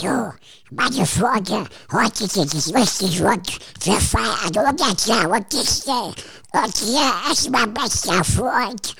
So, 0.00 0.32
meine 0.70 1.04
Freunde, 1.04 1.66
heute 1.92 2.26
geht 2.26 2.54
es 2.54 2.74
richtig 2.74 3.22
rund. 3.22 3.58
Wir 3.82 4.00
feiern 4.00 4.56
100 4.56 5.06
Jahre 5.06 5.42
Disney. 5.52 6.14
Und 6.52 6.76
hier 6.78 7.12
ist 7.30 7.50
mein 7.50 7.74
bester 7.74 8.24
Freund, 8.24 8.94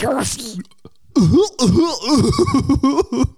Goofy. 0.00 0.62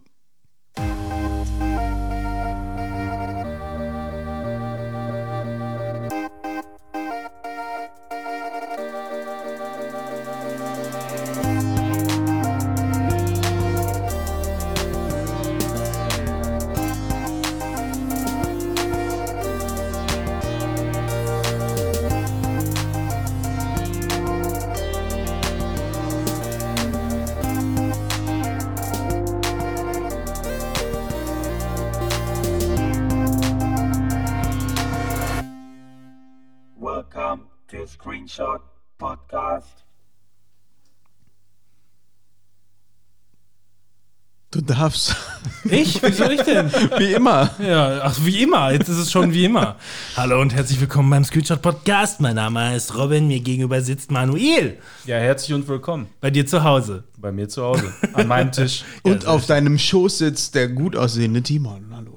Darfst. 44.78 45.16
Ich? 45.64 46.00
Wie 46.04 46.12
soll 46.12 46.30
ich 46.34 46.42
denn? 46.42 46.70
Wie 46.98 47.12
immer. 47.12 47.50
Ja, 47.58 48.00
ach, 48.04 48.16
wie 48.22 48.44
immer. 48.44 48.70
Jetzt 48.70 48.88
ist 48.88 48.98
es 48.98 49.10
schon 49.10 49.32
wie 49.32 49.44
immer. 49.44 49.74
Hallo 50.16 50.40
und 50.40 50.54
herzlich 50.54 50.80
willkommen 50.80 51.10
beim 51.10 51.24
Screenshot 51.24 51.60
Podcast. 51.60 52.20
Mein 52.20 52.36
Name 52.36 52.76
ist 52.76 52.96
Robin. 52.96 53.26
Mir 53.26 53.40
gegenüber 53.40 53.80
sitzt 53.80 54.12
Manuel. 54.12 54.78
Ja, 55.04 55.16
herzlich 55.16 55.52
und 55.52 55.66
willkommen 55.66 56.06
Bei 56.20 56.30
dir 56.30 56.46
zu 56.46 56.62
Hause. 56.62 57.02
bei 57.16 57.32
mir 57.32 57.48
zu 57.48 57.64
Hause, 57.64 57.92
an 58.12 58.28
meinem 58.28 58.52
Tisch. 58.52 58.84
Und 59.02 59.26
auf 59.26 59.46
deinem 59.46 59.78
Schoß 59.78 60.18
sitzt 60.18 60.54
der 60.54 60.68
gut 60.68 60.94
aussehende 60.94 61.42
Timon. 61.42 61.84
Hallo. 61.92 62.14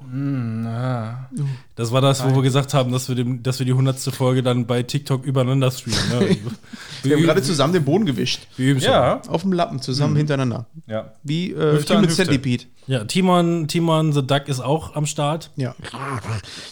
Das 1.74 1.90
war 1.90 2.02
das, 2.02 2.22
wo 2.22 2.34
wir 2.34 2.42
gesagt 2.42 2.74
haben, 2.74 2.92
dass 2.92 3.08
wir, 3.08 3.14
dem, 3.14 3.42
dass 3.42 3.58
wir 3.58 3.64
die 3.64 3.72
hundertste 3.72 4.12
Folge 4.12 4.42
dann 4.42 4.66
bei 4.66 4.82
TikTok 4.82 5.24
übereinander 5.24 5.70
streamen. 5.70 6.08
Ne? 6.10 6.36
Wir 7.02 7.16
haben 7.16 7.22
gerade 7.24 7.42
zusammen 7.42 7.72
den 7.72 7.84
Boden 7.84 8.04
gewischt. 8.06 8.46
wir. 8.56 8.76
Ja, 8.76 9.22
Auf 9.26 9.42
dem 9.42 9.52
Lappen, 9.52 9.80
zusammen 9.80 10.14
hintereinander. 10.14 10.66
ja. 10.86 11.14
Wie 11.24 11.50
äh, 11.50 11.72
Hüfte 11.72 11.94
Human 11.94 12.04
Hüfte. 12.08 12.24
Centipede. 12.24 12.64
Ja, 12.86 13.04
Timon, 13.04 13.66
Timon 13.66 14.12
the 14.12 14.24
Duck 14.24 14.46
ist 14.48 14.60
auch 14.60 14.94
am 14.94 15.06
Start. 15.06 15.50
Ja. 15.56 15.74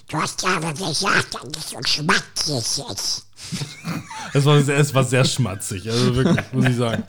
Du 0.09 0.17
hast 0.19 0.43
ja 0.43 0.57
aber 0.57 0.73
gesagt, 0.73 1.35
dass 1.35 1.65
es 1.65 1.71
so 1.71 1.79
schmatzig 1.85 2.85
ist. 2.95 3.27
Es 4.33 4.45
war, 4.45 4.61
sehr, 4.63 4.77
es 4.79 4.95
war 4.95 5.03
sehr 5.03 5.25
schmatzig, 5.25 5.91
also 5.91 6.15
wirklich, 6.15 6.37
muss 6.53 6.67
ich 6.67 6.77
sagen. 6.77 7.03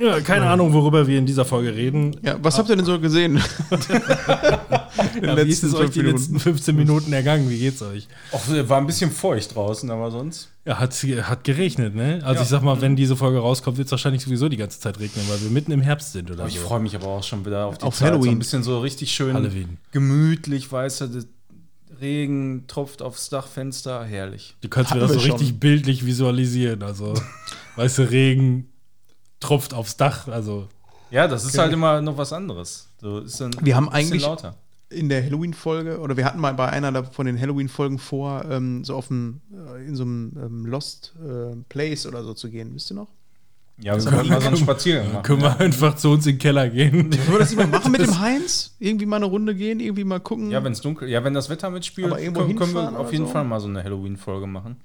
Ja, 0.00 0.20
keine 0.20 0.46
Ahnung, 0.50 0.72
worüber 0.72 1.06
wir 1.06 1.18
in 1.18 1.26
dieser 1.26 1.44
Folge 1.44 1.74
reden. 1.74 2.16
ja. 2.22 2.36
Was 2.42 2.58
habt 2.58 2.68
ihr 2.68 2.76
denn 2.76 2.84
so 2.84 2.98
gesehen? 2.98 3.36
In 5.16 5.24
Ja, 5.24 5.36
wie 5.36 5.50
ist 5.50 5.62
es 5.62 5.74
euch 5.74 5.90
die 5.90 6.00
Minuten. 6.00 6.16
letzten 6.18 6.40
15 6.40 6.76
Minuten 6.76 7.12
ergangen? 7.12 7.48
Wie 7.48 7.58
geht's 7.58 7.80
euch? 7.82 8.08
Auch, 8.32 8.40
war 8.68 8.78
ein 8.78 8.86
bisschen 8.86 9.10
feucht 9.10 9.54
draußen, 9.54 9.90
aber 9.90 10.10
sonst. 10.10 10.48
Ja, 10.64 10.78
hat, 10.78 10.92
hat 10.94 11.44
geregnet, 11.44 11.94
ne? 11.94 12.20
Also 12.24 12.36
Ja. 12.36 12.42
ich 12.42 12.48
sag 12.48 12.62
mal, 12.62 12.80
wenn 12.80 12.96
diese 12.96 13.14
Folge 13.16 13.38
rauskommt, 13.38 13.76
wird 13.78 13.86
es 13.86 13.92
wahrscheinlich 13.92 14.22
sowieso 14.22 14.48
die 14.48 14.56
ganze 14.56 14.80
Zeit 14.80 14.98
regnen, 14.98 15.24
weil 15.28 15.40
wir 15.42 15.50
mitten 15.50 15.70
im 15.72 15.80
Herbst 15.80 16.12
sind 16.12 16.30
oder 16.30 16.46
Ich 16.46 16.54
so. 16.58 16.66
freue 16.66 16.80
mich 16.80 16.94
aber 16.96 17.06
auch 17.06 17.22
schon 17.22 17.46
wieder 17.46 17.66
auf 17.66 17.78
die 17.78 17.84
Auf 17.84 17.94
Zeit. 17.96 18.08
So 18.08 18.14
Halloween. 18.14 18.32
ein 18.32 18.38
bisschen 18.38 18.62
so 18.62 18.80
richtig 18.80 19.12
schön 19.12 19.34
Halloween. 19.34 19.78
gemütlich, 19.92 20.70
weißt 20.70 21.02
du, 21.02 21.06
das 21.06 21.26
Regen 22.00 22.64
tropft 22.66 23.02
aufs 23.02 23.28
Dachfenster, 23.28 24.04
herrlich. 24.04 24.54
Du 24.60 24.68
kannst 24.68 24.90
mir 24.94 25.00
Hatten 25.00 25.12
das 25.12 25.22
so 25.22 25.28
schon. 25.28 25.32
richtig 25.38 25.58
bildlich 25.60 26.04
visualisieren. 26.06 26.82
Also, 26.82 27.14
weißt 27.76 27.98
du, 27.98 28.10
Regen 28.10 28.68
tropft 29.40 29.74
aufs 29.74 29.96
Dach. 29.96 30.28
Also, 30.28 30.68
Ja, 31.10 31.28
das 31.28 31.44
ist 31.44 31.56
halt 31.58 31.72
immer 31.72 32.00
noch 32.02 32.16
was 32.18 32.32
anderes. 32.32 32.88
So 33.00 33.20
ist 33.20 33.40
dann 33.40 33.52
Wir 33.60 33.76
haben 33.76 33.88
eigentlich- 33.88 34.22
lauter. 34.22 34.56
In 34.88 35.08
der 35.08 35.20
Halloween-Folge, 35.24 35.98
oder 35.98 36.16
wir 36.16 36.24
hatten 36.24 36.38
mal 36.38 36.54
bei 36.54 36.68
einer 36.68 37.02
von 37.02 37.26
den 37.26 37.40
Halloween-Folgen 37.40 37.98
vor, 37.98 38.44
ähm, 38.48 38.84
so 38.84 38.94
auf 38.94 39.08
dem, 39.08 39.40
äh, 39.52 39.84
in 39.84 39.96
so 39.96 40.04
einem 40.04 40.32
ähm, 40.40 40.64
Lost 40.66 41.12
äh, 41.20 41.56
Place 41.68 42.06
oder 42.06 42.22
so 42.22 42.34
zu 42.34 42.48
gehen. 42.50 42.72
Wisst 42.72 42.92
ihr 42.92 42.94
noch? 42.94 43.08
Ja, 43.78 43.94
wir 43.94 44.10
können 44.10 44.28
mal 44.28 44.40
so 44.40 44.46
einen 44.48 44.56
Spaziergang 44.56 45.12
machen. 45.12 45.22
können 45.22 45.42
wir 45.42 45.60
einfach 45.60 45.96
zu 45.96 46.10
uns 46.10 46.26
in 46.26 46.34
den 46.34 46.38
Keller 46.38 46.70
gehen. 46.70 47.12
Wollen 47.12 47.32
wir 47.32 47.38
das 47.38 47.54
mal 47.54 47.66
machen 47.66 47.92
mit 47.92 48.00
dem 48.00 48.18
Heinz? 48.18 48.74
Irgendwie 48.78 49.04
mal 49.04 49.16
eine 49.16 49.26
Runde 49.26 49.54
gehen, 49.54 49.80
irgendwie 49.80 50.04
mal 50.04 50.18
gucken. 50.18 50.50
Ja, 50.50 50.64
wenn 50.64 50.72
es 50.72 50.80
dunkel, 50.80 51.08
ja, 51.10 51.22
wenn 51.24 51.34
das 51.34 51.50
Wetter 51.50 51.68
mitspielt, 51.68 52.06
Aber 52.10 52.20
irgendwo 52.20 52.40
können, 52.42 52.56
können 52.56 52.72
wir 52.74 52.98
auf 52.98 53.12
jeden 53.12 53.26
so? 53.26 53.32
Fall 53.32 53.44
mal 53.44 53.60
so 53.60 53.68
eine 53.68 53.84
Halloween-Folge 53.84 54.46
machen. 54.46 54.76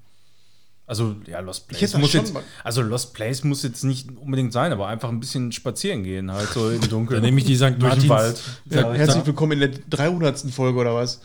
Also, 0.84 1.16
ja, 1.26 1.40
Lost 1.40 1.68
Place 1.68 1.96
muss 1.96 2.12
jetzt, 2.12 2.34
also 2.64 2.82
Lost 2.82 3.14
Place 3.14 3.44
muss 3.44 3.62
jetzt 3.62 3.82
nicht 3.82 4.10
unbedingt 4.14 4.52
sein, 4.52 4.72
aber 4.72 4.88
einfach 4.88 5.08
ein 5.08 5.20
bisschen 5.20 5.52
spazieren 5.52 6.02
gehen, 6.02 6.30
halt 6.30 6.48
so 6.48 6.68
im 6.68 6.80
Dunkeln. 6.90 7.22
Dann 7.22 7.24
nehme 7.24 7.38
ich 7.38 7.46
die 7.46 7.56
St. 7.56 7.76
durch 7.78 7.94
den 7.94 8.08
Martins. 8.08 8.08
Wald. 8.10 8.42
Ja, 8.68 8.92
herzlich 8.92 9.24
willkommen 9.24 9.52
in 9.52 9.60
der 9.60 9.70
300. 9.88 10.40
Folge 10.50 10.78
oder 10.78 10.94
was? 10.94 11.20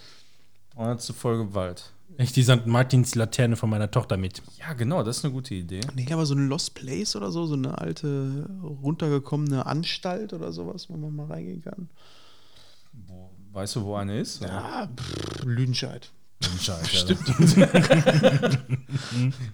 300. 0.76 1.02
Folge 1.04 1.54
Wald. 1.54 1.92
Ich 2.20 2.32
die 2.32 2.44
St. 2.44 2.66
Martins 2.66 3.14
Laterne 3.14 3.56
von 3.56 3.70
meiner 3.70 3.92
Tochter 3.92 4.18
mit. 4.18 4.42
Ja, 4.58 4.74
genau, 4.74 5.04
das 5.04 5.18
ist 5.18 5.26
eine 5.26 5.34
gute 5.34 5.54
Idee. 5.54 5.82
Nee, 5.96 6.12
aber 6.12 6.26
so 6.26 6.34
ein 6.34 6.48
Lost 6.48 6.74
Place 6.74 7.16
oder 7.16 7.32
so, 7.32 7.46
so 7.46 7.54
eine 7.54 7.78
alte, 7.78 8.50
runtergekommene 8.64 9.66
Anstalt 9.66 10.34
oder 10.34 10.52
sowas, 10.52 10.90
wo 10.90 10.98
man 10.98 11.16
mal 11.16 11.28
reingehen 11.28 11.62
kann. 11.62 11.90
Wo, 13.06 13.30
weißt 13.54 13.76
du, 13.76 13.84
wo 13.84 13.96
eine 13.96 14.20
ist? 14.20 14.42
Ja, 14.42 14.90
pff, 14.96 15.44
Lüdenscheid. 15.46 16.12
Stimmt. 16.60 17.58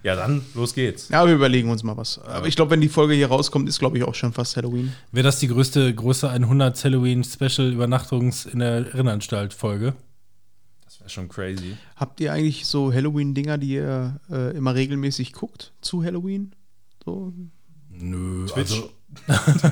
ja, 0.02 0.16
dann 0.16 0.42
los 0.54 0.74
geht's. 0.74 1.08
Ja, 1.08 1.26
wir 1.26 1.34
überlegen 1.34 1.70
uns 1.70 1.82
mal 1.82 1.96
was. 1.96 2.18
Aber 2.18 2.46
ich 2.46 2.56
glaube, 2.56 2.72
wenn 2.72 2.82
die 2.82 2.90
Folge 2.90 3.14
hier 3.14 3.28
rauskommt, 3.28 3.68
ist, 3.68 3.78
glaube 3.78 3.96
ich, 3.96 4.04
auch 4.04 4.14
schon 4.14 4.34
fast 4.34 4.56
Halloween. 4.56 4.92
Wäre 5.10 5.24
das 5.24 5.38
die 5.38 5.48
größte, 5.48 5.94
größte 5.94 6.28
100 6.28 6.84
Halloween 6.84 7.24
Special 7.24 7.72
Übernachtungs 7.72 8.44
in 8.44 8.58
der 8.58 8.86
Irrenanstalt 8.86 9.54
Folge? 9.54 9.94
Das 11.04 11.16
wäre 11.16 11.26
schon 11.26 11.28
crazy. 11.28 11.76
Habt 11.96 12.20
ihr 12.20 12.32
eigentlich 12.32 12.66
so 12.66 12.92
Halloween-Dinger, 12.92 13.58
die 13.58 13.74
ihr 13.74 14.20
äh, 14.30 14.56
immer 14.56 14.74
regelmäßig 14.74 15.34
guckt 15.34 15.72
zu 15.82 16.02
Halloween? 16.02 16.52
So? 17.04 17.32
Nö, 17.90 18.46
Twitch. 18.46 18.82
also, 19.26 19.68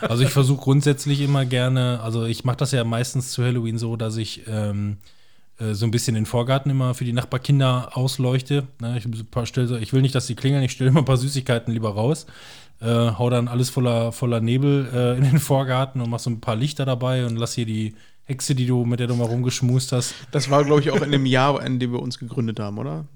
also 0.00 0.22
ich 0.24 0.30
versuche 0.30 0.62
grundsätzlich 0.62 1.20
immer 1.20 1.44
gerne, 1.44 2.00
also 2.00 2.24
ich 2.24 2.44
mache 2.44 2.56
das 2.56 2.72
ja 2.72 2.82
meistens 2.84 3.30
zu 3.30 3.44
Halloween 3.44 3.78
so, 3.78 3.96
dass 3.96 4.16
ich 4.16 4.42
ähm, 4.48 4.98
äh, 5.58 5.72
so 5.74 5.86
ein 5.86 5.92
bisschen 5.92 6.14
den 6.14 6.26
Vorgarten 6.26 6.70
immer 6.70 6.94
für 6.94 7.04
die 7.04 7.12
Nachbarkinder 7.12 7.96
ausleuchte. 7.96 8.66
Ne, 8.80 8.98
ich, 8.98 9.06
stell 9.44 9.68
so, 9.68 9.76
ich 9.76 9.92
will 9.92 10.02
nicht, 10.02 10.14
dass 10.14 10.26
sie 10.26 10.34
klingeln, 10.34 10.64
ich 10.64 10.72
stelle 10.72 10.90
immer 10.90 11.00
ein 11.00 11.06
paar 11.06 11.16
Süßigkeiten 11.16 11.72
lieber 11.72 11.90
raus. 11.90 12.26
Äh, 12.80 12.86
hau 12.86 13.30
dann 13.30 13.48
alles 13.48 13.70
voller, 13.70 14.12
voller 14.12 14.40
Nebel 14.40 14.88
äh, 14.92 15.16
in 15.16 15.24
den 15.24 15.38
Vorgarten 15.38 16.00
und 16.00 16.10
mach 16.10 16.18
so 16.18 16.28
ein 16.28 16.40
paar 16.40 16.56
Lichter 16.56 16.84
dabei 16.84 17.24
und 17.24 17.36
lass 17.36 17.54
hier 17.54 17.66
die 17.66 17.94
Hexe, 18.26 18.54
die 18.54 18.66
du, 18.66 18.84
mit 18.84 19.00
der 19.00 19.06
du 19.06 19.14
mal 19.14 19.24
rumgeschmust 19.24 19.92
hast. 19.92 20.14
Das 20.32 20.50
war, 20.50 20.64
glaube 20.64 20.80
ich, 20.80 20.90
auch 20.90 21.00
in 21.00 21.12
dem 21.12 21.26
Jahr, 21.26 21.64
in 21.64 21.78
dem 21.78 21.92
wir 21.92 22.02
uns 22.02 22.18
gegründet 22.18 22.60
haben, 22.60 22.78
oder? 22.78 23.06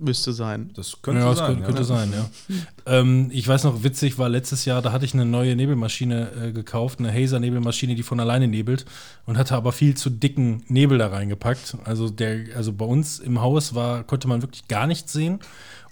Müsste 0.00 0.32
sein. 0.32 0.70
Das 0.74 1.02
könnte 1.02 1.22
ja, 1.22 1.30
das 1.30 1.38
sein. 1.38 1.46
könnte, 1.46 1.64
könnte 1.64 1.84
sein, 1.84 2.12
ja. 2.12 2.30
ähm, 2.86 3.30
ich 3.32 3.46
weiß 3.48 3.64
noch, 3.64 3.82
witzig 3.82 4.16
war 4.16 4.28
letztes 4.28 4.64
Jahr, 4.64 4.80
da 4.80 4.92
hatte 4.92 5.04
ich 5.04 5.14
eine 5.14 5.24
neue 5.24 5.56
Nebelmaschine 5.56 6.30
äh, 6.30 6.52
gekauft, 6.52 7.00
eine 7.00 7.12
Hazer-Nebelmaschine, 7.12 7.96
die 7.96 8.04
von 8.04 8.20
alleine 8.20 8.46
nebelt 8.46 8.84
und 9.26 9.38
hatte 9.38 9.56
aber 9.56 9.72
viel 9.72 9.96
zu 9.96 10.10
dicken 10.10 10.62
Nebel 10.68 10.98
da 10.98 11.08
reingepackt. 11.08 11.78
Also 11.84 12.10
der, 12.10 12.56
also 12.56 12.72
bei 12.72 12.84
uns 12.84 13.18
im 13.18 13.40
Haus 13.40 13.74
war, 13.74 14.04
konnte 14.04 14.28
man 14.28 14.40
wirklich 14.40 14.68
gar 14.68 14.86
nichts 14.86 15.12
sehen 15.12 15.40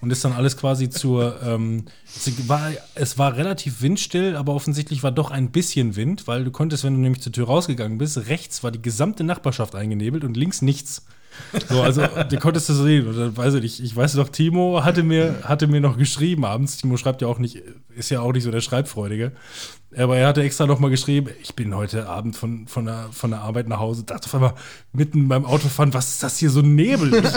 und 0.00 0.10
ist 0.10 0.24
dann 0.24 0.32
alles 0.32 0.56
quasi 0.56 0.90
zur, 0.90 1.40
ähm, 1.42 1.84
es 2.06 2.48
war, 2.48 2.70
es 2.94 3.18
war 3.18 3.36
relativ 3.36 3.82
windstill, 3.82 4.36
aber 4.36 4.54
offensichtlich 4.54 5.02
war 5.02 5.12
doch 5.12 5.30
ein 5.30 5.50
bisschen 5.50 5.96
Wind, 5.96 6.26
weil 6.26 6.44
du 6.44 6.50
konntest, 6.50 6.84
wenn 6.84 6.94
du 6.94 7.00
nämlich 7.00 7.22
zur 7.22 7.32
Tür 7.32 7.46
rausgegangen 7.46 7.98
bist, 7.98 8.28
rechts 8.28 8.62
war 8.62 8.70
die 8.70 8.82
gesamte 8.82 9.24
Nachbarschaft 9.24 9.74
eingenebelt 9.74 10.24
und 10.24 10.36
links 10.36 10.62
nichts. 10.62 11.06
So, 11.68 11.82
also, 11.82 12.02
du 12.28 12.38
konntest 12.38 12.68
das 12.68 12.78
sehen. 12.78 13.06
Und 13.06 13.16
dann 13.16 13.36
weiß 13.36 13.54
ich 13.54 13.62
nicht, 13.62 13.80
ich 13.80 13.96
weiß 13.96 14.14
noch, 14.14 14.28
Timo 14.28 14.84
hatte 14.84 15.02
mir, 15.02 15.36
hatte 15.42 15.66
mir 15.66 15.80
noch 15.80 15.96
geschrieben 15.96 16.44
abends. 16.44 16.76
Timo 16.76 16.96
schreibt 16.96 17.22
ja 17.22 17.28
auch 17.28 17.38
nicht, 17.38 17.62
ist 17.94 18.10
ja 18.10 18.20
auch 18.20 18.32
nicht 18.32 18.44
so 18.44 18.50
der 18.50 18.60
Schreibfreudige. 18.60 19.32
Aber 19.96 20.16
er 20.18 20.28
hatte 20.28 20.42
extra 20.42 20.66
noch 20.66 20.78
mal 20.78 20.90
geschrieben, 20.90 21.30
ich 21.40 21.54
bin 21.54 21.74
heute 21.74 22.08
Abend 22.08 22.36
von, 22.36 22.66
von, 22.68 22.84
der, 22.84 23.08
von 23.12 23.30
der 23.30 23.40
Arbeit 23.40 23.68
nach 23.68 23.78
Hause, 23.78 24.04
dachte 24.04 24.26
auf 24.26 24.34
einmal 24.34 24.54
mitten 24.92 25.28
beim 25.28 25.44
Autofahren, 25.46 25.94
was 25.94 26.14
ist 26.14 26.22
das 26.22 26.38
hier 26.38 26.50
so 26.50 26.60
ein 26.60 26.74
Nebel? 26.74 27.22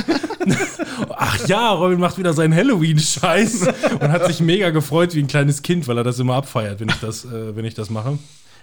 Ach 1.10 1.48
ja, 1.48 1.72
Robin 1.72 2.00
macht 2.00 2.18
wieder 2.18 2.34
seinen 2.34 2.54
Halloween-Scheiß 2.54 3.68
und 4.02 4.12
hat 4.12 4.26
sich 4.26 4.42
mega 4.42 4.72
gefreut 4.72 5.16
wie 5.16 5.22
ein 5.22 5.28
kleines 5.28 5.62
Kind, 5.62 5.88
weil 5.88 5.98
er 5.98 6.04
das 6.04 6.20
immer 6.20 6.36
abfeiert, 6.36 6.82
wenn 6.82 6.90
ich 6.90 7.00
das, 7.00 7.24
äh, 7.24 7.56
wenn 7.56 7.66
ich 7.66 7.76
das 7.76 7.90
mache. 7.90 8.18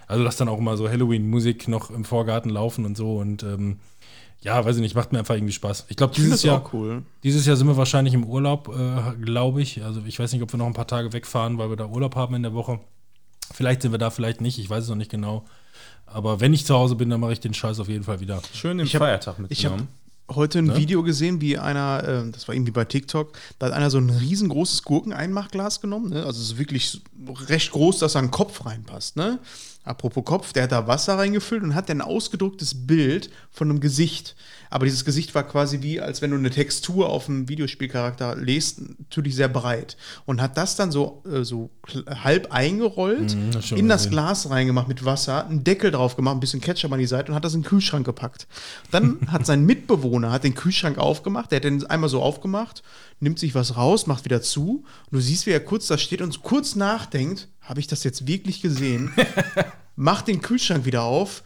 Also 0.09 0.23
lass 0.23 0.37
dann 0.37 0.49
auch 0.49 0.59
immer 0.59 0.77
so 0.77 0.89
Halloween-Musik 0.89 1.69
noch 1.69 1.91
im 1.91 2.05
Vorgarten 2.05 2.51
laufen 2.51 2.85
und 2.85 2.97
so 2.97 3.17
und 3.17 3.43
ähm, 3.43 3.79
ja, 4.47 4.65
weiß 4.65 4.77
ich 4.77 4.83
nicht, 4.83 4.95
macht 4.95 5.13
mir 5.13 5.19
einfach 5.19 5.35
irgendwie 5.35 5.53
Spaß. 5.53 5.87
Ich 5.89 5.97
glaube, 5.97 6.15
dieses 6.15 6.31
das 6.31 6.43
Jahr, 6.45 6.71
cool. 6.73 7.03
dieses 7.25 7.45
Jahr 7.47 7.57
sind 7.57 7.67
wir 7.67 7.77
wahrscheinlich 7.77 8.15
im 8.15 8.25
Urlaub, 8.25 8.69
äh, 8.69 9.17
glaube 9.25 9.61
ich. 9.61 9.83
Also 9.83 10.01
ich 10.07 10.19
weiß 10.19 10.33
nicht, 10.33 10.43
ob 10.43 10.53
wir 10.53 10.59
noch 10.59 10.67
ein 10.67 10.73
paar 10.73 10.87
Tage 10.87 11.13
wegfahren, 11.13 11.59
weil 11.59 11.69
wir 11.69 11.77
da 11.77 11.87
Urlaub 11.87 12.15
haben 12.15 12.35
in 12.37 12.43
der 12.45 12.55
Woche. 12.55 12.79
Vielleicht 13.53 13.83
sind 13.83 13.91
wir 13.93 13.99
da, 13.99 14.11
vielleicht 14.11 14.41
nicht, 14.41 14.59
ich 14.59 14.71
weiß 14.71 14.85
es 14.85 14.89
noch 14.89 14.97
nicht 14.97 15.11
genau. 15.11 15.45
Aber 16.07 16.41
wenn 16.41 16.55
ich 16.55 16.65
zu 16.65 16.75
Hause 16.75 16.95
bin, 16.95 17.11
dann 17.11 17.21
mache 17.21 17.33
ich 17.33 17.41
den 17.41 17.55
Scheiß 17.55 17.81
auf 17.81 17.89
jeden 17.89 18.05
Fall 18.05 18.21
wieder. 18.21 18.41
Schön 18.55 18.79
den 18.79 18.87
hab- 18.87 18.99
Feiertag 18.99 19.35
Ich 19.49 19.65
habe 19.67 19.77
mitgenommen. 19.77 19.89
heute 20.35 20.61
ein 20.61 20.67
Ne? 20.67 20.77
Video 20.77 21.03
gesehen, 21.03 21.41
wie 21.41 21.59
einer, 21.59 22.05
äh, 22.05 22.31
das 22.31 22.47
war 22.47 22.55
irgendwie 22.55 22.73
bei 22.73 22.85
TikTok, 22.85 23.33
da 23.59 23.67
hat 23.67 23.73
einer 23.73 23.91
so 23.91 23.99
ein 23.99 24.11
riesengroßes 24.11 24.83
Gurkeneinmachglas 24.85 25.81
genommen. 25.81 26.11
Ne? 26.11 26.25
Also 26.25 26.41
es 26.41 26.53
ist 26.53 26.59
wirklich 26.59 27.01
recht 27.49 27.73
groß, 27.73 27.99
dass 27.99 28.13
da 28.13 28.21
ein 28.21 28.31
Kopf 28.31 28.65
reinpasst. 28.65 29.17
Ne? 29.17 29.39
Apropos 29.87 30.25
Kopf, 30.25 30.53
der 30.53 30.65
hat 30.65 30.73
da 30.73 30.89
Wasser 30.89 31.17
reingefüllt 31.17 31.63
und 31.63 31.75
hat 31.77 31.89
dann 31.89 32.01
ein 32.01 32.07
ausgedrucktes 32.07 32.87
Bild 32.87 33.31
von 33.51 33.71
einem 33.71 33.79
Gesicht. 33.81 34.35
Aber 34.69 34.85
dieses 34.85 35.05
Gesicht 35.05 35.33
war 35.37 35.45
quasi 35.45 35.81
wie, 35.81 36.01
als 36.01 36.23
wenn 36.23 36.33
du 36.33 36.37
eine 36.37 36.51
Textur 36.51 37.09
auf 37.09 37.29
einem 37.29 37.49
Videospielcharakter 37.49 38.35
lest, 38.35 38.81
natürlich 38.99 39.37
sehr 39.37 39.49
breit. 39.49 39.97
Und 40.25 40.43
hat 40.43 40.57
das 40.57 40.75
dann 40.75 40.91
so, 40.91 41.23
äh, 41.33 41.45
so 41.45 41.71
halb 42.09 42.53
eingerollt, 42.53 43.37
Mhm, 43.37 43.53
das 43.53 43.71
in 43.71 43.89
das. 43.89 44.11
Glas 44.11 44.51
reingemacht 44.51 44.89
mit 44.89 45.05
Wasser, 45.05 45.47
einen 45.47 45.63
Deckel 45.63 45.93
drauf 45.93 46.17
gemacht, 46.17 46.37
ein 46.37 46.41
bisschen 46.41 46.61
Ketchup 46.61 46.93
an 46.93 46.99
die 46.99 47.07
Seite 47.07 47.31
und 47.31 47.37
hat 47.37 47.45
das 47.45 47.55
in 47.55 47.63
den 47.63 47.69
Kühlschrank 47.69 48.05
gepackt. 48.05 48.49
Dann 48.91 49.19
hat 49.29 49.47
sein 49.47 49.65
Mitbewohner 49.65 50.33
hat 50.33 50.43
den 50.43 50.55
Kühlschrank 50.55 50.99
aufgemacht, 50.99 51.53
der 51.53 51.57
hat 51.57 51.65
den 51.65 51.87
einmal 51.87 52.11
so 52.11 52.21
aufgemacht, 52.21 52.83
nimmt 53.21 53.39
sich 53.39 53.55
was 53.55 53.77
raus, 53.77 54.09
macht 54.09 54.25
wieder 54.25 54.43
zu. 54.43 54.85
Und 55.11 55.13
du 55.13 55.21
siehst, 55.21 55.47
wie 55.47 55.53
er 55.53 55.61
kurz 55.61 55.87
da 55.87 55.97
steht 55.97 56.23
und 56.23 56.43
kurz 56.43 56.75
nachdenkt, 56.75 57.49
habe 57.67 57.81
ich 57.81 57.87
das 57.87 58.03
jetzt 58.05 58.27
wirklich 58.27 58.63
gesehen? 58.63 59.13
macht 59.97 60.29
den 60.29 60.41
Kühlschrank 60.41 60.85
wieder 60.85 61.03
auf, 61.03 61.43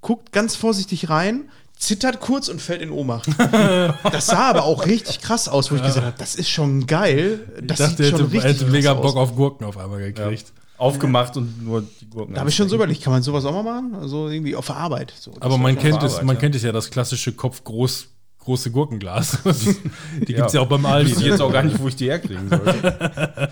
guckt 0.00 0.32
ganz 0.32 0.54
vorsichtig 0.56 1.08
rein, 1.08 1.48
zittert 1.76 2.20
kurz 2.20 2.48
und 2.48 2.60
fällt 2.62 2.82
in 2.82 2.90
Ohnmacht. 2.90 3.28
das 4.12 4.26
sah 4.26 4.50
aber 4.50 4.64
auch 4.64 4.86
richtig 4.86 5.20
krass 5.20 5.48
aus, 5.48 5.70
wo 5.70 5.76
ich 5.76 5.82
gesagt 5.82 6.04
habe, 6.06 6.16
das 6.18 6.34
ist 6.34 6.48
schon 6.50 6.86
geil. 6.86 7.40
Das 7.62 7.80
ich 7.80 7.86
dachte, 7.86 8.02
er 8.04 8.08
sieht 8.10 8.18
schon 8.18 8.30
hätte, 8.30 8.36
er 8.36 8.42
hätte 8.42 8.48
richtig 8.50 8.68
mega 8.72 8.94
Bock 8.94 9.16
aus. 9.16 9.30
auf 9.30 9.34
Gurken 9.36 9.64
auf 9.66 9.76
einmal 9.78 9.98
gekriegt. 10.00 10.52
Aufgemacht 10.76 11.36
und 11.36 11.64
nur 11.64 11.84
die 12.00 12.10
Gurken. 12.10 12.34
Da 12.34 12.40
habe 12.40 12.50
ich 12.50 12.56
schon 12.56 12.68
so 12.68 12.74
überlegt, 12.74 13.02
kann 13.02 13.12
man 13.12 13.22
sowas 13.22 13.44
auch 13.44 13.52
mal 13.52 13.62
machen? 13.62 13.94
Also 13.94 14.28
irgendwie 14.28 14.56
auf 14.56 14.66
der 14.66 14.76
Arbeit. 14.76 15.14
So, 15.18 15.32
Aber 15.40 15.56
man 15.56 15.78
kennt, 15.78 15.98
auf 15.98 16.02
es, 16.04 16.12
Arbeit, 16.14 16.26
man 16.26 16.36
ja. 16.36 16.40
kennt 16.40 16.54
es 16.56 16.62
ja, 16.62 16.72
das 16.72 16.90
klassische 16.90 17.32
Kopf 17.32 17.62
groß, 17.62 18.08
große 18.40 18.72
Gurkenglas. 18.72 19.38
die 19.44 20.32
Ja. 20.32 20.36
gibt 20.38 20.46
es 20.48 20.52
ja 20.52 20.60
auch 20.60 20.66
beim 20.66 20.80
Ich 20.82 20.86
Aldi. 20.88 21.10
wüsste 21.10 21.22
Ne? 21.24 21.30
jetzt 21.30 21.40
auch 21.40 21.52
gar 21.52 21.62
nicht, 21.62 21.78
wo 21.80 21.86
ich 21.88 21.94
die 21.96 22.06
herkriegen 22.06 22.48
sollte. 22.48 23.50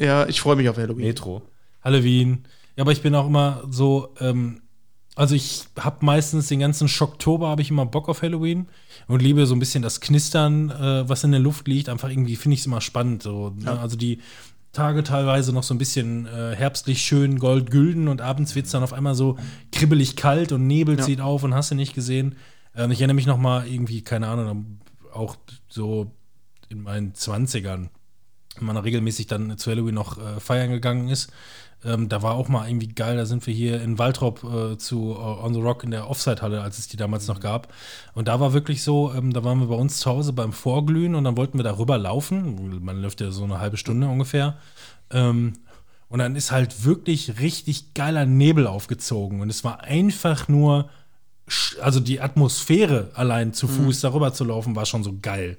Ja, 0.00 0.26
ich 0.26 0.40
freue 0.40 0.56
mich 0.56 0.68
auf 0.68 0.76
Halloween. 0.76 1.06
Metro. 1.06 1.42
Halloween. 1.82 2.44
Ja, 2.76 2.82
aber 2.82 2.92
ich 2.92 3.02
bin 3.02 3.14
auch 3.14 3.26
immer 3.26 3.62
so, 3.70 4.14
ähm, 4.20 4.62
also 5.14 5.34
ich 5.34 5.64
habe 5.78 6.04
meistens 6.04 6.48
den 6.48 6.60
ganzen 6.60 6.88
Schocktober 6.88 7.48
habe 7.48 7.62
ich 7.62 7.70
immer 7.70 7.84
Bock 7.86 8.08
auf 8.08 8.22
Halloween 8.22 8.66
und 9.06 9.20
liebe 9.22 9.44
so 9.46 9.54
ein 9.54 9.58
bisschen 9.58 9.82
das 9.82 10.00
Knistern, 10.00 10.70
äh, 10.70 11.08
was 11.08 11.24
in 11.24 11.30
der 11.32 11.40
Luft 11.40 11.68
liegt. 11.68 11.88
Einfach 11.88 12.08
irgendwie 12.08 12.36
finde 12.36 12.54
ich 12.54 12.60
es 12.60 12.66
immer 12.66 12.80
spannend. 12.80 13.22
So, 13.22 13.50
ne? 13.50 13.78
Also 13.78 13.96
die 13.96 14.20
Tage 14.72 15.02
teilweise 15.02 15.52
noch 15.52 15.64
so 15.64 15.74
ein 15.74 15.78
bisschen 15.78 16.26
äh, 16.26 16.54
herbstlich 16.54 17.02
schön 17.02 17.38
gold-gülden 17.38 18.08
und 18.08 18.20
abends 18.20 18.54
wird 18.54 18.66
es 18.66 18.72
dann 18.72 18.82
auf 18.84 18.92
einmal 18.92 19.14
so 19.16 19.36
kribbelig 19.72 20.16
kalt 20.16 20.52
und 20.52 20.66
Nebel 20.66 20.96
Ja. 20.98 21.04
zieht 21.04 21.20
auf 21.20 21.42
und 21.42 21.54
hast 21.54 21.72
du 21.72 21.74
nicht 21.74 21.92
gesehen. 21.94 22.36
Ähm, 22.76 22.90
ich 22.92 23.00
erinnere 23.00 23.16
mich 23.16 23.26
noch 23.26 23.38
mal 23.38 23.66
irgendwie, 23.66 24.02
keine 24.02 24.28
Ahnung, 24.28 24.78
auch 25.12 25.36
so 25.68 26.12
in 26.68 26.82
meinen 26.82 27.12
20ern, 27.14 27.88
wenn 27.88 27.90
man 28.58 28.76
regelmäßig 28.76 29.26
dann 29.26 29.56
zu 29.58 29.70
Halloween 29.70 29.94
noch 29.94 30.18
äh, 30.18 30.40
feiern 30.40 30.70
gegangen 30.70 31.08
ist. 31.08 31.30
Ähm, 31.84 32.08
da 32.08 32.22
war 32.22 32.34
auch 32.34 32.48
mal 32.48 32.68
irgendwie 32.68 32.88
geil, 32.88 33.16
da 33.16 33.24
sind 33.24 33.46
wir 33.46 33.54
hier 33.54 33.80
in 33.80 33.98
Waltrop 33.98 34.44
äh, 34.44 34.76
zu 34.76 35.12
äh, 35.12 35.44
On 35.44 35.54
the 35.54 35.60
Rock 35.60 35.82
in 35.82 35.90
der 35.90 36.10
Offside-Halle, 36.10 36.60
als 36.60 36.78
es 36.78 36.88
die 36.88 36.98
damals 36.98 37.26
noch 37.26 37.40
gab. 37.40 37.72
Und 38.14 38.28
da 38.28 38.38
war 38.38 38.52
wirklich 38.52 38.82
so, 38.82 39.12
ähm, 39.14 39.32
da 39.32 39.44
waren 39.44 39.60
wir 39.60 39.68
bei 39.68 39.74
uns 39.74 39.98
zu 39.98 40.10
Hause 40.10 40.32
beim 40.34 40.52
Vorglühen 40.52 41.14
und 41.14 41.24
dann 41.24 41.38
wollten 41.38 41.58
wir 41.58 41.64
darüber 41.64 41.96
laufen. 41.96 42.84
Man 42.84 43.00
läuft 43.00 43.20
ja 43.22 43.30
so 43.30 43.44
eine 43.44 43.60
halbe 43.60 43.78
Stunde 43.78 44.08
ungefähr. 44.08 44.58
Ähm, 45.10 45.54
und 46.08 46.18
dann 46.18 46.36
ist 46.36 46.50
halt 46.50 46.84
wirklich 46.84 47.40
richtig 47.40 47.94
geiler 47.94 48.26
Nebel 48.26 48.66
aufgezogen. 48.66 49.40
Und 49.40 49.48
es 49.48 49.64
war 49.64 49.80
einfach 49.82 50.48
nur, 50.48 50.90
also 51.80 52.00
die 52.00 52.20
Atmosphäre 52.20 53.12
allein 53.14 53.54
zu 53.54 53.68
Fuß 53.68 54.00
darüber 54.00 54.34
zu 54.34 54.44
laufen, 54.44 54.76
war 54.76 54.86
schon 54.86 55.04
so 55.04 55.14
geil. 55.22 55.56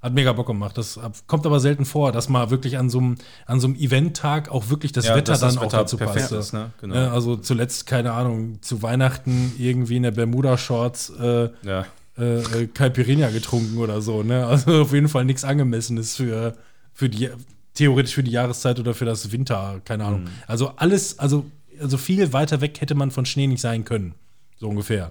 Hat 0.00 0.14
mega 0.14 0.32
Bock 0.32 0.46
gemacht. 0.46 0.78
Das 0.78 0.98
kommt 1.26 1.44
aber 1.44 1.58
selten 1.58 1.84
vor, 1.84 2.12
dass 2.12 2.28
mal 2.28 2.50
wirklich 2.50 2.78
an 2.78 2.88
so 2.88 2.98
einem 2.98 3.16
an 3.46 3.58
so 3.58 3.66
einem 3.66 3.76
Eventtag 3.76 4.48
auch 4.48 4.70
wirklich 4.70 4.92
das 4.92 5.06
Ja, 5.06 5.16
Wetter 5.16 5.32
dass 5.32 5.40
das 5.40 5.54
dann 5.54 5.58
auch 5.64 5.66
Wetter 5.66 5.78
dazu 5.78 5.96
passt. 5.96 6.30
ist, 6.30 6.52
ne? 6.52 6.70
Genau. 6.80 6.94
Ne, 6.94 7.10
Also 7.10 7.36
zuletzt, 7.36 7.86
keine 7.86 8.12
Ahnung, 8.12 8.62
zu 8.62 8.80
Weihnachten 8.82 9.52
irgendwie 9.58 9.96
in 9.96 10.04
der 10.04 10.12
Bermuda-Shorts 10.12 11.10
äh, 11.20 11.48
Ja. 11.64 11.84
äh, 12.16 12.38
äh, 12.38 12.66
Caipirinha 12.68 13.30
getrunken 13.30 13.78
oder 13.78 14.00
so. 14.00 14.22
Ne? 14.22 14.46
Also 14.46 14.82
auf 14.82 14.92
jeden 14.92 15.08
Fall 15.08 15.24
nichts 15.24 15.42
Angemessenes 15.44 16.14
für, 16.14 16.54
für 16.94 17.08
die, 17.08 17.30
theoretisch 17.74 18.14
für 18.14 18.22
die 18.22 18.30
Jahreszeit 18.30 18.78
oder 18.78 18.94
für 18.94 19.04
das 19.04 19.32
Winter, 19.32 19.80
keine 19.84 20.04
Ahnung. 20.04 20.22
Mhm. 20.22 20.28
Also 20.46 20.72
alles, 20.76 21.18
also, 21.18 21.44
also 21.80 21.96
viel 21.98 22.32
weiter 22.32 22.60
weg 22.60 22.80
hätte 22.80 22.94
man 22.94 23.10
von 23.10 23.26
Schnee 23.26 23.48
nicht 23.48 23.60
sein 23.60 23.84
können. 23.84 24.14
So 24.60 24.68
ungefähr. 24.68 25.10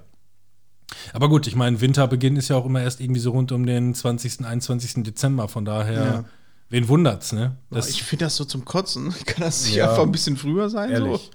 Aber 1.13 1.30
gut, 1.30 1.48
ich 1.48 1.56
meine, 1.56 1.81
Winterbeginn 1.81 2.36
ist 2.38 2.48
ja 2.50 2.56
auch 2.56 2.66
immer 2.66 2.81
erst 2.81 3.00
irgendwie 3.01 3.19
so 3.19 3.31
rund 3.31 3.51
um 3.51 3.66
den 3.66 3.94
20., 3.94 4.45
21. 4.45 5.04
Dezember. 5.04 5.48
Von 5.48 5.66
daher, 5.66 5.94
Ja. 6.06 6.25
wen 6.69 6.88
wundert's, 6.88 7.34
ne? 7.34 7.57
Das, 7.69 7.89
ich 7.89 8.04
finde 8.04 8.25
das 8.25 8.36
so 8.36 8.45
zum 8.45 8.63
Kotzen. 8.66 9.13
Kann 9.25 9.44
das 9.44 9.66
nicht 9.66 9.75
Ja. 9.75 9.89
einfach 9.89 10.04
ein 10.04 10.12
bisschen 10.12 10.38
früher 10.38 10.69
sein? 10.69 10.89
Ehrlich. 10.92 11.30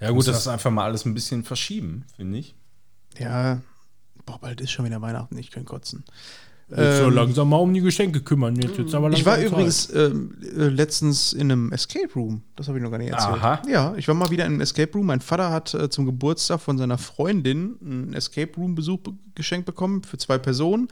ja, 0.00 0.08
Gut, 0.08 0.16
gut, 0.18 0.28
das 0.28 0.36
das, 0.44 0.48
einfach 0.48 0.70
mal 0.70 0.84
alles 0.84 1.04
ein 1.04 1.14
bisschen 1.14 1.44
verschieben, 1.44 2.04
finde 2.16 2.38
ich. 2.38 2.54
So? 3.18 3.24
Ja. 3.24 3.60
Boah, 4.26 4.38
bald 4.40 4.60
ist 4.60 4.70
schon 4.70 4.84
wieder 4.84 5.00
Weihnachten. 5.00 5.36
Ich 5.38 5.50
kann 5.50 5.64
kotzen. 5.64 6.04
Jetzt 6.70 6.98
so 6.98 7.04
Ähm, 7.08 7.14
langsam 7.14 7.48
mal 7.48 7.56
um 7.56 7.72
die 7.74 7.80
Geschenke 7.80 8.20
kümmern. 8.20 8.56
Jetzt 8.56 8.78
wird's 8.78 8.94
aber 8.94 9.10
Ich 9.10 9.24
war 9.26 9.36
langsam 9.36 9.52
übrigens 9.54 9.88
Zeit. 9.88 10.12
ähm, 10.12 10.36
äh, 10.42 10.68
letztens 10.68 11.32
in 11.32 11.50
einem 11.52 11.72
Escape 11.72 12.12
Room. 12.14 12.42
Das 12.56 12.68
habe 12.68 12.78
ich 12.78 12.84
noch 12.84 12.90
gar 12.90 12.98
nicht 12.98 13.10
erzählt. 13.10 13.34
Aha. 13.34 13.62
Ja, 13.68 13.94
ich 13.96 14.06
war 14.08 14.14
mal 14.14 14.30
wieder 14.30 14.44
in 14.46 14.52
einem 14.52 14.60
Escape 14.60 14.92
Room. 14.92 15.06
Mein 15.06 15.20
Vater 15.20 15.50
hat 15.50 15.74
äh, 15.74 15.88
zum 15.90 16.06
Geburtstag 16.06 16.60
von 16.60 16.78
seiner 16.78 16.98
Freundin 16.98 17.76
einen 17.84 18.14
Escape 18.14 18.52
Room 18.56 18.74
Besuch 18.74 18.98
be 18.98 19.12
geschenkt 19.34 19.66
bekommen 19.66 20.02
für 20.02 20.18
zwei 20.18 20.38
Personen. 20.38 20.88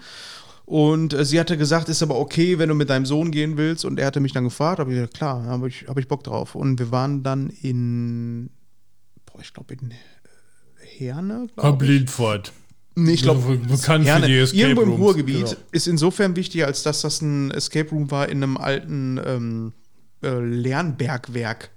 Und 0.64 1.14
äh, 1.14 1.24
sie 1.24 1.40
hatte 1.40 1.56
gesagt, 1.56 1.88
ist 1.88 2.02
aber 2.02 2.18
okay, 2.18 2.58
wenn 2.58 2.68
du 2.68 2.74
mit 2.74 2.90
deinem 2.90 3.06
Sohn 3.06 3.30
gehen 3.30 3.56
willst. 3.56 3.84
Und 3.84 3.98
er 3.98 4.06
hatte 4.06 4.20
mich 4.20 4.32
dann 4.32 4.44
gefragt, 4.44 4.78
habe 4.80 4.90
ich 4.90 4.96
gesagt, 4.96 5.14
klar, 5.14 5.42
habe 5.44 5.68
ich, 5.68 5.86
hab 5.88 5.98
ich 5.98 6.08
Bock 6.08 6.24
drauf. 6.24 6.54
Und 6.54 6.78
wir 6.78 6.90
waren 6.90 7.22
dann 7.22 7.48
in, 7.62 8.50
boah, 9.26 9.40
ich 9.40 9.52
glaube 9.54 9.74
in 9.74 9.94
Herne, 10.98 11.46
glaub 11.56 11.80
ich. 11.82 11.88
Blindfort. 11.88 12.52
Nee, 13.04 13.12
ich 13.12 13.22
glaube, 13.22 13.56
bekannt 13.58 14.04
Gerne. 14.04 14.26
für 14.26 14.30
die 14.32 14.38
Escape 14.38 14.60
Irgendwo 14.62 14.82
im 14.82 14.88
Rooms. 14.90 15.00
Ruhrgebiet 15.00 15.46
Genau. 15.46 15.56
ist 15.72 15.86
insofern 15.86 16.34
wichtig, 16.36 16.64
als 16.64 16.82
dass 16.82 17.00
das 17.02 17.20
ein 17.22 17.50
Escape 17.52 17.90
Room 17.90 18.10
war 18.10 18.28
in 18.28 18.42
einem 18.42 18.56
alten 18.56 19.20
ähm, 19.24 19.72
äh, 20.22 20.38
Lernbergwerk, 20.40 21.70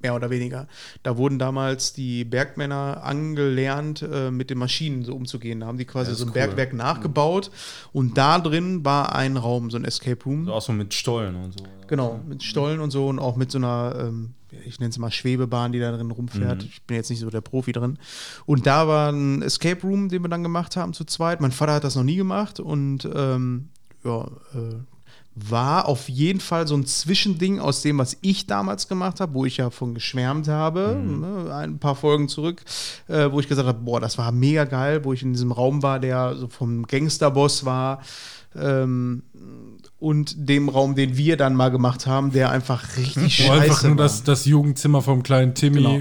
mehr 0.00 0.14
oder 0.14 0.30
weniger. 0.30 0.68
Da 1.02 1.16
wurden 1.16 1.38
damals 1.38 1.92
die 1.92 2.24
Bergmänner 2.24 3.02
angelernt, 3.02 4.02
äh, 4.02 4.30
mit 4.30 4.50
den 4.50 4.58
Maschinen 4.58 5.04
so 5.04 5.14
umzugehen. 5.14 5.60
Da 5.60 5.66
haben 5.66 5.78
die 5.78 5.86
quasi 5.86 6.14
so 6.14 6.24
ein 6.24 6.28
cool. 6.28 6.34
Bergwerk 6.34 6.72
nachgebaut 6.74 7.50
und 7.92 8.16
da 8.18 8.38
drin 8.38 8.84
war 8.84 9.14
ein 9.14 9.36
Raum, 9.36 9.70
so 9.70 9.76
ein 9.78 9.84
Escape 9.84 10.22
Room. 10.24 10.44
So 10.44 10.52
auch 10.52 10.62
so 10.62 10.72
mit 10.72 10.92
Stollen 10.94 11.34
und 11.36 11.58
so. 11.58 11.64
Genau, 11.88 12.20
mit 12.28 12.42
Stollen 12.42 12.80
und 12.80 12.90
so 12.90 13.08
und 13.08 13.18
auch 13.18 13.36
mit 13.36 13.50
so 13.50 13.58
einer, 13.58 13.94
ähm, 13.98 14.34
ich 14.64 14.80
nenne 14.80 14.90
es 14.90 14.98
mal 14.98 15.10
Schwebebahn, 15.10 15.72
die 15.72 15.78
da 15.78 15.92
drin 15.92 16.10
rumfährt. 16.10 16.62
Ich 16.62 16.82
bin 16.82 16.96
jetzt 16.96 17.10
nicht 17.10 17.20
so 17.20 17.30
der 17.30 17.40
Profi 17.40 17.72
drin. 17.72 17.98
Und 18.46 18.66
da 18.66 18.88
war 18.88 19.10
ein 19.12 19.42
Escape 19.42 19.82
Room, 19.82 20.08
den 20.08 20.22
wir 20.22 20.28
dann 20.28 20.42
gemacht 20.42 20.76
haben 20.76 20.92
zu 20.92 21.04
zweit. 21.04 21.40
Mein 21.40 21.52
Vater 21.52 21.74
hat 21.74 21.84
das 21.84 21.96
noch 21.96 22.04
nie 22.04 22.16
gemacht 22.16 22.60
und 22.60 23.08
ähm, 23.14 23.68
ja, 24.04 24.26
äh, 24.54 24.74
war 25.34 25.86
auf 25.86 26.08
jeden 26.08 26.40
Fall 26.40 26.66
so 26.66 26.76
ein 26.76 26.86
Zwischending 26.86 27.60
aus 27.60 27.82
dem, 27.82 27.98
was 27.98 28.16
ich 28.22 28.46
damals 28.46 28.88
gemacht 28.88 29.20
habe, 29.20 29.34
wo 29.34 29.44
ich 29.44 29.58
ja 29.58 29.70
von 29.70 29.94
geschwärmt 29.94 30.48
habe, 30.48 31.00
ne, 31.00 31.54
ein 31.54 31.78
paar 31.78 31.94
Folgen 31.94 32.28
zurück, 32.28 32.64
äh, 33.06 33.30
wo 33.30 33.38
ich 33.38 33.48
gesagt 33.48 33.68
habe, 33.68 33.78
boah, 33.78 34.00
das 34.00 34.18
war 34.18 34.32
mega 34.32 34.64
geil, 34.64 35.04
wo 35.04 35.12
ich 35.12 35.22
in 35.22 35.32
diesem 35.32 35.52
Raum 35.52 35.82
war, 35.82 36.00
der 36.00 36.34
so 36.36 36.48
vom 36.48 36.86
Gangsterboss 36.86 37.64
war. 37.64 38.02
Ähm, 38.56 39.22
und 40.00 40.48
dem 40.48 40.68
Raum, 40.68 40.94
den 40.94 41.16
wir 41.16 41.36
dann 41.36 41.54
mal 41.54 41.70
gemacht 41.70 42.06
haben, 42.06 42.30
der 42.32 42.50
einfach 42.50 42.96
richtig 42.96 43.46
Wo 43.48 43.52
einfach 43.52 43.66
scheiße 43.74 43.88
nur 43.88 43.98
war. 43.98 44.04
das, 44.04 44.22
das 44.22 44.44
Jugendzimmer 44.44 45.02
vom 45.02 45.22
kleinen 45.24 45.54
Timmy 45.54 45.76
Genau. 45.82 45.96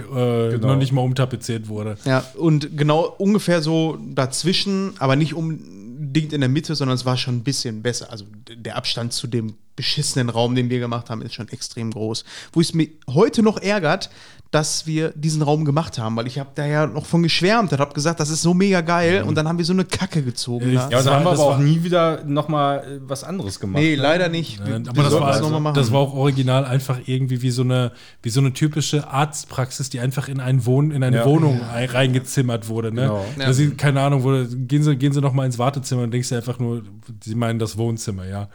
Äh, 0.48 0.52
Genau. 0.52 0.68
noch 0.68 0.76
nicht 0.78 0.92
mal 0.92 1.02
umtapeziert 1.02 1.68
wurde. 1.68 1.98
Ja, 2.06 2.24
und 2.36 2.78
genau 2.78 3.06
ungefähr 3.18 3.62
so 3.62 3.98
dazwischen, 4.14 4.94
aber 5.00 5.16
nicht 5.16 5.34
unbedingt 5.34 6.32
in 6.34 6.42
der 6.42 6.50
Mitte, 6.50 6.76
sondern 6.76 6.96
es 6.96 7.06
war 7.06 7.18
schon 7.18 7.38
ein 7.38 7.44
bisschen 7.44 7.82
besser. 7.82 8.12
Also 8.12 8.26
der 8.56 8.76
Abstand 8.78 9.14
zu 9.14 9.26
dem 9.28 9.56
beschissenen 9.76 10.30
Raum, 10.30 10.56
den 10.56 10.70
wir 10.70 10.80
gemacht 10.80 11.10
haben, 11.10 11.22
ist 11.22 11.34
schon 11.36 11.50
extrem 11.50 11.92
groß. 11.92 12.24
Wo 12.54 12.62
es 12.62 12.74
mir 12.74 12.88
heute 13.10 13.44
noch 13.44 13.58
ärgert, 13.58 14.10
dass 14.52 14.88
wir 14.88 15.12
diesen 15.16 15.42
Raum 15.42 15.66
gemacht 15.66 15.98
haben, 16.00 16.16
weil 16.16 16.26
ich 16.28 16.40
habe 16.40 16.50
da 16.56 16.66
ja 16.66 16.88
noch 16.88 17.06
von 17.06 17.22
geschwärmt 17.24 17.72
und 17.74 17.80
habe 17.80 17.94
gesagt, 17.94 18.20
das 18.20 18.30
ist 18.30 18.42
so 18.42 18.54
mega 18.54 18.82
geil 18.82 19.24
und 19.24 19.36
dann 19.36 19.48
haben 19.48 19.58
wir 19.58 19.66
so 19.66 19.74
eine 19.74 19.84
Kacke 19.86 20.24
gezogen. 20.24 20.70
Ich- 20.70 20.76
da. 20.76 20.84
Ja, 20.84 20.90
Das 20.90 21.00
und 21.02 21.06
dann 21.08 21.16
haben 21.16 21.26
wir 21.26 21.32
aber 21.32 21.44
auch 21.44 21.58
nie 21.58 21.84
wieder 21.84 22.24
nochmal 22.24 23.00
was 23.06 23.24
anderes 23.24 23.60
gemacht. 23.60 23.82
nee, 23.82 23.96
ne? 23.96 24.02
leider 24.02 24.30
nicht. 24.30 24.60
Ja, 24.66 24.76
aber 24.76 25.04
das 25.04 25.14
war, 25.14 25.60
machen. 25.60 25.76
das 25.76 25.92
war 25.92 26.00
auch 26.00 26.14
original 26.14 26.64
einfach 26.66 27.00
irgendwie 27.06 27.42
wie 27.42 27.52
so 27.52 27.62
eine, 27.64 27.92
wie 28.24 28.30
so 28.30 28.40
eine 28.40 28.54
typische 28.54 29.08
Arztpraxis, 29.08 29.90
die 29.90 30.00
einfach 30.00 30.28
in, 30.30 30.40
einen 30.40 30.66
Wohn, 30.66 30.92
in 30.92 31.04
eine 31.04 31.18
Ja. 31.18 31.26
Wohnung 31.26 31.62
ein- 31.74 31.90
reingezimmert 31.90 32.70
wurde. 32.70 32.94
Ne? 32.94 33.12
Genau. 33.38 33.52
Sie, 33.52 33.72
keine 33.72 34.02
Ahnung, 34.02 34.24
wo, 34.24 34.30
gehen, 34.68 34.84
sie, 34.84 34.96
gehen 34.96 35.12
sie 35.14 35.22
noch 35.22 35.34
mal 35.34 35.46
ins 35.46 35.60
Wartezimmer 35.60 36.04
und 36.04 36.12
denkst 36.12 36.30
dir 36.30 36.38
einfach 36.38 36.60
nur, 36.60 36.84
sie 37.24 37.36
meinen 37.36 37.60
das 37.60 37.78
Wohnzimmer, 37.78 38.26
ja. 38.26 38.48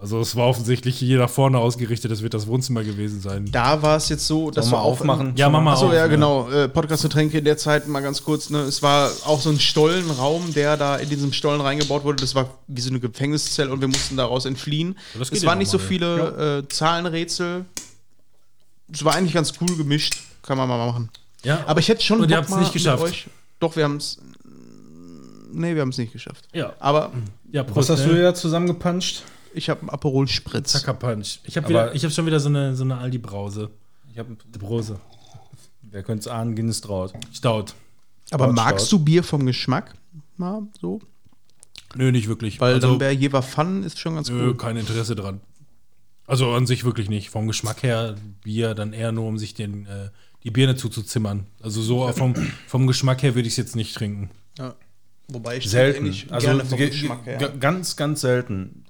Also 0.00 0.20
es 0.20 0.36
war 0.36 0.46
offensichtlich 0.46 0.96
hier 0.98 1.18
nach 1.18 1.28
vorne 1.30 1.58
ausgerichtet, 1.58 2.10
das 2.12 2.22
wird 2.22 2.32
das 2.32 2.46
Wohnzimmer 2.46 2.84
gewesen 2.84 3.20
sein. 3.20 3.48
Da 3.50 3.82
war 3.82 3.96
es 3.96 4.08
jetzt 4.08 4.26
so, 4.26 4.50
dass 4.52 4.66
Sollen 4.66 4.80
wir 4.80 4.84
aufmachen? 4.84 5.32
Ja, 5.36 5.48
mach 5.50 5.60
mal 5.60 5.72
Achso, 5.72 5.88
auf, 5.88 5.92
ja, 5.92 6.06
genau. 6.06 6.48
Äh, 6.50 6.68
Podcast 6.68 7.02
zu 7.02 7.08
Tränke 7.08 7.38
in 7.38 7.44
der 7.44 7.56
Zeit 7.56 7.88
mal 7.88 8.00
ganz 8.00 8.22
kurz. 8.22 8.48
Ne? 8.50 8.60
Es 8.60 8.80
war 8.82 9.10
auch 9.24 9.40
so 9.40 9.50
ein 9.50 9.58
Stollenraum, 9.58 10.54
der 10.54 10.76
da 10.76 10.96
in 10.96 11.08
diesem 11.08 11.32
Stollen 11.32 11.60
reingebaut 11.60 12.04
wurde. 12.04 12.20
Das 12.20 12.34
war 12.36 12.48
wie 12.68 12.80
so 12.80 12.90
eine 12.90 13.00
Gefängniszelle 13.00 13.72
und 13.72 13.80
wir 13.80 13.88
mussten 13.88 14.16
daraus 14.16 14.44
entfliehen. 14.44 14.96
das 15.18 15.30
es 15.30 15.42
ja 15.42 15.48
waren 15.48 15.58
nicht 15.58 15.70
so 15.70 15.78
viele 15.78 16.62
äh, 16.64 16.68
Zahlenrätsel. 16.72 17.64
Es 18.92 19.04
war 19.04 19.14
eigentlich 19.16 19.34
ganz 19.34 19.52
cool 19.60 19.76
gemischt. 19.76 20.18
Kann 20.42 20.56
man 20.58 20.68
mal 20.68 20.78
machen. 20.86 21.10
Ja, 21.42 21.64
Aber 21.66 21.80
ich 21.80 21.88
hätte 21.88 22.02
schon 22.02 22.20
Und 22.20 22.30
ihr 22.30 22.36
habt's 22.36 22.50
mal 22.50 22.60
nicht 22.60 22.72
geschafft. 22.72 23.02
euch. 23.02 23.26
Doch, 23.60 23.74
wir 23.76 23.84
haben 23.84 23.96
es. 23.96 24.18
Nee, 25.52 25.74
wir 25.74 25.82
haben 25.82 25.88
es 25.90 25.98
nicht 25.98 26.12
geschafft. 26.12 26.46
ja. 26.52 26.72
Aber 26.78 27.10
ja 27.50 27.64
Was 27.66 27.72
Prost, 27.72 27.90
hast 27.90 28.06
ne? 28.06 28.14
du 28.14 28.22
da 28.22 28.34
zusammengepanscht? 28.34 29.22
Ich 29.58 29.68
habe 29.68 29.80
einen 29.80 29.90
Aperol 29.90 30.26
Spritz. 30.28 30.72
Zacker 30.72 30.94
Punch. 30.94 31.40
Ich 31.44 31.56
habe 31.56 31.66
Aber- 31.66 31.68
wieder, 31.68 31.94
ich 31.94 32.02
habe 32.04 32.12
schon 32.14 32.26
wieder 32.26 32.40
so 32.40 32.48
eine, 32.48 32.74
so 32.74 32.84
eine 32.84 32.96
Aldi-Brause. 32.98 33.70
Ich 34.12 34.18
habe, 34.18 34.36
Die 34.54 34.58
Brause. 34.58 34.98
wer 35.82 36.02
könnte 36.02 36.20
es 36.20 36.28
ahnen, 36.28 36.54
Guinness 36.56 36.80
traut. 36.80 37.12
Staut. 37.32 37.74
Aber 38.30 38.46
Schaut, 38.46 38.54
magst 38.56 38.92
du 38.92 38.98
Bier 38.98 39.22
vom 39.22 39.44
Geschmack? 39.46 39.94
Mal 40.36 40.62
so? 40.80 41.00
Nö, 41.94 42.10
nicht 42.12 42.28
wirklich. 42.28 42.60
Weil 42.60 42.74
also, 42.74 42.88
dann 42.92 43.00
wäre 43.00 43.12
Jever 43.12 43.42
Fun 43.42 43.82
ist 43.82 43.98
schon 43.98 44.14
ganz 44.14 44.28
nö, 44.30 44.48
cool. 44.48 44.56
kein 44.56 44.76
Interesse 44.76 45.14
dran. 45.14 45.40
Also 46.26 46.52
an 46.52 46.66
sich 46.66 46.84
wirklich 46.84 47.08
nicht. 47.08 47.30
Vom 47.30 47.46
Geschmack 47.46 47.82
her 47.82 48.16
Bier 48.44 48.74
dann 48.74 48.92
eher 48.92 49.12
nur, 49.12 49.26
um 49.26 49.38
sich 49.38 49.54
den, 49.54 49.86
äh, 49.86 50.10
die 50.44 50.50
Birne 50.50 50.76
zuzuzimmern. 50.76 51.46
Also 51.62 51.80
so 51.80 52.06
vom, 52.12 52.34
vom 52.66 52.86
Geschmack 52.86 53.22
her 53.22 53.34
würde 53.34 53.46
ich 53.48 53.54
es 53.54 53.56
jetzt 53.56 53.74
nicht 53.76 53.94
trinken. 53.96 54.30
Ja. 54.58 54.74
Wobei 55.28 55.56
ich 55.58 55.68
Selten. 55.70 56.00
eigentlich 56.04 56.30
Also 56.32 56.46
gerne 56.48 56.64
vom 56.64 56.78
ge- 56.78 56.90
Geschmack 56.90 57.24
her. 57.26 57.38
ganz, 57.60 57.96
ganz 57.96 58.20
selten 58.20 58.84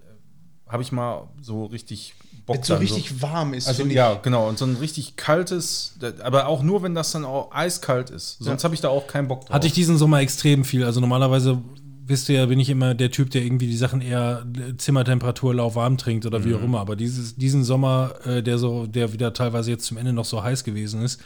habe 0.69 0.83
ich 0.83 0.93
mal 0.93 1.29
so 1.41 1.67
richtig 1.67 2.15
Bock 2.47 2.57
Wenn 2.57 2.63
so 2.63 2.77
richtig 2.77 3.21
warm 3.21 3.53
ist, 3.53 3.69
Also 3.69 3.85
ja, 3.85 4.15
genau. 4.15 4.49
Und 4.49 4.59
so 4.59 4.65
ein 4.65 4.77
richtig 4.77 5.17
kaltes, 5.17 5.95
aber 6.23 6.47
auch 6.47 6.63
nur, 6.63 6.83
wenn 6.83 6.95
das 6.95 7.13
dann 7.13 7.25
auch 7.27 7.53
eiskalt 7.53 8.09
ist. 8.11 8.39
Sonst 8.39 8.63
Ja. 8.63 8.65
habe 8.65 8.75
ich 8.75 8.81
da 8.81 8.89
auch 8.89 9.07
keinen 9.07 9.29
Bock 9.29 9.43
drauf. 9.43 9.51
Hatte 9.51 9.67
ich 9.67 9.75
diesen 9.75 9.99
Sommer 9.99 10.21
extrem 10.21 10.65
viel. 10.65 10.85
Also 10.85 11.01
normalerweise 11.01 11.59
wisst 12.07 12.31
ihr 12.31 12.37
ja, 12.37 12.47
bin 12.47 12.59
ich 12.59 12.71
immer 12.71 12.95
der 12.95 13.11
Typ, 13.11 13.31
der 13.31 13.43
irgendwie 13.43 13.67
die 13.67 13.77
Sachen 13.77 14.01
eher 14.01 14.47
Zimmertemperatur 14.79 15.55
lauwarm 15.55 15.99
trinkt 15.99 16.25
oder 16.25 16.43
wie 16.45 16.55
auch 16.55 16.63
immer. 16.63 16.81
Aber 16.81 16.97
dieses, 16.97 17.37
diesen 17.37 17.65
Sommer, 17.65 18.15
äh, 18.25 18.43
der 18.43 18.57
so, 18.59 18.87
der 18.87 19.13
wieder 19.13 19.35
teilweise 19.35 19.71
jetzt 19.71 19.85
zum 19.85 19.99
Ende 19.99 20.15
noch 20.15 20.25
so 20.25 20.43
heiß 20.43 20.65
gewesen 20.65 21.03
ist, 21.03 21.21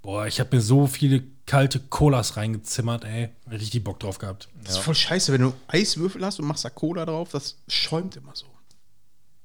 boah, 0.00 0.26
ich 0.28 0.38
habe 0.38 0.54
mir 0.54 0.62
so 0.62 0.86
viele 0.86 1.24
kalte 1.46 1.80
Colas 1.80 2.36
reingezimmert, 2.36 3.04
ey. 3.04 3.30
Richtig 3.50 3.82
Bock 3.82 3.98
drauf 3.98 4.18
gehabt. 4.18 4.48
Das 4.62 4.74
ist 4.74 4.78
voll 4.78 4.94
scheiße, 4.94 5.32
wenn 5.32 5.40
du 5.40 5.54
Eiswürfel 5.66 6.24
hast 6.24 6.38
und 6.38 6.46
machst 6.46 6.64
da 6.64 6.70
Cola 6.70 7.04
drauf, 7.04 7.30
das 7.32 7.56
schäumt 7.66 8.14
immer 8.16 8.30
so. 8.34 8.46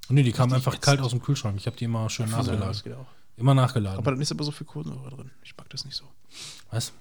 Nee, 0.10 0.24
die 0.24 0.32
kamen 0.32 0.54
einfach 0.54 0.80
kalt 0.82 1.00
aus 1.02 1.12
dem 1.12 1.22
Kühlschrank. 1.22 1.58
Ich 1.58 1.66
habe 1.66 1.76
die 1.78 1.86
immer 1.86 2.10
schön 2.10 2.30
nachgeladen. 2.30 2.68
das 2.68 2.84
geht 2.84 2.94
auch. 2.94 3.08
Immer 3.38 3.54
nachgeladen. 3.54 3.98
Aber 4.00 4.12
dann 4.12 4.22
ist 4.22 4.32
aber 4.32 4.44
so 4.44 4.52
viel 4.52 4.68
Kohlensäure 4.68 5.10
drin. 5.10 5.32
Ich 5.44 5.56
mag 5.58 5.70
das 5.70 5.86
nicht 5.86 5.96
so. 5.98 6.06
Was? 6.72 6.92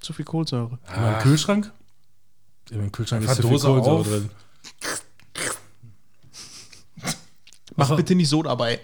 Zu 0.00 0.12
viel 0.12 0.24
Kohlensäure. 0.24 0.78
Immer 0.96 1.14
im 1.16 1.22
Kühlschrank? 1.22 1.72
Im 2.70 2.92
Kühlschrank 2.92 3.24
ist 3.24 3.34
zu 3.36 3.42
viel 3.42 3.58
Kohlensäure 3.58 3.80
auf. 3.90 4.06
drin. 4.06 4.30
Mach 7.76 7.96
bitte 7.96 8.14
nicht 8.14 8.28
so 8.28 8.42
dabei. 8.42 8.80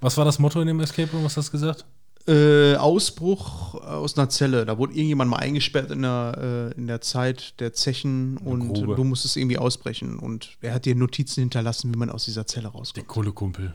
Was 0.00 0.16
war 0.16 0.24
das 0.24 0.38
Motto 0.38 0.60
in 0.60 0.66
dem 0.66 0.80
Escape 0.80 1.10
Room? 1.12 1.24
Was 1.24 1.36
hast 1.36 1.48
du 1.48 1.52
gesagt? 1.52 1.84
Äh, 2.28 2.76
Ausbruch 2.76 3.74
aus 3.74 4.16
einer 4.16 4.28
Zelle. 4.28 4.66
Da 4.66 4.78
wurde 4.78 4.92
irgendjemand 4.92 5.30
mal 5.30 5.38
eingesperrt 5.38 5.90
in 5.90 6.02
der, 6.02 6.72
äh, 6.76 6.78
in 6.78 6.86
der 6.86 7.00
Zeit 7.00 7.58
der 7.60 7.72
Zechen 7.72 8.36
und 8.38 8.74
Grube. 8.74 8.94
du 8.94 9.04
musstest 9.04 9.36
irgendwie 9.36 9.58
ausbrechen. 9.58 10.18
Und 10.18 10.56
er 10.60 10.74
hat 10.74 10.84
dir 10.84 10.94
Notizen 10.94 11.40
hinterlassen, 11.40 11.92
wie 11.92 11.98
man 11.98 12.10
aus 12.10 12.26
dieser 12.26 12.46
Zelle 12.46 12.64
Der 12.64 12.72
rauskommt. 12.72 13.08
Kohlekumpel. 13.08 13.74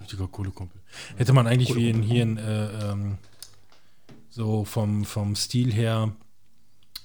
Richtiger 0.00 0.26
Kohlekumpel. 0.26 0.80
Hätte 1.16 1.32
man 1.32 1.46
eigentlich 1.46 1.74
wie 1.74 1.90
in, 1.90 2.02
hier 2.02 2.22
in, 2.22 2.38
äh, 2.38 2.92
ähm, 2.92 3.18
so 4.30 4.64
vom, 4.64 5.04
vom 5.04 5.36
Stil 5.36 5.72
her 5.72 6.12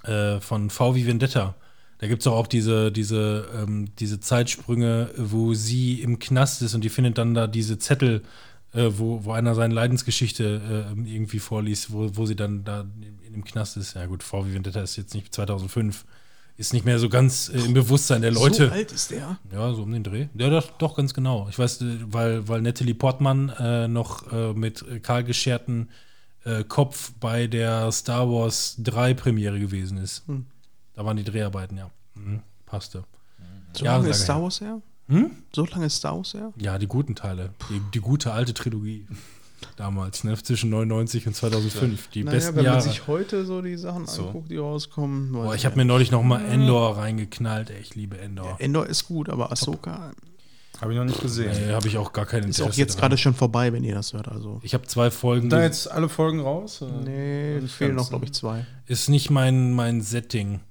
äh, 0.04 0.40
von 0.40 0.70
V 0.70 0.96
wie 0.96 1.06
Vendetta. 1.06 1.56
Da 2.00 2.08
gibt 2.08 2.22
es 2.22 2.28
auch 2.28 2.48
diese, 2.48 2.92
diese, 2.92 3.48
ähm, 3.56 3.90
diese 4.00 4.20
Zeitsprünge, 4.20 5.12
wo 5.18 5.54
sie 5.54 6.01
im 6.01 6.18
Knast 6.18 6.62
ist 6.63 6.74
und 6.74 6.84
die 6.84 6.90
findet 6.90 7.18
dann 7.18 7.34
da 7.36 7.46
diese 7.46 7.78
Zettel, 7.78 8.24
äh, 8.74 8.90
wo, 8.98 9.25
wo 9.25 9.32
einer 9.32 9.56
seine 9.56 9.74
Leidensgeschichte 9.74 10.94
äh, 10.96 11.10
irgendwie 11.10 11.40
vorliest, 11.40 11.92
wo, 11.92 12.10
wo 12.16 12.25
sie 12.25 12.36
dann 12.36 12.63
da 12.63 12.82
in, 13.25 13.34
dem 13.34 13.44
Knast 13.44 13.78
ist. 13.78 13.94
Ja 13.96 14.06
gut, 14.06 14.24
V 14.24 14.46
wie 14.46 14.54
Vendetta 14.54 14.82
ist 14.82 14.96
jetzt 14.98 15.13
nicht 15.13 15.34
2005. 15.34 16.06
Ist 16.58 16.74
nicht 16.74 16.86
mehr 16.86 17.00
so 17.00 17.10
ganz 17.10 17.50
äh, 17.50 17.60
im 17.60 17.74
Bewusstsein 17.74 18.22
der 18.22 18.32
Leute. 18.32 18.68
So 18.68 18.74
alt 18.74 18.92
ist 18.92 19.12
der. 19.12 19.38
Ja, 19.51 19.74
so 19.74 19.84
um 19.84 19.92
den 19.92 20.04
Dreh. 20.04 20.28
Ja, 20.36 20.50
doch, 20.50 20.70
doch 20.78 20.96
ganz 20.96 21.13
genau. 21.13 21.48
Ich 21.50 21.58
weiß, 21.58 21.82
äh, 21.82 21.98
weil, 22.08 22.48
weil 22.48 22.62
Natalie 22.62 22.94
Portman 22.94 23.50
äh, 23.50 23.88
noch 23.88 24.32
äh, 24.32 24.54
mit 24.54 24.86
kahl 25.04 25.24
gescherten 25.24 25.90
Kopf 26.70 27.12
bei 27.20 27.46
der 27.46 27.92
Star 27.92 28.28
Wars 28.28 28.75
3 28.80 29.13
Premiere 29.13 29.60
gewesen 29.60 29.98
ist. 30.00 30.24
Da 30.96 31.06
waren 31.06 31.16
die 31.16 31.24
Dreharbeiten, 31.24 31.78
ja. 31.78 31.92
Mhm, 32.16 32.42
passte. 32.66 33.04
So 33.74 33.86
Ja, 33.86 33.98
lange 33.98 34.10
ist 34.10 34.24
Star. 34.24 34.42
Wars 34.42 34.60
her? 34.60 34.82
So 35.53 35.65
lange 35.65 35.86
ist 35.88 35.98
Star 35.98 36.15
Wars 36.18 36.34
her? 36.34 36.53
Ja, 36.58 36.77
die 36.77 36.88
guten 36.88 37.15
Teile. 37.15 37.50
Die, 37.70 37.82
die 37.94 38.00
gute 38.00 38.32
alte 38.34 38.53
Trilogie. 38.53 39.06
Damals, 39.75 40.24
ne? 40.24 40.36
Zwischen 40.41 40.70
99 40.72 41.27
und 41.27 41.36
2005. 41.36 42.08
Die 42.10 42.24
Naja, 42.24 42.36
besten 42.36 42.56
wenn 42.56 42.63
man 42.65 42.74
Jahre. 42.74 42.82
sich 42.82 43.08
heute 43.08 43.46
so 43.46 43.62
die 43.62 43.75
Sachen 43.77 44.08
So. 44.08 44.27
anguckt, 44.27 44.50
die 44.50 44.58
rauskommen. 44.58 45.32
Boah, 45.34 45.53
ich 45.53 45.65
habe 45.65 45.75
mir 45.75 45.86
neulich 45.86 46.12
noch 46.12 46.24
mal 46.24 46.44
Endor 46.46 46.98
reingeknallt. 46.98 47.70
Ey, 47.70 47.80
ich 47.82 47.94
liebe 47.96 48.18
Endor. 48.20 48.56
Endor 48.60 48.88
ist 48.88 49.08
gut, 49.08 49.30
aber 49.30 49.51
Ahsoka 49.51 50.12
Habe 50.80 50.94
ich 50.94 50.98
noch 50.98 51.06
nicht 51.06 51.22
gesehen. 51.22 51.51
Äh, 51.70 51.74
habe 51.74 51.88
ich 51.88 51.98
auch 51.98 52.12
gar 52.12 52.25
keinen 52.25 52.50
ist 52.50 52.58
Interesse 52.60 52.70
auch 52.70 52.77
jetzt 52.77 52.98
gerade 52.98 53.18
schon 53.18 53.36
vorbei, 53.36 53.72
wenn 53.72 53.84
ihr 53.84 53.94
das 53.94 54.13
hört. 54.13 54.30
Also. 54.30 54.60
Ich 54.63 54.74
habe 54.74 54.88
zwei 54.88 55.12
Folgen. 55.12 55.50
Da 55.50 55.62
jetzt 55.62 55.91
alle 55.91 56.10
Folgen 56.10 56.39
raus? 56.39 56.82
oder? 56.82 56.94
Nee, 56.94 57.60
Nicht 57.60 57.75
fehlen 57.75 57.96
noch, 57.96 58.10
glaube 58.10 58.25
ich, 58.25 58.34
zwei. 58.34 58.65
ist 58.88 59.10
nicht 59.10 59.30
mein, 59.30 59.74
mein 59.74 60.01
Setting. 60.01 60.62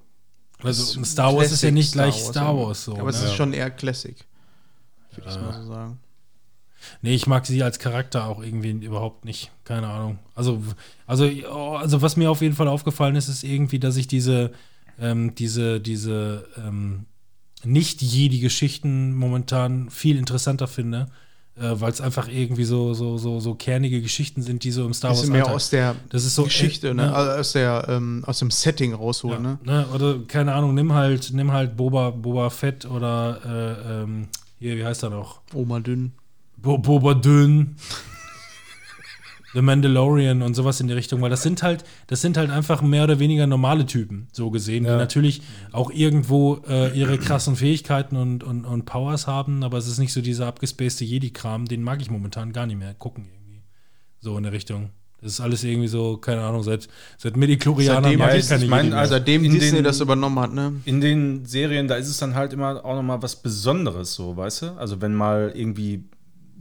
Also 0.63 1.01
ist 1.01 1.13
Star 1.13 1.35
Wars 1.35 1.53
ist 1.53 1.63
ja 1.63 1.69
Classic 1.71 1.75
nicht 1.75 1.93
gleich 1.93 2.15
Star 2.17 2.33
Star 2.33 2.57
Wars, 2.57 2.67
Wars 2.67 2.85
so. 2.85 2.97
aber 2.99 3.11
es 3.11 3.21
ne? 3.21 3.27
ist 3.29 3.35
schon 3.35 3.53
eher 3.53 3.71
Classic. 3.71 4.17
Würde 5.15 5.29
ich 5.31 5.37
mal 5.41 5.53
so 5.63 5.67
sagen. 5.73 5.99
Nee, 7.03 7.15
ich 7.15 7.27
mag 7.27 7.45
sie 7.47 7.63
als 7.63 7.79
Charakter 7.79 8.25
auch 8.27 8.43
irgendwie 8.43 8.71
überhaupt 8.71 9.25
nicht. 9.27 9.51
Keine 9.65 9.87
Ahnung. 9.89 10.19
Also, 10.35 10.63
also, 11.07 11.25
also 11.77 12.01
was 12.01 12.17
mir 12.17 12.31
auf 12.31 12.41
jeden 12.41 12.55
Fall 12.55 12.69
aufgefallen 12.69 13.17
ist, 13.17 13.29
ist 13.29 13.45
irgendwie, 13.45 13.79
dass 13.79 13.97
ich 13.97 14.09
diese, 14.09 14.53
ähm, 14.99 15.35
diese, 15.35 15.79
diese 15.81 16.47
ähm, 16.57 17.05
nicht 17.65 18.01
jedi 18.01 18.39
Geschichten 18.41 19.15
momentan 19.15 19.91
viel 19.91 20.17
interessanter 20.17 20.67
finde, 20.67 21.09
äh, 21.57 21.65
weil 21.75 21.93
es 21.93 22.01
einfach 22.01 22.29
irgendwie 22.29 22.65
so, 22.65 22.95
so, 22.95 23.19
so, 23.19 23.41
so 23.41 23.55
kernige 23.55 24.01
Geschichten 24.01 24.41
sind, 24.41 24.65
die 24.65 24.71
so 24.71 24.87
im 24.87 24.95
Star 24.95 25.11
Wars 25.11 25.27
mehr 25.27 25.43
Alltag- 25.43 25.55
aus 25.57 25.69
der 25.69 25.97
Das 26.09 26.25
ist 26.25 26.35
so, 26.35 26.45
Geschichte, 26.45 26.89
äh, 26.89 26.95
ne? 26.95 27.03
ne? 27.09 27.15
Also 27.15 27.31
aus, 27.41 27.53
der, 27.53 27.85
ähm, 27.91 28.25
aus 28.27 28.39
dem 28.39 28.51
Setting 28.51 28.95
rausholen. 28.95 29.45
Ja, 29.45 29.51
Ne? 29.51 29.59
ne? 29.65 29.87
Oder 29.95 30.19
keine 30.27 30.55
Ahnung, 30.55 30.75
nimm 30.75 30.95
halt, 30.95 31.31
nimm 31.35 31.53
halt 31.53 31.77
Boba, 31.77 32.09
Boba 32.09 32.49
Fett 32.49 32.87
oder 32.87 33.41
äh, 33.45 34.03
ähm, 34.05 34.29
hier, 34.61 34.77
wie 34.77 34.85
heißt 34.85 35.03
er 35.03 35.11
noch? 35.11 35.41
Oma 35.53 35.81
Dünn. 35.81 36.13
Bo 36.57 36.79
Boba 36.79 37.15
Dünn. 37.15 37.77
The 39.53 39.63
Mandalorian 39.63 40.43
und 40.43 40.55
sowas 40.55 40.81
in 40.81 40.87
die 40.87 40.93
Richtung, 40.95 41.21
weil 41.23 41.31
das 41.31 41.43
sind 41.43 41.65
halt, 41.65 41.83
das 42.07 42.21
sind 42.21 42.37
halt 42.37 42.51
einfach 42.51 42.83
mehr 42.83 43.03
oder 43.03 43.19
weniger 43.19 43.49
normale 43.49 43.85
Typen, 43.85 44.29
so 44.31 44.49
gesehen, 44.53 44.85
die 44.85 44.91
Ja. 44.91 44.97
natürlich 44.97 45.43
auch 45.73 45.91
irgendwo 45.91 46.63
äh, 46.69 46.97
ihre 46.97 47.19
krassen 47.19 47.57
Fähigkeiten 47.57 48.15
und, 48.15 48.45
und, 48.45 48.65
und 48.65 48.85
Powers 48.85 49.27
haben, 49.27 49.65
aber 49.65 49.79
es 49.79 49.89
ist 49.89 49.99
nicht 49.99 50.13
so 50.13 50.21
dieser 50.21 50.47
abgespacede 50.47 51.05
Jedi-Kram, 51.11 51.65
den 51.65 51.83
mag 51.83 52.01
ich 52.01 52.11
momentan 52.13 52.53
gar 52.53 52.67
nicht 52.67 52.79
mehr 52.79 52.95
gucken 52.95 53.27
irgendwie. 53.35 53.63
So 54.21 54.37
in 54.37 54.45
der 54.45 54.53
Richtung. 54.53 54.91
Das 55.23 55.33
ist 55.33 55.41
alles 55.41 55.63
irgendwie 55.65 55.89
so, 55.89 56.17
keine 56.17 56.43
Ahnung, 56.43 56.63
seit, 56.63 56.89
seit 57.19 57.37
Midi-Chlorianern 57.37 58.05
Seitdem 58.05 58.19
mag 58.21 58.35
ich 58.37 58.49
keine 58.49 58.65
ich 58.65 58.71
mein, 58.71 58.93
also- 58.95 59.11
Seitdem 59.15 59.45
in 59.45 59.53
Disney 59.53 59.79
den- 59.79 59.85
das 59.85 60.01
übernommen 60.01 60.39
hat, 60.39 60.53
ne? 60.55 60.73
In 60.87 61.01
den 61.01 61.45
Serien, 61.45 61.89
da 61.89 61.97
ist 61.97 62.09
es 62.09 62.17
dann 62.19 62.35
halt 62.35 62.53
immer 62.53 62.85
auch 62.85 62.95
nochmal 62.95 63.23
was 63.23 63.37
Besonderes, 63.37 64.15
so, 64.15 64.37
weißt 64.37 64.63
du? 64.63 64.67
Also 64.79 65.01
wenn 65.03 65.15
mal 65.15 65.53
irgendwie 65.55 66.05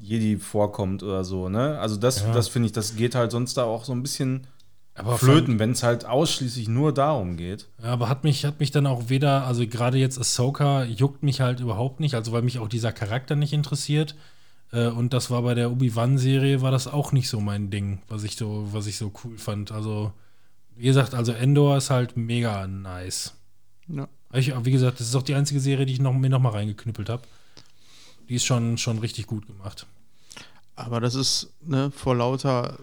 Jedi 0.02 0.38
vorkommt 0.38 1.04
oder 1.04 1.24
so, 1.24 1.50
ne? 1.50 1.78
Also 1.80 1.96
das, 1.98 2.22
Ja. 2.22 2.32
das 2.34 2.48
finde 2.48 2.68
ich, 2.68 2.72
das 2.74 2.96
geht 2.96 3.16
halt 3.16 3.32
sonst 3.32 3.56
da 3.58 3.64
auch 3.64 3.86
so 3.86 3.92
ein 3.94 4.02
bisschen 4.02 4.48
Aber 4.96 5.18
flöten, 5.18 5.60
wenn 5.60 5.72
es 5.72 5.84
halt 5.84 6.06
ausschließlich 6.06 6.68
nur 6.68 6.94
darum 6.94 7.38
geht. 7.38 7.68
Ja, 7.82 7.92
aber 7.94 8.10
hat 8.10 8.24
mich, 8.26 8.44
hat 8.44 8.60
mich 8.60 8.72
dann 8.72 8.86
auch 8.88 9.04
weder, 9.08 9.46
also 9.46 9.66
gerade 9.68 9.98
jetzt 9.98 10.20
Ahsoka 10.20 10.84
juckt 10.84 11.24
mich 11.24 11.40
halt 11.40 11.60
überhaupt 11.62 12.00
nicht, 12.02 12.16
also 12.16 12.32
weil 12.34 12.42
mich 12.42 12.60
auch 12.60 12.68
dieser 12.68 12.92
Charakter 12.92 13.36
nicht 13.38 13.54
interessiert. 13.54 14.16
Äh, 14.72 14.88
und 14.88 15.14
das 15.14 15.32
war 15.32 15.42
bei 15.42 15.54
der 15.54 15.72
Obi-Wan-Serie, 15.72 16.62
war 16.62 16.72
das 16.72 16.88
auch 16.88 17.12
nicht 17.12 17.30
so 17.30 17.40
mein 17.40 17.70
Ding, 17.70 18.02
was 18.08 18.24
ich 18.24 18.36
so, 18.36 18.68
was 18.72 18.88
ich 18.88 18.98
so 18.98 19.12
cool 19.24 19.38
fand. 19.38 19.72
Also, 19.72 20.14
wie 20.76 20.86
gesagt, 20.86 21.14
also 21.14 21.32
Endor 21.32 21.78
ist 21.78 21.90
halt 21.90 22.18
mega 22.18 22.68
nice. 22.68 23.34
Ja. 23.88 24.08
Ich, 24.32 24.54
wie 24.64 24.72
gesagt, 24.72 25.00
das 25.00 25.08
ist 25.08 25.16
auch 25.16 25.24
die 25.24 25.34
einzige 25.34 25.60
Serie, 25.60 25.86
die 25.86 25.94
ich 25.94 26.00
noch, 26.00 26.14
mir 26.14 26.30
noch 26.30 26.40
mal 26.40 26.52
reingeknüppelt 26.52 27.10
habe. 27.10 27.24
Die 28.28 28.36
ist 28.36 28.46
schon, 28.46 28.78
schon 28.78 29.00
richtig 29.00 29.26
gut 29.26 29.48
gemacht. 29.48 29.88
Aber 30.76 31.02
das 31.02 31.16
ist 31.16 31.52
ne, 31.62 31.92
vor 31.92 32.16
lauter 32.16 32.78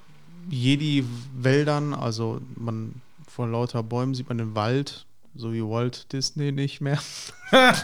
Jedi-Wäldern, 0.51 1.95
also 1.95 2.41
man 2.57 3.01
vor 3.29 3.47
lauter 3.47 3.83
Bäumen 3.83 4.15
sieht 4.15 4.29
man 4.29 4.39
den 4.39 4.55
Wald, 4.55 5.07
so 5.35 5.53
wie 5.53 5.63
Walt 5.63 6.13
Disney 6.13 6.53
nicht 6.53 6.81
mehr. 6.81 6.99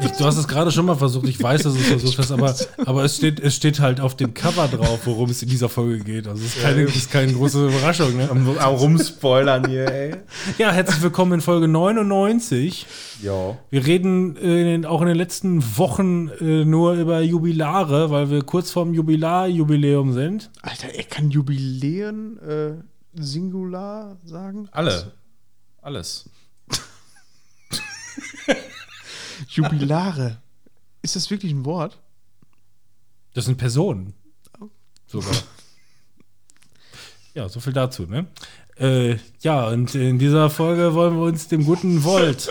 Ich, 0.00 0.10
du 0.12 0.24
hast 0.24 0.36
es 0.36 0.48
gerade 0.48 0.72
schon 0.72 0.86
mal 0.86 0.96
versucht, 0.96 1.28
ich 1.28 1.40
weiß, 1.40 1.62
dass 1.62 1.74
du 1.74 1.78
es 1.78 1.86
versucht 1.86 2.18
hast, 2.18 2.32
aber, 2.32 2.54
aber 2.86 3.04
es, 3.04 3.16
steht, 3.16 3.38
es 3.38 3.54
steht 3.54 3.78
halt 3.78 4.00
auf 4.00 4.16
dem 4.16 4.34
Cover 4.34 4.66
drauf, 4.66 5.00
worum 5.04 5.30
es 5.30 5.42
in 5.42 5.48
dieser 5.48 5.68
Folge 5.68 6.02
geht. 6.02 6.26
Also 6.26 6.42
es 6.42 6.56
ist 6.56 6.62
keine, 6.62 6.82
es 6.82 6.96
ist 6.96 7.10
keine 7.10 7.32
große 7.32 7.68
Überraschung. 7.68 8.16
Ne? 8.16 8.28
Am, 8.30 8.48
rumspoilern 8.48 9.68
hier, 9.68 9.86
ey. 9.86 10.16
Ja, 10.58 10.72
herzlich 10.72 11.00
willkommen 11.02 11.34
in 11.34 11.40
Folge 11.40 11.68
99. 11.68 12.86
Ja. 13.22 13.56
Wir 13.70 13.86
reden 13.86 14.36
äh, 14.36 14.60
in 14.60 14.66
den, 14.66 14.86
auch 14.86 15.02
in 15.02 15.06
den 15.06 15.16
letzten 15.16 15.62
Wochen 15.78 16.30
äh, 16.40 16.64
nur 16.64 16.94
über 16.94 17.20
Jubilare, 17.20 18.10
weil 18.10 18.28
wir 18.28 18.42
kurz 18.42 18.72
vorm 18.72 18.92
Jubilar-Jubiläum 18.92 20.12
sind. 20.12 20.50
Alter, 20.62 20.88
er 20.88 21.04
kann 21.04 21.30
Jubiläen 21.30 22.38
äh, 22.38 22.72
Singular 23.14 24.16
sagen? 24.24 24.68
Alle. 24.72 25.12
Alles. 25.80 26.28
Jubilare. 29.48 30.38
Ist 31.02 31.16
das 31.16 31.30
wirklich 31.30 31.52
ein 31.52 31.64
Wort? 31.64 31.98
Das 33.34 33.44
sind 33.46 33.56
Personen. 33.56 34.14
Sogar. 35.06 35.34
Ja, 37.34 37.48
so 37.48 37.60
viel 37.60 37.72
dazu, 37.72 38.06
ne? 38.06 38.26
Äh, 38.76 39.18
ja, 39.40 39.68
und 39.68 39.94
in 39.94 40.18
dieser 40.18 40.50
Folge 40.50 40.94
wollen 40.94 41.16
wir 41.16 41.24
uns 41.24 41.48
dem 41.48 41.64
guten 41.64 42.02
Volt. 42.04 42.50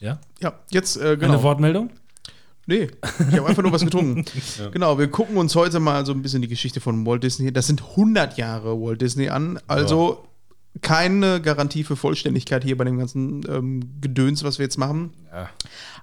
Ja? 0.00 0.18
Ja, 0.40 0.58
jetzt, 0.70 0.96
äh, 0.96 1.16
genau. 1.16 1.34
Eine 1.34 1.42
Wortmeldung? 1.42 1.90
Nee, 2.66 2.88
ich 3.30 3.36
habe 3.36 3.46
einfach 3.46 3.62
nur 3.62 3.72
was 3.72 3.84
getrunken. 3.84 4.24
Genau, 4.72 4.98
wir 4.98 5.08
gucken 5.08 5.36
uns 5.36 5.54
heute 5.54 5.80
mal 5.80 6.06
so 6.06 6.12
ein 6.12 6.22
bisschen 6.22 6.42
die 6.42 6.48
Geschichte 6.48 6.80
von 6.80 7.04
Walt 7.06 7.22
Disney. 7.22 7.52
Das 7.52 7.66
sind 7.66 7.82
100 7.82 8.38
Jahre 8.38 8.80
Walt 8.80 9.00
Disney 9.00 9.28
an. 9.28 9.58
Also 9.66 10.24
keine 10.82 11.40
Garantie 11.40 11.84
für 11.84 11.96
Vollständigkeit 11.96 12.64
hier 12.64 12.76
bei 12.76 12.84
dem 12.84 12.98
ganzen 12.98 13.42
ähm, 13.48 13.80
Gedöns, 14.00 14.42
was 14.44 14.58
wir 14.58 14.64
jetzt 14.64 14.78
machen. 14.78 15.12
Ja. 15.32 15.48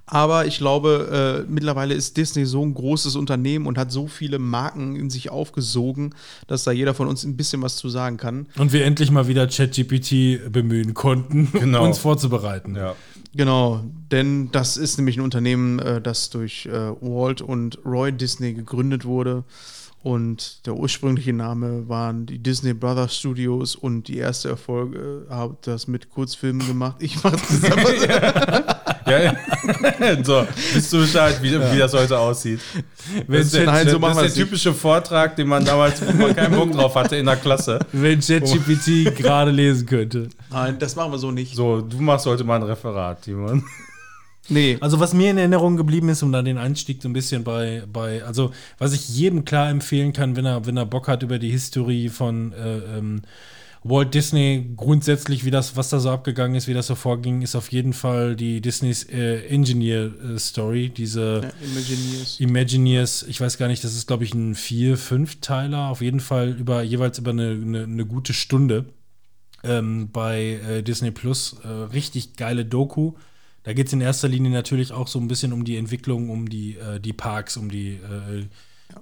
Aber 0.06 0.46
ich 0.46 0.58
glaube, 0.58 1.44
äh, 1.48 1.52
mittlerweile 1.52 1.94
ist 1.94 2.18
Disney 2.18 2.46
so 2.46 2.66
ein 2.66 2.74
großes 2.74 3.16
Unternehmen 3.16 3.66
und 3.66 3.78
hat 3.78 3.92
so 3.92 4.08
viele 4.08 4.40
Marken 4.40 4.96
in 4.96 5.10
sich 5.10 5.30
aufgesogen, 5.30 6.16
dass 6.48 6.64
da 6.64 6.72
jeder 6.72 6.94
von 6.94 7.08
uns 7.08 7.24
ein 7.24 7.38
bisschen 7.38 7.62
was 7.62 7.76
zu 7.78 7.90
sagen 7.90 8.18
kann. 8.18 8.48
Und 8.58 8.74
wir 8.74 8.86
endlich 8.86 9.12
mal 9.12 9.28
wieder 9.28 9.48
ChatGPT 9.48 10.52
bemühen 10.52 10.94
konnten, 10.94 11.50
Genau. 11.54 11.82
um 11.82 11.88
uns 11.90 12.00
vorzubereiten. 12.00 12.76
Ja. 12.76 12.96
Genau, 13.34 13.82
denn 14.12 14.52
das 14.52 14.76
ist 14.76 14.98
nämlich 14.98 15.16
ein 15.18 15.22
Unternehmen, 15.22 15.80
äh, 15.80 16.02
das 16.02 16.30
durch 16.30 16.66
äh, 16.66 16.72
Walt 17.00 17.42
und 17.42 17.80
Roy 17.86 18.12
Disney 18.12 18.54
gegründet 18.54 19.06
wurde. 19.06 19.46
Und 20.04 20.66
der 20.66 20.76
ursprüngliche 20.76 21.32
Name 21.32 21.88
waren 21.88 22.26
die 22.26 22.40
Disney 22.40 22.74
Brothers 22.74 23.18
Studios 23.18 23.76
und 23.76 24.08
die 24.08 24.18
erste 24.18 24.50
Erfolge 24.50 25.28
äh, 25.30 25.34
hat 25.34 25.68
das 25.68 25.88
mit 25.88 26.10
Kurzfilmen 26.10 26.66
gemacht. 26.66 26.96
Ich 27.00 27.24
mach 27.24 27.32
das 27.32 27.72
aber 27.72 28.82
Ja, 29.06 29.20
ja. 29.20 30.24
so, 30.24 30.48
bist 30.74 30.94
du 30.94 31.00
Bescheid, 31.02 31.38
wie, 31.42 31.52
wie 31.54 31.78
das 31.78 31.94
heute 31.94 32.18
aussieht. 32.18 32.60
Das 33.28 33.46
ist 33.46 33.56
der, 33.56 33.66
Nein, 33.66 33.90
so 33.90 34.00
machen 34.00 34.16
das 34.18 34.28
ist 34.28 34.38
der 34.38 34.44
nicht. 34.44 34.52
typische 34.52 34.74
Vortrag, 34.74 35.36
den 35.36 35.48
man 35.48 35.66
damals, 35.66 36.02
wo 36.06 36.12
man 36.14 36.36
keinen 36.36 36.56
Bock 36.56 36.72
drauf 36.72 36.96
hatte 36.96 37.18
in 37.18 37.26
der 37.26 37.36
Klasse. 37.36 37.80
Wenn 37.92 38.20
ChatGPT 38.20 39.16
gerade 39.18 39.52
lesen 39.52 39.86
könnte. 39.86 40.30
Nein, 40.50 40.78
das 40.80 40.96
machen 40.96 41.12
wir 41.12 41.20
so 41.20 41.32
nicht. 41.32 41.56
So, 41.56 41.82
du 41.82 41.98
machst 42.00 42.26
heute 42.26 42.44
mal 42.44 42.56
ein 42.56 42.64
Referat, 42.64 43.24
Timon. 43.24 43.64
Nee. 44.50 44.78
Also 44.82 45.00
was 45.00 45.14
mir 45.14 45.32
in 45.32 45.38
Erinnerung 45.38 45.78
geblieben 45.78 46.10
ist, 46.10 46.24
um 46.24 46.32
dann 46.32 46.46
den 46.46 46.58
Einstieg 46.58 47.02
so 47.02 47.10
ein 47.10 47.14
bisschen 47.14 47.44
bei, 47.44 47.84
bei 47.92 48.24
also 48.24 48.52
was 48.78 48.94
ich 48.94 49.08
jedem 49.10 49.46
klar 49.46 49.70
empfehlen 49.70 50.14
kann, 50.14 50.36
wenn 50.36 50.46
er, 50.46 50.66
wenn 50.66 50.78
er 50.78 50.86
Bock 50.86 51.08
hat 51.08 51.24
über 51.24 51.40
die 51.40 51.52
Historie 51.52 52.10
von 52.10 52.52
äh, 52.54 52.98
ähm, 52.98 53.22
Walt 53.84 54.14
Disney, 54.14 54.74
grundsätzlich, 54.76 55.44
wie 55.44 55.50
das, 55.50 55.76
was 55.76 55.90
da 55.90 56.00
so 56.00 56.12
abgegangen 56.12 56.56
ist, 56.56 56.68
wie 56.68 56.74
das 56.76 56.86
so 56.86 56.94
vorging, 56.94 57.42
ist 57.42 57.56
auf 57.56 57.72
jeden 57.72 57.94
Fall 57.94 58.36
die 58.36 58.62
Disneys 58.62 59.04
äh, 59.10 59.48
Engineer 59.48 60.12
äh, 60.24 60.38
Story, 60.38 60.90
diese 60.90 61.42
Ja, 61.44 61.68
Imagineers. 61.68 62.40
Imagineers, 62.40 63.24
ich 63.24 63.42
weiß 63.42 63.58
gar 63.58 63.68
nicht, 63.68 63.84
das 63.84 63.96
ist, 63.96 64.06
glaube 64.06 64.24
ich, 64.24 64.36
ein 64.36 64.54
vier, 64.54 64.98
fünf 64.98 65.42
Teiler, 65.42 65.88
auf 65.88 66.02
jeden 66.02 66.20
Fall 66.20 66.50
über 66.50 66.84
jeweils 66.84 67.18
über 67.18 67.32
eine, 67.32 67.52
eine, 67.52 67.84
eine 67.84 68.06
gute 68.06 68.34
Stunde 68.34 68.86
ähm, 69.64 70.10
bei 70.12 70.60
äh, 70.68 70.84
Disney 70.84 71.10
Plus. 71.10 71.56
Äh, 71.64 71.68
richtig 71.68 72.36
geile 72.36 72.66
Doku. 72.66 73.14
Da 73.64 73.74
geht 73.74 73.88
es 73.88 73.94
in 73.94 74.02
erster 74.02 74.28
Linie 74.28 74.52
natürlich 74.52 74.92
auch 74.92 75.08
so 75.08 75.20
ein 75.20 75.28
bisschen 75.28 75.54
um 75.54 75.64
die 75.64 75.78
Entwicklung, 75.78 76.30
um 76.30 76.50
die, 76.50 76.78
äh, 76.78 77.00
die 77.00 77.14
Parks, 77.14 77.58
um 77.58 77.70
die 77.70 77.94
äh, 77.94 78.46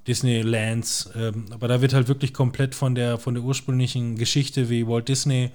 Disneylands. 0.08 1.10
Ähm, 1.16 1.46
aber 1.52 1.68
da 1.68 1.82
wird 1.82 1.94
halt 1.94 2.08
wirklich 2.08 2.34
komplett 2.34 2.76
von 2.76 2.96
der, 2.96 3.18
von 3.18 3.34
der 3.34 3.44
ursprünglichen 3.44 4.18
Geschichte, 4.18 4.70
wie 4.70 4.88
Walt 4.88 5.08
Disney 5.08 5.52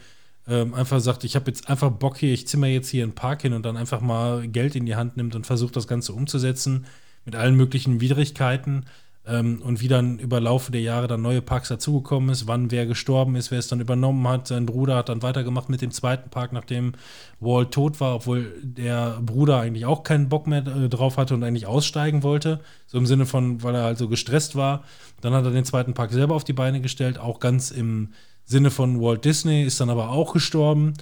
ähm, 0.46 0.74
einfach 0.74 1.00
sagt, 1.00 1.24
ich 1.24 1.36
habe 1.36 1.50
jetzt 1.50 1.68
einfach 1.68 1.90
Bock 1.90 2.18
hier, 2.18 2.32
ich 2.32 2.46
zimmer 2.46 2.66
jetzt 2.66 2.88
hier 2.88 3.02
einen 3.02 3.14
Park 3.14 3.42
hin 3.42 3.52
und 3.52 3.64
dann 3.64 3.76
einfach 3.76 4.00
mal 4.00 4.46
Geld 4.48 4.76
in 4.76 4.86
die 4.86 4.96
Hand 4.96 5.16
nimmt 5.16 5.34
und 5.34 5.46
versucht 5.46 5.76
das 5.76 5.86
Ganze 5.86 6.12
umzusetzen 6.12 6.86
mit 7.24 7.34
allen 7.34 7.54
möglichen 7.54 8.00
Widrigkeiten 8.00 8.84
ähm, 9.26 9.62
und 9.62 9.80
wie 9.80 9.88
dann 9.88 10.18
über 10.18 10.38
Laufe 10.40 10.70
der 10.70 10.82
Jahre 10.82 11.06
dann 11.06 11.22
neue 11.22 11.40
Parks 11.40 11.68
dazugekommen 11.68 12.28
ist, 12.28 12.46
wann 12.46 12.70
wer 12.70 12.84
gestorben 12.86 13.36
ist, 13.36 13.50
wer 13.50 13.58
es 13.58 13.68
dann 13.68 13.80
übernommen 13.80 14.26
hat. 14.28 14.48
Sein 14.48 14.66
Bruder 14.66 14.96
hat 14.96 15.08
dann 15.08 15.22
weitergemacht 15.22 15.70
mit 15.70 15.80
dem 15.80 15.90
zweiten 15.90 16.28
Park, 16.28 16.52
nachdem 16.52 16.92
Walt 17.40 17.70
tot 17.70 18.00
war, 18.00 18.16
obwohl 18.16 18.52
der 18.62 19.18
Bruder 19.22 19.60
eigentlich 19.60 19.86
auch 19.86 20.02
keinen 20.02 20.28
Bock 20.28 20.46
mehr 20.46 20.66
äh, 20.66 20.88
drauf 20.90 21.16
hatte 21.16 21.34
und 21.34 21.42
eigentlich 21.42 21.66
aussteigen 21.66 22.22
wollte. 22.22 22.60
So 22.86 22.98
im 22.98 23.06
Sinne 23.06 23.24
von, 23.24 23.62
weil 23.62 23.74
er 23.74 23.84
halt 23.84 23.98
so 23.98 24.08
gestresst 24.08 24.56
war. 24.56 24.84
Dann 25.22 25.32
hat 25.32 25.44
er 25.44 25.52
den 25.52 25.64
zweiten 25.64 25.94
Park 25.94 26.12
selber 26.12 26.34
auf 26.34 26.44
die 26.44 26.52
Beine 26.52 26.82
gestellt, 26.82 27.18
auch 27.18 27.40
ganz 27.40 27.70
im 27.70 28.12
Sinne 28.44 28.70
von 28.70 29.00
Walt 29.00 29.24
Disney, 29.24 29.64
ist 29.64 29.80
dann 29.80 29.88
aber 29.88 30.10
auch 30.10 30.34
gestorben. 30.34 30.92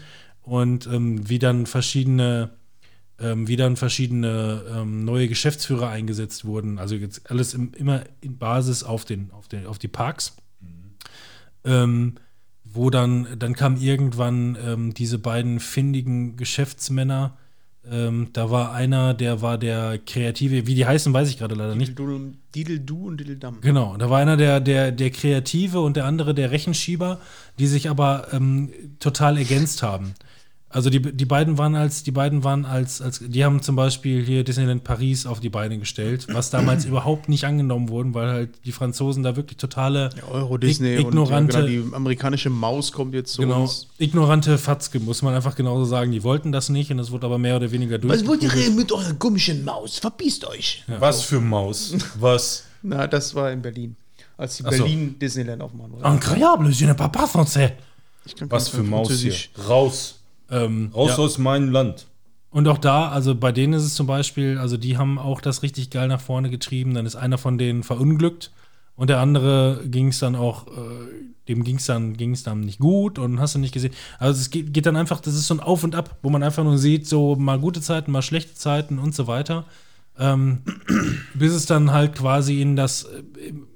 Und 0.43 0.87
ähm, 0.87 1.29
wie 1.29 1.41
dann 1.41 1.67
verschiedene 1.67 2.51
ähm, 3.23 3.49
wie 3.49 3.57
dann 3.57 3.77
verschiedene 3.77 4.63
ähm, 4.75 5.05
neue 5.05 5.29
Geschäftsführer 5.29 5.89
eingesetzt 5.89 6.45
wurden. 6.45 6.79
Also 6.79 6.97
jetzt 6.97 7.31
alles 7.31 7.55
im, 7.55 7.73
immer 7.75 8.03
in 8.21 8.39
Basis 8.39 8.83
auf, 8.83 9.05
den, 9.05 9.31
auf, 9.31 9.49
den, 9.49 9.67
auf 9.67 9.79
die 9.79 9.89
Parks. 9.89 10.37
Ähm, 11.65 12.15
wo 12.65 12.91
dann, 12.91 13.27
dann 13.39 13.55
kam 13.55 13.77
irgendwann 13.77 14.57
ähm, 14.65 14.95
diese 14.95 15.19
beiden 15.19 15.61
findigen 15.61 16.37
Geschäftsmänner. 16.37 17.37
Ähm, 17.89 18.29
da 18.33 18.51
war 18.51 18.73
einer, 18.73 19.13
der 19.13 19.43
war 19.43 19.59
der 19.59 19.99
Kreative, 19.99 20.67
wie 20.67 20.75
die 20.75 20.87
heißen, 20.87 21.13
weiß 21.13 21.29
ich 21.29 21.39
gerade 21.39 21.55
leider 21.55 21.75
nicht. 21.75 21.91
Didel-Du 22.55 23.09
und 23.09 23.19
Didel-Dam. 23.19 23.61
Genau, 23.61 23.97
da 23.97 24.09
war 24.09 24.21
einer 24.21 24.37
der, 24.37 24.61
der, 24.61 24.93
der 24.93 25.11
Kreative 25.11 25.81
und 25.81 25.97
der 25.97 26.07
andere 26.07 26.35
der 26.35 26.51
Rechenschieber, 26.51 27.21
die 27.59 27.67
sich 27.67 27.91
aber 27.91 28.29
ähm, 28.33 28.71
total 29.01 29.37
ergänzt 29.37 29.83
haben. 29.83 30.15
Also 30.75 30.89
die, 30.89 31.01
die 31.01 31.27
beiden 31.27 31.59
waren 31.59 31.75
als, 31.75 32.03
die 32.03 32.13
beiden 32.13 32.45
waren 32.45 32.65
als, 32.65 33.03
als, 33.03 33.21
die 33.23 33.45
haben 33.45 33.61
zum 33.61 33.77
Beispiel 33.77 34.25
hier 34.25 34.43
Disneyland 34.43 34.85
Paris 34.85 35.27
auf 35.27 35.39
die 35.39 35.51
Beine 35.51 35.79
gestellt, 35.79 36.27
was 36.33 36.49
damals 36.49 36.85
überhaupt 36.87 37.29
nicht 37.29 37.45
angenommen 37.45 37.91
wurden, 37.91 38.15
weil 38.15 38.29
halt 38.31 38.51
die 38.65 38.73
Franzosen 38.73 39.23
da 39.23 39.37
wirklich 39.37 39.59
totale 39.59 40.09
Euro 40.31 40.57
Disney 40.57 40.97
ig- 40.97 41.01
ignorante, 41.01 41.59
und 41.59 41.65
ja, 41.65 41.71
genau, 41.71 41.89
die 41.91 41.95
amerikanische 41.95 42.49
Maus 42.49 42.91
kommt 42.91 43.13
jetzt 43.13 43.35
zu 43.35 43.43
genau, 43.43 43.63
uns. 43.63 43.89
ignorante 43.99 44.57
Fatzke, 44.57 44.99
muss 44.99 45.21
man 45.21 45.35
einfach 45.35 45.55
genauso 45.57 45.85
sagen. 45.85 46.11
Die 46.11 46.23
wollten 46.23 46.53
das 46.53 46.71
nicht 46.71 46.91
und 46.91 46.99
es 46.99 47.11
wurde 47.11 47.27
aber 47.27 47.37
mehr 47.37 47.57
oder 47.57 47.71
weniger 47.71 47.99
Was 48.05 48.27
wollt 48.27 48.43
ihr 48.43 48.71
mit 48.71 48.91
eurer 48.93 49.13
komischen 49.15 49.65
Maus? 49.65 49.99
Verpisst 49.99 50.47
euch. 50.47 50.85
Was 50.99 51.23
für 51.23 51.41
Maus? 51.41 51.95
Was? 52.19 52.65
Na, 52.83 53.07
das 53.07 53.35
war 53.35 53.53
in 53.53 53.61
Berlin. 53.61 53.95
Als 54.39 54.57
die 54.57 54.63
so. 54.63 54.71
Berlin 54.71 55.19
Disneyland 55.21 55.61
aufmachen 55.61 55.93
wollten. 55.93 56.07
Incroyable, 56.07 56.71
je 56.71 56.87
ne 56.87 56.95
parle 56.95 57.13
pas 57.13 57.31
français. 57.31 57.73
Was 58.49 58.69
für 58.69 58.83
Maus 58.83 59.13
hier? 59.21 59.35
Raus. 59.69 60.19
Ähm, 60.53 60.91
Raus 60.95 61.17
ja. 61.17 61.25
aus 61.25 61.39
meinem 61.39 61.71
Land. 61.71 62.07
Und 62.51 62.69
auch 62.69 62.79
da, 62.79 63.09
also 63.09 63.35
bei 63.35 63.51
denen 63.51 63.73
ist 63.73 63.83
es 63.83 63.95
zum 63.95 64.07
Beispiel, 64.07 64.59
also 64.59 64.77
die 64.77 64.99
haben 64.99 65.19
auch 65.19 65.41
das 65.41 65.63
richtig 65.63 65.89
geil 65.89 66.07
nach 66.09 66.21
vorne 66.21 66.51
getrieben. 66.51 66.93
Dann 66.93 67.07
ist 67.07 67.17
einer 67.17 67.39
von 67.39 67.57
denen 67.57 67.83
verunglückt 67.83 68.53
und 68.95 69.09
der 69.09 69.21
andere 69.21 69.81
ging 69.87 70.09
es 70.09 70.19
dann 70.19 70.37
auch, 70.37 70.67
äh, 70.67 70.71
dem 71.49 71.65
ging 71.65 71.77
es 71.77 71.87
dann, 71.87 72.15
ging's 72.17 72.43
dann 72.43 72.61
nicht 72.61 72.79
gut 72.79 73.19
und 73.19 73.41
hast 73.41 73.55
du 73.55 73.59
nicht 73.59 73.73
gesehen. 73.73 73.95
Also 74.19 74.39
es 74.39 74.51
geht, 74.51 74.75
geht 74.75 74.85
dann 74.85 74.97
einfach, 74.97 75.21
das 75.21 75.35
ist 75.35 75.47
so 75.47 75.55
ein 75.55 75.61
Auf 75.61 75.83
und 75.83 75.95
Ab, 75.95 76.19
wo 76.23 76.29
man 76.29 76.43
einfach 76.43 76.63
nur 76.63 76.77
sieht, 76.77 77.07
so 77.07 77.37
mal 77.37 77.59
gute 77.59 77.81
Zeiten, 77.81 78.13
mal 78.13 78.21
schlechte 78.21 78.55
Zeiten 78.55 78.99
und 78.99 79.15
so 79.15 79.27
weiter. 79.27 79.65
Ähm, 80.19 80.61
bis 81.35 81.53
es 81.53 81.65
dann 81.65 81.91
halt 81.91 82.15
quasi 82.15 82.61
in 82.61 82.77
das, 82.77 83.05
äh, 83.05 83.23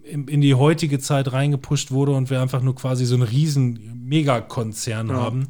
in, 0.05 0.29
in 0.29 0.43
die 0.43 0.55
heutige 0.55 0.99
Zeit 0.99 1.33
reingepusht 1.33 1.91
wurde 1.91 2.12
und 2.12 2.29
wir 2.29 2.43
einfach 2.43 2.61
nur 2.61 2.75
quasi 2.75 3.07
so 3.07 3.15
einen 3.15 3.23
riesen 3.23 4.05
Megakonzern 4.07 5.12
haben. 5.12 5.49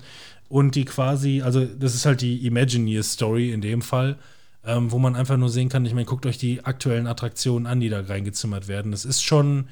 Und 0.48 0.74
die 0.74 0.84
quasi, 0.84 1.42
also 1.42 1.64
das 1.64 1.94
ist 1.94 2.06
halt 2.06 2.20
die 2.20 2.46
Imagineer-Story 2.46 3.52
in 3.52 3.60
dem 3.60 3.82
Fall, 3.82 4.18
ähm, 4.64 4.92
wo 4.92 4.98
man 4.98 5.16
einfach 5.16 5.36
nur 5.36 5.48
sehen 5.48 5.68
kann, 5.68 5.84
ich 5.84 5.94
meine, 5.94 6.06
guckt 6.06 6.26
euch 6.26 6.38
die 6.38 6.64
aktuellen 6.64 7.06
Attraktionen 7.06 7.66
an, 7.66 7.80
die 7.80 7.88
da 7.88 8.00
reingezimmert 8.00 8.68
werden. 8.68 8.90
Das 8.92 9.04
ist 9.04 9.22
schon, 9.22 9.68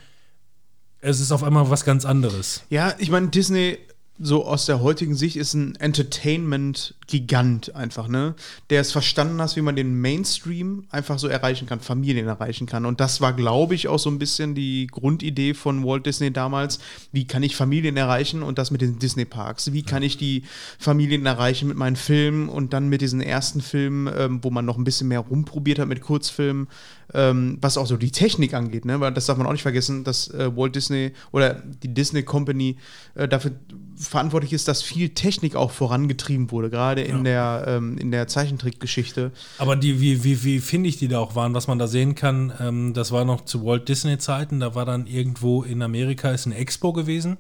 es 1.01 1.21
ist 1.21 1.33
auf 1.33 1.43
einmal 1.43 1.71
was 1.71 1.85
ganz 1.85 2.05
anderes. 2.05 2.65
Ja, 2.71 2.95
ich 2.99 3.11
meine, 3.11 3.29
Disney 3.29 3.79
so 4.21 4.47
aus 4.47 4.67
der 4.67 4.81
heutigen 4.81 5.17
Sicht 5.17 5.35
ist 5.35 5.55
ein 5.55 5.75
Entertainment-Gigant 5.75 7.75
einfach, 7.75 8.07
ne? 8.07 8.37
Der 8.71 8.81
es 8.81 8.93
verstanden 8.93 9.43
hat, 9.43 9.57
wie 9.57 9.61
man 9.61 9.75
den 9.75 10.01
Mainstream 10.01 10.85
einfach 10.91 11.19
so 11.19 11.27
erreichen 11.27 11.67
kann, 11.67 11.81
Familien 11.81 12.29
erreichen 12.29 12.67
kann. 12.67 12.87
Und 12.87 13.01
das 13.01 13.21
war, 13.21 13.33
glaube 13.33 13.75
ich, 13.75 13.89
auch 13.89 13.99
so 13.99 14.09
ein 14.11 14.21
bisschen 14.21 14.55
die 14.55 14.87
Grundidee 14.87 15.53
von 15.53 15.85
Walt 15.85 16.07
Disney 16.07 16.33
damals. 16.33 16.79
Wie 17.11 17.27
kann 17.27 17.43
ich 17.43 17.57
Familien 17.57 17.97
erreichen 17.97 18.45
und 18.45 18.59
das 18.59 18.71
mit 18.71 18.83
den 18.83 19.01
Disney-Parks? 19.01 19.73
Wie 19.73 19.83
kann 19.83 20.05
ich 20.05 20.17
die 20.17 20.45
Familien 20.79 21.27
erreichen 21.27 21.67
mit 21.67 21.77
meinen 21.77 21.97
Filmen 21.97 22.49
und 22.49 22.73
dann 22.73 22.89
mit 22.89 23.01
diesen 23.01 23.21
ersten 23.21 23.61
Filmen, 23.61 24.13
ähm, 24.17 24.39
wo 24.43 24.51
man 24.51 24.65
noch 24.65 24.79
ein 24.79 24.85
bisschen 24.85 25.09
mehr 25.09 25.21
rumprobiert 25.21 25.81
hat 25.81 25.89
mit 25.89 26.03
Kurzfilmen, 26.03 26.69
ähm, 27.15 27.59
was 27.61 27.79
auch 27.79 27.87
so 27.87 27.97
die 27.97 28.11
Technik 28.11 28.55
angeht, 28.55 28.85
ne? 28.85 29.01
Weil 29.01 29.13
das 29.13 29.27
darf 29.27 29.39
man 29.39 29.47
auch 29.47 29.53
nicht 29.53 29.63
vergessen, 29.63 30.05
dass 30.05 30.29
äh, 30.29 30.55
Walt 30.57 30.75
Disney 30.75 31.13
oder 31.33 31.55
die 31.55 31.95
Disney 31.95 32.23
Company 32.23 32.77
äh, 33.15 33.29
dafür 33.29 33.53
verantwortlich 33.97 34.53
ist, 34.53 34.67
dass 34.67 34.83
viel 34.83 35.11
Technik 35.11 35.55
auch 35.55 35.71
vorangetrieben 35.71 36.51
wurde, 36.51 36.69
gerade 36.69 37.03
in 37.03 37.25
der 37.25 37.65
ähm, 37.69 37.97
in 37.97 38.11
der 38.11 38.27
Zeichentrickgeschichte. 38.27 39.31
Aber 39.59 39.77
die, 39.77 40.01
wie, 40.01 40.25
wie, 40.25 40.43
wie 40.43 40.59
findig 40.59 40.99
die 40.99 41.09
da 41.09 41.21
auch 41.21 41.37
waren, 41.37 41.55
was 41.55 41.69
man 41.69 41.79
da 41.79 41.87
sehen 41.87 42.15
kann, 42.15 42.53
ähm, 42.61 42.93
das 42.93 43.13
war 43.13 43.25
noch 43.25 43.45
zu 43.45 43.65
Walt 43.65 43.89
Disney-Zeiten, 43.89 44.61
da 44.61 44.75
war 44.75 44.85
dann 44.85 45.07
irgendwo 45.07 45.63
in 45.63 45.81
Amerika 45.83 46.33
ist 46.33 46.47
eine 46.47 46.57
Expo 46.57 46.93
gewesen. 46.93 47.37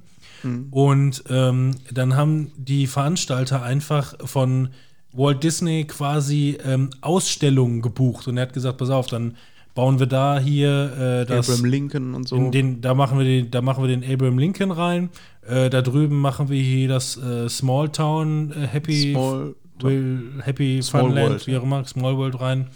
Und 0.70 1.24
ähm, 1.30 1.76
dann 1.90 2.16
haben 2.16 2.52
die 2.56 2.87
Veranstalter 2.87 3.62
einfach 3.62 4.14
von 4.24 4.68
Walt 5.12 5.42
Disney 5.42 5.84
quasi 5.84 6.58
ähm, 6.64 6.90
Ausstellungen 7.00 7.80
gebucht. 7.82 8.28
Und 8.28 8.37
er 8.37 8.42
hat 8.42 8.52
gesagt, 8.52 8.78
pass 8.78 8.90
auf, 8.90 9.06
dann 9.06 9.37
bauen 9.74 9.98
wir 9.98 10.06
da 10.06 10.38
hier 10.38 11.22
äh, 11.22 11.26
das. 11.26 11.48
Abraham 11.48 11.64
Lincoln 11.64 12.14
und 12.14 12.28
so. 12.28 12.37
In 12.37 12.52
den, 12.52 12.80
da, 12.80 12.94
machen 12.94 13.18
wir 13.18 13.24
den, 13.24 13.50
da 13.50 13.60
machen 13.60 13.82
wir 13.82 13.88
den 13.88 14.04
Abraham 14.04 14.38
Lincoln 14.38 14.70
rein. 14.70 15.10
Äh, 15.46 15.68
da 15.70 15.82
drüben 15.82 16.20
machen 16.20 16.48
wir 16.48 16.62
hier 16.62 16.88
das 16.88 17.16
äh, 17.16 17.48
Small 17.48 17.90
Town 17.90 18.52
äh, 18.52 18.66
Happy, 18.66 19.12
Small- 19.12 19.54
Will, 19.80 20.40
Happy 20.42 20.80
Small 20.82 21.02
Funland, 21.02 21.28
World, 21.28 21.46
wie 21.46 21.56
auch 21.56 21.62
immer, 21.64 21.84
Small 21.84 22.16
World 22.16 22.40
rein. 22.40 22.68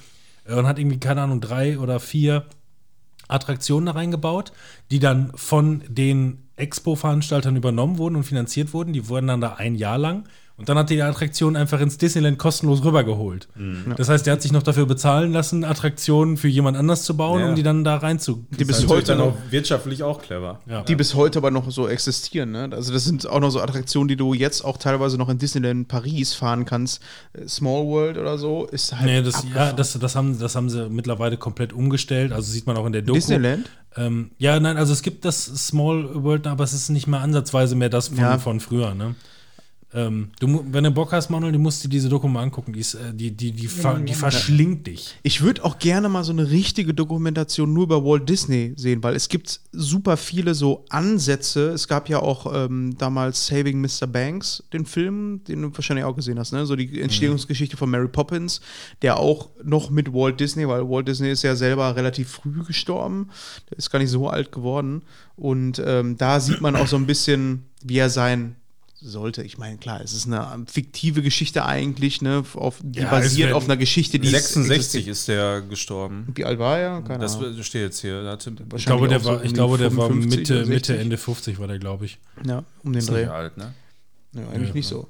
Äh, 0.45 0.55
und 0.55 0.67
hat 0.67 0.79
irgendwie, 0.79 0.99
keine 0.99 1.23
Ahnung, 1.23 1.41
drei 1.41 1.79
oder 1.79 2.01
vier 2.01 2.45
Attraktionen 3.29 3.87
da 3.87 3.93
reingebaut, 3.93 4.53
die 4.91 4.99
dann 4.99 5.31
von 5.35 5.83
den 5.89 6.39
Expo-Veranstaltern 6.57 7.57
übernommen 7.57 7.99
wurden 7.99 8.17
und 8.17 8.25
finanziert 8.25 8.73
wurden. 8.73 8.93
Die 8.93 9.09
wurden 9.09 9.29
dann 9.29 9.41
da 9.41 9.55
ein 9.55 9.75
Jahr 9.77 9.99
lang. 9.99 10.25
Und 10.59 10.69
dann 10.69 10.77
hat 10.77 10.91
er 10.91 10.97
die 10.97 11.03
Attraktion 11.03 11.55
einfach 11.55 11.81
ins 11.81 11.99
Disneyland 11.99 12.37
kostenlos 12.37 12.85
rübergeholt. 12.85 13.47
Mhm. 13.55 13.95
Das 13.97 14.09
heißt, 14.09 14.27
er 14.27 14.33
hat 14.33 14.43
sich 14.43 14.51
noch 14.51 14.65
dafür 14.65 14.87
bezahlen 14.87 15.33
lassen, 15.33 15.63
Attraktionen 15.65 16.37
für 16.37 16.49
jemand 16.49 16.77
anders 16.77 17.05
zu 17.05 17.17
bauen, 17.17 17.41
Ja. 17.41 17.49
um 17.51 17.55
die 17.55 17.63
dann 17.63 17.85
da 17.85 17.97
rein 17.97 18.19
zu. 18.19 18.45
die 18.51 18.65
bis 18.65 18.87
heute 18.89 19.13
dann 19.13 19.19
noch, 19.19 19.27
auch 19.29 19.37
wirtschaftlich 19.51 20.03
auch 20.03 20.21
clever. 20.21 20.59
Ja. 20.67 20.83
die 20.83 20.97
bis 20.97 21.15
heute 21.15 21.39
aber 21.39 21.53
noch 21.53 21.71
so 21.71 21.87
existieren. 21.87 22.51
Ne? 22.51 22.69
Also 22.73 22.93
das 22.93 23.05
sind 23.05 23.27
auch 23.29 23.39
noch 23.39 23.51
so 23.51 23.61
Attraktionen, 23.61 24.09
die 24.09 24.17
du 24.17 24.35
jetzt 24.35 24.65
auch 24.65 24.79
teilweise 24.79 25.17
noch 25.17 25.29
in 25.29 25.39
Disneyland 25.39 25.87
Paris 25.87 26.35
fahren 26.35 26.65
kannst. 26.65 27.01
Äh, 27.35 27.47
Small 27.47 27.87
World 27.87 28.19
oder 28.19 28.37
so 28.37 28.67
ist 28.67 28.93
halt 28.97 29.05
Nee, 29.07 29.23
das, 29.23 29.45
ja, 29.55 29.73
das, 29.73 29.97
das, 29.97 30.17
haben, 30.17 30.39
das 30.41 30.57
haben 30.57 30.69
sie 30.69 30.89
mittlerweile 30.91 31.37
komplett 31.37 31.73
umgestellt. 31.73 32.33
Also 32.33 32.51
sieht 32.51 32.67
man 32.67 32.77
auch 32.77 32.87
in 32.87 32.93
der 32.93 33.03
Doku. 33.03 33.15
Disneyland? 33.15 33.71
Ähm, 33.97 34.33
ja, 34.39 34.59
nein, 34.59 34.77
also 34.77 34.93
es 34.93 35.03
gibt 35.03 35.25
das 35.25 35.45
Small 35.45 36.11
World, 36.25 36.47
aber 36.49 36.65
es 36.65 36.73
ist 36.73 36.89
nicht 36.91 37.07
mehr 37.07 37.21
ansatzweise 37.21 37.77
mehr 37.77 37.89
das 37.89 38.09
von, 38.09 38.19
Ja. 38.19 38.39
von 38.39 38.59
früher. 38.61 38.95
Ne? 38.95 39.15
Ähm, 39.95 40.33
du, 40.39 40.65
wenn 40.71 40.85
du 40.85 40.91
Bock 40.91 41.13
hast, 41.13 41.31
Manuel, 41.31 41.53
du 41.53 41.59
musst 41.59 41.83
dir 41.83 41.89
diese 41.89 42.11
Doku 42.11 42.29
mal 42.29 42.43
angucken. 42.43 42.75
Die, 42.75 42.81
ist, 42.81 42.95
äh, 42.95 43.15
die, 43.15 43.31
die, 43.31 43.53
die, 43.53 43.69
ver, 43.69 43.99
die 43.99 44.13
verschlingt 44.13 44.87
dich. 44.87 45.17
Ich 45.23 45.41
würde 45.41 45.65
auch 45.65 45.79
gerne 45.79 46.11
mal 46.11 46.25
so 46.25 46.33
eine 46.33 46.51
richtige 46.51 46.93
Dokumentation 46.93 47.73
nur 47.73 47.85
über 47.85 48.05
Walt 48.05 48.29
Disney 48.29 48.75
sehen, 48.77 49.03
weil 49.03 49.17
es 49.17 49.29
gibt 49.29 49.61
super 49.73 50.19
viele 50.19 50.55
so 50.55 50.85
Ansätze. 50.91 51.71
Es 51.71 51.89
gab 51.89 52.11
ja 52.11 52.21
auch 52.21 52.53
ähm, 52.55 52.97
damals 52.99 53.47
Saving 53.47 53.81
Mr. 53.81 54.07
Banks, 54.07 54.63
den 54.75 54.85
Film, 54.85 55.43
den 55.45 55.63
du 55.63 55.75
wahrscheinlich 55.75 56.05
auch 56.05 56.17
gesehen 56.17 56.39
hast, 56.39 56.53
ne? 56.53 56.67
So 56.67 56.77
die 56.77 57.01
Entstehungsgeschichte 57.01 57.79
von 57.79 57.89
Mary 57.89 58.09
Poppins, 58.09 58.61
der 59.01 59.19
auch 59.19 59.49
noch 59.65 59.89
mit 59.89 60.13
Walt 60.13 60.39
Disney, 60.39 60.69
weil 60.69 60.87
Walt 60.87 61.09
Disney 61.09 61.31
ist 61.31 61.43
ja 61.43 61.57
selber 61.57 61.97
relativ 61.97 62.29
früh 62.29 62.63
gestorben, 62.63 63.31
der 63.71 63.79
ist 63.79 63.91
gar 63.91 64.01
nicht 64.01 64.11
so 64.11 64.29
alt 64.29 64.53
geworden. 64.53 65.03
Und 65.37 65.83
ähm, 65.85 66.19
da 66.19 66.41
sieht 66.41 66.61
man 66.61 66.77
auch 66.77 66.89
so 66.89 66.97
ein 66.97 67.07
bisschen, 67.07 67.63
wie 67.83 67.97
er 67.97 68.11
sein 68.11 68.57
sollte. 69.01 69.43
Ich 69.43 69.59
meine, 69.59 69.79
klar, 69.79 70.01
es 70.01 70.13
ist 70.13 70.27
eine 70.27 70.65
fiktive 70.71 71.23
Geschichte 71.23 71.65
eigentlich, 71.65 72.21
ne? 72.23 72.45
Auf, 72.55 72.81
die 72.83 73.01
Ja, 73.01 73.11
basiert 73.11 73.53
auf 73.53 73.65
einer 73.65 73.77
Geschichte, 73.77 74.19
die 74.19 74.29
66 74.29 75.07
ist 75.09 75.29
der 75.29 75.61
gestorben. 75.63 76.27
wie 76.35 76.45
alt 76.45 76.59
war 76.59 76.79
er? 76.79 77.03
Keine 77.03 77.19
Das 77.21 77.37
Ahnung. 77.37 77.63
steht 77.63 77.83
jetzt 77.83 78.01
hier. 78.01 78.23
Da 78.23 78.33
hatte, 78.33 78.53
Ich 78.77 78.87
glaube, 78.87 79.09
der 79.09 79.21
so 79.21 79.27
war, 79.31 79.37
um 79.41 79.45
ich 79.47 79.55
glaube, 79.55 79.79
der 79.79 79.97
war 79.97 80.09
55 80.09 80.39
Mitte, 80.41 80.55
oder 80.55 80.65
60. 80.67 80.75
Mitte, 80.75 80.99
Ende 81.03 81.17
50 81.19 81.59
war 81.59 81.67
der, 81.69 81.79
glaube 81.79 82.05
ich. 82.07 82.19
Ja, 82.45 82.65
um 82.83 82.93
den 82.93 82.99
ist 82.99 83.09
Dreh. 83.11 83.21
nicht 83.21 83.31
alt, 83.31 83.57
ne? 83.57 83.73
Ja, 84.33 84.49
eigentlich 84.49 84.75
nicht 84.75 84.87
so. 84.89 85.09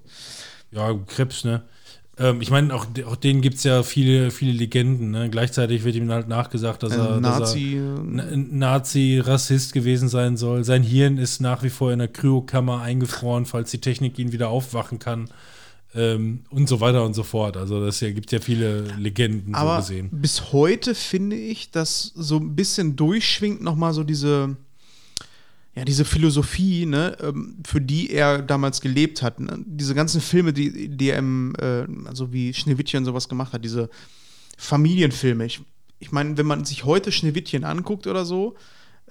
Ja, 0.70 0.92
Krebs, 1.06 1.44
ne? 1.44 1.62
Ähm, 2.20 2.40
ich 2.40 2.50
meine, 2.50 2.74
auch, 2.74 2.86
auch 3.06 3.16
denen 3.16 3.40
gibt 3.40 3.56
es 3.56 3.64
ja 3.64 3.82
viele, 3.82 4.30
viele 4.30 4.52
Legenden. 4.52 5.10
Ne? 5.10 5.30
Gleichzeitig 5.30 5.84
wird 5.84 5.94
ihm 5.94 6.10
halt 6.10 6.28
nachgesagt, 6.28 6.82
dass 6.82 6.92
er, 6.92 7.20
dass 7.20 7.34
er 7.34 7.40
Nazi. 7.40 7.76
ein 7.76 8.20
ein 8.20 8.58
Nazi, 8.58 9.20
Rassist 9.24 9.72
gewesen 9.72 10.08
sein 10.08 10.36
soll. 10.36 10.64
Sein 10.64 10.82
Hirn 10.82 11.18
ist 11.18 11.40
nach 11.40 11.62
wie 11.62 11.70
vor 11.70 11.92
in 11.92 12.00
der 12.00 12.08
Kryokammer 12.08 12.82
eingefroren, 12.82 13.46
falls 13.46 13.70
die 13.70 13.80
Technik 13.80 14.18
ihn 14.18 14.32
wieder 14.32 14.48
aufwachen 14.48 14.98
kann. 14.98 15.30
Ähm, 15.94 16.40
und 16.50 16.68
so 16.68 16.80
weiter 16.80 17.04
und 17.04 17.14
so 17.14 17.22
fort. 17.22 17.56
Also 17.56 17.84
das 17.84 18.00
ja, 18.00 18.10
gibt 18.10 18.30
ja 18.30 18.40
viele 18.40 18.82
Legenden 18.98 19.54
Aber 19.54 19.80
so 19.80 19.88
gesehen. 19.88 20.10
bis 20.12 20.52
heute 20.52 20.94
finde 20.94 21.36
ich, 21.36 21.70
dass 21.70 22.12
so 22.14 22.36
ein 22.36 22.54
bisschen 22.54 22.94
durchschwingt 22.94 23.62
nochmal 23.62 23.94
so 23.94 24.04
diese, 24.04 24.56
ja, 25.78 25.84
diese 25.84 26.04
Philosophie, 26.04 26.86
ne, 26.86 27.16
ähm, 27.20 27.56
für 27.64 27.80
die 27.80 28.10
er 28.10 28.42
damals 28.42 28.80
gelebt 28.80 29.22
hat. 29.22 29.38
Ne? 29.38 29.64
Diese 29.64 29.94
ganzen 29.94 30.20
Filme, 30.20 30.52
die, 30.52 30.88
die 30.88 31.10
er 31.10 31.18
im, 31.18 31.54
äh, 31.60 31.86
also 32.06 32.32
wie 32.32 32.52
Schneewittchen 32.52 33.04
sowas 33.04 33.28
gemacht 33.28 33.52
hat, 33.52 33.64
diese 33.64 33.88
Familienfilme. 34.56 35.46
Ich, 35.46 35.60
ich 36.00 36.10
meine, 36.10 36.36
wenn 36.36 36.46
man 36.46 36.64
sich 36.64 36.84
heute 36.84 37.12
Schneewittchen 37.12 37.62
anguckt 37.62 38.08
oder 38.08 38.24
so, 38.24 38.56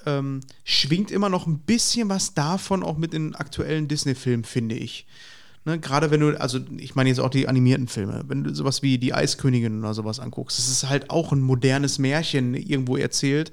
ähm, 0.06 0.42
schwingt 0.66 1.10
immer 1.10 1.30
noch 1.30 1.48
ein 1.48 1.60
bisschen 1.60 2.10
was 2.10 2.34
davon 2.34 2.84
auch 2.84 2.98
mit 2.98 3.14
den 3.14 3.34
aktuellen 3.34 3.88
Disney-Filmen, 3.88 4.44
finde 4.44 4.76
ich. 4.76 5.08
Ne, 5.68 5.80
Gerade 5.80 6.12
wenn 6.12 6.22
du, 6.22 6.40
also 6.40 6.60
ich 6.78 6.96
meine 6.96 7.10
jetzt 7.10 7.20
auch 7.20 7.30
die 7.30 7.50
animierten 7.50 7.90
Filme, 7.90 8.24
wenn 8.30 8.46
du 8.46 8.56
sowas 8.56 8.84
wie 8.84 8.98
die 8.98 9.14
Eiskönigin 9.14 9.80
oder 9.80 9.94
sowas 9.94 10.22
anguckst, 10.22 10.58
das 10.58 10.70
ist 10.70 10.88
halt 10.88 11.10
auch 11.10 11.34
ein 11.34 11.42
modernes 11.42 12.00
Märchen 12.00 12.54
irgendwo 12.54 12.96
erzählt. 12.96 13.52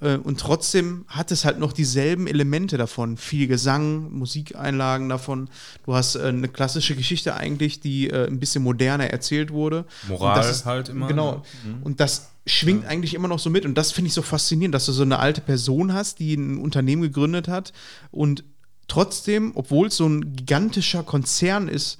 Äh, 0.00 0.18
und 0.18 0.38
trotzdem 0.38 1.04
hat 1.08 1.32
es 1.32 1.44
halt 1.44 1.58
noch 1.58 1.72
dieselben 1.72 2.28
Elemente 2.28 2.78
davon. 2.78 3.16
Viel 3.16 3.48
Gesang, 3.48 4.12
Musikeinlagen 4.12 5.08
davon. 5.08 5.50
Du 5.84 5.96
hast 5.96 6.14
äh, 6.14 6.28
eine 6.28 6.46
klassische 6.46 6.94
Geschichte 6.94 7.34
eigentlich, 7.34 7.80
die 7.80 8.08
äh, 8.08 8.28
ein 8.28 8.38
bisschen 8.38 8.62
moderner 8.62 9.10
erzählt 9.10 9.50
wurde. 9.50 9.84
Moral 10.06 10.48
ist, 10.48 10.64
halt 10.64 10.88
immer, 10.90 11.08
Genau. 11.08 11.32
ne? 11.64 11.78
Und 11.82 11.98
das 11.98 12.28
schwingt 12.46 12.86
eigentlich 12.86 13.14
immer 13.14 13.26
noch 13.26 13.40
so 13.40 13.50
mit. 13.50 13.64
Und 13.64 13.74
das 13.76 13.90
finde 13.90 14.06
ich 14.06 14.14
so 14.14 14.22
faszinierend, 14.22 14.76
dass 14.76 14.86
du 14.86 14.92
so 14.92 15.02
eine 15.02 15.18
alte 15.18 15.40
Person 15.40 15.92
hast, 15.92 16.20
die 16.20 16.34
ein 16.34 16.58
Unternehmen 16.58 17.02
gegründet 17.02 17.48
hat 17.48 17.72
und 18.12 18.44
trotzdem, 18.88 19.52
obwohl 19.54 19.88
es 19.88 19.96
so 19.96 20.06
ein 20.06 20.34
gigantischer 20.34 21.02
Konzern 21.02 21.68
ist, 21.68 21.98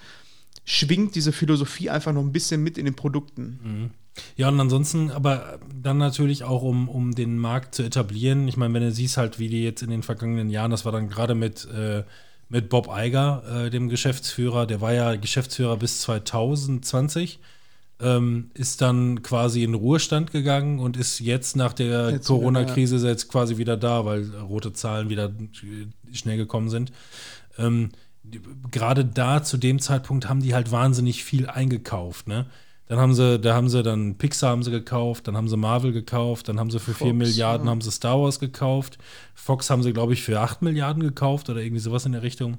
schwingt 0.65 1.15
diese 1.15 1.33
Philosophie 1.33 1.91
einfach 1.91 2.13
noch 2.13 2.23
ein 2.23 2.33
bisschen 2.33 2.63
mit 2.63 2.77
in 2.77 2.85
den 2.85 2.95
Produkten. 2.95 3.91
Ja, 4.37 4.49
und 4.49 4.59
ansonsten, 4.61 5.11
aber 5.11 5.61
dann 5.73 5.99
natürlich 5.99 6.45
auch, 6.45 6.63
um, 6.63 6.89
um 6.89 7.15
den 7.15 7.39
Markt 7.39 7.75
zu 7.75 7.83
etablieren. 7.83 8.49
Ich 8.49 8.57
meine, 8.57 8.75
wenn 8.75 8.83
du 8.83 8.93
siehst 8.93 9.17
halt, 9.17 9.39
wie 9.39 9.49
die 9.49 9.63
jetzt 9.63 9.83
in 9.83 9.91
den 9.91 10.03
vergangenen 10.03 10.51
Jahren, 10.51 10.71
das 10.71 10.85
war 10.85 10.93
dann 10.93 11.09
gerade 11.09 11.35
mit, 11.35 11.67
äh, 11.67 12.03
mit 12.49 12.69
Bob 12.69 12.89
Eiger, 12.89 13.67
äh, 13.67 13.71
dem 13.71 13.89
Geschäftsführer, 13.89 14.67
der 14.67 14.81
war 14.81 14.93
ja 14.93 15.17
Geschäftsführer 15.17 15.77
bis 15.77 16.01
2020, 16.01 17.39
ähm, 18.01 18.51
ist 18.55 18.81
dann 18.81 19.23
quasi 19.23 19.65
in 19.65 19.75
Ruhestand 19.75 20.31
gegangen 20.31 20.79
und 20.79 20.97
ist 20.97 21.19
jetzt 21.21 21.57
nach 21.57 21.73
der 21.73 22.21
Corona-Krise 22.21 23.07
jetzt 23.07 23.29
quasi 23.29 23.57
wieder 23.57 23.77
da, 23.77 24.05
weil 24.05 24.31
rote 24.37 24.73
Zahlen 24.73 25.09
wieder 25.09 25.27
äh, 25.27 26.15
schnell 26.15 26.37
gekommen 26.37 26.71
sind. 26.71 26.93
Ähm, 27.59 27.91
gerade 28.71 29.05
da 29.05 29.43
zu 29.43 29.57
dem 29.57 29.81
Zeitpunkt 29.81 30.29
haben 30.29 30.43
die 30.43 30.55
halt 30.55 30.71
wahnsinnig 30.71 31.25
viel 31.25 31.49
eingekauft, 31.49 32.29
ne? 32.29 32.47
Dann 32.87 32.99
haben 32.99 33.15
sie, 33.15 33.39
da 33.39 33.55
haben 33.55 33.69
sie 33.69 33.83
dann 33.83 34.17
Pixar 34.17 34.51
haben 34.51 34.63
sie 34.63 34.71
gekauft, 34.71 35.29
dann 35.29 35.37
haben 35.37 35.49
sie 35.49 35.59
Marvel 35.59 35.93
gekauft, 35.93 36.49
dann 36.49 36.59
haben 36.59 36.71
sie 36.71 36.81
für 36.81 36.95
4 36.95 37.09
Fox, 37.09 37.19
Milliarden 37.19 37.67
ja. 37.67 37.71
haben 37.71 37.83
sie 37.83 37.91
Star 37.91 38.19
Wars 38.19 38.41
gekauft. 38.41 38.97
Fox 39.35 39.69
haben 39.69 39.83
sie, 39.83 39.93
glaube 39.93 40.15
ich, 40.15 40.23
für 40.23 40.41
8 40.41 40.63
Milliarden 40.63 41.03
gekauft 41.03 41.51
oder 41.51 41.61
irgendwie 41.61 41.83
sowas 41.83 42.07
in 42.07 42.13
der 42.13 42.23
Richtung. 42.23 42.57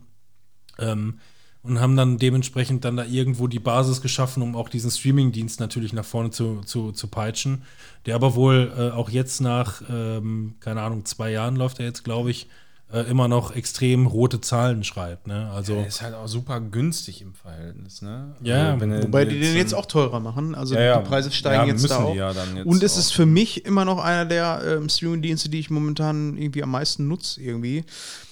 Ähm, 0.78 1.18
und 1.62 1.80
haben 1.82 1.98
dann 1.98 2.18
dementsprechend 2.18 2.86
dann 2.86 2.96
da 2.98 3.04
irgendwo 3.04 3.48
die 3.48 3.60
Basis 3.60 4.02
geschaffen, 4.02 4.42
um 4.42 4.56
auch 4.56 4.70
diesen 4.70 4.90
Streaming-Dienst 4.92 5.60
natürlich 5.60 5.92
nach 5.94 6.06
vorne 6.06 6.30
zu, 6.32 6.62
zu, 6.66 6.92
zu 6.94 7.08
peitschen. 7.08 7.64
Der 8.06 8.16
aber 8.16 8.36
wohl 8.36 8.72
äh, 8.78 8.92
auch 8.92 9.10
jetzt 9.10 9.42
nach, 9.42 9.82
ähm, 9.90 10.56
keine 10.62 10.82
Ahnung, 10.82 11.04
zwei 11.06 11.32
Jahren 11.32 11.56
läuft 11.58 11.80
er 11.80 11.86
jetzt, 11.86 12.04
glaube 12.06 12.32
ich, 12.32 12.48
äh, 12.92 13.02
immer 13.02 13.28
noch 13.28 13.56
extrem 13.56 14.08
rote 14.08 14.42
Zahlen 14.42 14.84
schreibt. 14.84 15.28
Ne? 15.28 15.52
Also 15.54 15.76
Der 15.76 15.86
ist 15.88 16.02
halt 16.02 16.16
auch 16.16 16.28
super 16.28 16.60
günstig 16.60 17.22
im 17.22 17.36
Verhältnis, 17.36 18.02
ne? 18.02 18.36
Ja, 18.42 18.70
Also, 18.70 18.82
wenn 18.82 18.92
er 18.92 19.04
Wobei 19.04 19.26
die 19.26 19.40
den 19.40 19.56
jetzt 19.58 19.76
auch 19.76 19.86
teurer 19.86 20.20
machen. 20.20 20.56
Also 20.56 20.74
Ja, 20.74 20.82
ja. 20.82 21.02
die 21.02 21.08
Preise 21.08 21.30
steigen 21.30 21.68
Ja, 21.68 21.68
jetzt 21.74 21.84
müssen 21.84 21.90
da 21.94 21.98
die 22.00 22.04
auch. 22.06 22.16
ja 22.16 22.34
dann 22.34 22.56
jetzt 22.58 22.66
Und 22.66 22.82
es 22.82 22.96
auch. 22.96 23.00
ist 23.00 23.12
für 23.12 23.28
mich 23.28 23.64
immer 23.66 23.86
noch 23.86 24.00
einer 24.00 24.26
der 24.26 24.64
ähm, 24.66 24.90
Streaming-Dienste, 24.90 25.50
die 25.50 25.60
ich 25.60 25.70
momentan 25.70 26.36
irgendwie 26.36 26.64
am 26.64 26.72
meisten 26.72 27.08
nutze 27.08 27.40
irgendwie. 27.42 27.84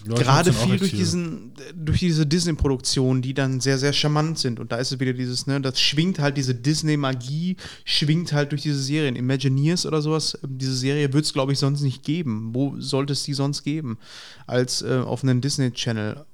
Gerade 0.05 0.53
viel 0.53 0.77
durch 0.77 0.91
diesen, 0.91 1.53
durch 1.75 1.99
diese 1.99 2.25
Disney-Produktionen, 2.25 3.21
die 3.21 3.33
dann 3.33 3.59
sehr, 3.59 3.77
sehr 3.77 3.93
charmant 3.93 4.37
sind. 4.37 4.59
Und 4.59 4.71
da 4.71 4.77
ist 4.77 4.91
es 4.91 4.99
wieder 4.99 5.13
dieses, 5.13 5.47
ne, 5.47 5.59
das 5.59 5.79
schwingt 5.79 6.19
halt 6.19 6.37
diese 6.37 6.53
Disney-Magie, 6.53 7.57
schwingt 7.83 8.31
halt 8.33 8.51
durch 8.51 8.61
diese 8.61 8.81
Serien. 8.81 9.15
Imagineers 9.15 9.85
oder 9.85 10.01
sowas, 10.01 10.37
ähm, 10.43 10.57
diese 10.57 10.75
Serie 10.75 11.11
wird 11.13 11.25
es, 11.25 11.33
glaube 11.33 11.53
ich, 11.53 11.59
sonst 11.59 11.81
nicht 11.81 12.03
geben. 12.03 12.49
Wo 12.53 12.79
sollte 12.79 13.13
es 13.13 13.23
die 13.23 13.33
sonst 13.33 13.63
geben? 13.63 13.97
Als 14.45 14.81
äh, 14.81 14.99
auf 14.99 15.23
einem 15.23 15.41
Disney-Channel. 15.41 16.25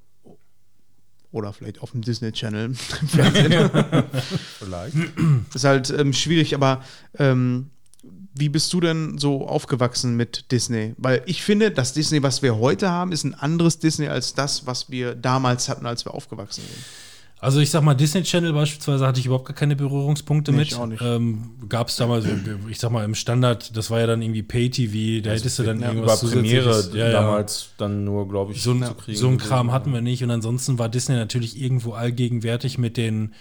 Oder 1.32 1.52
vielleicht 1.54 1.82
auf 1.82 1.92
dem 1.92 2.02
Disney-Channel. 2.02 2.76
Vielleicht. 4.60 4.96
ist 5.56 5.64
halt 5.64 5.90
ähm, 5.90 6.14
schwierig, 6.14 6.54
aber 6.54 6.84
ähm, 7.18 7.72
wie 8.36 8.50
bist 8.50 8.72
du 8.74 8.80
denn 8.80 9.18
so 9.18 9.48
aufgewachsen 9.48 10.16
mit 10.18 10.52
Disney? 10.52 10.94
Weil 10.98 11.22
ich 11.26 11.44
finde, 11.44 11.72
das 11.72 11.94
Disney, 11.94 12.24
was 12.24 12.42
wir 12.42 12.58
heute 12.58 12.90
haben, 12.90 13.12
ist 13.12 13.24
ein 13.24 13.34
anderes 13.34 13.80
Disney 13.80 14.08
als 14.08 14.34
das, 14.34 14.66
was 14.66 14.90
wir 14.90 15.16
damals 15.16 15.70
hatten, 15.70 15.86
als 15.86 16.06
wir 16.06 16.14
aufgewachsen 16.14 16.62
sind. 16.68 16.84
Also 17.40 17.60
ich 17.60 17.72
sag 17.72 17.84
mal, 17.84 17.94
Disney 17.94 18.24
Channel 18.24 18.54
beispielsweise 18.54 19.06
hatte 19.06 19.20
ich 19.20 19.26
überhaupt 19.26 19.46
gar 19.48 19.54
keine 19.56 19.76
Berührungspunkte 19.76 20.52
Nee, 20.52 20.60
mit. 20.60 20.68
ich 20.70 20.76
auch 20.76 20.86
nicht. 20.86 21.02
Ähm, 21.04 21.52
Gab 21.68 21.90
es 21.90 21.98
damals, 21.98 22.26
ich 22.70 22.80
sag 22.80 22.90
mal, 22.92 23.04
im 23.04 23.16
Standard, 23.16 23.76
das 23.76 23.92
war 23.92 24.00
ja 24.00 24.08
dann 24.08 24.22
irgendwie 24.22 24.44
Pay-TV, 24.44 25.22
da 25.22 25.32
hättest 25.32 25.60
du 25.60 25.64
dann 25.64 25.82
Ja, 25.82 25.90
irgendwas 25.90 26.24
über 26.24 26.32
Premiere 26.32 26.90
ja, 26.94 27.08
ja. 27.08 27.12
damals 27.12 27.72
dann 27.78 28.06
nur, 28.06 28.30
glaube 28.30 28.54
ich, 28.54 28.64
So, 28.64 28.72
ein- 28.72 28.84
zu 28.86 28.94
kriegen. 28.94 29.18
so 29.18 29.28
ein. 29.28 29.38
Kram 29.38 29.74
hatten 29.74 29.92
wir 29.92 30.00
nicht 30.00 30.24
und 30.24 30.32
ansonsten 30.32 30.80
war 30.80 30.88
Disney 30.88 31.16
natürlich 31.16 31.60
irgendwo 31.62 31.92
allgegenwärtig 31.92 32.78
mit 32.78 32.96
den 32.96 33.34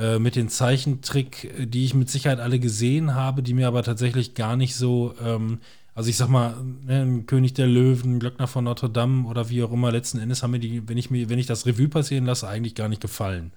äh, 0.00 0.18
mit 0.18 0.34
den 0.34 0.48
Zeichentrick, 0.48 1.44
äh, 1.44 1.66
die 1.66 1.84
ich 1.84 1.94
mit 1.94 2.08
Sicherheit 2.08 2.40
alle 2.40 2.58
gesehen 2.58 3.14
habe, 3.14 3.42
die 3.42 3.52
mir 3.52 3.68
aber 3.68 3.82
tatsächlich 3.82 4.34
gar 4.34 4.56
nicht 4.56 4.74
so, 4.74 5.14
ähm, 5.22 5.58
also 5.94 6.08
ich 6.08 6.16
sag 6.16 6.28
mal, 6.28 6.54
ne, 6.86 7.24
König 7.26 7.52
der 7.52 7.66
Löwen, 7.66 8.18
Glöckner 8.18 8.46
von 8.46 8.64
Notre 8.64 8.88
Dame 8.88 9.28
oder 9.28 9.50
wie 9.50 9.62
auch 9.62 9.72
immer, 9.72 9.92
letzten 9.92 10.18
Endes 10.18 10.42
haben 10.42 10.52
mir 10.52 10.58
die, 10.58 10.88
wenn 10.88 10.96
ich 10.96 11.10
mir, 11.10 11.28
wenn 11.28 11.38
ich 11.38 11.46
das 11.46 11.66
Revue 11.66 11.88
passieren 11.88 12.24
lasse, 12.24 12.48
eigentlich 12.48 12.74
gar 12.74 12.88
nicht 12.88 13.02
gefallen. 13.02 13.52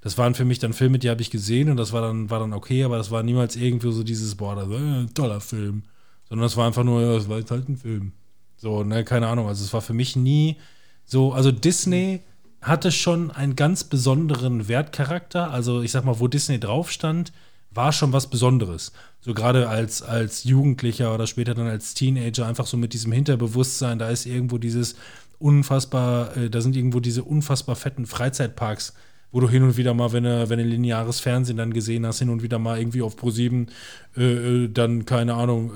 Das 0.00 0.16
waren 0.16 0.34
für 0.34 0.46
mich 0.46 0.58
dann 0.58 0.72
Filme, 0.72 0.98
die 0.98 1.10
habe 1.10 1.20
ich 1.20 1.30
gesehen 1.30 1.68
und 1.68 1.76
das 1.76 1.92
war 1.92 2.00
dann, 2.00 2.30
war 2.30 2.40
dann 2.40 2.54
okay, 2.54 2.84
aber 2.84 2.96
das 2.96 3.10
war 3.10 3.22
niemals 3.22 3.54
irgendwo 3.56 3.90
so 3.90 4.02
dieses, 4.02 4.34
boah, 4.36 4.56
das 4.56 4.68
ein 4.70 5.12
toller 5.14 5.40
Film. 5.40 5.82
Sondern 6.28 6.44
das 6.44 6.56
war 6.56 6.66
einfach 6.66 6.84
nur, 6.84 7.02
ja, 7.02 7.12
das 7.14 7.28
war 7.28 7.38
jetzt 7.38 7.50
halt 7.50 7.68
ein 7.68 7.76
Film. 7.76 8.12
So, 8.56 8.82
ne, 8.82 9.04
keine 9.04 9.28
Ahnung. 9.28 9.46
Also 9.46 9.62
es 9.62 9.72
war 9.74 9.82
für 9.82 9.92
mich 9.92 10.16
nie 10.16 10.56
so, 11.04 11.32
also 11.32 11.52
Disney 11.52 12.22
hatte 12.62 12.92
schon 12.92 13.30
einen 13.30 13.56
ganz 13.56 13.84
besonderen 13.84 14.68
Wertcharakter. 14.68 15.50
Also 15.50 15.82
ich 15.82 15.90
sag 15.90 16.04
mal, 16.04 16.20
wo 16.20 16.28
Disney 16.28 16.60
drauf 16.60 16.90
stand, 16.90 17.32
war 17.72 17.92
schon 17.92 18.12
was 18.12 18.30
Besonderes. 18.30 18.92
So 19.20 19.34
gerade 19.34 19.68
als, 19.68 20.02
als 20.02 20.44
Jugendlicher 20.44 21.14
oder 21.14 21.26
später 21.26 21.54
dann 21.54 21.66
als 21.66 21.94
Teenager, 21.94 22.46
einfach 22.46 22.66
so 22.66 22.76
mit 22.76 22.92
diesem 22.92 23.12
Hinterbewusstsein, 23.12 23.98
da 23.98 24.08
ist 24.10 24.26
irgendwo 24.26 24.58
dieses 24.58 24.94
unfassbar, 25.38 26.36
äh, 26.36 26.50
da 26.50 26.60
sind 26.60 26.76
irgendwo 26.76 27.00
diese 27.00 27.24
unfassbar 27.24 27.76
fetten 27.76 28.06
Freizeitparks, 28.06 28.94
wo 29.32 29.40
du 29.40 29.48
hin 29.48 29.62
und 29.62 29.76
wieder 29.76 29.94
mal, 29.94 30.12
wenn 30.12 30.24
du, 30.24 30.48
wenn 30.48 30.58
du 30.58 30.64
lineares 30.64 31.20
Fernsehen 31.20 31.56
dann 31.56 31.72
gesehen 31.72 32.06
hast, 32.06 32.20
hin 32.20 32.28
und 32.28 32.42
wieder 32.42 32.58
mal 32.58 32.78
irgendwie 32.78 33.02
auf 33.02 33.16
Pro7 33.16 33.68
äh, 34.16 34.22
äh, 34.22 34.68
dann, 34.68 35.04
keine 35.04 35.34
Ahnung, 35.34 35.72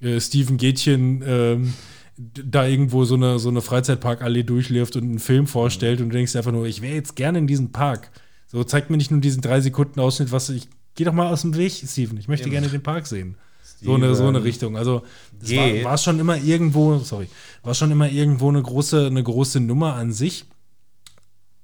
äh, 0.00 0.06
äh, 0.06 0.20
Steven 0.20 0.56
Gätchen 0.56 1.22
ähm, 1.26 1.74
da 2.20 2.66
irgendwo 2.66 3.04
so 3.04 3.14
eine, 3.14 3.38
so 3.38 3.48
eine 3.48 3.62
Freizeitparkallee 3.62 4.42
durchläuft 4.42 4.96
und 4.96 5.04
einen 5.04 5.18
Film 5.18 5.46
vorstellt 5.46 6.00
und 6.00 6.10
du 6.10 6.16
denkst 6.16 6.36
einfach 6.36 6.52
nur, 6.52 6.66
ich 6.66 6.82
wäre 6.82 6.94
jetzt 6.94 7.16
gerne 7.16 7.38
in 7.38 7.46
diesem 7.46 7.72
Park. 7.72 8.10
So, 8.46 8.62
zeigt 8.64 8.90
mir 8.90 8.96
nicht 8.96 9.10
nur 9.10 9.20
diesen 9.20 9.42
drei 9.42 9.60
Sekunden 9.60 10.00
Ausschnitt, 10.00 10.32
was 10.32 10.50
ich, 10.50 10.68
geh 10.96 11.04
doch 11.04 11.12
mal 11.12 11.32
aus 11.32 11.42
dem 11.42 11.56
Weg, 11.56 11.72
Steven, 11.72 12.18
ich 12.18 12.28
möchte 12.28 12.50
gerne 12.50 12.68
den 12.68 12.82
Park 12.82 13.06
sehen. 13.06 13.36
So 13.82 13.94
eine, 13.94 14.14
so 14.14 14.26
eine. 14.26 14.44
Richtung. 14.44 14.76
Also, 14.76 15.02
Geht. 15.42 15.84
war, 15.84 15.92
war 15.92 15.98
schon 15.98 16.18
immer 16.18 16.36
irgendwo, 16.36 16.98
sorry, 16.98 17.28
war 17.62 17.72
schon 17.74 17.90
immer 17.90 18.10
irgendwo 18.10 18.50
eine 18.50 18.62
große, 18.62 19.06
eine 19.06 19.22
große 19.22 19.58
Nummer 19.60 19.94
an 19.94 20.12
sich. 20.12 20.44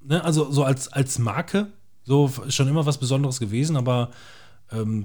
Ne? 0.02 0.24
Also, 0.24 0.50
so 0.50 0.64
als, 0.64 0.88
als 0.88 1.18
Marke, 1.18 1.66
so 2.04 2.32
schon 2.48 2.68
immer 2.68 2.86
was 2.86 2.98
Besonderes 2.98 3.38
gewesen, 3.38 3.76
aber 3.76 4.12
ähm, 4.72 5.04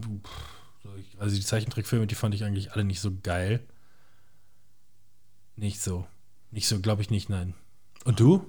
also 1.20 1.36
die 1.36 1.42
Zeichentrickfilme, 1.42 2.08
die 2.08 2.16
fand 2.16 2.34
ich 2.34 2.46
eigentlich 2.46 2.72
alle 2.72 2.86
nicht 2.86 3.02
so 3.02 3.12
geil. 3.24 3.60
Nicht 5.56 5.82
so. 5.82 6.06
Nicht 6.52 6.68
so, 6.68 6.80
glaube 6.80 7.02
ich 7.02 7.10
nicht, 7.10 7.30
nein. 7.30 7.54
Und 8.06 8.20
du? 8.20 8.46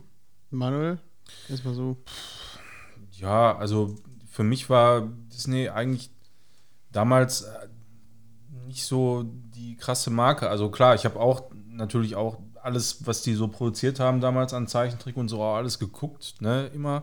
Manuel, 0.50 0.98
erstmal 1.48 1.74
so. 1.74 1.96
Ja, 3.12 3.56
also 3.56 3.96
für 4.30 4.44
mich 4.44 4.70
war 4.70 5.08
Disney 5.32 5.68
eigentlich 5.68 6.10
damals 6.90 7.42
äh, 7.42 7.68
nicht 8.66 8.84
so 8.84 9.24
die 9.54 9.76
krasse 9.76 10.10
Marke. 10.10 10.48
Also 10.48 10.70
klar, 10.70 10.94
ich 10.94 11.04
habe 11.04 11.20
auch 11.20 11.50
natürlich 11.68 12.16
auch 12.16 12.38
alles, 12.62 13.06
was 13.06 13.22
die 13.22 13.34
so 13.34 13.48
produziert 13.48 14.00
haben 14.00 14.20
damals 14.20 14.54
an 14.54 14.66
Zeichentrick 14.66 15.16
und 15.16 15.28
so, 15.28 15.42
auch 15.42 15.56
alles 15.56 15.78
geguckt, 15.78 16.34
ne, 16.40 16.70
immer. 16.74 17.02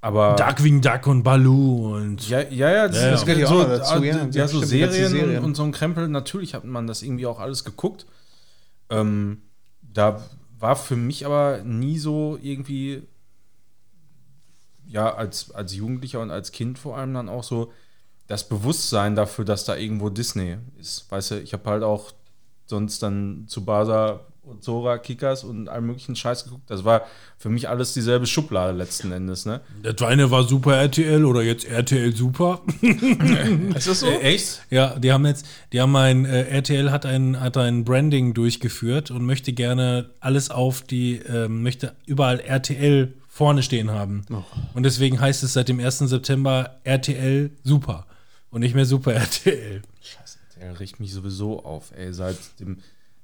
Aber 0.00 0.34
Darkwing 0.34 0.80
Duck 0.80 1.06
und 1.06 1.22
Baloo 1.22 1.94
und 1.96 2.28
ja, 2.28 2.40
ja, 2.40 2.70
ja, 2.70 2.88
das, 2.88 3.00
Ja, 3.00 3.10
das 3.12 3.20
ja. 3.20 3.26
gehört 3.26 3.40
ja 3.40 3.46
so, 3.46 3.64
dazu, 3.64 4.04
ja. 4.04 4.16
ja, 4.16 4.26
ja, 4.26 4.48
so 4.48 4.60
Serien, 4.60 5.10
Serien. 5.10 5.44
und 5.44 5.54
so 5.54 5.62
ein 5.62 5.72
Krempel, 5.72 6.08
natürlich 6.08 6.54
hat 6.54 6.64
man 6.64 6.86
das 6.86 7.02
irgendwie 7.02 7.26
auch 7.26 7.38
alles 7.38 7.64
geguckt. 7.64 8.06
Ähm, 8.92 9.42
da 9.80 10.22
war 10.58 10.76
für 10.76 10.96
mich 10.96 11.26
aber 11.26 11.62
nie 11.64 11.98
so 11.98 12.38
irgendwie, 12.40 13.02
ja, 14.86 15.14
als, 15.14 15.50
als 15.50 15.74
Jugendlicher 15.74 16.20
und 16.20 16.30
als 16.30 16.52
Kind 16.52 16.78
vor 16.78 16.96
allem 16.96 17.14
dann 17.14 17.28
auch 17.28 17.42
so 17.42 17.72
das 18.26 18.48
Bewusstsein 18.48 19.16
dafür, 19.16 19.44
dass 19.44 19.64
da 19.64 19.76
irgendwo 19.76 20.08
Disney 20.08 20.58
ist. 20.78 21.10
Weißt 21.10 21.32
du, 21.32 21.40
ich 21.40 21.52
habe 21.52 21.68
halt 21.68 21.82
auch 21.82 22.12
sonst 22.66 23.02
dann 23.02 23.46
zu 23.48 23.64
Basa 23.64 24.20
und 24.44 24.64
Zora, 24.64 24.98
Kickers 24.98 25.44
und 25.44 25.68
allem 25.68 25.86
möglichen 25.86 26.16
Scheiß 26.16 26.44
geguckt. 26.44 26.68
Das 26.68 26.84
war 26.84 27.02
für 27.38 27.48
mich 27.48 27.68
alles 27.68 27.94
dieselbe 27.94 28.26
Schublade 28.26 28.76
letzten 28.76 29.12
Endes, 29.12 29.46
ne? 29.46 29.60
das 29.82 30.02
eine 30.02 30.30
war 30.30 30.44
Super 30.44 30.76
RTL 30.76 31.24
oder 31.24 31.42
jetzt 31.42 31.64
RTL 31.64 32.14
Super. 32.14 32.60
Ist 33.76 33.88
das 33.88 34.00
so? 34.00 34.06
Äh, 34.06 34.34
echt? 34.34 34.62
Ja, 34.70 34.98
die 34.98 35.12
haben 35.12 35.26
jetzt, 35.26 35.46
die 35.72 35.80
haben 35.80 35.94
ein, 35.94 36.24
äh, 36.24 36.42
RTL 36.42 36.90
hat 36.90 37.06
ein, 37.06 37.40
hat 37.40 37.56
ein 37.56 37.84
Branding 37.84 38.34
durchgeführt 38.34 39.10
und 39.10 39.24
möchte 39.24 39.52
gerne 39.52 40.10
alles 40.20 40.50
auf 40.50 40.82
die, 40.82 41.16
ähm, 41.18 41.62
möchte 41.62 41.94
überall 42.06 42.40
RTL 42.40 43.14
vorne 43.28 43.62
stehen 43.62 43.90
haben. 43.90 44.24
Und 44.74 44.82
deswegen 44.82 45.20
heißt 45.20 45.42
es 45.42 45.52
seit 45.54 45.68
dem 45.68 45.80
1. 45.80 46.00
September 46.00 46.80
RTL 46.84 47.50
Super 47.62 48.06
und 48.50 48.60
nicht 48.60 48.74
mehr 48.74 48.86
Super 48.86 49.14
RTL. 49.14 49.82
Scheiße, 50.02 50.38
der 50.60 50.80
riecht 50.80 51.00
mich 51.00 51.12
sowieso 51.12 51.64
auf, 51.64 51.92
ey. 51.96 52.12
Seit 52.12 52.36
dem 52.60 52.78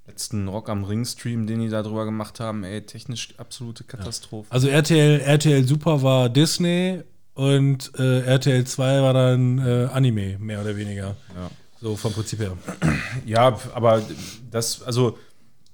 letzten 0.08 0.48
Rock 0.48 0.68
am 0.68 0.84
Ring 0.84 1.04
Stream, 1.04 1.46
den 1.46 1.60
die 1.60 1.68
da 1.68 1.82
drüber 1.82 2.04
gemacht 2.04 2.40
haben, 2.40 2.64
ey, 2.64 2.82
technisch 2.82 3.34
absolute 3.36 3.84
Katastrophe. 3.84 4.50
Also 4.50 4.68
RTL, 4.68 5.20
RTL 5.20 5.64
Super 5.64 6.02
war 6.02 6.28
Disney 6.28 7.02
und 7.34 7.92
äh, 7.98 8.20
RTL 8.22 8.64
2 8.64 9.02
war 9.02 9.12
dann 9.12 9.58
äh, 9.58 9.88
Anime, 9.92 10.38
mehr 10.38 10.60
oder 10.60 10.76
weniger. 10.76 11.16
Ja. 11.34 11.50
So 11.80 11.94
vom 11.94 12.12
Prinzip 12.12 12.40
her. 12.40 12.56
Ja, 13.26 13.58
aber 13.74 14.02
das, 14.50 14.82
also 14.82 15.18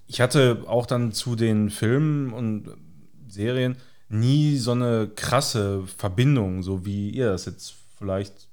ich 0.07 0.21
hatte 0.21 0.65
auch 0.67 0.87
dann 0.87 1.13
zu 1.13 1.37
den 1.37 1.71
Filmen 1.71 2.33
und 2.33 2.69
Serien 3.29 3.77
nie 4.09 4.57
so 4.57 4.73
eine 4.73 5.09
krasse 5.15 5.85
Verbindung, 5.97 6.63
so 6.63 6.85
wie 6.85 7.11
ihr 7.11 7.31
das 7.31 7.45
jetzt 7.47 7.75
vielleicht 7.99 8.49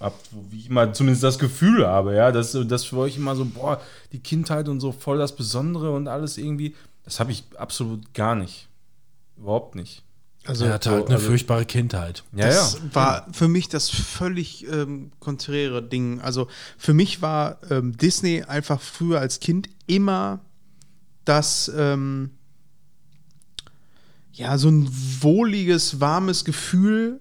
habt, 0.00 0.28
wie 0.50 0.58
ich 0.58 0.68
immer 0.68 0.92
zumindest 0.92 1.22
das 1.22 1.38
Gefühl 1.38 1.86
habe, 1.86 2.14
ja, 2.14 2.32
dass 2.32 2.56
das 2.66 2.84
für 2.84 2.98
euch 2.98 3.16
immer 3.16 3.36
so, 3.36 3.44
boah, 3.44 3.80
die 4.12 4.20
Kindheit 4.20 4.68
und 4.68 4.80
so 4.80 4.92
voll 4.92 5.18
das 5.18 5.34
Besondere 5.34 5.92
und 5.92 6.08
alles 6.08 6.38
irgendwie, 6.38 6.74
das 7.04 7.20
habe 7.20 7.32
ich 7.32 7.44
absolut 7.56 8.12
gar 8.14 8.34
nicht. 8.34 8.68
Überhaupt 9.36 9.74
nicht. 9.74 10.02
Also, 10.46 10.66
er 10.66 10.74
hatte 10.74 10.90
halt 10.90 11.06
eine 11.06 11.16
also- 11.16 11.28
furchtbare 11.28 11.64
Kindheit. 11.64 12.22
Ja, 12.32 12.46
das 12.46 12.74
ja. 12.74 12.94
war 12.94 13.26
für 13.32 13.48
mich 13.48 13.68
das 13.68 13.88
völlig 13.88 14.66
ähm, 14.68 15.10
konträre 15.18 15.82
Ding. 15.82 16.20
Also 16.20 16.48
für 16.76 16.92
mich 16.92 17.22
war 17.22 17.58
ähm, 17.70 17.96
Disney 17.96 18.42
einfach 18.42 18.80
früher 18.80 19.20
als 19.20 19.40
Kind 19.40 19.70
immer 19.86 20.40
das, 21.24 21.72
ähm, 21.74 22.30
ja, 24.32 24.58
so 24.58 24.68
ein 24.68 24.86
wohliges, 25.20 26.00
warmes 26.00 26.44
Gefühl. 26.44 27.20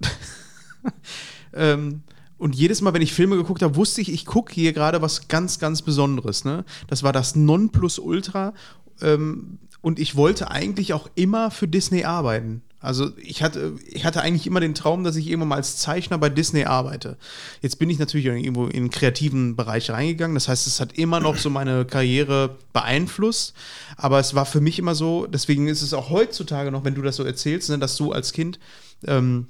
ähm, 1.54 2.02
und 2.38 2.54
jedes 2.54 2.80
Mal, 2.80 2.94
wenn 2.94 3.02
ich 3.02 3.12
Filme 3.12 3.36
geguckt 3.36 3.62
habe, 3.62 3.74
wusste 3.76 4.00
ich, 4.00 4.12
ich 4.12 4.24
gucke 4.24 4.54
hier 4.54 4.72
gerade 4.72 5.02
was 5.02 5.26
ganz, 5.28 5.58
ganz 5.58 5.82
Besonderes. 5.82 6.44
Ne? 6.44 6.64
Das 6.86 7.02
war 7.02 7.12
das 7.12 7.34
Nonplusultra. 7.34 8.54
Ähm, 9.02 9.58
und 9.80 9.98
ich 9.98 10.16
wollte 10.16 10.50
eigentlich 10.50 10.92
auch 10.92 11.10
immer 11.14 11.50
für 11.50 11.68
Disney 11.68 12.04
arbeiten. 12.04 12.62
Also 12.80 13.10
ich 13.16 13.42
hatte, 13.42 13.74
ich 13.90 14.04
hatte 14.04 14.22
eigentlich 14.22 14.46
immer 14.46 14.60
den 14.60 14.74
Traum, 14.74 15.02
dass 15.02 15.16
ich 15.16 15.26
irgendwann 15.26 15.48
mal 15.48 15.56
als 15.56 15.78
Zeichner 15.78 16.16
bei 16.16 16.28
Disney 16.28 16.64
arbeite. 16.64 17.16
Jetzt 17.60 17.80
bin 17.80 17.90
ich 17.90 17.98
natürlich 17.98 18.26
irgendwo 18.26 18.66
in 18.66 18.84
den 18.84 18.90
kreativen 18.90 19.56
Bereich 19.56 19.90
reingegangen. 19.90 20.34
Das 20.34 20.46
heißt, 20.46 20.68
es 20.68 20.78
hat 20.78 20.92
immer 20.92 21.18
noch 21.18 21.36
so 21.36 21.50
meine 21.50 21.84
Karriere 21.84 22.56
beeinflusst. 22.72 23.54
Aber 23.96 24.20
es 24.20 24.34
war 24.36 24.46
für 24.46 24.60
mich 24.60 24.78
immer 24.78 24.94
so, 24.94 25.26
deswegen 25.26 25.66
ist 25.66 25.82
es 25.82 25.92
auch 25.92 26.10
heutzutage 26.10 26.70
noch, 26.70 26.84
wenn 26.84 26.94
du 26.94 27.02
das 27.02 27.16
so 27.16 27.24
erzählst, 27.24 27.68
ne, 27.70 27.78
dass 27.78 27.96
du 27.96 28.12
als 28.12 28.32
Kind 28.32 28.60
ähm, 29.04 29.48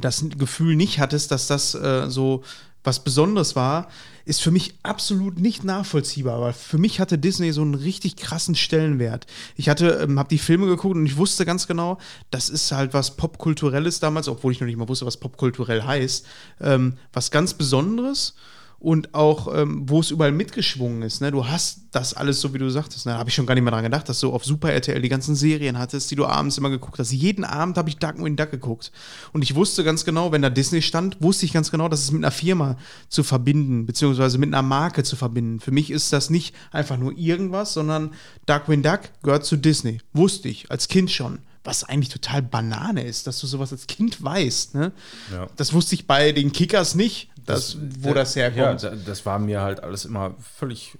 das 0.00 0.24
Gefühl 0.36 0.76
nicht 0.76 0.98
hattest, 0.98 1.30
dass 1.30 1.46
das 1.46 1.74
äh, 1.74 2.08
so 2.08 2.42
was 2.86 3.02
Besonderes 3.02 3.56
war, 3.56 3.88
ist 4.24 4.40
für 4.40 4.50
mich 4.50 4.74
absolut 4.82 5.38
nicht 5.38 5.64
nachvollziehbar, 5.64 6.40
weil 6.40 6.52
für 6.52 6.78
mich 6.78 7.00
hatte 7.00 7.18
Disney 7.18 7.52
so 7.52 7.62
einen 7.62 7.74
richtig 7.74 8.16
krassen 8.16 8.54
Stellenwert. 8.54 9.26
Ich 9.56 9.68
hatte, 9.68 10.00
ähm, 10.02 10.18
habe 10.18 10.28
die 10.28 10.38
Filme 10.38 10.66
geguckt 10.66 10.96
und 10.96 11.06
ich 11.06 11.16
wusste 11.16 11.44
ganz 11.44 11.66
genau, 11.66 11.98
das 12.30 12.48
ist 12.48 12.72
halt 12.72 12.94
was 12.94 13.16
Popkulturelles 13.16 14.00
damals, 14.00 14.28
obwohl 14.28 14.52
ich 14.52 14.60
noch 14.60 14.66
nicht 14.66 14.76
mal 14.76 14.88
wusste, 14.88 15.06
was 15.06 15.16
popkulturell 15.16 15.82
heißt, 15.82 16.26
ähm, 16.60 16.96
was 17.12 17.30
ganz 17.30 17.54
Besonderes 17.54 18.34
und 18.78 19.14
auch, 19.14 19.52
ähm, 19.54 19.82
wo 19.86 20.00
es 20.00 20.10
überall 20.10 20.32
mitgeschwungen 20.32 21.02
ist. 21.02 21.20
Ne? 21.20 21.30
Du 21.30 21.46
hast 21.46 21.80
das 21.92 22.14
alles 22.14 22.40
so, 22.40 22.52
wie 22.52 22.58
du 22.58 22.68
sagtest. 22.68 23.06
Ne? 23.06 23.12
Da 23.12 23.18
habe 23.18 23.30
ich 23.30 23.34
schon 23.34 23.46
gar 23.46 23.54
nicht 23.54 23.64
mehr 23.64 23.72
dran 23.72 23.84
gedacht, 23.84 24.08
dass 24.08 24.20
du 24.20 24.32
auf 24.32 24.44
Super 24.44 24.72
RTL 24.72 25.00
die 25.00 25.08
ganzen 25.08 25.34
Serien 25.34 25.78
hattest, 25.78 26.10
die 26.10 26.16
du 26.16 26.26
abends 26.26 26.58
immer 26.58 26.68
geguckt 26.70 26.98
hast. 26.98 27.10
Jeden 27.12 27.44
Abend 27.44 27.78
habe 27.78 27.88
ich 27.88 27.96
Darkwing 27.96 28.36
Duck 28.36 28.50
geguckt. 28.50 28.92
Und 29.32 29.42
ich 29.42 29.54
wusste 29.54 29.82
ganz 29.82 30.04
genau, 30.04 30.30
wenn 30.30 30.42
da 30.42 30.50
Disney 30.50 30.82
stand, 30.82 31.16
wusste 31.22 31.46
ich 31.46 31.52
ganz 31.52 31.70
genau, 31.70 31.88
dass 31.88 32.00
es 32.00 32.12
mit 32.12 32.22
einer 32.22 32.30
Firma 32.30 32.76
zu 33.08 33.22
verbinden, 33.22 33.86
beziehungsweise 33.86 34.38
mit 34.38 34.52
einer 34.52 34.62
Marke 34.62 35.02
zu 35.04 35.16
verbinden. 35.16 35.60
Für 35.60 35.72
mich 35.72 35.90
ist 35.90 36.12
das 36.12 36.28
nicht 36.28 36.54
einfach 36.70 36.98
nur 36.98 37.16
irgendwas, 37.16 37.72
sondern 37.72 38.10
Darkwing 38.44 38.82
Duck 38.82 39.00
gehört 39.22 39.46
zu 39.46 39.56
Disney. 39.56 40.00
Wusste 40.12 40.48
ich 40.48 40.70
als 40.70 40.88
Kind 40.88 41.10
schon 41.10 41.38
was 41.66 41.84
eigentlich 41.84 42.08
total 42.08 42.42
Banane 42.42 43.02
ist, 43.02 43.26
dass 43.26 43.38
du 43.40 43.46
sowas 43.46 43.72
als 43.72 43.86
Kind 43.86 44.22
weißt. 44.22 44.74
Ne? 44.74 44.92
Ja. 45.32 45.46
Das 45.56 45.72
wusste 45.72 45.94
ich 45.94 46.06
bei 46.06 46.32
den 46.32 46.52
Kickers 46.52 46.94
nicht, 46.94 47.28
dass, 47.44 47.76
wo 48.00 48.14
das 48.14 48.34
Ja, 48.34 48.48
herkommt. 48.48 48.82
da- 48.82 48.94
das 48.94 49.26
war 49.26 49.38
mir 49.38 49.60
halt 49.60 49.82
alles 49.82 50.04
immer 50.04 50.34
völlig 50.58 50.96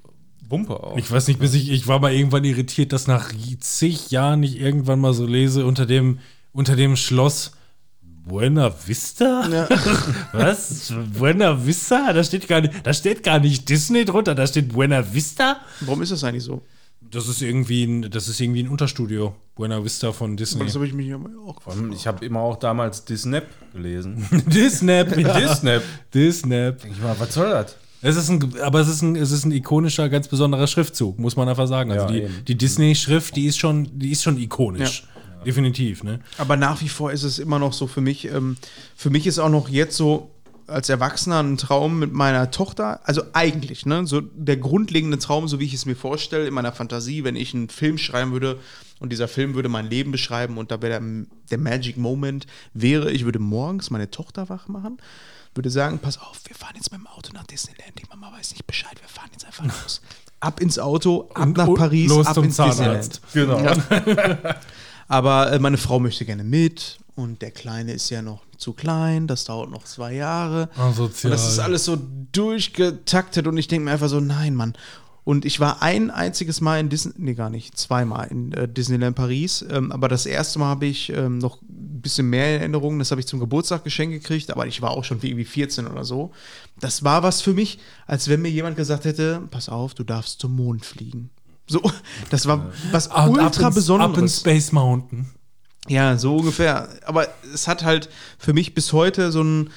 Wumpe 0.49 0.75
auch. 0.83 0.97
Ich 0.97 1.11
weiß 1.11 1.27
nicht, 1.29 1.41
bis 1.41 1.55
ich, 1.55 1.71
ich 1.71 1.89
war 1.89 1.99
mal 1.99 2.13
irgendwann 2.13 2.45
irritiert, 2.45 2.93
dass 2.93 3.07
nach 3.07 3.33
zig 3.61 4.11
Jahren 4.11 4.43
ich 4.43 4.61
irgendwann 4.61 5.01
mal 5.01 5.13
so 5.13 5.27
lese 5.27 5.65
unter 5.67 5.87
dem, 5.87 6.19
unter 6.53 6.77
dem 6.77 6.97
Schloss 6.97 7.53
Buena 8.25 8.73
Vista? 8.87 9.49
Was? 10.33 10.93
Buena 11.17 11.65
Vista? 11.65 12.13
Da 12.13 12.23
steht 12.25 12.49
gar 12.49 12.61
nicht, 12.61 12.75
da 12.85 12.93
steht 12.93 13.23
gar 13.23 13.39
nicht 13.39 13.69
Disney 13.69 14.05
drunter, 14.05 14.35
da 14.35 14.47
steht 14.47 14.73
Buena 14.73 15.13
Vista? 15.15 15.59
Warum 15.81 16.03
ist 16.03 16.13
das 16.13 16.25
eigentlich 16.25 16.43
so? 16.45 16.63
Das 17.11 17.29
ist 17.29 17.43
irgendwie 17.43 17.85
ein, 17.85 18.11
das 18.11 18.29
ist 18.29 18.41
irgendwie 18.41 18.63
ein 18.63 18.69
Unterstudio. 18.69 19.35
Buena 19.55 19.83
Vista 19.83 20.13
von 20.13 20.37
Disney. 20.37 20.65
Das 20.65 20.75
habe 20.75 20.87
ich 20.87 20.93
mich 20.93 21.13
auch 21.15 21.67
allem, 21.67 21.93
ich 21.93 22.07
habe 22.07 22.25
immer 22.25 22.41
auch 22.41 22.57
damals 22.57 23.05
Disney 23.05 23.41
gelesen. 23.73 24.27
Disney. 24.47 24.93
Ja. 24.93 25.05
Disney. 25.39 25.79
Disney. 26.13 26.73
Ich 26.91 27.01
mal, 27.01 27.17
was 27.19 27.33
soll 27.35 27.51
das? 27.51 27.77
Es 28.03 28.17
ist 28.17 28.29
ein, 28.29 28.61
aber 28.61 28.81
es 28.81 28.89
ist 28.89 29.03
ein, 29.03 29.17
es 29.17 29.33
ist 29.33 29.45
ein 29.45 29.53
ikonischer, 29.53 30.09
ganz 30.09 30.29
besonderer 30.29 30.67
Schriftzug, 30.67 31.19
muss 31.19 31.37
man 31.37 31.49
einfach 31.49 31.67
sagen. 31.67 31.91
Also 31.91 32.07
Ja, 32.07 32.13
die, 32.13 32.23
eben. 32.23 32.45
die 32.47 32.55
Disney-Schrift, 32.57 33.35
die 33.35 33.47
ist 33.47 33.59
schon, 33.59 33.99
die 33.99 34.11
ist 34.11 34.23
schon 34.23 34.39
ikonisch. 34.39 35.05
Definitiv, 35.45 36.03
ne? 36.03 36.21
Aber 36.39 36.57
nach 36.57 36.81
wie 36.83 36.89
vor 36.89 37.13
ist 37.13 37.23
es 37.23 37.39
immer 37.39 37.59
noch 37.59 37.73
so 37.73 37.87
für 37.87 38.01
mich. 38.01 38.27
Ähm, 38.27 38.57
für 38.97 39.11
mich 39.11 39.27
ist 39.27 39.39
auch 39.39 39.49
noch 39.49 39.69
jetzt 39.69 39.97
so 39.97 40.31
als 40.67 40.89
Erwachsener 40.89 41.43
ein 41.43 41.57
Traum 41.57 41.99
mit 41.99 42.13
meiner 42.13 42.51
Tochter. 42.51 43.01
Also 43.05 43.23
eigentlich, 43.33 43.87
ne? 43.87 44.07
So 44.07 44.21
der 44.21 44.57
grundlegende 44.57 45.19
Traum, 45.19 45.49
so 45.49 45.61
wie 45.61 45.65
ich 45.65 45.75
es 45.75 45.87
mir 45.87 45.97
vorstelle, 45.97 46.47
in 46.47 46.55
meiner 46.55 46.73
Fantasie, 46.73 47.25
wenn 47.25 47.37
ich 47.37 47.55
einen 47.55 47.69
Film 47.69 47.99
schreiben 47.99 48.33
würde 48.33 48.59
und 48.99 49.11
dieser 49.13 49.29
Film 49.29 49.55
würde 49.55 49.69
mein 49.69 49.89
Leben 49.89 50.11
beschreiben 50.13 50.59
und 50.59 50.71
da 50.71 50.83
wäre 50.83 51.01
der, 51.01 51.27
der 51.51 51.59
Magic 51.59 51.97
Moment, 51.97 52.47
wäre, 52.75 53.11
ich 53.13 53.25
würde 53.25 53.39
morgens 53.39 53.91
meine 53.91 54.11
Tochter 54.11 54.49
wach 54.49 54.69
machen, 54.69 54.99
würde 55.55 55.71
sagen, 55.71 55.99
pass 56.01 56.19
auf, 56.19 56.41
wir 56.47 56.57
fahren 56.57 56.75
jetzt 56.77 56.91
mit 56.93 57.01
dem 57.01 57.07
Auto 57.07 57.33
nach 57.33 57.47
Disneyland. 57.47 57.93
Die 57.99 58.07
Mama 58.09 58.33
weiß 58.37 58.51
nicht 58.53 58.67
Bescheid, 58.67 58.95
wir 59.01 59.09
fahren 59.09 59.31
jetzt 59.33 59.45
einfach 59.47 59.65
los. 59.65 60.01
Ab 60.41 60.61
ins 60.61 60.79
Auto, 60.79 61.31
ab 61.35 61.47
Und- 61.47 61.57
nach 61.57 61.73
Paris, 61.75 62.09
los 62.11 62.27
ab 62.27 62.35
zum 62.35 62.45
ins 62.45 62.57
Zahnarzt. 62.57 63.23
Disneyland. 63.35 63.83
Genau. 63.89 64.55
Aber 65.09 65.53
äh, 65.53 65.59
meine 65.59 65.77
Frau 65.79 65.99
möchte 66.01 66.25
gerne 66.25 66.45
mit 66.45 66.99
und 67.15 67.41
der 67.41 67.51
Kleine 67.53 67.93
ist 67.93 68.11
ja 68.11 68.21
noch 68.23 68.45
zu 68.59 68.73
klein, 68.73 69.27
das 69.27 69.45
dauert 69.45 69.71
noch 69.71 69.85
zwei 69.85 70.15
Jahre. 70.15 70.69
Asozial. 70.77 71.33
Und 71.33 71.39
das 71.39 71.49
ist 71.53 71.59
alles 71.59 71.85
so 71.85 71.97
durchgetaktet 72.33 73.47
und 73.47 73.57
ich 73.59 73.69
denke 73.69 73.85
mir 73.87 73.93
einfach 73.93 74.09
so, 74.09 74.21
nein, 74.21 74.55
Mann. 74.55 74.75
Und 75.25 75.45
ich 75.45 75.59
war 75.59 75.83
ein 75.83 76.13
einziges 76.13 76.61
Mal 76.61 76.79
in 76.79 76.89
Disney, 76.89 77.13
nee, 77.17 77.35
gar 77.35 77.51
nicht, 77.51 77.77
zweimal 77.77 78.29
in 78.29 78.53
äh, 78.53 78.69
Disneyland 78.69 79.17
Paris. 79.17 79.65
Ähm, 79.69 79.91
aber 79.91 80.07
das 80.07 80.25
erste 80.25 80.61
Mal 80.61 80.67
habe 80.67 80.87
ich 80.87 81.11
ähm, 81.13 81.39
noch 81.39 81.61
ein 81.63 82.01
bisschen 82.01 82.31
mehr 82.31 82.55
in 82.55 82.61
Erinnerung. 82.61 83.01
Das 83.01 83.11
habe 83.11 83.21
ich 83.21 83.27
zum 83.27 83.41
Geburtstag 83.41 83.83
geschenkt 83.83 84.15
gekriegt, 84.23 84.53
aber 84.53 84.69
ich 84.69 84.83
war 84.83 84.93
auch 84.93 85.03
schon 85.03 85.19
irgendwie 85.21 85.45
14 85.45 85.89
oder 85.89 86.05
so. 86.05 86.31
Das 86.79 87.03
war 87.03 87.25
was 87.25 87.43
für 87.43 87.55
mich, 87.55 87.81
als 88.07 88.29
wenn 88.29 88.41
mir 88.41 88.51
jemand 88.53 88.77
gesagt 88.77 89.05
hätte: 89.05 89.43
Pass 89.51 89.69
auf, 89.69 89.95
du 89.95 90.05
darfst 90.05 90.39
zum 90.39 90.55
Mond 90.55 90.85
fliegen. 90.87 91.31
So, 91.67 91.83
das 92.31 92.47
war 92.47 92.71
was 92.93 93.11
Ab- 93.11 93.25
ab 93.25 93.29
ultra 93.31 93.45
ins- 93.47 93.59
Up 93.59 93.69
in 93.71 93.75
Besonderes. 93.75 94.37
Space 94.41 94.71
Mountain. 94.71 95.27
Ja, 95.89 96.17
so 96.17 96.37
ungefähr. 96.37 96.89
Aber 97.05 97.29
es 97.53 97.69
hat 97.69 97.85
halt 97.85 98.09
für 98.39 98.53
mich 98.53 98.75
bis 98.75 98.93
heute 98.93 99.31
so 99.33 99.41
einen, 99.41 99.71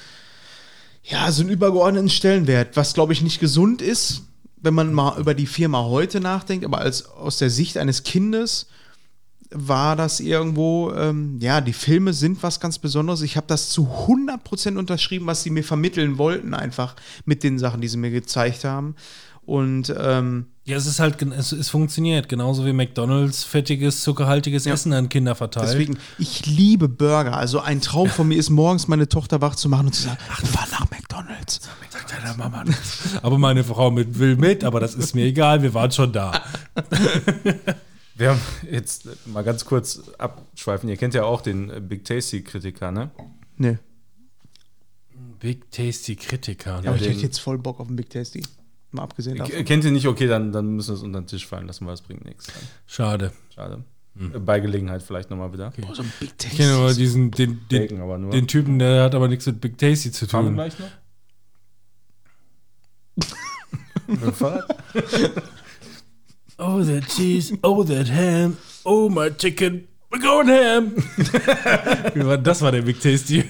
ja, 1.04 1.30
so 1.30 1.42
einen 1.42 1.50
übergeordneten 1.50 2.10
Stellenwert, 2.10 2.76
was 2.76 2.94
glaube 2.94 3.12
ich 3.12 3.22
nicht 3.22 3.40
gesund 3.40 3.82
ist, 3.82 4.22
wenn 4.56 4.74
man 4.74 4.92
mal 4.92 5.18
über 5.18 5.34
die 5.34 5.46
Firma 5.46 5.84
heute 5.84 6.20
nachdenkt. 6.20 6.64
Aber 6.64 6.78
als 6.78 7.06
aus 7.06 7.38
der 7.38 7.50
Sicht 7.50 7.78
eines 7.78 8.02
Kindes 8.02 8.66
war 9.52 9.96
das 9.96 10.20
irgendwo, 10.20 10.92
ähm, 10.92 11.38
ja, 11.40 11.60
die 11.60 11.72
Filme 11.72 12.12
sind 12.12 12.42
was 12.42 12.60
ganz 12.60 12.78
Besonderes. 12.78 13.22
Ich 13.22 13.36
habe 13.36 13.48
das 13.48 13.70
zu 13.70 13.88
100% 14.06 14.76
unterschrieben, 14.76 15.26
was 15.26 15.42
sie 15.42 15.50
mir 15.50 15.64
vermitteln 15.64 16.18
wollten, 16.18 16.54
einfach 16.54 16.94
mit 17.24 17.42
den 17.42 17.58
Sachen, 17.58 17.80
die 17.80 17.88
sie 17.88 17.96
mir 17.96 18.10
gezeigt 18.10 18.64
haben. 18.64 18.94
Und 19.42 19.92
ähm, 19.98 20.46
Ja, 20.64 20.76
es 20.76 20.86
ist 20.86 21.00
halt, 21.00 21.20
es, 21.22 21.52
es 21.52 21.70
funktioniert. 21.70 22.28
Genauso 22.28 22.66
wie 22.66 22.72
McDonalds 22.72 23.44
fettiges, 23.44 24.02
zuckerhaltiges 24.02 24.66
Essen 24.66 24.92
an 24.92 25.08
Kinder 25.08 25.34
verteilt. 25.34 25.68
Deswegen, 25.68 25.98
ich 26.18 26.46
liebe 26.46 26.88
Burger. 26.88 27.36
Also 27.36 27.60
ein 27.60 27.80
Traum 27.80 28.08
von 28.08 28.28
mir 28.28 28.36
ist, 28.36 28.50
morgens 28.50 28.86
meine 28.86 29.08
Tochter 29.08 29.40
wach 29.40 29.56
zu 29.56 29.68
machen 29.68 29.86
und 29.86 29.94
zu 29.94 30.02
sagen, 30.02 30.18
ach, 30.30 30.42
wir 30.42 30.48
fahren 30.48 30.68
nach 30.70 30.90
McDonalds. 30.90 31.60
Sagt 31.88 32.12
deiner 32.12 32.36
Mama 32.36 32.64
nicht. 32.64 32.78
Aber 33.22 33.38
meine 33.38 33.64
Frau 33.64 33.90
mit, 33.90 34.18
will 34.18 34.36
mit, 34.36 34.62
aber 34.62 34.80
das 34.80 34.94
ist 34.94 35.14
mir 35.14 35.24
egal, 35.24 35.62
wir 35.62 35.74
waren 35.74 35.90
schon 35.90 36.12
da. 36.12 36.40
Wir 38.20 38.32
haben 38.32 38.40
jetzt 38.70 39.08
mal 39.28 39.40
ganz 39.42 39.64
kurz 39.64 40.02
abschweifen. 40.18 40.90
Ihr 40.90 40.98
kennt 40.98 41.14
ja 41.14 41.24
auch 41.24 41.40
den 41.40 41.70
äh, 41.70 41.80
Big 41.80 42.04
Tasty-Kritiker, 42.04 42.92
ne? 42.92 43.10
Nee. 43.56 43.78
Big 45.38 45.70
Tasty 45.70 46.16
Kritiker. 46.16 46.82
Ja, 46.84 46.90
aber 46.90 47.00
ich 47.00 47.08
hätte 47.08 47.20
jetzt 47.20 47.38
voll 47.38 47.56
Bock 47.56 47.80
auf 47.80 47.88
einen 47.88 47.96
Big 47.96 48.10
Tasty. 48.10 48.42
Mal 48.92 49.02
abgesehen 49.02 49.36
K- 49.38 49.44
davon. 49.46 49.64
Kennt 49.64 49.84
ihr 49.84 49.90
nicht? 49.92 50.06
Okay, 50.06 50.26
dann, 50.26 50.50
dann 50.52 50.74
müssen 50.74 50.88
wir 50.90 50.94
es 50.96 51.02
unter 51.02 51.20
den 51.20 51.26
Tisch 51.26 51.46
fallen 51.46 51.66
lassen, 51.66 51.86
weil 51.86 51.94
es 51.94 52.02
bringt 52.02 52.24
nichts. 52.24 52.48
Schade. 52.86 53.32
Schade. 53.54 53.84
Äh, 54.18 54.38
Bei 54.40 54.58
Gelegenheit 54.60 55.02
vielleicht 55.02 55.30
nochmal 55.30 55.52
wieder. 55.52 55.72
Oh, 55.88 55.94
so 55.94 56.02
ein 56.02 56.12
Big 56.18 56.30
Ich 56.30 56.36
Tasty. 56.36 56.56
kenne 56.56 56.74
aber 56.74 56.92
diesen, 56.92 57.30
den, 57.30 57.60
den, 57.70 57.82
Bacon 57.82 58.00
aber 58.02 58.18
nur. 58.18 58.30
den 58.32 58.46
Typen, 58.48 58.78
der 58.80 59.04
hat 59.04 59.14
aber 59.14 59.28
nichts 59.28 59.46
mit 59.46 59.60
Big 59.60 59.78
Tasty 59.78 60.10
zu 60.10 60.26
Fahren 60.26 60.44
wir 60.44 60.48
tun. 60.48 60.56
gleich 60.56 60.78
noch? 60.78 60.88
Fahrrad? 64.34 64.64
Oh, 66.58 66.82
that 66.82 67.08
cheese, 67.08 67.56
oh, 67.62 67.84
that 67.84 68.08
ham, 68.08 68.56
oh, 68.84 69.08
my 69.08 69.30
chicken, 69.30 69.86
we're 70.10 70.20
going 70.20 70.48
ham. 70.48 70.94
Das 72.42 72.60
war 72.60 72.72
der 72.72 72.82
Big 72.82 73.00
Tasty 73.00 73.42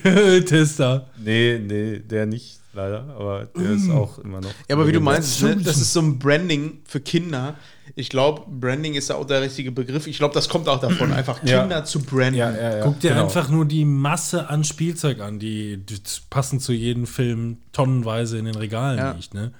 Tester. 0.44 1.08
Nee, 1.18 1.58
nee, 1.58 1.98
der 2.00 2.26
nicht, 2.26 2.59
leider. 2.72 3.04
Aber 3.18 3.46
der 3.56 3.70
ist 3.70 3.90
auch 3.90 4.18
immer 4.18 4.40
noch. 4.40 4.50
Ja, 4.68 4.76
aber 4.76 4.86
wie 4.86 4.92
du 4.92 5.00
meinst, 5.00 5.42
ne, 5.42 5.56
das 5.56 5.76
ist 5.78 5.92
so 5.92 6.00
ein 6.00 6.18
Branding 6.18 6.80
für 6.84 7.00
Kinder. 7.00 7.54
Ich 7.96 8.08
glaube, 8.08 8.42
Branding 8.48 8.94
ist 8.94 9.10
da 9.10 9.14
auch 9.16 9.26
der 9.26 9.42
richtige 9.42 9.72
Begriff. 9.72 10.06
Ich 10.06 10.18
glaube, 10.18 10.32
das 10.34 10.48
kommt 10.48 10.68
auch 10.68 10.80
davon, 10.80 11.12
einfach 11.12 11.42
Ja. 11.44 11.60
Kinder 11.62 11.84
zu 11.84 12.00
branden. 12.00 12.34
Ja, 12.36 12.50
ja, 12.50 12.76
ja. 12.78 12.84
Guck 12.84 13.00
dir 13.00 13.10
genau. 13.10 13.24
einfach 13.24 13.48
nur 13.48 13.64
die 13.64 13.84
Masse 13.84 14.48
an 14.48 14.62
Spielzeug 14.64 15.20
an, 15.20 15.38
die, 15.38 15.78
die 15.78 15.98
passend 16.30 16.62
zu 16.62 16.72
jedem 16.72 17.06
Film 17.06 17.58
tonnenweise 17.72 18.38
in 18.38 18.44
den 18.44 18.54
Regalen 18.54 18.98
Ja. 18.98 19.12
liegt, 19.12 19.34
ne? 19.34 19.52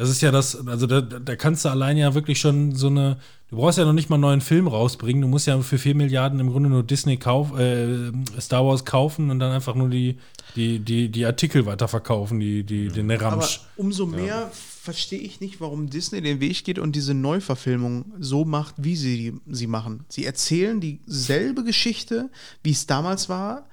Das 0.00 0.08
ist 0.08 0.22
ja 0.22 0.30
das, 0.30 0.66
also 0.66 0.86
da, 0.86 1.02
da 1.02 1.36
kannst 1.36 1.66
du 1.66 1.68
allein 1.68 1.98
ja 1.98 2.14
wirklich 2.14 2.40
schon 2.40 2.74
so 2.74 2.86
eine, 2.86 3.18
du 3.50 3.56
brauchst 3.56 3.76
ja 3.76 3.84
noch 3.84 3.92
nicht 3.92 4.08
mal 4.08 4.16
einen 4.16 4.22
neuen 4.22 4.40
Film 4.40 4.66
rausbringen, 4.66 5.20
du 5.20 5.28
musst 5.28 5.46
ja 5.46 5.60
für 5.60 5.76
4 5.76 5.94
Milliarden 5.94 6.40
im 6.40 6.50
Grunde 6.50 6.70
nur 6.70 6.82
Disney 6.82 7.18
kauf, 7.18 7.54
äh, 7.58 8.10
Star 8.40 8.64
Wars 8.64 8.86
kaufen 8.86 9.30
und 9.30 9.40
dann 9.40 9.52
einfach 9.52 9.74
nur 9.74 9.90
die, 9.90 10.16
die, 10.56 10.78
die, 10.78 11.10
die 11.10 11.26
Artikel 11.26 11.66
weiterverkaufen, 11.66 12.40
die, 12.40 12.64
die, 12.64 12.88
den 12.88 13.10
Aber 13.10 13.20
Ramsch. 13.20 13.60
umso 13.76 14.06
mehr 14.06 14.50
verstehe 14.80 15.18
ich 15.20 15.40
nicht, 15.40 15.60
warum 15.60 15.90
Disney 15.90 16.22
den 16.22 16.40
Weg 16.40 16.64
geht 16.64 16.78
und 16.78 16.96
diese 16.96 17.12
Neuverfilmung 17.12 18.06
so 18.18 18.46
macht, 18.46 18.76
wie 18.78 18.96
sie 18.96 19.34
sie 19.50 19.66
machen. 19.66 20.06
Sie 20.08 20.24
erzählen 20.24 20.80
dieselbe 20.80 21.62
Geschichte, 21.62 22.30
wie 22.62 22.70
es 22.70 22.86
damals 22.86 23.28
war, 23.28 23.68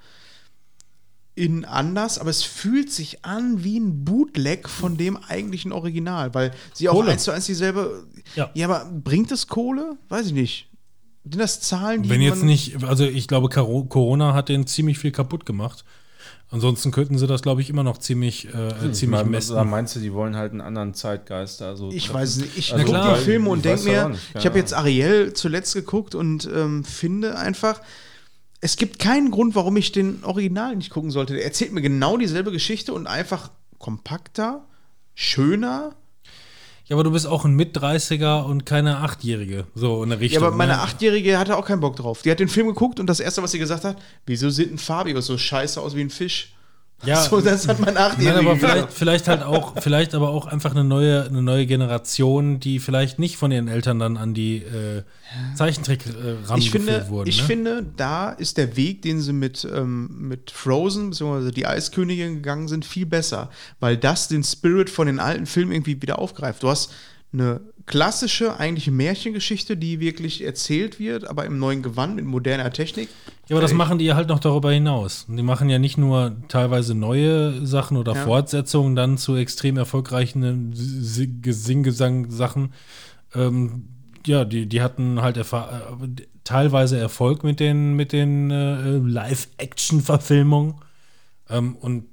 in 1.38 1.64
anders, 1.64 2.18
aber 2.18 2.30
es 2.30 2.42
fühlt 2.42 2.90
sich 2.92 3.24
an 3.24 3.62
wie 3.64 3.78
ein 3.78 4.04
Bootleg 4.04 4.68
von 4.68 4.96
dem 4.96 5.16
eigentlichen 5.16 5.72
Original, 5.72 6.34
weil 6.34 6.50
sie 6.74 6.88
auch 6.88 6.94
Kohle. 6.94 7.12
eins 7.12 7.24
zu 7.24 7.30
eins 7.30 7.46
dieselbe. 7.46 8.04
Ja. 8.34 8.50
ja, 8.54 8.68
aber 8.68 8.90
bringt 8.92 9.30
es 9.32 9.46
Kohle? 9.46 9.96
Weiß 10.08 10.26
ich 10.26 10.32
nicht. 10.32 10.68
Sind 11.24 11.38
das 11.40 11.60
Zahlen, 11.60 12.02
die 12.02 12.10
Wenn 12.10 12.20
jetzt 12.22 12.42
nicht, 12.42 12.82
also 12.84 13.04
ich 13.04 13.28
glaube, 13.28 13.48
Corona 13.48 14.34
hat 14.34 14.48
den 14.48 14.66
ziemlich 14.66 14.98
viel 14.98 15.12
kaputt 15.12 15.44
gemacht. 15.46 15.84
Ansonsten 16.50 16.90
könnten 16.92 17.18
sie 17.18 17.26
das, 17.26 17.42
glaube 17.42 17.60
ich, 17.60 17.68
immer 17.68 17.82
noch 17.82 17.98
ziemlich, 17.98 18.46
äh, 18.54 18.70
ziemlich 18.92 19.20
Mal- 19.20 19.24
messen. 19.26 19.54
Da 19.54 19.64
meinst 19.64 19.94
du, 19.96 20.00
die 20.00 20.14
wollen 20.14 20.34
halt 20.34 20.52
einen 20.52 20.62
anderen 20.62 20.94
Zeitgeist? 20.94 21.60
Also, 21.60 21.90
Ich 21.92 22.12
weiß 22.12 22.38
nicht, 22.38 22.56
ich 22.56 22.72
Also, 22.72 22.86
gucke 22.86 22.98
klar, 22.98 23.18
die 23.18 23.24
Filme 23.24 23.50
und 23.50 23.64
denke 23.66 23.84
mir, 23.84 24.12
ich 24.38 24.46
habe 24.46 24.58
jetzt. 24.58 24.72
Ariel 24.72 25.34
zuletzt 25.34 25.74
geguckt 25.74 26.14
und 26.14 26.48
ähm, 26.54 26.84
finde 26.84 27.36
einfach, 27.36 27.82
es 28.60 28.76
gibt 28.76 28.98
keinen 28.98 29.30
Grund, 29.30 29.54
warum 29.54 29.76
ich 29.76 29.92
den 29.92 30.24
Original 30.24 30.74
nicht 30.76 30.90
gucken 30.90 31.10
sollte. 31.10 31.34
Der 31.34 31.44
erzählt 31.44 31.72
mir 31.72 31.82
genau 31.82 32.16
dieselbe 32.16 32.50
Geschichte 32.50 32.92
und 32.92 33.06
einfach 33.06 33.50
kompakter, 33.78 34.66
schöner. 35.14 35.94
Ja, 36.86 36.96
aber 36.96 37.04
du 37.04 37.10
bist 37.10 37.26
auch 37.26 37.44
ein 37.44 37.54
Mit-30er 37.54 38.44
und 38.44 38.64
keine 38.64 38.98
Achtjährige. 38.98 39.66
So 39.74 40.02
in 40.02 40.10
der 40.10 40.20
Richtung. 40.20 40.42
Ja, 40.42 40.48
aber 40.48 40.56
meine 40.56 40.72
ne? 40.72 40.80
Achtjährige 40.80 41.38
hatte 41.38 41.56
auch 41.56 41.66
keinen 41.66 41.80
Bock 41.80 41.96
drauf. 41.96 42.22
Die 42.22 42.30
hat 42.30 42.40
den 42.40 42.48
Film 42.48 42.66
geguckt 42.66 42.98
und 42.98 43.06
das 43.06 43.20
Erste, 43.20 43.42
was 43.42 43.52
sie 43.52 43.58
gesagt 43.58 43.84
hat, 43.84 44.00
wieso 44.26 44.50
sieht 44.50 44.72
ein 44.72 44.78
Fabio 44.78 45.20
so 45.20 45.36
scheiße 45.36 45.80
aus 45.80 45.94
wie 45.94 46.00
ein 46.00 46.10
Fisch? 46.10 46.54
Ja, 47.04 47.22
so, 47.22 47.40
das 47.40 47.68
hat 47.68 47.78
mein 47.78 47.94
Nein, 47.94 48.10
Achtjährige 48.10 48.40
aber 48.40 48.56
vielleicht, 48.56 48.92
vielleicht 48.92 49.28
halt 49.28 49.42
auch, 49.44 49.80
vielleicht 49.80 50.16
aber 50.16 50.30
auch 50.30 50.46
einfach 50.46 50.72
eine 50.72 50.82
neue, 50.82 51.26
eine 51.26 51.42
neue 51.42 51.64
Generation, 51.64 52.58
die 52.58 52.80
vielleicht 52.80 53.20
nicht 53.20 53.36
von 53.36 53.52
ihren 53.52 53.68
Eltern 53.68 54.00
dann 54.00 54.16
an 54.16 54.34
die 54.34 54.56
äh, 54.56 55.04
Zeichentrick 55.54 56.04
äh, 56.06 56.56
ich 56.56 56.72
finde, 56.72 57.08
wurden. 57.08 57.28
ich 57.28 57.42
ne? 57.42 57.46
finde, 57.46 57.86
da 57.96 58.30
ist 58.30 58.56
der 58.56 58.76
Weg, 58.76 59.02
den 59.02 59.20
sie 59.20 59.32
mit, 59.32 59.66
ähm, 59.72 60.28
mit 60.28 60.50
Frozen 60.50 61.10
bzw. 61.10 61.52
die 61.52 61.66
Eiskönigin 61.66 62.34
gegangen 62.34 62.66
sind, 62.66 62.84
viel 62.84 63.06
besser, 63.06 63.48
weil 63.78 63.96
das 63.96 64.26
den 64.26 64.42
Spirit 64.42 64.90
von 64.90 65.06
den 65.06 65.20
alten 65.20 65.46
Filmen 65.46 65.70
irgendwie 65.70 66.02
wieder 66.02 66.18
aufgreift. 66.18 66.64
Du 66.64 66.68
hast 66.68 66.92
eine 67.32 67.60
klassische, 67.88 68.58
eigentliche 68.60 68.92
Märchengeschichte, 68.92 69.76
die 69.76 69.98
wirklich 69.98 70.44
erzählt 70.44 71.00
wird, 71.00 71.26
aber 71.28 71.44
im 71.46 71.58
neuen 71.58 71.82
Gewand 71.82 72.14
mit 72.16 72.24
moderner 72.24 72.70
Technik. 72.70 73.08
Ja, 73.48 73.56
aber 73.56 73.62
das 73.62 73.72
Äh, 73.72 73.76
machen 73.76 73.98
die 73.98 74.04
ja 74.04 74.14
halt 74.14 74.28
noch 74.28 74.38
darüber 74.38 74.70
hinaus. 74.70 75.26
Die 75.28 75.42
machen 75.42 75.68
ja 75.70 75.78
nicht 75.78 75.98
nur 75.98 76.36
teilweise 76.48 76.94
neue 76.94 77.66
Sachen 77.66 77.96
oder 77.96 78.14
Ja. 78.14 78.24
Fortsetzungen 78.24 78.94
dann 78.94 79.18
zu 79.18 79.34
extrem 79.36 79.76
erfolgreichen 79.78 80.70
Singgesang-Sachen. 80.74 82.72
Ähm, 83.34 83.88
ja, 84.26 84.44
die, 84.44 84.66
die 84.66 84.82
hatten 84.82 85.20
halt 85.22 85.36
äh, 85.38 85.44
teilweise 86.44 86.98
Erfolg 86.98 87.42
mit 87.42 87.58
den, 87.60 87.94
mit 87.94 88.12
den 88.12 88.50
äh, 88.50 88.98
Live-Action-Verfilmungen 88.98 90.74
ähm, 91.48 91.76
und 91.76 92.04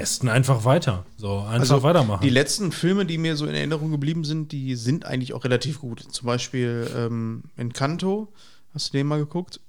mästen 0.00 0.28
einfach 0.28 0.64
weiter. 0.64 1.04
So, 1.16 1.40
einfach 1.40 1.82
weitermachen. 1.82 2.12
Also 2.20 2.24
Die 2.24 2.30
letzten 2.30 2.72
Filme, 2.72 3.04
die 3.06 3.18
mir 3.18 3.36
so 3.36 3.46
in 3.46 3.54
Erinnerung 3.54 3.90
geblieben 3.90 4.24
sind, 4.24 4.52
die 4.52 4.74
sind 4.76 5.04
eigentlich 5.06 5.32
auch 5.34 5.44
relativ 5.44 5.80
gut. 5.80 6.00
Zum 6.10 6.26
Beispiel 6.26 6.90
ähm, 6.96 7.42
Encanto, 7.56 8.28
hast 8.74 8.88
du 8.92 8.98
den 8.98 9.06
mal 9.06 9.18
geguckt? 9.18 9.60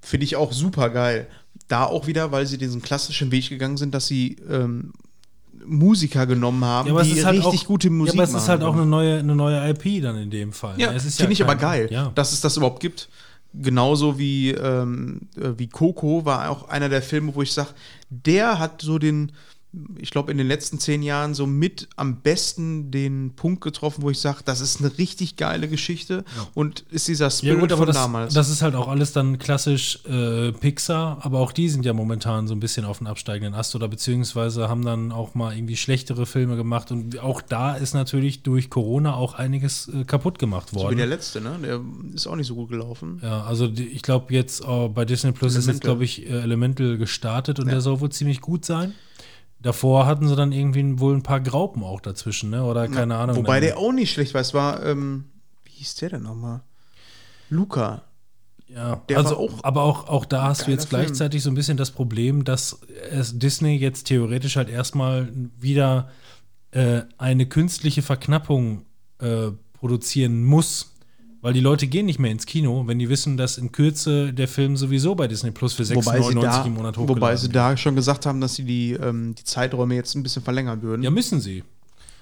Finde 0.00 0.24
ich 0.24 0.36
auch 0.36 0.52
super 0.52 0.90
geil. 0.90 1.26
Da 1.68 1.84
auch 1.84 2.06
wieder, 2.06 2.32
weil 2.32 2.46
sie 2.46 2.58
diesen 2.58 2.82
klassischen 2.82 3.30
Weg 3.30 3.48
gegangen 3.48 3.76
sind, 3.76 3.94
dass 3.94 4.06
sie 4.06 4.36
ähm, 4.50 4.92
Musiker 5.64 6.26
genommen 6.26 6.64
haben, 6.64 6.88
Ja, 6.88 6.92
aber 6.92 7.02
es 7.02 7.08
die 7.08 7.18
ist 7.18 7.24
halt 7.24 7.38
richtig 7.44 7.60
auch, 7.62 7.66
gute 7.66 7.88
Musik 7.90 8.14
Ja, 8.14 8.18
aber 8.20 8.24
es 8.24 8.30
ist 8.30 8.34
machen 8.34 8.48
halt 8.48 8.62
auch 8.62 8.74
eine 8.74 8.86
neue, 8.86 9.18
eine 9.18 9.34
neue 9.34 9.70
IP 9.70 10.02
dann 10.02 10.16
in 10.16 10.30
dem 10.30 10.52
Fall. 10.52 10.74
Ja, 10.78 10.92
es 10.92 11.04
ist 11.04 11.18
finde 11.18 11.34
ich 11.34 11.42
aber 11.42 11.54
geil, 11.56 11.88
Ja. 11.90 12.10
dass 12.14 12.32
es 12.32 12.40
das 12.40 12.56
überhaupt 12.56 12.80
gibt. 12.80 13.08
Genauso 13.54 14.18
wie, 14.18 14.50
ähm, 14.50 15.28
äh, 15.36 15.50
wie 15.58 15.68
Coco 15.68 16.24
war 16.24 16.48
auch 16.50 16.68
einer 16.68 16.88
der 16.88 17.02
Filme, 17.02 17.34
wo 17.34 17.42
ich 17.42 17.52
sage, 17.52 17.68
der 18.08 18.58
hat 18.58 18.80
so 18.82 18.98
den, 18.98 19.32
ich 19.98 20.10
glaube, 20.10 20.30
in 20.30 20.38
den 20.38 20.46
letzten 20.46 20.78
zehn 20.78 21.02
Jahren 21.02 21.32
so 21.32 21.46
mit 21.46 21.88
am 21.96 22.16
besten 22.20 22.90
den 22.90 23.32
Punkt 23.34 23.62
getroffen, 23.62 24.02
wo 24.02 24.10
ich 24.10 24.18
sage, 24.18 24.40
das 24.44 24.60
ist 24.60 24.80
eine 24.80 24.98
richtig 24.98 25.36
geile 25.36 25.66
Geschichte 25.66 26.24
und 26.52 26.84
ist 26.90 27.08
dieser 27.08 27.26
Ja 27.26 27.30
Spirit 27.30 27.60
gut, 27.60 27.72
aber 27.72 27.78
von 27.78 27.86
das, 27.86 27.96
damals. 27.96 28.34
das 28.34 28.50
ist 28.50 28.60
halt 28.60 28.74
auch 28.74 28.88
alles 28.88 29.12
dann 29.12 29.38
klassisch 29.38 30.00
äh, 30.04 30.52
Pixar, 30.52 31.18
aber 31.22 31.40
auch 31.40 31.52
die 31.52 31.70
sind 31.70 31.86
ja 31.86 31.94
momentan 31.94 32.46
so 32.46 32.54
ein 32.54 32.60
bisschen 32.60 32.84
auf 32.84 32.98
den 32.98 33.06
absteigenden 33.06 33.54
Ast 33.54 33.74
oder 33.74 33.88
beziehungsweise 33.88 34.68
haben 34.68 34.84
dann 34.84 35.10
auch 35.10 35.34
mal 35.34 35.56
irgendwie 35.56 35.76
schlechtere 35.76 36.26
Filme 36.26 36.56
gemacht 36.56 36.90
und 36.90 37.18
auch 37.20 37.40
da 37.40 37.74
ist 37.74 37.94
natürlich 37.94 38.42
durch 38.42 38.68
Corona 38.68 39.14
auch 39.14 39.34
einiges 39.34 39.88
äh, 39.88 40.04
kaputt 40.04 40.38
gemacht 40.38 40.68
so 40.70 40.76
wie 40.76 40.82
worden. 40.82 40.98
der 40.98 41.06
letzte, 41.06 41.40
ne? 41.40 41.58
Der 41.62 41.80
ist 42.14 42.26
auch 42.26 42.36
nicht 42.36 42.46
so 42.46 42.54
gut 42.54 42.68
gelaufen. 42.68 43.20
ja, 43.22 43.42
also 43.44 43.68
die, 43.68 43.88
ich 43.88 44.02
glaube 44.02 44.34
jetzt 44.34 44.64
äh, 44.64 44.88
bei 44.88 45.06
Disney 45.06 45.32
Plus 45.32 45.56
ist 45.56 45.66
jetzt 45.66 45.80
glaube 45.80 46.04
ich 46.04 46.26
äh, 46.26 46.42
Elemental 46.42 46.98
gestartet 46.98 47.58
und 47.58 47.68
der 47.68 47.80
soll 47.80 48.00
wohl 48.00 48.10
ziemlich 48.10 48.42
gut 48.42 48.66
sein. 48.66 48.92
Davor 49.62 50.06
hatten 50.06 50.28
sie 50.28 50.34
dann 50.36 50.52
irgendwie 50.52 50.98
wohl 50.98 51.14
ein 51.14 51.22
paar 51.22 51.40
Graupen 51.40 51.82
auch 51.84 52.00
dazwischen, 52.00 52.50
ne? 52.50 52.64
Oder 52.64 52.88
keine 52.88 53.16
Ahnung. 53.16 53.36
Wobei 53.36 53.60
dann- 53.60 53.68
der 53.68 53.78
auch 53.78 53.92
nicht 53.92 54.12
schlecht 54.12 54.34
war. 54.34 54.40
Es 54.40 54.52
war, 54.54 54.84
ähm, 54.84 55.26
wie 55.64 55.70
hieß 55.70 55.94
der 55.96 56.10
denn 56.10 56.22
nochmal? 56.24 56.62
Luca. 57.48 58.02
Ja, 58.68 58.96
Der 59.08 59.18
also 59.18 59.36
auch 59.36 59.62
aber 59.64 59.82
auch, 59.82 60.08
auch 60.08 60.24
da 60.24 60.44
hast 60.44 60.66
du 60.66 60.70
jetzt 60.70 60.88
Film. 60.88 61.02
gleichzeitig 61.02 61.42
so 61.42 61.50
ein 61.50 61.54
bisschen 61.54 61.76
das 61.76 61.90
Problem, 61.90 62.42
dass 62.44 62.80
es 63.10 63.38
Disney 63.38 63.76
jetzt 63.76 64.04
theoretisch 64.04 64.56
halt 64.56 64.70
erstmal 64.70 65.28
wieder 65.60 66.08
äh, 66.70 67.02
eine 67.18 67.44
künstliche 67.46 68.00
Verknappung 68.00 68.86
äh, 69.18 69.50
produzieren 69.74 70.42
muss, 70.44 70.91
weil 71.42 71.52
die 71.52 71.60
Leute 71.60 71.88
gehen 71.88 72.06
nicht 72.06 72.18
mehr 72.18 72.30
ins 72.30 72.46
Kino, 72.46 72.84
wenn 72.86 72.98
die 72.98 73.08
wissen, 73.08 73.36
dass 73.36 73.58
in 73.58 73.72
Kürze 73.72 74.32
der 74.32 74.48
Film 74.48 74.76
sowieso 74.76 75.14
bei 75.14 75.28
Disney 75.28 75.50
Plus 75.50 75.74
für 75.74 75.88
Wobei 75.90 76.20
sie, 76.22 76.34
6,99 76.36 76.40
da, 76.40 76.64
im 76.64 76.74
Monat 76.74 76.96
hochgeladen 76.96 77.16
wobei 77.16 77.36
sie 77.36 77.48
da 77.48 77.76
schon 77.76 77.96
gesagt 77.96 78.24
haben, 78.26 78.40
dass 78.40 78.54
sie 78.54 78.64
die, 78.64 78.92
ähm, 78.92 79.34
die 79.34 79.44
Zeiträume 79.44 79.94
jetzt 79.96 80.14
ein 80.14 80.22
bisschen 80.22 80.42
verlängern 80.42 80.80
würden. 80.82 81.02
Ja, 81.02 81.10
müssen 81.10 81.40
sie. 81.40 81.64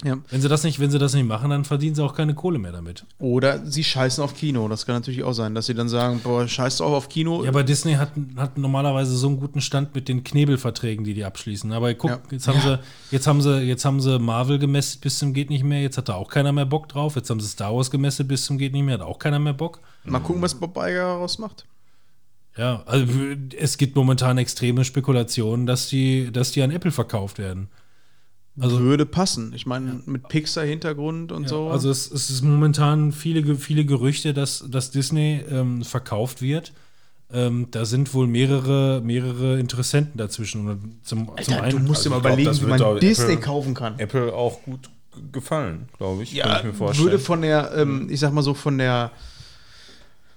Ja. 0.05 0.17
Wenn 0.31 0.41
sie 0.41 0.49
das 0.49 0.65
nicht, 0.65 0.81
wenn 0.81 0.91
sie 0.91 0.99
das 0.99 1.13
nicht 1.15 1.27
machen, 1.27 1.51
dann 1.51 1.65
verdienen 1.65 1.95
sie 1.95 2.03
auch 2.03 2.15
keine 2.15 2.35
Kohle 2.35 2.59
mehr 2.59 2.73
damit. 2.73 3.05
Oder 3.19 3.65
sie 3.67 3.85
scheißen 3.85 4.25
auf 4.25 4.35
Kino. 4.35 4.67
Das 4.69 4.87
kann 4.87 4.95
natürlich 4.95 5.23
auch 5.25 5.33
sein, 5.35 5.55
dass 5.55 5.67
sie 5.67 5.75
dann 5.75 5.89
sagen, 5.91 6.21
boah, 6.25 6.49
scheißt 6.49 6.81
auch 6.81 6.93
auf 6.93 7.09
Kino. 7.11 7.43
Ja, 7.43 7.51
aber 7.51 7.65
Disney 7.65 7.95
hat, 7.95 8.13
hat 8.37 8.57
normalerweise 8.57 9.15
so 9.15 9.27
einen 9.29 9.39
guten 9.39 9.61
Stand 9.61 9.95
mit 9.95 10.09
den 10.09 10.25
Knebelverträgen, 10.25 11.05
die 11.05 11.13
die 11.15 11.25
abschließen. 11.25 11.71
Aber 11.73 11.93
guck, 11.95 12.11
Ja. 12.11 12.21
jetzt, 12.31 12.49
haben 12.49 12.61
sie, 12.61 12.79
jetzt, 13.11 13.27
haben 13.27 13.43
sie, 13.43 13.59
jetzt 13.61 13.85
haben 13.85 14.01
sie 14.01 14.19
Marvel 14.19 14.59
gemästet 14.59 15.03
bis 15.03 15.19
zum 15.19 15.35
geht 15.35 15.51
nicht 15.51 15.65
mehr. 15.65 15.83
Jetzt 15.83 15.99
hat 15.99 16.09
da 16.09 16.15
auch 16.15 16.29
keiner 16.31 16.53
mehr 16.53 16.67
Bock 16.67 16.89
drauf. 16.89 17.17
Jetzt 17.17 17.29
haben 17.29 17.41
sie 17.41 17.49
Star 17.49 17.75
Wars 17.75 17.91
gemästet 17.91 18.27
bis 18.29 18.45
zum 18.47 18.57
geht 18.57 18.73
nicht 18.73 18.85
mehr. 18.85 18.95
Hat 18.95 19.03
auch 19.07 19.19
keiner 19.19 19.39
mehr 19.39 19.53
Bock. 19.55 19.81
Mal 20.05 20.21
gucken, 20.21 20.41
was 20.41 20.55
Bob 20.55 20.77
Iger 20.79 20.95
daraus 21.05 21.39
macht. 21.39 21.67
Ja, 22.57 22.83
also 22.87 23.07
es 23.59 23.79
gibt 23.79 23.97
momentan 23.97 24.39
extreme 24.39 24.85
Spekulationen, 24.85 25.67
dass 25.67 25.89
die, 25.89 26.33
dass 26.33 26.51
die 26.53 26.63
an 26.63 26.71
Apple 26.71 26.91
verkauft 26.91 27.39
werden. 27.39 27.69
Also 28.59 28.81
würde 28.81 29.07
passen. 29.07 29.53
Ich 29.55 29.65
meine, 29.65 30.03
mit 30.07 30.29
Pixar-Hintergrund 30.29 31.33
und 31.33 31.49
so. 31.49 31.69
Also 31.69 31.89
es, 31.91 32.11
es 32.11 32.31
ist 32.31 32.43
momentan 32.43 33.13
viele, 33.13 33.57
viele 33.57 33.85
Gerüchte, 33.85 34.35
dass, 34.35 34.65
dass 34.69 34.91
Disney 34.91 35.43
ähm, 35.51 35.83
verkauft 35.83 36.43
wird. 36.43 36.73
Ähm, 37.33 37.69
da 37.71 37.85
sind 37.85 38.13
wohl 38.13 38.27
mehrere, 38.27 39.01
mehrere 39.03 39.59
Interessenten 39.61 40.19
dazwischen. 40.19 40.99
Zum, 41.05 41.29
zum 41.29 41.31
Alter, 41.37 41.63
einen, 41.63 41.79
du 41.79 41.85
musst 41.85 42.05
dir 42.05 42.11
mal 42.11 42.21
glaub, 42.21 42.33
überlegen, 42.33 42.49
das 42.51 42.61
wie 42.61 42.67
man 42.67 42.99
Disney 42.99 43.35
Apple- 43.35 43.41
kaufen 43.41 43.75
kann. 43.75 43.99
Apple 43.99 44.33
auch 44.35 44.63
gut 44.63 44.91
gefallen, 45.33 45.89
glaube 45.97 46.25
ich. 46.25 46.33
Ja, 46.33 46.47
kann 46.47 46.57
ich 46.59 46.65
mir 46.65 46.75
vorstellen. 46.75 47.07
würde 47.07 47.19
von 47.21 47.43
der, 47.43 47.73
ähm, 47.77 48.09
ich 48.11 48.19
sag 48.21 48.33
mal 48.33 48.43
so, 48.43 48.55
von 48.55 48.79
der 48.79 49.13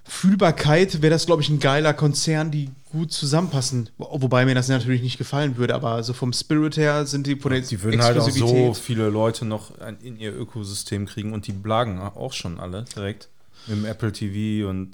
Fühlbarkeit 0.04 1.02
wäre 1.02 1.10
das, 1.10 1.26
glaube 1.26 1.42
ich, 1.42 1.48
ein 1.48 1.58
geiler 1.58 1.94
Konzern, 1.94 2.50
die 2.50 2.70
gut 2.94 3.12
zusammenpassen. 3.12 3.90
Wo- 3.98 4.08
Wobei 4.22 4.44
mir 4.46 4.54
das 4.54 4.68
natürlich 4.68 5.02
nicht 5.02 5.18
gefallen 5.18 5.56
würde, 5.56 5.74
aber 5.74 6.02
so 6.02 6.12
vom 6.14 6.32
Spirit 6.32 6.76
her 6.76 7.04
sind 7.06 7.26
die 7.26 7.34
der 7.34 7.60
die 7.60 7.82
würden 7.82 8.00
halt 8.02 8.18
auch 8.18 8.30
so 8.30 8.72
viele 8.74 9.10
Leute 9.10 9.44
noch 9.44 9.78
ein- 9.80 9.98
in 10.02 10.16
ihr 10.18 10.32
Ökosystem 10.34 11.04
kriegen 11.06 11.32
und 11.34 11.46
die 11.46 11.52
blagen 11.52 11.98
auch 12.00 12.32
schon 12.32 12.58
alle 12.58 12.84
direkt 12.94 13.28
dem 13.68 13.84
Apple 13.84 14.12
TV 14.12 14.68
und 14.70 14.90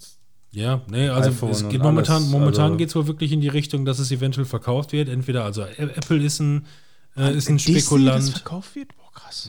Ja, 0.53 0.81
nee, 0.91 1.09
also 1.09 1.31
iPhone 1.31 1.51
es 1.51 1.69
geht 1.69 1.81
momentan, 1.83 2.17
alles, 2.23 2.29
momentan 2.31 2.65
also- 2.65 2.77
geht 2.79 2.89
es 2.89 2.97
wohl 2.97 3.07
wirklich 3.07 3.31
in 3.33 3.41
die 3.41 3.49
Richtung, 3.49 3.85
dass 3.85 3.99
es 4.01 4.11
eventuell 4.11 4.47
verkauft 4.47 4.93
wird. 4.93 5.09
Entweder 5.09 5.45
also 5.45 5.63
Apple 5.63 6.23
ist 6.25 6.41
ein, 6.41 6.67
äh, 7.17 7.33
ist 7.37 7.49
ein 7.49 7.57
Disney, 7.59 7.75
das 7.75 7.83
Spekulant 7.85 8.29
verkauft 8.31 8.75
wird? 8.75 8.97
Boah, 8.97 9.13
krass. 9.13 9.49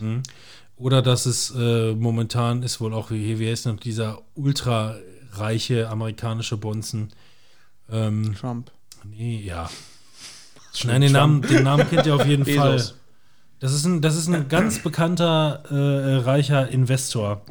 oder 0.77 1.01
dass 1.01 1.25
es 1.25 1.51
äh, 1.55 1.93
momentan 1.93 2.63
ist 2.63 2.81
wohl 2.81 2.93
auch, 2.93 3.11
wie, 3.11 3.39
wie 3.39 3.49
heißt 3.49 3.67
noch 3.67 3.79
dieser 3.79 4.19
ultra 4.35 4.95
reiche 5.33 5.89
amerikanische 5.89 6.57
Bonzen. 6.57 7.09
Ähm, 7.89 8.35
Trump. 8.35 8.71
nee, 9.03 9.41
ja. 9.41 9.69
Nein, 10.85 11.01
den 11.01 11.11
Namen, 11.11 11.41
den 11.41 11.63
Namen 11.63 11.87
kennt 11.89 12.05
ihr 12.05 12.15
auf 12.15 12.25
jeden 12.25 12.45
Fall. 12.57 12.81
Das 13.59 13.73
ist 13.73 13.85
ein, 13.85 14.01
das 14.01 14.15
ist 14.15 14.27
ein 14.27 14.47
ganz 14.47 14.79
bekannter, 14.79 15.63
äh, 15.69 16.17
reicher 16.23 16.69
Investor. 16.69 17.41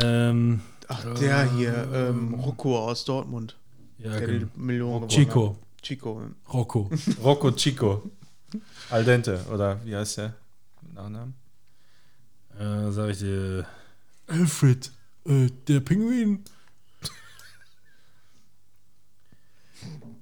Ähm, 0.00 0.60
Ach, 0.88 1.04
der 1.14 1.50
hier, 1.52 1.88
ähm, 1.92 2.34
Rocco 2.34 2.78
aus 2.78 3.04
Dortmund. 3.04 3.56
ja, 3.98 4.10
der 4.10 4.26
genau. 4.26 4.46
Millionen 4.56 5.08
Chico. 5.08 5.50
hat. 5.50 5.82
Chico. 5.82 6.22
Rocco. 6.52 6.90
Rocco 7.24 7.50
Chico. 7.52 8.10
Al 8.90 9.04
dente, 9.04 9.40
oder 9.52 9.80
wie 9.84 9.96
heißt 9.96 10.18
der? 10.18 10.34
Nachnamen? 10.94 11.34
Äh, 12.58 12.90
sag 12.92 13.10
ich 13.10 13.18
dir. 13.18 13.66
Alfred, 14.26 14.92
äh, 15.26 15.48
der 15.66 15.80
Pinguin. 15.80 16.44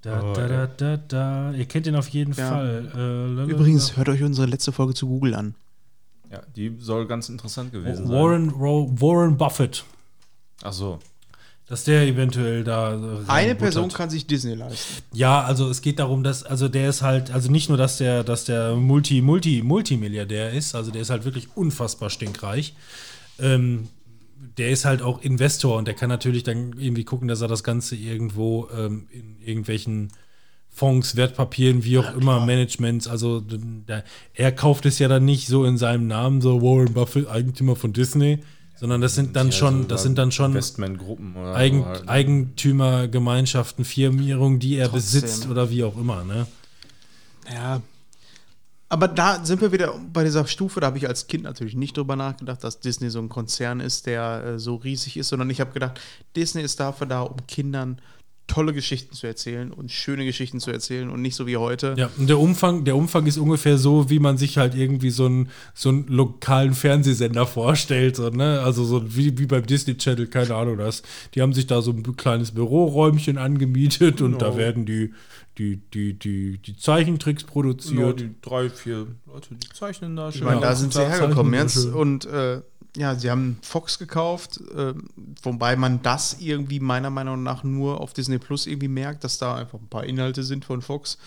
Da, 0.02 0.22
Oh, 0.22 0.32
da, 0.34 0.48
da, 0.48 0.66
da, 0.66 0.96
da. 0.96 1.52
Ihr 1.52 1.66
kennt 1.66 1.86
ihn 1.86 1.94
auf 1.96 2.08
jeden 2.08 2.32
Ja. 2.32 2.48
Fall. 2.48 2.90
Äh. 3.46 3.50
Übrigens, 3.50 3.96
hört 3.96 4.08
euch 4.08 4.22
unsere 4.22 4.46
letzte 4.46 4.72
Folge 4.72 4.94
zu 4.94 5.06
Google 5.06 5.34
an. 5.34 5.54
Ja, 6.30 6.40
die 6.56 6.76
soll 6.78 7.06
ganz 7.06 7.28
interessant 7.28 7.72
gewesen 7.72 8.06
sein. 8.06 8.16
Warren, 8.16 8.48
Ro- 8.50 8.90
Warren 8.98 9.36
Buffett. 9.36 9.84
Ach 10.62 10.72
so. 10.72 10.98
dass 11.66 11.84
der 11.84 12.02
eventuell 12.06 12.64
da. 12.64 12.88
Eine 12.94 13.28
reinbuttert. 13.28 13.58
Person 13.58 13.88
kann 13.90 14.10
sich 14.10 14.26
Disney 14.26 14.54
leisten. 14.54 15.02
Ja, 15.12 15.42
also 15.42 15.68
es 15.70 15.82
geht 15.82 15.98
darum, 16.00 16.24
dass, 16.24 16.42
also 16.44 16.68
der 16.68 16.88
ist 16.88 17.02
halt, 17.02 17.30
also 17.30 17.50
nicht 17.50 17.68
nur, 17.68 17.78
dass 17.78 17.98
der, 17.98 18.24
dass 18.24 18.44
der 18.44 18.74
Multi, 18.76 19.20
Multi, 19.22 19.62
Multimilliardär 19.62 20.52
ist, 20.52 20.74
also 20.74 20.90
der 20.90 21.02
ist 21.02 21.10
halt 21.10 21.24
wirklich 21.24 21.48
unfassbar 21.56 22.10
stinkreich. 22.10 22.74
Ähm, 23.38 23.88
der 24.58 24.70
ist 24.70 24.84
halt 24.84 25.02
auch 25.02 25.22
Investor 25.22 25.76
und 25.76 25.86
der 25.86 25.94
kann 25.94 26.08
natürlich 26.08 26.42
dann 26.42 26.74
irgendwie 26.78 27.04
gucken, 27.04 27.28
dass 27.28 27.40
er 27.40 27.48
das 27.48 27.62
Ganze 27.62 27.96
irgendwo 27.96 28.68
ähm, 28.76 29.06
in 29.10 29.36
irgendwelchen 29.44 30.08
Fonds, 30.68 31.16
Wertpapieren, 31.16 31.84
wie 31.84 31.98
auch 31.98 32.14
immer, 32.14 32.44
Managements, 32.46 33.08
also 33.08 33.40
der, 33.40 34.04
er 34.34 34.52
kauft 34.52 34.86
es 34.86 34.98
ja 34.98 35.08
dann 35.08 35.24
nicht 35.24 35.48
so 35.48 35.64
in 35.64 35.76
seinem 35.76 36.06
Namen, 36.06 36.40
so 36.40 36.62
Warren 36.62 36.92
Buffett, 36.94 37.28
Eigentümer 37.28 37.74
von 37.76 37.92
Disney, 37.92 38.38
sondern 38.76 39.00
das 39.00 39.14
sind 39.14 39.34
dann 39.36 39.48
Ja, 39.48 39.52
schon, 39.52 39.88
das 39.88 40.04
sind 40.04 40.16
dann 40.16 40.32
schon 40.32 40.52
Investmentgruppen 40.52 41.36
oder 41.36 41.54
Eigen, 41.54 41.80
so 41.80 41.86
halt, 41.86 42.04
ne? 42.04 42.08
Eigentümergemeinschaften, 42.08 43.84
Firmierungen, 43.84 44.58
die 44.58 44.76
er 44.76 44.88
Trotzdem. 44.88 45.20
besitzt 45.20 45.48
oder 45.48 45.70
wie 45.70 45.84
auch 45.84 45.96
immer, 45.98 46.24
ne? 46.24 46.46
Ja. 47.52 47.82
Aber 48.92 49.06
da 49.06 49.44
sind 49.44 49.60
wir 49.60 49.70
wieder 49.70 49.94
bei 50.12 50.24
dieser 50.24 50.44
Stufe, 50.48 50.80
da 50.80 50.88
habe 50.88 50.98
ich 50.98 51.06
als 51.06 51.28
Kind 51.28 51.44
natürlich 51.44 51.76
nicht 51.76 51.96
drüber 51.96 52.16
nachgedacht, 52.16 52.64
dass 52.64 52.80
Disney 52.80 53.08
so 53.08 53.20
ein 53.20 53.28
Konzern 53.28 53.78
ist, 53.78 54.06
der 54.06 54.44
äh, 54.44 54.58
so 54.58 54.74
riesig 54.74 55.16
ist, 55.16 55.28
sondern 55.28 55.48
ich 55.48 55.60
habe 55.60 55.70
gedacht, 55.70 56.00
Disney 56.34 56.62
ist 56.62 56.80
dafür 56.80 57.06
da, 57.06 57.22
um 57.22 57.46
Kindern 57.46 58.00
tolle 58.50 58.72
Geschichten 58.72 59.14
zu 59.14 59.28
erzählen 59.28 59.70
und 59.70 59.92
schöne 59.92 60.24
Geschichten 60.24 60.58
zu 60.58 60.72
erzählen 60.72 61.08
und 61.08 61.22
nicht 61.22 61.36
so 61.36 61.46
wie 61.46 61.56
heute. 61.56 61.94
Ja, 61.96 62.10
und 62.18 62.28
der 62.28 62.40
Umfang, 62.40 62.84
der 62.84 62.96
Umfang 62.96 63.26
ist 63.26 63.38
ungefähr 63.38 63.78
so, 63.78 64.10
wie 64.10 64.18
man 64.18 64.38
sich 64.38 64.58
halt 64.58 64.74
irgendwie 64.74 65.10
so 65.10 65.26
einen, 65.26 65.50
so 65.72 65.90
einen 65.90 66.08
lokalen 66.08 66.74
Fernsehsender 66.74 67.46
vorstellt. 67.46 68.16
So, 68.16 68.28
ne? 68.30 68.60
Also 68.60 68.84
so 68.84 69.14
wie, 69.14 69.38
wie 69.38 69.46
beim 69.46 69.64
Disney 69.64 69.96
Channel, 69.96 70.26
keine 70.26 70.56
Ahnung 70.56 70.78
das. 70.78 71.02
Die 71.34 71.42
haben 71.42 71.52
sich 71.52 71.68
da 71.68 71.80
so 71.80 71.92
ein 71.92 72.16
kleines 72.16 72.50
Büroräumchen 72.50 73.38
angemietet 73.38 74.20
und 74.20 74.42
da 74.42 74.56
werden 74.56 74.84
die, 74.84 75.14
die, 75.56 75.76
die, 75.94 76.14
die, 76.18 76.58
die 76.58 76.76
Zeichentricks 76.76 77.44
produziert. 77.44 78.18
die 78.18 78.34
drei, 78.42 78.68
vier 78.68 79.06
Leute, 79.26 79.54
die 79.54 79.68
zeichnen 79.72 80.16
da 80.16 80.30
Ich 80.30 80.36
schön. 80.36 80.44
meine, 80.46 80.60
da 80.60 80.74
sind 80.74 80.92
sie 80.92 81.06
hergekommen 81.06 81.54
jetzt 81.54 81.86
und 81.86 82.24
äh, 82.26 82.62
ja, 82.96 83.14
sie 83.14 83.30
haben 83.30 83.58
Fox 83.62 83.98
gekauft, 83.98 84.60
äh, 84.76 84.94
wobei 85.42 85.76
man 85.76 86.02
das 86.02 86.36
irgendwie 86.40 86.80
meiner 86.80 87.10
Meinung 87.10 87.42
nach 87.42 87.62
nur 87.62 88.00
auf 88.00 88.12
Disney 88.12 88.38
Plus 88.38 88.66
irgendwie 88.66 88.88
merkt, 88.88 89.22
dass 89.24 89.38
da 89.38 89.54
einfach 89.54 89.78
ein 89.78 89.88
paar 89.88 90.04
Inhalte 90.04 90.42
sind 90.42 90.64
von 90.64 90.82
Fox. 90.82 91.18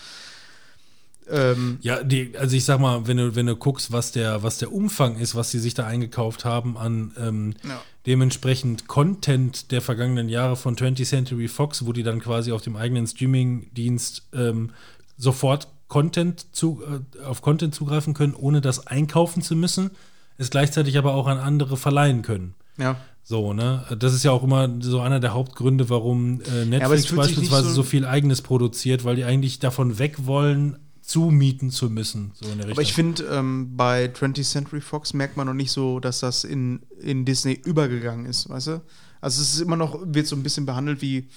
Ähm, 1.28 1.78
Ja, 1.80 2.02
die, 2.02 2.36
also 2.36 2.54
ich 2.54 2.64
sag 2.64 2.80
mal, 2.80 3.06
wenn 3.06 3.16
du, 3.16 3.34
wenn 3.34 3.46
du 3.46 3.56
guckst, 3.56 3.92
was 3.92 4.12
der, 4.12 4.42
was 4.42 4.58
der 4.58 4.72
Umfang 4.72 5.16
ist, 5.16 5.34
was 5.34 5.50
sie 5.50 5.58
sich 5.58 5.72
da 5.72 5.86
eingekauft 5.86 6.44
haben 6.44 6.76
an 6.76 7.12
ähm, 7.18 7.54
Ja. 7.66 7.80
dementsprechend 8.06 8.86
Content 8.88 9.70
der 9.70 9.80
vergangenen 9.80 10.28
Jahre 10.28 10.56
von 10.56 10.76
20th 10.76 11.08
Century 11.08 11.48
Fox, 11.48 11.86
wo 11.86 11.92
die 11.94 12.02
dann 12.02 12.20
quasi 12.20 12.52
auf 12.52 12.60
dem 12.60 12.76
eigenen 12.76 13.06
Streaming-Dienst 13.06 14.22
ähm, 14.34 14.70
sofort 15.16 15.68
Content 15.88 16.44
zu, 16.54 16.82
äh, 16.82 17.22
auf 17.24 17.40
Content 17.40 17.74
zugreifen 17.74 18.12
können, 18.12 18.34
ohne 18.34 18.60
das 18.60 18.86
einkaufen 18.86 19.40
zu 19.42 19.56
müssen, 19.56 19.92
es 20.38 20.50
gleichzeitig 20.50 20.98
aber 20.98 21.14
auch 21.14 21.26
an 21.26 21.38
andere 21.38 21.76
verleihen 21.76 22.22
können. 22.22 22.54
ja. 22.78 22.96
So, 23.26 23.54
ne? 23.54 23.86
Das 23.98 24.12
ist 24.12 24.22
ja 24.22 24.32
auch 24.32 24.42
immer 24.42 24.68
so 24.80 25.00
einer 25.00 25.18
der 25.18 25.32
Hauptgründe, 25.32 25.88
warum 25.88 26.42
äh, 26.42 26.66
Netflix 26.66 27.04
nicht 27.04 27.16
beispielsweise 27.16 27.68
so- 27.70 27.76
so, 27.76 27.82
viel 27.82 28.04
eigenes 28.04 28.42
produziert, 28.42 29.02
weil 29.04 29.16
die 29.16 29.24
eigentlich 29.24 29.58
davon 29.60 29.98
weg 29.98 30.26
wollen, 30.26 30.76
zumieten 31.00 31.70
zu 31.70 31.88
müssen. 31.88 32.32
So 32.34 32.50
in 32.50 32.58
der 32.58 32.70
Aber 32.70 32.82
ich 32.82 32.92
finde, 32.92 33.24
ähm, 33.32 33.78
bei 33.78 34.10
20th 34.12 34.44
Century 34.50 34.82
Fox 34.82 35.14
merkt 35.14 35.38
man 35.38 35.46
noch 35.46 35.54
nicht 35.54 35.72
so, 35.72 36.00
dass 36.00 36.20
das 36.20 36.44
in, 36.44 36.80
in 37.00 37.24
Disney 37.24 37.54
übergegangen 37.54 38.26
ist, 38.26 38.50
weißt 38.50 38.66
du? 38.66 38.82
Also 39.22 39.40
es 39.40 39.54
ist 39.54 39.60
immer 39.60 39.76
noch, 39.76 39.98
wird 40.04 40.26
so 40.26 40.36
ein 40.36 40.42
bisschen 40.42 40.66
behandelt 40.66 41.00
wie 41.00 41.28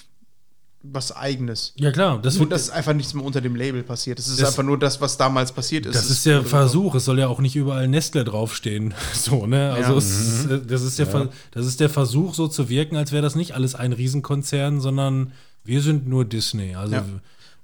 was 0.83 1.11
Eigenes. 1.11 1.73
ja, 1.75 1.91
klar, 1.91 2.21
das, 2.21 2.35
Nur, 2.35 2.41
wird, 2.41 2.51
dass 2.53 2.69
einfach 2.69 2.93
nichts 2.93 3.13
mehr 3.13 3.25
unter 3.25 3.41
dem 3.41 3.55
Label 3.55 3.83
passiert. 3.83 4.19
Es 4.19 4.27
ist 4.27 4.39
Das- 4.39 4.49
einfach 4.49 4.63
nur 4.63 4.77
das, 4.79 5.01
was 5.01 5.17
damals 5.17 5.51
passiert 5.51 5.85
ist. 5.85 5.95
das 5.95 6.05
Es 6.05 6.11
ist 6.11 6.25
der 6.25 6.43
Versuch. 6.43 6.95
Es 6.95 7.05
soll 7.05 7.19
ja 7.19 7.27
auch 7.27 7.39
nicht 7.39 7.55
überall 7.55 7.87
Nestle 7.87 8.23
draufstehen. 8.23 8.93
So, 9.13 9.47
ne? 9.47 9.73
Also, 9.73 9.93
Ja. 9.93 9.97
es 9.97 10.09
ist, 10.09 10.45
äh, 10.51 10.61
das, 10.65 10.83
ist 10.83 10.99
der 10.99 11.07
Ver, 11.07 11.29
das 11.51 11.65
ist 11.65 11.79
der 11.79 11.89
Versuch, 11.89 12.33
so 12.35 12.47
zu 12.47 12.69
wirken, 12.69 12.95
als 12.95 13.11
wäre 13.11 13.21
das 13.23 13.35
nicht 13.35 13.53
alles 13.53 13.75
ein 13.75 13.91
Riesenkonzern, 13.91 14.79
sondern 14.79 15.33
wir 15.65 15.81
sind 15.81 16.07
nur 16.07 16.23
Disney. 16.25 16.75
Also, 16.75 16.95
Ja. 16.95 17.05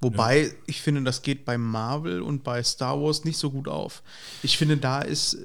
Wobei, 0.01 0.51
ich 0.65 0.81
finde, 0.81 1.03
das 1.03 1.21
geht 1.21 1.45
bei 1.45 1.57
Marvel 1.57 2.21
und 2.21 2.43
bei 2.43 2.61
Star 2.61 3.01
Wars 3.01 3.23
nicht 3.23 3.37
so 3.37 3.51
gut 3.51 3.69
auf. 3.69 4.03
Ich 4.41 4.57
finde, 4.57 4.75
da 4.75 4.99
ist, 5.01 5.37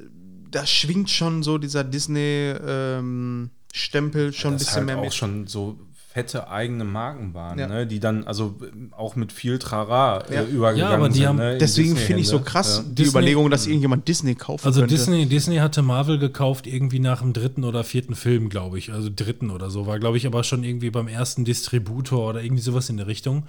da 0.51 0.67
schwingt 0.67 1.11
schon 1.11 1.45
so 1.45 1.59
dieser 1.59 1.85
Disney-Stempel 1.85 4.33
schon 4.33 4.55
ein 4.55 4.59
das 4.59 4.65
bisschen 4.65 4.77
halt 4.79 4.87
mehr 4.87 4.99
auch 4.99 5.03
mit. 5.03 5.15
schon 5.15 5.47
so 5.47 5.79
fette 6.19 6.51
eigene 6.51 6.85
Marken 6.85 7.33
waren, 7.35 7.59
Ja. 7.59 7.67
ne? 7.69 7.87
die 7.87 8.01
dann 8.01 8.25
also 8.25 8.57
auch 8.93 9.15
mit 9.17 9.31
viel 9.33 9.59
Trara 9.59 10.25
Ja. 10.31 10.43
äh, 10.43 10.45
übergegangen 10.47 10.79
Ja, 10.93 10.97
aber 10.97 11.09
die 11.09 11.15
sind. 11.19 11.27
haben- 11.29 11.37
ne? 11.37 11.59
Deswegen 11.59 11.97
finde 11.97 12.23
ich 12.23 12.29
so 12.29 12.41
krass 12.41 12.79
Ja. 12.79 12.83
die 12.89 12.95
Disney- 12.97 13.11
Überlegung, 13.11 13.51
dass 13.51 13.67
irgendjemand 13.67 14.09
Disney 14.09 14.35
kaufen 14.35 14.67
Also 14.67 14.81
könnte. 14.81 14.95
Disney, 14.95 15.27
Disney 15.27 15.57
hatte 15.57 15.83
Marvel 15.83 16.19
gekauft 16.19 16.67
irgendwie 16.67 16.99
nach 16.99 17.21
dem 17.23 17.33
dritten 17.33 17.65
oder 17.65 17.85
vierten 17.85 18.15
Film, 18.15 18.49
glaube 18.49 18.79
ich. 18.79 18.93
Also 18.93 19.11
dritten 19.15 19.51
oder 19.51 19.71
so. 19.71 19.87
War, 19.87 19.99
glaube 19.99 20.17
ich, 20.17 20.27
aber 20.27 20.43
schon 20.45 20.65
irgendwie 20.65 20.91
beim 20.91 21.09
ersten 21.09 21.45
Distributor 21.45 22.29
oder 22.31 22.43
irgendwie 22.43 22.63
sowas 22.63 22.91
in 22.91 22.97
der 22.97 23.07
Richtung. 23.07 23.45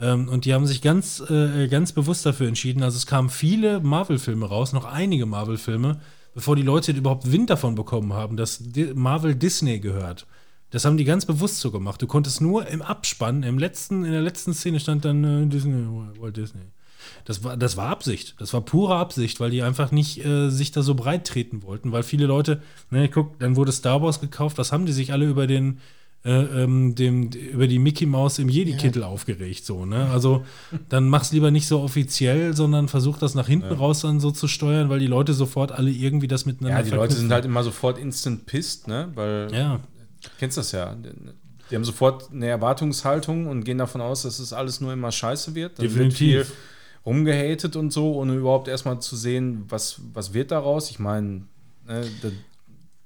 Ähm, 0.00 0.28
und 0.28 0.44
die 0.44 0.54
haben 0.54 0.66
sich 0.66 0.82
ganz, 0.82 1.22
äh, 1.30 1.68
ganz 1.68 1.92
bewusst 1.92 2.24
dafür 2.26 2.48
entschieden. 2.48 2.82
Also 2.82 2.96
es 2.96 3.06
kamen 3.06 3.28
viele 3.28 3.80
Marvel-Filme 3.80 4.46
raus, 4.46 4.72
noch 4.72 4.86
einige 4.86 5.26
Marvel-Filme, 5.26 6.00
bevor 6.34 6.56
die 6.56 6.62
Leute 6.62 6.90
überhaupt 6.92 7.30
Wind 7.30 7.48
davon 7.50 7.74
bekommen 7.76 8.12
haben, 8.12 8.36
dass 8.36 8.60
Marvel 8.94 9.34
Disney 9.36 9.78
gehört. 9.78 10.26
Das 10.74 10.84
haben 10.84 10.96
die 10.96 11.04
ganz 11.04 11.24
bewusst 11.24 11.60
so 11.60 11.70
gemacht. 11.70 12.02
Du 12.02 12.08
konntest 12.08 12.40
nur 12.40 12.66
im 12.66 12.82
Abspann, 12.82 13.44
im 13.44 13.60
letzten, 13.60 14.04
in 14.04 14.10
der 14.10 14.22
letzten 14.22 14.52
Szene 14.54 14.80
stand 14.80 15.04
dann 15.04 15.22
äh, 15.22 15.46
Disney, 15.46 15.86
Walt 16.18 16.36
Disney. 16.36 16.62
Das 17.24 17.44
war, 17.44 17.56
das 17.56 17.76
war 17.76 17.90
Absicht. 17.90 18.34
Das 18.40 18.52
war 18.54 18.60
pure 18.62 18.96
Absicht, 18.96 19.38
weil 19.38 19.52
die 19.52 19.62
einfach 19.62 19.92
nicht 19.92 20.26
äh, 20.26 20.50
sich 20.50 20.72
da 20.72 20.82
so 20.82 20.96
breit 20.96 21.28
treten 21.28 21.62
wollten. 21.62 21.92
Weil 21.92 22.02
viele 22.02 22.26
Leute, 22.26 22.60
ne, 22.90 23.08
guck, 23.08 23.38
dann 23.38 23.54
wurde 23.54 23.70
Star 23.70 24.02
Wars 24.02 24.20
gekauft. 24.20 24.58
Was 24.58 24.72
haben 24.72 24.84
die 24.84 24.90
sich 24.92 25.12
alle 25.12 25.26
über 25.26 25.46
den, 25.46 25.78
äh, 26.24 26.32
ähm, 26.32 26.96
dem, 26.96 27.30
über 27.30 27.68
die 27.68 27.78
Mickey 27.78 28.06
Maus 28.06 28.40
im 28.40 28.48
Jedi-Kittel 28.48 29.04
aufgeregt? 29.04 29.64
So, 29.64 29.86
ne? 29.86 30.10
Also, 30.10 30.44
dann 30.88 31.08
mach's 31.08 31.30
lieber 31.30 31.52
nicht 31.52 31.68
so 31.68 31.82
offiziell, 31.82 32.56
sondern 32.56 32.88
versuch 32.88 33.18
das 33.18 33.36
nach 33.36 33.46
hinten 33.46 33.74
raus 33.74 34.00
dann 34.00 34.18
so 34.18 34.32
zu 34.32 34.48
steuern, 34.48 34.88
weil 34.88 34.98
die 34.98 35.06
Leute 35.06 35.34
sofort 35.34 35.70
alle 35.70 35.92
irgendwie 35.92 36.26
das 36.26 36.46
miteinander 36.46 36.78
Ja, 36.78 36.82
die 36.82 36.90
Leute 36.90 37.14
sind 37.14 37.28
verknüpfen. 37.28 37.32
halt 37.32 37.44
immer 37.44 37.62
sofort 37.62 37.96
instant 37.96 38.46
pissed, 38.46 38.88
ne? 38.88 39.12
Weil 39.14 39.50
Ja, 39.52 39.78
kennst 40.38 40.56
das 40.56 40.72
ja. 40.72 40.96
Die 41.70 41.74
haben 41.74 41.84
sofort 41.84 42.30
eine 42.30 42.48
Erwartungshaltung 42.48 43.46
und 43.46 43.64
gehen 43.64 43.78
davon 43.78 44.00
aus, 44.00 44.22
dass 44.22 44.38
es 44.38 44.52
alles 44.52 44.80
nur 44.80 44.92
immer 44.92 45.10
scheiße 45.10 45.54
wird. 45.54 45.78
Dann 45.78 45.86
Definitiv. 45.86 46.36
wird 46.36 46.46
viel 46.46 46.56
rumgehatet 47.06 47.76
und 47.76 47.92
so, 47.92 48.14
ohne 48.14 48.34
überhaupt 48.34 48.68
erstmal 48.68 49.00
zu 49.00 49.16
sehen, 49.16 49.64
was, 49.68 50.00
was 50.12 50.34
wird 50.34 50.50
daraus. 50.50 50.90
Ich 50.90 50.98
meine, 50.98 51.42
ne, 51.86 52.04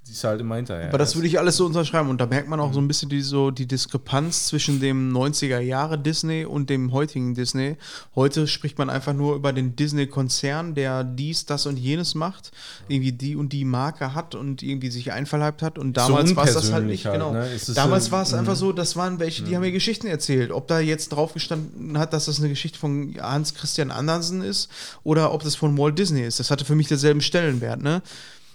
da 0.08 0.12
siehst 0.12 0.24
du 0.24 0.28
halt 0.28 0.40
immer 0.40 0.56
hinterher. 0.56 0.88
Aber 0.88 0.98
das 0.98 1.14
würde 1.16 1.28
ich 1.28 1.38
alles 1.38 1.56
so 1.56 1.66
unterschreiben. 1.66 2.08
Und 2.08 2.18
da 2.20 2.26
merkt 2.26 2.48
man 2.48 2.60
auch 2.60 2.72
so 2.72 2.80
ein 2.80 2.88
bisschen 2.88 3.08
die, 3.10 3.20
so 3.20 3.50
die 3.50 3.66
Diskrepanz 3.66 4.46
zwischen 4.46 4.80
dem 4.80 5.12
90er 5.14 5.58
Jahre 5.60 5.98
Disney 5.98 6.44
und 6.44 6.70
dem 6.70 6.92
heutigen 6.92 7.34
Disney. 7.34 7.76
Heute 8.14 8.46
spricht 8.46 8.78
man 8.78 8.88
einfach 8.90 9.12
nur 9.12 9.34
über 9.36 9.52
den 9.52 9.76
Disney-Konzern, 9.76 10.74
der 10.74 11.04
dies, 11.04 11.44
das 11.46 11.66
und 11.66 11.76
jenes 11.78 12.14
macht, 12.14 12.52
irgendwie 12.88 13.12
die 13.12 13.36
und 13.36 13.52
die 13.52 13.64
Marke 13.64 14.14
hat 14.14 14.34
und 14.34 14.62
irgendwie 14.62 14.90
sich 14.90 15.12
einverleibt 15.12 15.62
hat. 15.62 15.78
Und 15.78 15.98
so 15.98 16.06
damals 16.06 16.34
war 16.36 16.44
es 16.46 16.54
das 16.54 16.72
halt 16.72 16.86
nicht. 16.86 17.04
halt, 17.04 17.14
genau. 17.16 17.32
ne? 17.32 17.46
Ist 17.52 17.76
damals 17.76 18.06
so- 18.06 18.12
war 18.12 18.22
es 18.22 18.32
einfach 18.34 18.54
Mhm. 18.54 18.58
so, 18.58 18.72
das 18.72 18.96
waren 18.96 19.18
welche, 19.18 19.42
die 19.42 19.54
haben 19.54 19.62
mir 19.62 19.72
Geschichten 19.72 20.06
erzählt. 20.06 20.50
Ob 20.52 20.68
da 20.68 20.80
jetzt 20.80 21.10
drauf 21.10 21.34
gestanden 21.34 21.98
hat, 21.98 22.12
dass 22.12 22.24
das 22.26 22.38
eine 22.38 22.48
Geschichte 22.48 22.78
von 22.78 23.14
Hans 23.20 23.54
Christian 23.54 23.90
Andersen 23.90 24.42
ist 24.42 24.70
oder 25.04 25.32
ob 25.32 25.42
das 25.42 25.54
von 25.54 25.76
Walt 25.76 25.98
Disney 25.98 26.22
ist. 26.22 26.40
Das 26.40 26.50
hatte 26.50 26.64
für 26.64 26.74
mich 26.74 26.88
denselben 26.88 27.20
Stellenwert, 27.20 27.82
ne? 27.82 28.02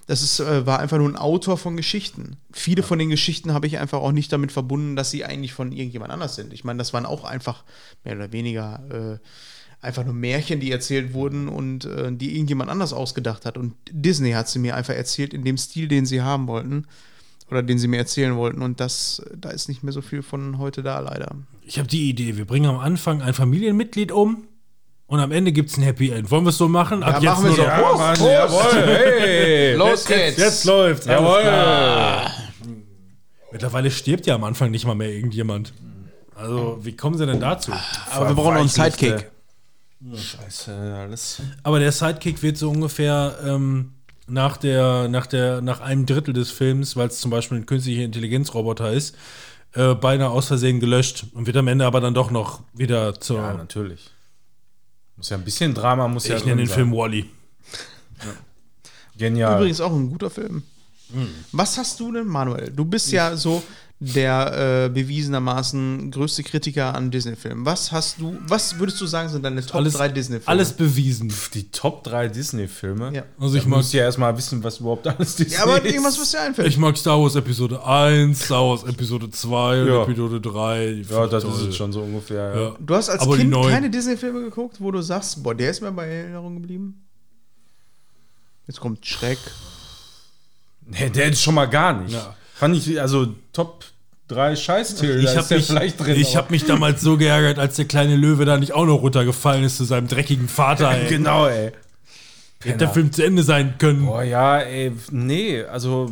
Das 0.08 0.22
ist, 0.22 0.40
äh, 0.40 0.66
war 0.66 0.80
einfach 0.80 0.98
nur 0.98 1.08
ein 1.08 1.16
Autor 1.16 1.58
von 1.58 1.78
Geschichten. 1.78 2.38
Viele 2.52 2.84
von 2.84 3.00
den 3.00 3.10
Geschichten 3.10 3.54
habe 3.54 3.68
ich 3.68 3.78
einfach 3.78 4.00
auch 4.00 4.12
nicht 4.12 4.32
damit 4.32 4.52
verbunden, 4.52 4.96
dass 4.96 5.12
sie 5.12 5.24
eigentlich 5.24 5.54
von 5.54 5.72
irgendjemand 5.72 6.12
anders 6.12 6.36
sind. 6.36 6.52
Ich 6.54 6.64
meine, 6.64 6.78
das 6.78 6.94
waren 6.94 7.06
auch 7.06 7.24
einfach 7.24 7.64
mehr 8.04 8.16
oder 8.16 8.32
weniger 8.32 9.20
äh, 9.22 9.86
einfach 9.86 10.04
nur 10.04 10.14
Märchen, 10.14 10.60
die 10.60 10.72
erzählt 10.72 11.14
wurden 11.14 11.48
und 11.48 11.86
äh, 11.86 12.12
die 12.12 12.36
irgendjemand 12.36 12.70
anders 12.70 12.94
ausgedacht 12.94 13.46
hat. 13.46 13.58
Und 13.58 13.76
Disney 13.92 14.32
hat 14.32 14.50
sie 14.50 14.60
mir 14.60 14.76
einfach 14.76 14.94
erzählt 14.94 15.34
in 15.34 15.44
dem 15.44 15.58
Stil, 15.58 15.88
den 15.88 16.06
sie 16.06 16.22
haben 16.22 16.48
wollten 16.48 16.86
oder 17.50 17.64
den 17.64 17.78
sie 17.78 17.88
mir 17.88 17.98
erzählen 17.98 18.36
wollten. 18.36 18.62
Und 18.62 18.80
das, 18.80 19.22
da 19.36 19.52
ist 19.52 19.70
nicht 19.70 19.84
mehr 19.84 19.94
so 19.94 20.02
viel 20.02 20.22
von 20.22 20.58
heute 20.58 20.84
da, 20.84 21.00
leider. 21.00 21.36
ich 21.66 21.78
habe 21.80 21.88
die 21.88 22.10
Idee. 22.10 22.38
Wir 22.38 22.46
bringen 22.46 22.70
am 22.70 22.80
Anfang 22.80 23.22
ein 23.22 23.34
Familienmitglied 23.34 24.12
um 24.12 24.48
und 25.08 25.20
am 25.20 25.32
Ende 25.32 25.52
gibt 25.52 25.70
es 25.70 25.78
ein 25.78 25.84
Happy 25.84 26.10
End. 26.10 26.32
Wollen 26.32 26.44
wir 26.46 26.50
es 26.50 26.58
so 26.58 26.68
machen? 26.68 27.04
Ab 27.04 27.22
Ja, 27.22 27.32
machen 27.32 27.44
wir 27.44 27.50
nur 27.50 27.58
so. 27.58 27.64
Ja, 27.64 27.96
Mann, 27.98 28.20
jawohl, 28.20 28.88
hey! 28.88 29.76
Los 29.76 30.06
geht's! 30.06 30.38
Jetzt 30.38 30.66
läuft's. 30.66 31.06
Jawohl! 31.06 31.44
Mittlerweile 33.52 33.92
stirbt 33.92 34.26
ja 34.26 34.36
am 34.36 34.44
Anfang 34.44 34.72
nicht 34.72 34.86
mal 34.86 34.96
mehr 34.96 35.10
irgendjemand. 35.10 35.74
Also, 36.36 36.80
wie 36.82 36.96
kommen 36.96 37.18
sie 37.18 37.26
denn 37.26 37.40
dazu? 37.40 37.72
Aber 38.12 38.30
wir 38.30 38.36
brauchen 38.36 38.54
noch 38.54 38.60
einen 38.62 38.70
Sidekick. 38.70 39.30
Scheiße, 40.16 40.98
alles. 41.00 41.42
Aber 41.62 41.80
der 41.80 41.92
Sidekick 41.92 42.42
wird 42.42 42.58
so 42.58 42.70
ungefähr 42.70 43.38
ähm, 43.46 43.94
nach, 44.28 44.58
der, 44.58 45.08
nach, 45.08 45.28
der, 45.28 45.62
nach 45.62 45.80
einem 45.82 46.06
Drittel 46.06 46.34
des 46.34 46.52
Films, 46.52 46.96
weil 46.96 47.08
es 47.08 47.20
zum 47.20 47.32
Beispiel 47.32 47.60
ein 47.60 47.66
künstlicher 47.66 48.04
Intelligenzroboter 48.04 48.92
ist, 48.92 49.16
äh, 49.74 49.94
beinahe 49.96 50.30
aus 50.30 50.48
Versehen 50.48 50.80
gelöscht 50.80 51.26
und 51.34 51.46
wird 51.48 51.58
am 51.58 51.68
Ende 51.68 51.86
aber 51.86 52.02
dann 52.02 52.14
doch 52.14 52.32
noch 52.32 52.62
wieder 52.74 53.20
zur. 53.20 53.38
Ja, 53.38 53.54
natürlich. 53.54 54.10
Muss 55.16 55.30
ja 55.30 55.38
ein 55.38 55.44
bisschen 55.44 55.74
Drama, 55.74 56.08
muss 56.08 56.28
ja 56.28 56.38
ich 56.38 56.46
nenne 56.46 56.62
den 56.62 56.68
drin 56.68 56.76
Film 56.76 56.90
sein. 56.90 56.98
Wally. 56.98 57.30
Genial. 59.18 59.58
Übrigens 59.58 59.82
auch 59.82 59.94
ein 59.94 60.10
guter 60.10 60.30
Film. 60.30 60.64
Was 61.52 61.78
hast 61.78 62.00
du 62.00 62.12
denn, 62.12 62.26
Manuel? 62.26 62.72
Du 62.72 62.86
bist 62.86 63.12
ja 63.12 63.36
so 63.36 63.62
der 64.06 64.86
äh, 64.86 64.90
bewiesenermaßen 64.90 66.12
größte 66.12 66.44
Kritiker 66.44 66.94
an 66.94 67.10
Disney-Filmen. 67.10 67.66
Was 67.66 67.92
hast 67.94 68.20
du, 68.20 68.38
was 68.48 68.78
würdest 68.78 69.00
du 69.00 69.06
sagen, 69.06 69.30
sind 69.30 69.44
deine 69.44 69.66
Top 69.66 69.76
Alles, 69.76 69.94
3 69.94 70.10
Disney-Filme? 70.10 70.48
alles 70.48 70.74
bewiesen. 70.74 71.32
Die 71.54 71.70
Top 71.72 72.04
3 72.04 72.28
Disney-Filme. 72.28 73.14
Ja. 73.14 73.24
Also 73.40 73.56
ich 73.56 73.66
muss 73.66 73.94
ja 73.94 74.02
erstmal 74.04 74.36
wissen, 74.38 74.62
was 74.64 74.80
überhaupt 74.80 75.08
alles 75.08 75.38
Disney 75.38 75.54
Ja, 75.56 75.64
aber 75.64 75.78
ist. 75.78 75.86
irgendwas, 75.92 76.20
was 76.20 76.32
dir 76.32 76.42
einfällt. 76.42 76.68
ich 76.68 76.78
mag 76.78 76.98
Star 76.98 77.22
Wars 77.22 77.36
Episode 77.36 77.86
1, 77.86 78.44
Star 78.46 78.62
Wars 78.68 78.84
Episode 78.84 79.30
2 79.30 79.82
und 79.84 79.88
Ja. 79.88 80.04
Episode 80.04 80.42
3. 80.42 80.92
Die 80.94 81.02
Ja, 81.10 81.28
das 81.28 81.44
ich 81.44 81.50
ist 81.50 81.60
toll. 81.60 81.70
es 81.70 81.76
schon 81.78 81.94
so 81.94 82.02
ungefähr. 82.02 82.56
Ja. 82.56 82.62
Ja. 82.62 82.76
du 82.80 82.96
hast 82.96 83.10
als 83.10 83.22
Aber 83.22 83.38
Kind 83.38 83.54
keine 83.54 83.90
Disney-Filme 83.90 84.42
geguckt, 84.42 84.78
wo 84.80 84.92
du 84.92 85.02
sagst, 85.02 85.42
boah, 85.44 85.56
der 85.56 85.72
ist 85.72 85.82
mir 85.82 85.92
bei 85.94 86.08
Erinnerung 86.08 86.56
geblieben? 86.56 87.00
Jetzt 88.68 88.80
kommt 88.80 89.06
Schreck. 89.06 89.38
Nee, 90.86 91.10
der 91.10 91.30
ist 91.30 91.42
schon 91.42 91.56
mal 91.56 91.66
gar 91.68 91.94
nicht. 92.02 92.14
Ja. 92.14 92.36
Fand 92.56 92.76
ich, 92.76 93.00
also 93.00 93.28
Top 93.52 93.84
3 94.34 94.56
Scheißtitel, 94.56 95.20
Ich 95.24 95.36
habe 95.38 95.56
mich, 95.56 95.68
drin. 95.98 96.16
ich 96.20 96.36
hab 96.36 96.52
mich 96.52 96.66
damals 96.66 97.02
so 97.02 97.18
geärgert, 97.18 97.60
als 97.60 97.76
der 97.76 97.86
kleine 97.86 98.16
Löwe 98.16 98.46
da 98.46 98.58
nicht 98.58 98.74
auch 98.74 98.86
noch 98.86 99.02
runtergefallen 99.02 99.64
ist 99.64 99.78
zu 99.78 99.86
seinem 99.86 100.08
dreckigen 100.08 100.48
Vater. 100.48 100.92
Ey. 100.96 101.08
Genau, 101.10 101.48
ey. 101.48 101.72
Hätte 102.64 102.78
der 102.78 102.90
Film 102.90 103.12
zu 103.12 103.24
Ende 103.26 103.44
sein 103.44 103.76
können. 103.78 104.06
Boah, 104.06 104.24
ja, 104.24 104.60
ey, 104.60 104.94
nee, 105.12 105.64
also 105.64 106.12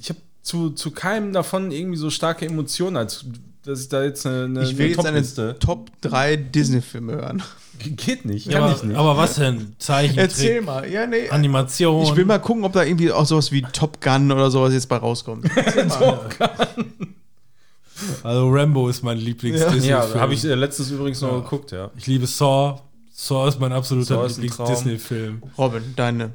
ich 0.00 0.08
habe 0.08 0.18
zu, 0.42 0.70
zu 0.70 0.90
keinem 0.90 1.32
davon 1.32 1.70
irgendwie 1.70 1.96
so 1.96 2.10
starke 2.10 2.44
Emotionen, 2.44 2.96
als 2.96 3.24
dass 3.64 3.82
ich 3.82 3.88
da 3.88 4.02
jetzt 4.02 4.26
eine, 4.26 4.46
eine, 4.46 4.62
Ich 4.64 4.76
will 4.76 4.86
eine 4.86 5.18
jetzt 5.20 5.38
eine 5.38 5.52
Topliste- 5.52 5.58
Top 5.60 5.90
3 6.00 6.34
Disney-Filme 6.34 7.12
hören. 7.12 7.42
Geht 7.78 8.24
nicht, 8.24 8.46
Ja, 8.46 8.54
kann 8.54 8.62
aber, 8.64 8.76
ich 8.76 8.82
nicht. 8.82 8.96
aber 8.96 9.16
was 9.16 9.36
denn? 9.36 9.74
Zeichentrick, 9.78 10.18
Erzähl 10.24 10.60
mal. 10.60 10.90
Ja, 10.90 11.06
nee. 11.06 11.28
Animation. 11.30 12.02
Ich 12.04 12.16
will 12.16 12.24
mal 12.24 12.38
gucken, 12.40 12.64
ob 12.64 12.72
da 12.72 12.82
irgendwie 12.82 13.12
auch 13.12 13.24
sowas 13.26 13.52
wie 13.52 13.62
Top 13.62 14.00
Gun 14.00 14.32
oder 14.32 14.50
sowas 14.50 14.72
jetzt 14.72 14.88
bei 14.88 14.96
rauskommt. 14.96 15.48
Also 18.22 18.48
Rambo 18.50 18.88
ist 18.88 19.02
mein 19.02 19.18
Lieblings-Disney-Film. 19.18 19.84
ja, 19.84 20.14
habe 20.20 20.34
ich 20.34 20.44
äh, 20.44 20.54
letztens 20.54 20.90
übrigens 20.90 21.20
noch 21.20 21.32
Ja. 21.32 21.38
geguckt, 21.40 21.72
ja. 21.72 21.90
Ich 21.96 22.06
liebe 22.06 22.26
Saw. 22.26 22.80
Saw 23.10 23.48
ist 23.48 23.60
mein 23.60 23.72
absoluter. 23.72 24.26
Lieblings-Disney-Film. 24.26 25.42
Robin, 25.58 25.82
deine. 25.96 26.32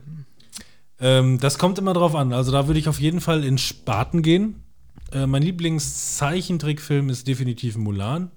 Ähm, 0.99 1.39
das 1.39 1.57
kommt 1.57 1.77
immer 1.77 1.93
drauf 1.93 2.15
an. 2.15 2.33
Also 2.33 2.51
da 2.51 2.67
würde 2.67 2.79
ich 2.79 2.89
auf 2.89 2.99
jeden 2.99 3.21
Fall 3.21 3.43
in 3.43 3.57
Spaten 3.57 4.21
gehen. 4.21 4.63
Äh, 5.11 5.25
mein 5.27 5.43
Lieblings-Zeichentrickfilm 5.43 7.09
ist 7.09 7.27
definitiv 7.27 7.77
Mulan. 7.77 8.31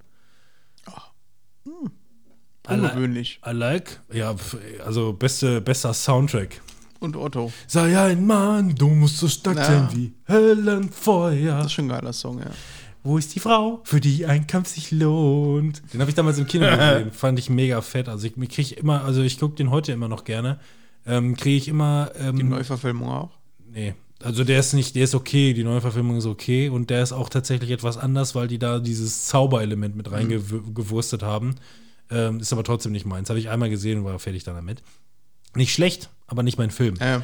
I, 2.69 2.75
li 2.75 2.81
Ungewöhnlich. 2.83 3.41
I 3.47 3.51
like. 3.53 4.01
Ja, 4.13 4.35
also 4.85 5.13
beste, 5.13 5.61
bester 5.61 5.93
Soundtrack. 5.95 6.61
Und 7.01 7.17
Otto. 7.17 7.51
Sei 7.67 7.99
ein 7.99 8.27
Mann, 8.27 8.75
du 8.75 8.89
musst 8.89 9.17
so 9.17 9.27
stark 9.29 9.57
Ja. 9.57 9.65
sein 9.65 9.89
wie 9.93 10.13
Höllenfeuer. 10.29 11.57
Das 11.57 11.67
ist 11.67 11.73
schon 11.73 11.87
ein 11.87 11.89
geiler 11.89 12.13
Song, 12.13 12.39
ja. 12.39 12.51
Wo 13.03 13.17
ist 13.19 13.35
die 13.35 13.41
Frau, 13.41 13.81
für 13.85 14.01
die 14.01 14.27
ein 14.27 14.47
Kampf 14.47 14.69
sich 14.69 14.91
lohnt? 14.91 15.83
Den 15.93 16.01
habe 16.01 16.11
ich 16.11 16.15
damals 16.15 16.39
im 16.39 16.47
Kino 16.47 16.67
gesehen. 16.71 17.13
Fand 17.13 17.39
ich 17.39 17.49
mega 17.49 17.81
fett. 17.81 18.09
Also 18.09 18.27
ich 18.27 18.35
kriege 18.51 18.75
immer, 18.75 19.05
also 19.05 19.23
ich 19.23 19.39
gucke 19.39 19.57
den 19.57 19.71
heute 19.71 19.93
immer 19.93 20.09
noch 20.09 20.25
gerne. 20.25 20.61
Ähm, 21.07 21.37
kriege 21.37 21.57
ich 21.57 21.69
immer. 21.69 22.11
Ähm, 22.19 22.37
Die 22.37 22.43
Neuverfilmung 22.43 23.09
auch. 23.09 23.31
Nee. 23.73 23.95
Also 24.23 24.45
der 24.45 24.61
ist 24.61 24.75
nicht, 24.75 24.97
der 24.97 25.05
ist 25.05 25.15
okay, 25.15 25.55
die 25.55 25.65
Neuverfilmung 25.65 26.19
ist 26.19 26.27
okay 26.27 26.69
und 26.69 26.91
der 26.91 27.03
ist 27.03 27.13
auch 27.13 27.31
tatsächlich 27.31 27.71
etwas 27.71 27.97
anders, 27.97 28.35
weil 28.35 28.49
die 28.49 28.59
da 28.59 28.79
dieses 28.79 29.27
Zauberelement 29.29 29.97
mit 29.97 30.11
reingewurstet 30.13 31.23
haben. 31.23 31.55
Ähm, 32.11 32.41
ist 32.41 32.53
aber 32.53 32.65
trotzdem 32.65 32.93
nicht 32.93 33.07
meins. 33.07 33.31
Habe 33.31 33.39
ich 33.39 33.49
einmal 33.49 33.71
gesehen 33.71 34.01
und 34.01 34.05
war 34.05 34.19
fertig 34.19 34.45
dann 34.45 34.57
damit. 34.57 34.83
Nicht 35.55 35.73
schlecht, 35.73 36.11
aber 36.27 36.43
nicht 36.43 36.59
mein 36.59 36.71
Film. 36.71 36.97
Ja, 37.01 37.23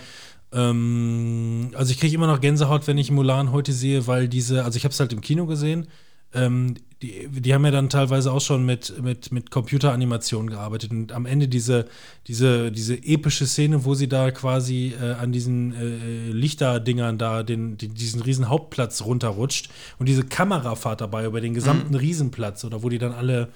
Ähm, 0.56 1.70
also 1.74 1.92
ich 1.92 2.00
kriege 2.00 2.14
immer 2.14 2.26
noch 2.26 2.40
Gänsehaut, 2.40 2.86
wenn 2.86 2.96
ich 2.98 3.10
Mulan 3.10 3.52
heute 3.52 3.72
sehe, 3.72 4.06
weil 4.06 4.26
diese, 4.26 4.64
also 4.64 4.78
ich 4.78 4.84
habe 4.84 4.92
es 4.92 5.00
halt 5.00 5.12
im 5.12 5.20
Kino 5.20 5.46
gesehen. 5.46 5.86
Ähm, 6.32 6.74
die, 7.02 7.28
die 7.28 7.52
haben 7.52 7.64
ja 7.64 7.70
dann 7.70 7.90
teilweise 7.90 8.32
auch 8.32 8.40
schon 8.40 8.64
mit, 8.64 9.02
mit, 9.02 9.30
mit 9.30 9.50
Computeranimationen 9.50 10.48
gearbeitet 10.48 10.90
und 10.90 11.12
am 11.12 11.26
Ende 11.26 11.46
diese, 11.46 11.86
diese, 12.26 12.72
diese 12.72 12.94
epische 12.94 13.46
Szene, 13.46 13.84
wo 13.84 13.94
sie 13.94 14.08
da 14.08 14.30
quasi 14.30 14.94
äh, 15.00 15.12
an 15.12 15.30
diesen 15.30 15.74
äh, 15.74 16.32
Lichterdingern 16.32 17.18
da 17.18 17.42
den, 17.42 17.76
die, 17.76 17.88
diesen 17.88 18.22
riesen 18.22 18.48
Hauptplatz 18.48 19.02
runterrutscht 19.02 19.68
und 19.98 20.08
diese 20.08 20.24
Kamerafahrt 20.24 21.02
dabei 21.02 21.26
über 21.26 21.42
den 21.42 21.52
gesamten 21.52 21.94
Riesenplatz 21.94 22.64
oder 22.64 22.82
wo 22.82 22.88
die 22.88 22.98
dann 22.98 23.12
alle 23.12 23.50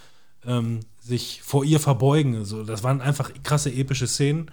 ähm, 0.46 0.80
sich 1.00 1.40
vor 1.42 1.64
ihr 1.64 1.80
verbeugen. 1.80 2.44
So, 2.44 2.62
das 2.62 2.84
waren 2.84 3.00
einfach 3.00 3.32
krasse 3.42 3.72
epische 3.72 4.06
Szenen. 4.06 4.50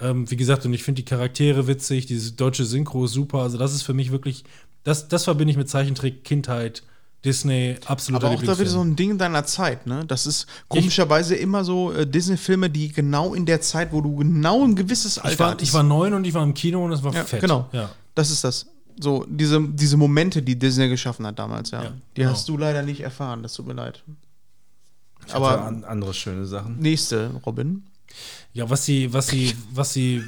Ähm, 0.00 0.30
wie 0.30 0.36
gesagt, 0.36 0.66
und 0.66 0.74
ich 0.74 0.82
finde 0.82 1.02
die 1.02 1.04
Charaktere 1.04 1.66
witzig, 1.66 2.06
diese 2.06 2.32
deutsche 2.32 2.64
Synchro 2.64 3.06
ist 3.06 3.12
super. 3.12 3.38
Also, 3.38 3.56
das 3.56 3.74
ist 3.74 3.82
für 3.82 3.94
mich 3.94 4.10
wirklich, 4.10 4.44
das, 4.84 5.08
das 5.08 5.24
verbinde 5.24 5.52
ich 5.52 5.56
mit 5.56 5.68
Zeichentrick, 5.68 6.24
Kindheit, 6.24 6.82
Disney, 7.24 7.76
absoluter 7.86 8.28
Aber 8.28 8.36
auch 8.36 8.42
da 8.42 8.58
wieder 8.58 8.70
so 8.70 8.80
ein 8.80 8.94
Ding 8.94 9.18
deiner 9.18 9.44
Zeit, 9.44 9.86
ne? 9.86 10.04
Das 10.06 10.26
ist 10.26 10.46
komischerweise 10.68 11.34
immer 11.34 11.64
so 11.64 11.92
äh, 11.92 12.06
Disney-Filme, 12.06 12.70
die 12.70 12.92
genau 12.92 13.34
in 13.34 13.46
der 13.46 13.60
Zeit, 13.60 13.92
wo 13.92 14.00
du 14.00 14.16
genau 14.16 14.62
ein 14.64 14.76
gewisses 14.76 15.18
Alter 15.18 15.32
Ich 15.32 15.38
war, 15.38 15.60
ich 15.60 15.74
war 15.74 15.82
neun 15.82 16.14
und 16.14 16.24
ich 16.24 16.34
war 16.34 16.44
im 16.44 16.54
Kino 16.54 16.84
und 16.84 16.92
es 16.92 17.02
war 17.02 17.12
ja, 17.12 17.24
fett. 17.24 17.40
Genau. 17.40 17.68
Ja. 17.72 17.90
Das 18.14 18.30
ist 18.30 18.44
das. 18.44 18.66
So, 18.98 19.26
diese, 19.28 19.60
diese 19.60 19.96
Momente, 19.96 20.40
die 20.40 20.58
Disney 20.58 20.88
geschaffen 20.88 21.26
hat 21.26 21.38
damals, 21.38 21.70
ja. 21.72 21.82
Ja, 21.82 21.90
die 22.16 22.20
genau. 22.20 22.30
hast 22.30 22.48
du 22.48 22.56
leider 22.56 22.82
nicht 22.82 23.00
erfahren, 23.00 23.42
das 23.42 23.54
tut 23.54 23.66
mir 23.66 23.74
leid. 23.74 24.02
Aber 25.32 25.50
Aber 25.50 25.64
an, 25.64 25.84
andere 25.84 26.14
schöne 26.14 26.46
Sachen. 26.46 26.78
nächste, 26.78 27.32
Robin. 27.44 27.82
Ja, 28.52 28.68
was 28.70 28.84
sie, 28.84 29.12
was 29.12 29.28
sie, 29.28 29.54
was 29.72 29.92
sie 29.92 30.22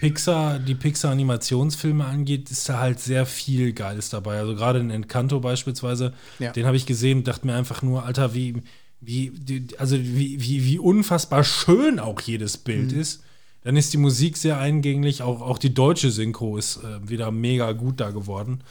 Pixar, 0.00 0.58
die 0.58 0.74
Pixar-Animationsfilme 0.74 2.04
angeht, 2.04 2.50
ist 2.50 2.68
da 2.68 2.78
halt 2.78 3.00
sehr 3.00 3.26
viel 3.26 3.72
Geiles 3.72 4.10
dabei. 4.10 4.38
Also 4.38 4.54
gerade 4.54 4.80
in 4.80 4.90
Encanto 4.90 5.40
beispielsweise, 5.40 6.12
Ja. 6.38 6.52
den 6.52 6.66
habe 6.66 6.76
ich 6.76 6.84
gesehen 6.86 7.18
und 7.18 7.28
dachte 7.28 7.46
mir 7.46 7.54
einfach 7.54 7.80
nur, 7.82 8.04
Alter, 8.04 8.34
wie, 8.34 8.62
wie, 9.00 9.32
also 9.78 9.96
wie, 9.98 10.40
wie, 10.42 10.64
wie 10.64 10.78
unfassbar 10.78 11.44
schön 11.44 11.98
auch 11.98 12.20
jedes 12.20 12.58
Bild 12.58 12.92
ist. 12.92 13.22
Dann 13.62 13.76
ist 13.76 13.94
die 13.94 13.98
Musik 13.98 14.36
sehr 14.36 14.58
eingänglich, 14.58 15.22
auch, 15.22 15.40
auch 15.40 15.58
die 15.58 15.72
deutsche 15.72 16.10
Synchro 16.10 16.58
ist 16.58 16.78
äh, 16.84 17.08
wieder 17.08 17.30
mega 17.30 17.72
gut 17.72 17.98
da 17.98 18.10
geworden, 18.10 18.62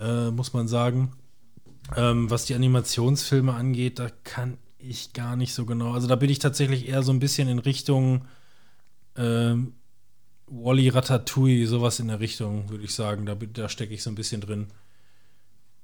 äh, 0.00 0.30
muss 0.32 0.52
man 0.52 0.66
sagen. 0.66 1.12
Ähm, 1.96 2.30
was 2.30 2.46
die 2.46 2.54
Animationsfilme 2.54 3.52
angeht, 3.54 3.98
da 4.00 4.08
kann 4.24 4.56
ich 4.88 5.12
gar 5.12 5.36
nicht 5.36 5.54
so 5.54 5.66
genau. 5.66 5.92
Also 5.92 6.06
da 6.06 6.16
bin 6.16 6.30
ich 6.30 6.38
tatsächlich 6.38 6.88
eher 6.88 7.02
so 7.02 7.12
ein 7.12 7.18
bisschen 7.18 7.48
in 7.48 7.58
Richtung 7.58 8.24
ähm, 9.16 9.74
Wally 10.46 10.88
Ratatouille, 10.88 11.66
sowas 11.66 12.00
in 12.00 12.08
der 12.08 12.20
Richtung, 12.20 12.68
würde 12.70 12.84
ich 12.84 12.94
sagen. 12.94 13.26
Da, 13.26 13.34
da 13.34 13.68
stecke 13.68 13.94
ich 13.94 14.02
so 14.02 14.10
ein 14.10 14.14
bisschen 14.14 14.40
drin. 14.40 14.68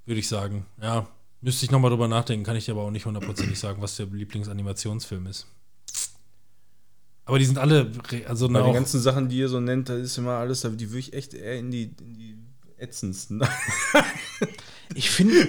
Würde 0.07 0.21
ich 0.21 0.29
sagen. 0.29 0.67
Ja, 0.83 1.07
müsste 1.41 1.65
ich 1.65 1.71
nochmal 1.71 1.91
drüber 1.91 2.09
nachdenken, 2.09 2.45
kann 2.45 2.57
ich 2.57 2.65
dir 2.65 2.73
aber 2.73 2.83
auch 2.83 2.91
nicht 2.91 3.07
hundertprozentig 3.07 3.59
sagen, 3.59 3.83
was 3.83 3.97
der 3.97 4.07
Lieblingsanimationsfilm 4.07 5.27
ist. 5.27 5.47
Aber 7.25 7.39
die 7.39 7.45
sind 7.45 7.59
alle, 7.59 7.93
also 8.27 8.49
Bei 8.49 8.55
na, 8.55 8.61
den 8.61 8.71
auch, 8.71 8.75
ganzen 8.75 9.01
Sachen, 9.01 9.29
die 9.29 9.39
ihr 9.39 9.49
so 9.49 9.61
nennt, 9.61 9.89
da 9.89 9.97
ist 9.97 10.19
immer 10.19 10.33
alles, 10.33 10.63
die 10.63 10.91
würde 10.91 10.99
ich 10.99 11.13
echt 11.13 11.33
eher 11.33 11.59
in 11.59 11.71
die, 11.71 11.95
in 12.01 12.15
die 12.15 12.39
ätzendsten. 12.77 13.43
Ich 14.95 15.11
finde, 15.11 15.47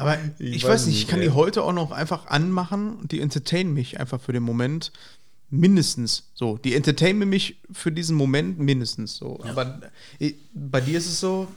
aber 0.00 0.18
Ich 0.38 0.56
ich, 0.56 0.64
weiß 0.64 0.86
nicht, 0.86 0.98
ich 0.98 1.08
kann 1.08 1.20
ey. 1.20 1.28
die 1.28 1.34
heute 1.34 1.62
auch 1.62 1.72
noch 1.72 1.90
einfach 1.90 2.26
anmachen 2.26 2.96
und 2.96 3.12
die 3.12 3.20
entertainen 3.20 3.74
mich 3.74 4.00
einfach 4.00 4.20
für 4.20 4.32
den 4.32 4.42
Moment. 4.42 4.92
Mindestens 5.52 6.30
so. 6.34 6.58
Die 6.58 6.74
entertainen 6.74 7.28
mich 7.28 7.56
für 7.72 7.90
diesen 7.90 8.16
Moment 8.16 8.60
mindestens 8.60 9.16
so. 9.16 9.40
Aber 9.42 9.80
äh, 10.20 10.34
bei 10.54 10.80
dir 10.80 10.96
ist 10.96 11.06
es 11.06 11.18
so. 11.18 11.48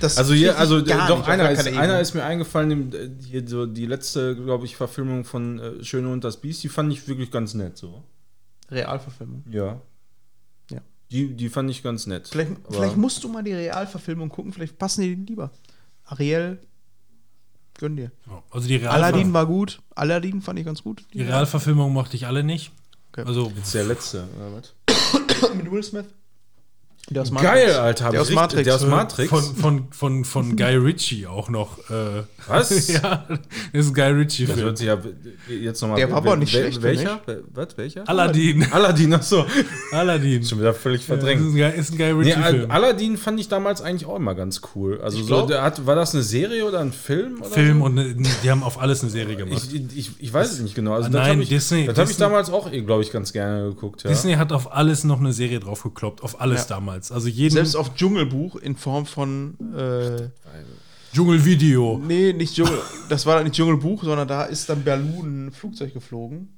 das 0.00 0.18
Also 0.18 0.34
hier, 0.34 0.50
ich 0.50 0.58
also 0.58 0.82
gar 0.82 1.06
doch, 1.06 1.26
einer 1.28 1.50
ist, 1.52 1.66
einer 1.68 2.00
ist 2.00 2.14
mir 2.14 2.24
eingefallen, 2.24 2.92
äh, 2.92 3.08
hier 3.24 3.46
so 3.46 3.66
die 3.66 3.86
letzte, 3.86 4.34
glaube 4.34 4.66
ich, 4.66 4.74
Verfilmung 4.74 5.24
von 5.24 5.60
äh, 5.60 5.84
Schöne 5.84 6.08
und 6.08 6.24
das 6.24 6.40
Biest, 6.40 6.64
die 6.64 6.68
fand 6.68 6.92
ich 6.92 7.06
wirklich 7.06 7.30
ganz 7.30 7.54
nett 7.54 7.78
so. 7.78 8.02
Realverfilmung. 8.68 9.44
Ja. 9.48 9.80
Ja. 10.70 10.80
Die, 11.12 11.34
die 11.34 11.48
fand 11.50 11.70
ich 11.70 11.84
ganz 11.84 12.06
nett. 12.06 12.26
Vielleicht, 12.26 12.52
vielleicht 12.68 12.96
musst 12.96 13.22
du 13.22 13.28
mal 13.28 13.44
die 13.44 13.52
Realverfilmung 13.52 14.28
gucken, 14.28 14.52
vielleicht 14.52 14.76
passen 14.76 15.02
die 15.02 15.14
lieber. 15.14 15.52
Ariel, 16.04 16.58
gönn 17.82 17.96
dir. 17.96 18.12
also 18.50 18.66
die, 18.68 18.76
Realver 18.76 18.94
Aladdin 18.94 19.32
war 19.34 19.44
gut. 19.44 19.80
Aladdin 19.94 20.40
fand 20.40 20.58
ich 20.58 20.64
ganz 20.64 20.82
gut. 20.82 21.04
die 21.12 21.22
Realverfilmung 21.22 21.92
mochte 21.92 22.16
ich 22.16 22.26
alle 22.26 22.42
nicht. 22.42 22.72
Okay. 23.12 23.24
Also 23.26 23.52
ist 23.60 23.74
der 23.74 23.84
letzte, 23.84 24.24
oder 24.36 24.52
was? 24.54 25.54
Mit 25.54 25.70
Will 25.70 25.82
Smith. 25.82 26.06
Der 27.10 27.22
aus 27.22 27.34
Geil, 27.34 27.72
Alter. 27.74 28.10
Der 28.10 28.22
ich 28.22 28.28
aus 28.28 28.30
Matrix. 28.32 28.64
Der 28.64 28.74
aus 28.76 28.86
Matrix. 28.86 29.28
Von, 29.28 29.42
von, 29.56 29.86
von, 29.90 30.24
von 30.24 30.56
Guy 30.56 30.76
Ritchie 30.76 31.26
auch 31.26 31.48
noch. 31.50 31.78
Äh, 31.90 32.22
Was? 32.46 32.88
ja, 32.92 33.24
das 33.28 33.38
ist 33.72 33.88
ein 33.88 33.94
Guy 33.94 34.04
Das 34.04 34.16
Ritchie-Film. 34.16 34.58
hört 34.60 34.78
sich 34.78 34.86
ja 34.86 34.98
jetzt 35.48 35.82
nochmal. 35.82 35.96
Der 35.98 36.10
war 36.10 36.18
aber 36.18 36.36
nicht 36.36 36.50
schlecht, 36.52 36.80
Welcher? 36.80 37.20
Was? 37.52 37.76
Welcher? 37.76 38.08
Aladdin. 38.08 38.64
Aladdin, 38.72 39.12
achso. 39.14 39.44
Aladdin. 39.90 40.44
Schon 40.44 40.60
wieder 40.60 40.72
völlig 40.72 41.04
Das 41.04 41.16
ist 41.18 41.22
verdrängt. 41.24 41.42
ein 41.42 41.52
Guy, 41.54 41.78
ist 41.80 41.90
ein 41.92 41.98
Guy 41.98 42.06
Nee, 42.14 42.20
Ritchie-Film. 42.32 42.70
Al- 42.70 42.84
Aladdin 42.84 43.16
fand 43.16 43.40
ich 43.40 43.48
damals 43.48 43.82
eigentlich 43.82 44.06
auch 44.08 44.16
immer 44.16 44.34
ganz 44.36 44.60
cool. 44.74 45.00
Also 45.02 45.18
so, 45.18 45.26
glaub- 45.26 45.48
der 45.48 45.62
hat, 45.62 45.84
war 45.84 45.96
das 45.96 46.14
eine 46.14 46.22
Serie 46.22 46.64
oder 46.64 46.78
ein 46.80 46.92
Film? 46.92 47.40
Oder 47.40 47.50
Film 47.50 47.78
so? 47.80 47.84
und 47.86 47.94
ne, 47.96 48.14
die 48.44 48.50
haben 48.50 48.62
auf 48.62 48.80
alles 48.80 49.02
eine 49.02 49.10
Serie 49.10 49.34
gemacht. 49.36 49.68
Ich, 49.72 49.98
ich, 49.98 50.10
ich 50.20 50.32
weiß 50.32 50.52
es 50.52 50.60
nicht 50.60 50.76
genau. 50.76 50.92
Also 50.94 51.08
Ah, 51.08 51.10
das 51.10 51.20
nein, 51.22 51.30
habe 51.32 51.42
ich, 51.42 51.48
Disney- 51.48 51.86
das 51.86 51.98
hab 51.98 52.08
ich 52.08 52.16
damals 52.16 52.48
auch, 52.48 52.70
glaube 52.70 53.02
ich, 53.02 53.10
ganz 53.10 53.32
gerne 53.32 53.64
geguckt. 53.70 54.04
Ja. 54.04 54.10
Disney 54.10 54.34
hat 54.34 54.52
auf 54.52 54.72
alles 54.72 55.02
noch 55.02 55.18
eine 55.18 55.32
Serie 55.32 55.58
drauf 55.58 55.82
gekloppt, 55.82 56.22
auf 56.22 56.40
alles 56.40 56.62
Ja. 56.68 56.76
damals. 56.76 56.91
Also 57.12 57.28
jeden 57.28 57.52
Selbst 57.52 57.74
auf 57.76 57.94
Dschungelbuch 57.94 58.56
in 58.56 58.76
Form 58.76 59.06
von. 59.06 59.56
Äh, 59.74 60.28
Dschungelvideo. 61.14 62.00
nee, 62.02 62.32
nicht 62.32 62.54
Dschungel. 62.54 62.78
das 63.08 63.26
war 63.26 63.36
dann 63.36 63.44
nicht 63.44 63.54
Dschungelbuch, 63.54 64.02
sondern 64.02 64.26
da 64.26 64.44
ist 64.44 64.68
dann 64.68 64.82
Baloo 64.82 65.22
ein 65.22 65.52
Flugzeug 65.52 65.92
geflogen. 65.92 66.48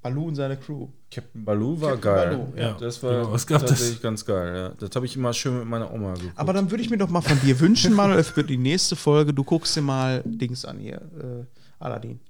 Baloo 0.00 0.28
und 0.28 0.36
seine 0.36 0.56
Crew. 0.56 0.88
Captain 1.10 1.44
Baloo 1.44 1.80
war 1.80 1.96
Captain 1.98 2.14
geil. 2.14 2.28
Baloo, 2.30 2.52
ja. 2.56 2.76
Das 2.78 3.02
war 3.02 3.10
Genau, 3.10 3.30
gab 3.30 3.46
das. 3.46 3.48
tatsächlich 3.48 4.00
ganz 4.00 4.24
geil. 4.24 4.54
Ja. 4.56 4.68
Das 4.78 4.94
habe 4.94 5.06
ich 5.06 5.16
immer 5.16 5.32
schön 5.32 5.58
mit 5.58 5.66
meiner 5.66 5.92
Oma 5.92 6.14
geguckt. 6.14 6.32
Aber 6.36 6.52
dann 6.52 6.70
würde 6.70 6.82
ich 6.82 6.88
mir 6.90 6.98
doch 6.98 7.08
mal 7.08 7.20
von 7.20 7.38
dir 7.40 7.58
wünschen, 7.60 7.92
Manuel, 7.92 8.22
für 8.22 8.44
die 8.44 8.56
nächste 8.56 8.94
Folge, 8.96 9.34
du 9.34 9.42
guckst 9.42 9.76
dir 9.76 9.82
mal 9.82 10.22
Dings 10.24 10.64
an 10.64 10.78
hier. 10.78 10.96
Äh, 10.96 11.44
Aladdin. 11.78 12.20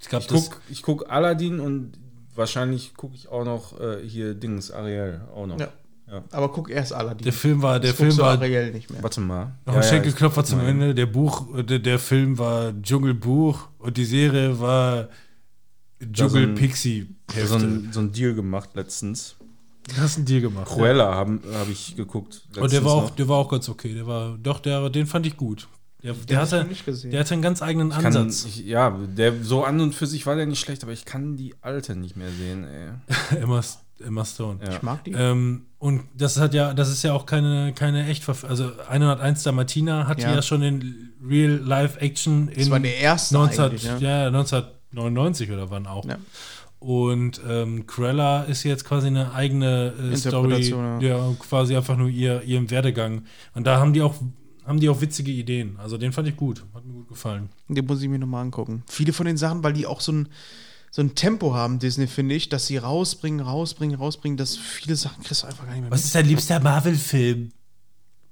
Ich 0.00 0.08
das, 0.08 0.26
gucke 0.28 0.56
ich 0.70 0.82
guck 0.82 1.10
Aladdin 1.10 1.58
und 1.58 1.98
wahrscheinlich 2.34 2.94
gucke 2.94 3.14
ich 3.14 3.28
auch 3.28 3.44
noch 3.44 3.80
äh, 3.80 4.06
hier 4.06 4.34
Dings, 4.34 4.70
Ariel 4.70 5.22
auch 5.34 5.46
noch. 5.46 5.58
Ja. 5.58 5.68
Ja. 6.10 6.22
Aber 6.30 6.52
guck 6.52 6.70
erst 6.70 6.92
Aladdin. 6.92 7.24
der 7.24 7.32
Film 7.32 7.62
war, 7.62 7.80
der 7.80 7.90
Jetzt 7.90 7.96
Film 7.96 8.16
war 8.18 8.36
nicht 8.36 8.90
mehr. 8.90 9.02
Warte 9.02 9.20
mal. 9.20 9.56
noch 9.66 9.74
Ja, 9.74 9.80
ein 9.80 9.82
ja, 9.82 9.82
Schenkelklopfer 9.82 10.42
ich 10.42 10.46
zum 10.46 10.58
mal. 10.58 10.68
Ende. 10.68 10.94
Der 10.94 11.06
Buch, 11.06 11.46
der, 11.62 11.80
der 11.80 11.98
Film 11.98 12.38
war 12.38 12.72
Dschungelbuch 12.80 13.68
und 13.78 13.96
die 13.96 14.04
Serie 14.04 14.60
war 14.60 15.08
Dschungel 16.00 16.54
Pixie. 16.54 17.08
So 17.46 17.56
ein, 17.56 17.88
so 17.90 18.00
ein 18.00 18.12
Deal 18.12 18.34
gemacht 18.34 18.70
letztens. 18.74 19.34
hast 19.98 20.16
du 20.16 20.20
einen 20.20 20.26
Deal 20.26 20.42
gemacht. 20.42 20.66
Cruella 20.66 21.14
habe 21.14 21.40
hab 21.52 21.68
ich 21.68 21.96
geguckt. 21.96 22.42
Und 22.56 22.72
der 22.72 22.84
war 22.84 22.92
auch, 22.92 23.02
noch. 23.02 23.16
der 23.16 23.28
war 23.28 23.36
auch 23.38 23.48
ganz 23.48 23.68
okay. 23.68 23.92
Der 23.94 24.06
war, 24.06 24.38
doch, 24.40 24.60
der, 24.60 24.88
den 24.90 25.06
fand 25.06 25.26
ich 25.26 25.36
gut. 25.36 25.66
Der, 26.02 26.12
der, 26.12 26.40
hast 26.40 26.52
noch 26.52 26.68
nicht 26.68 26.86
gesehen. 26.86 27.10
der 27.10 27.20
hatte 27.20 27.32
einen 27.34 27.42
ganz 27.42 27.62
eigenen 27.62 27.90
kann, 27.90 28.06
Ansatz. 28.06 28.44
ich, 28.44 28.64
ja, 28.64 28.90
der 28.90 29.42
so 29.42 29.64
an 29.64 29.80
und 29.80 29.92
für 29.92 30.06
sich 30.06 30.24
war 30.24 30.36
der 30.36 30.46
nicht 30.46 30.60
schlecht, 30.60 30.84
aber 30.84 30.92
ich 30.92 31.04
kann 31.04 31.36
die 31.36 31.56
alte 31.62 31.96
nicht 31.96 32.16
mehr 32.16 32.30
sehen, 32.30 32.64
ey. 32.64 32.90
Emma, 33.40 33.60
Emma 33.98 34.24
Stone. 34.24 34.60
Ja. 34.62 34.70
Ich 34.70 34.82
mag 34.82 35.02
die. 35.02 35.12
Ähm, 35.12 35.65
und 35.78 36.02
das 36.16 36.38
hat 36.38 36.54
ja, 36.54 36.72
das 36.72 36.90
ist 36.90 37.02
ja 37.02 37.12
auch 37.12 37.26
keine, 37.26 37.72
keine 37.74 38.06
echt, 38.06 38.26
also 38.28 38.72
101 38.88 39.42
Dalmatiner 39.42 40.08
hat 40.08 40.20
Ja. 40.20 40.34
ja. 40.34 40.42
schon 40.42 40.62
in 40.62 41.12
Real 41.22 41.52
Live 41.52 41.96
Action 42.00 42.48
in 42.48 42.58
das 42.58 42.70
war 42.70 42.80
der 42.80 42.96
erste 42.98 43.34
19, 43.34 43.64
eigentlich, 43.64 43.84
ja. 43.84 43.98
ja, 43.98 44.26
1999 44.28 45.50
oder 45.50 45.70
wann 45.70 45.86
auch. 45.86 46.06
Ja. 46.06 46.16
Und 46.78 47.40
ähm, 47.48 47.86
Cruella 47.86 48.44
ist 48.44 48.62
jetzt 48.62 48.84
quasi 48.84 49.08
eine 49.08 49.32
eigene 49.32 49.92
äh, 49.98 50.16
Story, 50.16 50.44
Interpretation, 50.44 51.00
ja. 51.00 51.34
quasi 51.38 51.76
einfach 51.76 51.96
nur 51.96 52.08
ihr, 52.08 52.42
ihrem 52.42 52.70
Werdegang. 52.70 53.24
Und 53.54 53.66
da 53.66 53.78
haben 53.78 53.92
die 53.92 54.02
auch, 54.02 54.14
haben 54.64 54.80
die 54.80 54.88
auch 54.88 55.00
witzige 55.00 55.32
Ideen. 55.32 55.76
Also 55.78 55.98
den 55.98 56.12
fand 56.12 56.28
ich 56.28 56.36
gut, 56.36 56.64
hat 56.74 56.84
mir 56.84 56.92
gut 56.92 57.08
gefallen. 57.08 57.48
Den 57.68 57.84
muss 57.86 58.02
ich 58.02 58.08
mir 58.08 58.18
nochmal 58.18 58.42
angucken. 58.42 58.82
Viele 58.88 59.12
von 59.12 59.26
den 59.26 59.36
Sachen, 59.36 59.62
weil 59.62 59.72
die 59.72 59.86
auch 59.86 60.00
so 60.00 60.12
ein, 60.12 60.28
so 60.96 61.02
ein 61.02 61.14
Tempo 61.14 61.52
haben, 61.52 61.78
Disney, 61.78 62.06
finde 62.06 62.34
ich, 62.34 62.48
dass 62.48 62.68
sie 62.68 62.78
rausbringen, 62.78 63.40
rausbringen, 63.40 63.96
rausbringen, 63.98 64.38
dass 64.38 64.56
viele 64.56 64.96
Sachen 64.96 65.22
kriegst 65.22 65.42
du 65.42 65.46
einfach 65.46 65.66
gar 65.66 65.72
nicht 65.72 65.82
mehr 65.82 65.90
Was 65.90 66.06
ist 66.06 66.14
dein 66.14 66.24
liebster 66.24 66.58
Marvel-Film? 66.58 67.50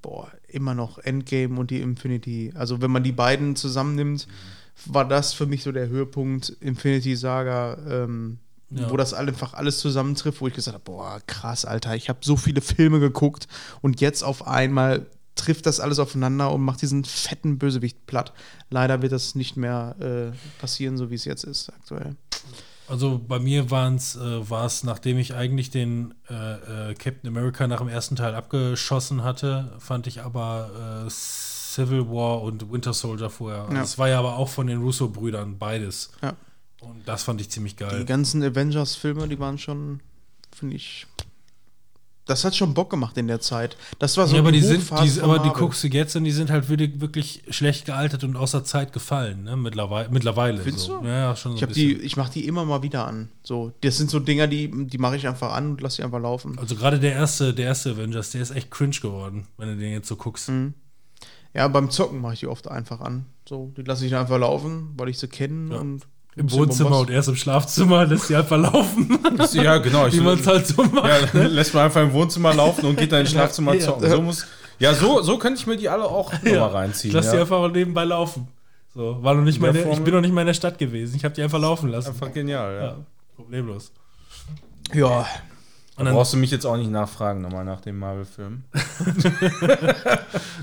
Boah, 0.01 0.33
immer 0.49 0.73
noch 0.75 0.97
Endgame 0.97 1.61
und 1.61 1.71
die 1.71 1.83
Infinity. 1.83 2.55
Also 2.55 2.81
wenn 2.81 2.91
man 2.91 3.03
die 3.05 3.13
beiden 3.13 3.55
zusammennimmt, 3.55 4.27
war 4.87 5.07
das 5.07 5.35
für 5.35 5.45
mich 5.45 5.63
so 5.63 5.73
der 5.73 5.89
Höhepunkt 5.89 6.57
Infinity 6.63 7.17
Saga, 7.17 7.77
ähm, 7.87 8.39
Ja. 8.71 8.91
wo 8.91 8.97
das 8.97 9.13
einfach 9.13 9.53
alles 9.53 9.77
zusammentrifft, 9.81 10.41
wo 10.41 10.49
ich 10.49 10.55
gesagt 10.55 10.75
habe, 10.75 10.85
boah, 10.85 11.21
krass, 11.27 11.67
Alter, 11.67 11.95
ich 11.97 12.09
habe 12.09 12.21
so 12.23 12.35
viele 12.39 12.63
Filme 12.63 12.99
geguckt 12.99 13.47
und 13.83 14.01
jetzt 14.01 14.25
auf 14.25 14.47
einmal 14.47 15.05
trifft 15.35 15.67
das 15.67 15.81
alles 15.81 15.99
aufeinander 15.99 16.51
und 16.51 16.63
macht 16.63 16.81
diesen 16.81 17.05
fetten 17.05 17.59
Bösewicht 17.59 18.07
platt. 18.07 18.33
Leider 18.71 19.03
wird 19.03 19.13
das 19.13 19.35
nicht 19.35 19.59
mehr 19.59 19.97
äh, 20.01 20.37
passieren, 20.61 20.97
so 20.97 21.11
wie 21.11 21.17
es 21.17 21.27
jetzt 21.27 21.45
ist 21.45 21.69
aktuell. 21.69 22.17
Also 22.87 23.19
bei 23.27 23.39
mir 23.39 23.63
äh, 23.63 23.67
war 24.51 24.67
es, 24.67 24.85
nachdem 24.85 25.19
ich 25.19 25.35
eigentlich 25.35 25.71
den 25.71 26.15
äh, 26.29 26.91
äh, 26.91 26.95
Captain 26.95 27.29
America 27.29 27.67
nach 27.67 27.79
dem 27.79 27.89
ersten 27.89 28.17
Teil 28.17 28.35
abgeschossen 28.35 29.23
hatte, 29.25 29.73
fand 29.79 30.07
ich 30.07 30.21
aber 30.23 31.05
äh, 31.07 31.11
Civil 31.11 32.09
War 32.09 32.43
und 32.43 32.71
Winter 32.71 32.93
Soldier 32.93 33.31
vorher. 33.31 33.67
Ja. 33.71 33.75
Das 33.75 33.99
war 33.99 34.09
ja 34.09 34.19
aber 34.19 34.37
auch 34.37 34.49
von 34.49 34.67
den 34.67 34.81
Russo-Brüdern 34.83 35.59
beides. 35.59 36.11
Ja. 36.23 36.35
Und 36.81 37.09
das 37.09 37.23
fand 37.23 37.41
ich 37.41 37.51
ziemlich 37.51 37.77
Die 37.77 37.85
geil. 37.85 38.05
ganzen 38.05 38.43
Avengers-Filme, 38.43 39.29
die 39.29 39.39
waren 39.39 39.57
schon, 39.57 40.01
finde 40.55 40.77
ich. 40.77 41.07
Das 42.27 42.43
hat 42.45 42.57
schon 42.57 42.73
Bock 42.73 42.89
gemacht 42.89 43.19
in 43.19 43.27
der 43.29 43.41
Zeit. 43.41 43.77
Das 43.99 44.17
war 44.17 44.27
so 44.27 44.35
ja, 44.35 44.41
aber 44.41 44.51
die 44.51 44.61
sind, 44.63 44.91
die, 45.03 45.21
aber 45.21 45.39
die 45.41 45.51
guckst 45.51 45.85
du 45.85 45.89
jetzt 45.89 46.17
und 46.17 46.25
die 46.25 46.31
sind 46.31 46.51
halt 46.51 46.71
wirklich, 46.71 46.99
wirklich 47.01 47.43
schlecht 47.51 47.85
gealtert 47.85 48.25
und 48.25 48.35
außer 48.37 48.65
Zeit 48.65 48.95
gefallen, 48.95 49.45
ne? 49.45 49.57
Mittlerweile. 49.57 50.09
mittlerweile 50.11 50.63
Findest 50.63 50.87
so. 50.87 51.01
du? 51.01 51.07
Ja, 51.07 51.37
schon 51.37 51.53
so 51.53 51.57
Ich 51.59 51.63
ein 51.63 51.67
habe 51.67 51.75
die, 51.75 51.89
bisschen. 51.89 52.07
ich 52.07 52.17
mache 52.17 52.33
die 52.33 52.47
immer 52.47 52.65
mal 52.65 52.83
wieder 52.83 53.07
an. 53.07 53.29
So, 53.43 53.73
das 53.83 53.99
sind 53.99 54.09
so 54.09 54.21
Dinger, 54.21 54.47
die, 54.47 54.71
die 54.87 54.97
mache 54.99 55.17
ich 55.17 55.29
einfach 55.29 55.53
an 55.53 55.73
und 55.73 55.81
lasse 55.83 55.97
die 55.99 56.03
einfach 56.05 56.21
laufen. 56.21 56.59
Also 56.59 56.77
gerade 56.77 56.99
der 56.99 57.13
erste, 57.13 57.53
der 57.53 57.67
erste 57.67 57.91
Avengers, 57.91 58.31
der 58.31 58.41
ist 58.41 58.53
echt 58.53 58.71
cringe 58.71 58.97
geworden, 59.03 59.47
wenn 59.59 59.69
du 59.69 59.77
den 59.77 59.93
jetzt 59.93 60.09
so 60.09 60.17
guckst. 60.17 60.49
Mhm. 60.49 60.73
Ja, 61.53 61.69
beim 61.69 61.91
Zocken 61.91 62.21
mache 62.21 62.33
ich 62.35 62.41
die 62.41 62.47
oft 62.49 62.69
einfach 62.69 63.01
an. 63.01 63.27
So, 63.49 63.71
die 63.77 63.83
lasse 63.83 64.07
ich 64.07 64.17
einfach 64.17 64.39
laufen, 64.39 64.95
weil 64.97 65.11
ich 65.11 65.19
sie 65.19 65.29
kenne 65.29 65.75
Ja. 65.75 65.81
und 65.81 66.07
Im 66.37 66.51
Wohnzimmer 66.51 66.99
und 66.99 67.11
erst 67.11 67.29
im 67.29 67.37
Schlafzimmer 67.37 68.05
lässt 68.07 68.29
die 68.29 68.35
einfach 68.35 68.59
laufen. 68.59 69.19
Ja, 69.53 69.79
genau. 69.79 70.07
Ich, 70.09 70.15
Wie 70.15 70.21
man 70.21 70.39
es 70.39 70.47
halt 70.47 70.67
so 70.67 70.83
macht. 70.83 71.35
ja, 71.35 71.43
lässt 71.47 71.75
man 71.75 71.85
einfach 71.85 72.03
im 72.03 72.13
Wohnzimmer 72.13 72.53
laufen 72.53 72.87
und 72.87 72.97
geht 72.97 73.13
dann 73.13 73.21
ins 73.21 73.31
Schlafzimmer 73.31 73.75
Ja. 73.75 73.81
zocken. 73.81 74.11
So 74.11 74.21
muss, 74.21 74.47
ja, 74.79 74.95
so, 74.95 75.23
so 75.23 75.39
könnte 75.39 75.61
ich 75.61 75.67
mir 75.67 75.77
die 75.77 75.89
alle 75.89 76.05
auch 76.05 76.33
nochmal 76.33 76.59
reinziehen. 76.71 77.11
Ich 77.11 77.15
lass 77.15 77.31
die 77.31 77.37
ja. 77.37 77.43
einfach 77.43 77.71
nebenbei 77.71 78.05
laufen. 78.05 78.49
So, 78.95 79.23
war 79.23 79.35
noch 79.35 79.43
nicht 79.43 79.61
meine, 79.61 79.79
ich 79.79 80.01
bin 80.01 80.15
noch 80.15 80.21
nicht 80.21 80.33
mal 80.33 80.43
in 80.43 80.47
der 80.49 80.55
Stadt 80.55 80.79
gewesen. 80.79 81.17
Ich 81.17 81.25
habe 81.25 81.35
die 81.35 81.43
einfach 81.43 81.61
laufen 81.61 81.89
lassen. 81.89 82.11
Einfach 82.11 82.33
genial, 82.33 82.75
ja. 82.75 82.85
ja, 82.85 82.97
problemlos. 83.37 83.93
Ja, 84.93 85.27
Und 85.97 86.05
Da 86.05 86.05
dann 86.07 86.15
brauchst 86.15 86.33
du 86.33 86.37
mich 86.39 86.51
jetzt 86.51 86.67
auch 86.67 86.77
nicht 86.77 86.91
nachfragen, 86.91 87.41
nochmal 87.41 87.65
nach 87.65 87.81
dem 87.81 87.99
Marvel-Film. 88.01 88.65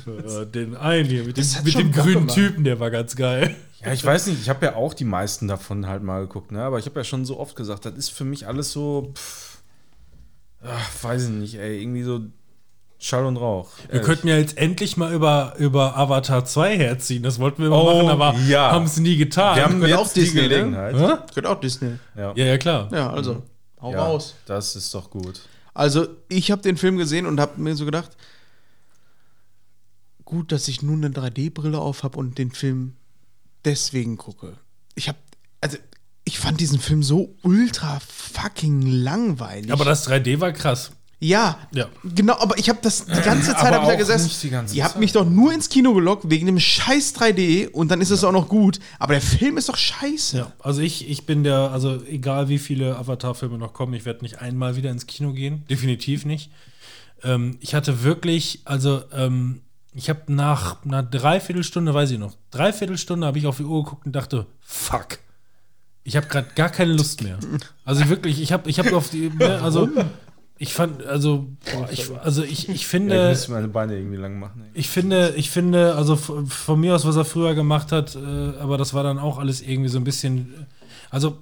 äh, 0.08 0.46
den 0.46 0.76
einen 0.76 1.08
hier 1.10 1.24
mit 1.24 1.38
dem, 1.38 1.42
Das 1.44 1.64
mit 1.64 1.74
dem 1.76 1.92
grünen 1.92 2.14
gemacht. 2.14 2.36
Typen, 2.36 2.64
der 2.64 2.80
war 2.80 2.92
ganz 2.92 3.16
geil. 3.16 3.56
Ja, 3.84 3.94
ich 3.94 4.04
weiß 4.04 4.28
nicht, 4.28 4.42
ich 4.42 4.50
habe 4.50 4.66
ja 4.66 4.76
auch 4.76 4.94
die 4.94 5.06
meisten 5.06 5.48
davon 5.48 5.88
halt 5.88 6.04
mal 6.04 6.22
geguckt, 6.22 6.52
ne? 6.52 6.62
aber 6.64 6.80
ich 6.80 6.86
habe 6.86 7.00
ja 7.00 7.04
schon 7.04 7.26
so 7.26 7.40
oft 7.40 7.56
gesagt, 7.56 7.86
das 7.86 7.94
ist 7.96 8.10
für 8.10 8.26
mich 8.26 8.46
alles 8.48 8.72
so, 8.72 9.12
pff, 9.16 9.60
ach, 10.64 10.90
weiß 11.04 11.24
ich 11.24 11.30
nicht, 11.30 11.56
ey, 11.56 11.82
irgendwie 11.82 12.04
so 12.04 12.20
Schall 13.00 13.26
und 13.26 13.38
Rauch. 13.38 13.70
Wir 13.88 13.94
ehrlich. 13.96 14.06
könnten 14.06 14.28
ja 14.28 14.38
jetzt 14.38 14.58
endlich 14.60 14.96
mal 14.98 15.12
über, 15.12 15.56
über 15.58 15.98
Avatar 15.98 16.46
2 16.46 16.78
herziehen. 16.78 17.24
Das 17.24 17.40
wollten 17.40 17.64
wir 17.64 17.72
mal 17.72 17.78
Oh, 17.80 18.04
machen, 18.04 18.10
aber 18.10 18.36
ja. 18.48 18.70
haben 18.72 18.86
es 18.86 18.98
nie 18.98 19.18
getan. 19.18 19.56
Wir 19.56 19.64
haben 19.64 19.82
Gehört 19.82 19.90
jetzt 19.90 20.10
auch 20.10 20.14
die 20.14 20.20
Disney, 20.20 20.42
ne? 20.42 20.50
Gelegenheit. 20.50 20.96
Hä? 20.96 21.14
gehört 21.34 21.46
auch 21.48 21.60
Disney. 21.60 21.94
Ja. 22.16 22.34
Ja, 22.36 22.46
ja, 22.46 22.58
klar. 22.60 22.90
Ja, 22.92 23.10
also, 23.10 23.42
hau 23.82 23.92
Ja, 23.92 24.06
raus. 24.06 24.36
Das 24.46 24.76
ist 24.76 24.94
doch 24.94 25.10
gut. 25.10 25.42
Also, 25.74 26.08
ich 26.28 26.52
habe 26.52 26.62
den 26.62 26.78
Film 26.78 26.98
gesehen 26.98 27.26
und 27.26 27.40
habe 27.40 27.60
mir 27.60 27.76
so 27.76 27.86
gedacht, 27.86 28.12
gut, 30.26 30.52
dass 30.52 30.68
ich 30.68 30.82
nun 30.82 31.04
eine 31.04 31.14
3D-Brille 31.14 31.80
auf 31.80 32.04
habe 32.04 32.18
und 32.18 32.38
den 32.38 32.52
Film 32.52 32.96
deswegen 33.66 34.18
gucke. 34.18 34.58
Ich 34.96 35.08
habe, 35.08 35.18
also, 35.62 35.78
ich 36.24 36.40
fand 36.40 36.60
diesen 36.60 36.80
Film 36.80 37.04
so 37.04 37.36
ultra 37.42 38.00
fucking 38.00 38.82
langweilig. 38.82 39.72
Aber 39.72 39.86
das 39.86 40.08
3D 40.08 40.40
war 40.40 40.52
krass. 40.52 40.92
Ja, 41.24 41.60
Ja. 41.72 41.88
genau, 42.04 42.34
aber 42.40 42.58
ich 42.58 42.68
habe 42.68 42.80
das 42.82 43.06
die 43.06 43.22
ganze 43.22 43.52
Zeit 43.54 43.74
hab 43.74 43.84
ich 43.84 43.90
da 43.90 43.96
gesessen. 43.96 44.24
nicht 44.26 44.42
die 44.44 44.50
ganze 44.50 44.76
Ihr 44.76 44.84
habt 44.84 44.98
mich 44.98 45.12
doch 45.12 45.24
nur 45.24 45.54
ins 45.54 45.70
Kino 45.70 45.94
gelockt 45.94 46.30
wegen 46.32 46.48
dem 46.48 46.60
scheiß 46.60 47.16
3D 47.16 47.70
und 47.70 47.90
dann 47.92 48.02
ist 48.02 48.10
es 48.10 48.24
auch 48.24 48.32
noch 48.32 48.50
gut. 48.50 48.80
Aber 48.98 49.14
der 49.14 49.22
Film 49.22 49.58
ist 49.58 49.70
doch 49.70 49.78
scheiße. 49.78 50.38
Ja, 50.38 50.52
also 50.60 50.82
ich, 50.82 51.08
ich 51.08 51.28
bin 51.28 51.44
der, 51.44 51.72
also 51.72 52.02
egal 52.06 52.50
wie 52.50 52.58
viele 52.58 52.98
Avatar-Filme 52.98 53.60
noch 53.60 53.74
kommen, 53.74 53.94
ich 53.94 54.04
werde 54.06 54.24
nicht 54.24 54.40
einmal 54.42 54.76
wieder 54.76 54.90
ins 54.90 55.06
Kino 55.06 55.32
gehen. 55.32 55.64
Definitiv 55.70 56.26
nicht. 56.26 56.50
Ähm, 57.24 57.58
ich 57.60 57.76
hatte 57.76 58.02
wirklich, 58.04 58.62
also 58.66 59.04
ähm, 59.14 59.62
ich 59.94 60.10
habe 60.10 60.22
nach 60.34 60.84
einer 60.84 61.04
Dreiviertelstunde, 61.04 61.94
weiß 61.94 62.10
ich 62.12 62.18
noch, 62.18 62.36
Dreiviertelstunde 62.50 63.28
habe 63.28 63.38
ich 63.38 63.46
auf 63.46 63.58
die 63.58 63.64
Uhr 63.64 63.84
geguckt 63.84 64.08
und 64.08 64.16
dachte, 64.16 64.48
fuck. 64.60 65.20
Ich 66.04 66.16
habe 66.18 66.26
gerade 66.26 66.48
gar 66.56 66.70
keine 66.70 66.94
Lust 66.94 67.22
mehr. 67.22 67.38
Also 67.86 68.10
wirklich, 68.10 68.42
ich 68.42 68.52
habe 68.52 68.68
ich 68.68 68.80
hab 68.80 68.92
auf 68.92 69.12
die, 69.12 69.30
ne, 69.30 69.62
also 69.62 69.88
ich 70.62 70.74
fand, 70.74 71.04
also, 71.06 71.48
boah, 71.74 71.90
ich, 71.92 72.12
also 72.24 72.44
ich, 72.44 72.70
ich 72.70 72.82
Ja, 72.84 72.88
finde, 72.88 73.16
ich 73.24 73.30
müsste 73.30 73.52
meine 73.52 73.68
Beine 73.68 73.98
irgendwie 73.98 74.18
lang 74.18 74.40
machen. 74.40 74.62
Ey. 74.64 74.80
ich 74.80 74.90
finde, 74.90 75.34
ich 75.36 75.50
finde, 75.50 75.96
also 75.96 76.16
von 76.16 76.80
mir 76.80 76.96
aus, 76.96 77.04
was 77.06 77.16
er 77.16 77.26
früher 77.26 77.56
gemacht 77.56 77.92
hat, 77.92 78.16
äh, 78.16 78.20
aber 78.60 78.78
das 78.78 78.94
war 78.94 79.04
dann 79.04 79.18
auch 79.18 79.38
alles 79.40 79.62
irgendwie 79.62 79.90
so 79.90 79.98
ein 79.98 80.04
bisschen. 80.04 80.54
äh, 80.54 80.66
Also 81.10 81.38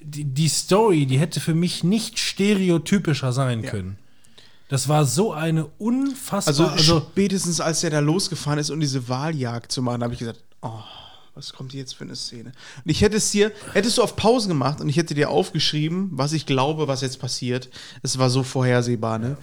die, 0.00 0.24
die 0.24 0.48
Story, 0.48 1.06
die 1.06 1.18
hätte 1.18 1.40
für 1.40 1.54
mich 1.54 1.82
nicht 1.82 2.18
stereotypischer 2.18 3.32
sein 3.32 3.62
können. 3.62 3.96
Das 4.68 4.88
war 4.88 5.04
so 5.04 5.32
eine 5.32 5.66
unfassbar. 5.78 6.48
Also, 6.52 6.66
Also, 6.66 7.00
spätestens 7.10 7.60
als 7.60 7.80
der 7.80 7.90
da 7.90 8.00
losgefahren 8.00 8.58
ist, 8.58 8.70
um 8.70 8.80
diese 8.80 9.08
Wahljagd 9.08 9.72
zu 9.72 9.80
machen, 9.82 10.02
habe 10.02 10.12
ich 10.12 10.18
gesagt, 10.18 10.40
oh, 10.62 10.80
was 11.36 11.52
kommt 11.52 11.72
hier 11.72 11.80
jetzt 11.80 11.94
für 11.94 12.04
eine 12.04 12.16
Szene? 12.16 12.52
Und 12.84 12.90
ich 12.90 13.02
hätte 13.02 13.18
es 13.18 13.30
dir, 13.30 13.52
hättest 13.74 13.98
du 13.98 14.02
auf 14.02 14.16
Pausen 14.16 14.48
gemacht 14.48 14.80
und 14.80 14.88
ich 14.88 14.96
hätte 14.96 15.14
dir 15.14 15.28
aufgeschrieben, 15.28 16.08
was 16.12 16.32
ich 16.32 16.46
glaube, 16.46 16.88
was 16.88 17.02
jetzt 17.02 17.20
passiert. 17.20 17.68
Es 18.02 18.18
war 18.18 18.30
so 18.30 18.42
vorhersehbar, 18.42 19.18
ne? 19.18 19.36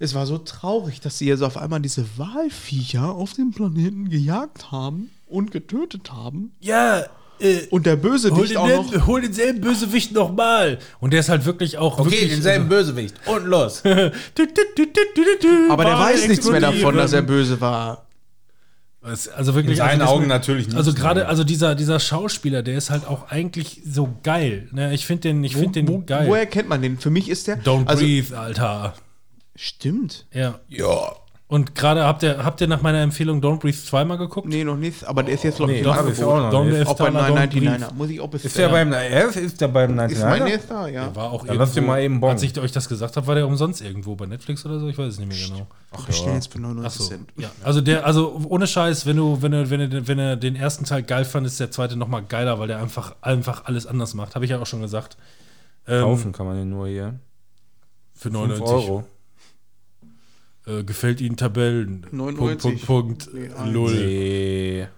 Es 0.00 0.14
war 0.14 0.26
so 0.26 0.38
traurig, 0.38 1.00
dass 1.00 1.18
sie 1.18 1.26
jetzt 1.26 1.42
auf 1.42 1.56
einmal 1.56 1.80
diese 1.80 2.04
Walviecher 2.16 3.10
auf 3.12 3.34
dem 3.34 3.52
Planeten 3.52 4.10
gejagt 4.10 4.72
haben 4.72 5.10
und 5.26 5.50
getötet 5.52 6.12
haben. 6.12 6.52
ja, 6.60 7.04
äh, 7.40 7.66
Und 7.70 7.86
der 7.86 7.94
hol, 7.94 8.00
Bösewicht 8.02 8.56
auch 8.56 8.66
noch. 8.66 8.82
denselben, 8.82 9.06
hol 9.06 9.20
denselben 9.20 9.60
Bösewicht 9.60 10.12
nochmal. 10.12 10.80
Und 10.98 11.12
der 11.12 11.20
ist 11.20 11.28
halt 11.28 11.44
wirklich 11.44 11.78
auch. 11.78 12.00
Okay, 12.00 12.10
wirklich, 12.10 12.30
denselben 12.30 12.68
Bösewicht. 12.68 13.14
Und 13.26 13.46
los. 13.46 13.82
Also, 13.84 14.10
Aber 15.70 15.84
der 15.84 15.98
weiß 15.98 16.26
nichts 16.26 16.50
mehr 16.50 16.60
davon, 16.60 16.96
dass 16.96 17.12
er 17.12 17.22
böse 17.22 17.60
war. 17.60 18.07
Es- 19.08 19.28
Also 19.28 19.54
wirklich. 19.54 19.78
In 19.78 19.84
seinen 19.84 20.00
also 20.02 20.14
Augen 20.14 20.26
natürlich 20.26 20.66
nicht. 20.66 20.76
Also 20.76 20.94
gerade, 20.94 21.26
also 21.26 21.44
dieser, 21.44 21.74
dieser 21.74 22.00
Schauspieler, 22.00 22.62
der 22.62 22.76
ist 22.76 22.90
halt 22.90 23.06
auch 23.06 23.30
eigentlich 23.30 23.82
so 23.86 24.16
geil. 24.22 24.68
Ne? 24.72 24.94
Ich 24.94 25.06
finde 25.06 25.22
den, 25.22 25.44
ich 25.44 25.56
Wo, 25.56 25.60
finde 25.60 25.80
den 25.80 25.88
wo, 25.88 26.02
geil. 26.04 26.26
woher 26.28 26.46
kennt 26.46 26.68
man 26.68 26.82
den? 26.82 26.98
Für 26.98 27.10
mich 27.10 27.28
ist 27.28 27.46
der. 27.46 27.62
Don't 27.62 27.86
also, 27.86 28.02
breathe, 28.02 28.38
Alter. 28.38 28.94
Stimmt. 29.56 30.26
Ja. 30.32 30.60
Ja. 30.68 31.16
Und 31.50 31.74
gerade 31.74 32.04
habt 32.04 32.22
ihr, 32.22 32.44
habt 32.44 32.60
ihr 32.60 32.66
nach 32.66 32.82
meiner 32.82 33.00
Empfehlung 33.00 33.40
Don't 33.40 33.58
Breathe 33.58 33.78
zweimal 33.78 34.18
geguckt? 34.18 34.46
Nee, 34.46 34.64
noch 34.64 34.76
nicht, 34.76 35.02
aber 35.08 35.22
der 35.22 35.32
ist 35.32 35.44
jetzt, 35.44 35.56
glaube 35.56 35.72
Nee, 35.72 35.78
ich, 35.78 35.84
im 35.86 35.90
hab 35.94 36.02
ich 36.06 36.10
Angebot. 36.22 36.28
auch 36.44 36.52
noch 36.52 36.64
nicht. 36.64 36.86
Auch 36.86 36.94
bei 36.98 37.04
Tana, 37.06 37.20
Don't 37.20 37.28
99 37.30 37.60
Breathe. 37.78 37.94
Muss 37.94 38.10
ich 38.10 38.20
auch 38.20 38.28
bis 38.28 38.44
Ist 38.44 38.58
der 38.58 38.68
beim 38.68 38.92
RF? 38.92 39.34
Ist 39.36 39.58
der 39.62 39.68
beim 39.68 39.90
Ist 39.92 39.96
meine 39.96 40.10
99 40.44 40.52
jetzt 40.52 40.70
da, 40.70 40.88
ja. 40.88 41.16
War 41.16 41.32
auch 41.32 41.46
Dann 41.46 41.56
lass 41.56 41.72
dir 41.72 41.80
mal 41.80 42.02
eben 42.02 42.20
Bon. 42.20 42.28
Als 42.28 42.42
ich 42.42 42.58
euch 42.60 42.70
das 42.72 42.86
gesagt 42.86 43.16
habe, 43.16 43.26
war 43.26 43.34
der 43.34 43.46
umsonst 43.46 43.80
irgendwo 43.80 44.14
bei 44.14 44.26
Netflix 44.26 44.66
oder 44.66 44.78
so? 44.78 44.88
Ich 44.88 44.98
weiß 44.98 45.06
es 45.14 45.18
nicht 45.18 45.28
mehr 45.28 45.38
genau. 45.48 45.66
Ach, 45.92 46.06
wir 46.06 46.12
stellen 46.14 46.34
jetzt 46.34 46.52
für 46.52 46.60
99 46.60 47.00
Achso. 47.00 47.08
Cent. 47.08 47.30
Ja, 47.38 47.50
also 47.64 47.80
der, 47.80 48.04
also 48.04 48.42
ohne 48.46 48.66
Scheiß, 48.66 49.06
wenn 49.06 49.16
du, 49.16 49.40
wenn 49.40 49.52
du, 49.52 49.70
wenn 49.70 49.88
du, 49.90 50.06
wenn 50.06 50.18
du 50.18 50.36
den 50.36 50.54
ersten 50.54 50.84
Teil 50.84 51.02
geil 51.02 51.24
fandest, 51.24 51.54
ist 51.54 51.60
der 51.60 51.70
zweite 51.70 51.96
noch 51.96 52.08
mal 52.08 52.20
geiler, 52.20 52.58
weil 52.58 52.68
der 52.68 52.78
einfach, 52.78 53.16
einfach 53.22 53.64
alles 53.64 53.86
anders 53.86 54.12
macht. 54.12 54.34
Habe 54.34 54.44
ich 54.44 54.50
ja 54.50 54.60
auch 54.60 54.66
schon 54.66 54.82
gesagt. 54.82 55.16
Ähm, 55.86 56.02
Kaufen 56.02 56.32
kann 56.32 56.44
man 56.44 56.56
den 56.56 56.68
nur 56.68 56.88
hier. 56.88 57.14
für 58.14 58.30
5 58.30 58.34
99 58.34 58.66
Euro. 58.66 59.04
Äh, 60.68 60.84
gefällt 60.84 61.20
Ihnen 61.20 61.36
Tabellen? 61.36 62.06
99. 62.10 62.60
Punkt, 62.62 62.86
Punkt, 62.86 63.26
Punkt. 63.26 63.34
Nee. 63.34 63.72
Lull. 63.72 63.94
Nee. 63.94 64.88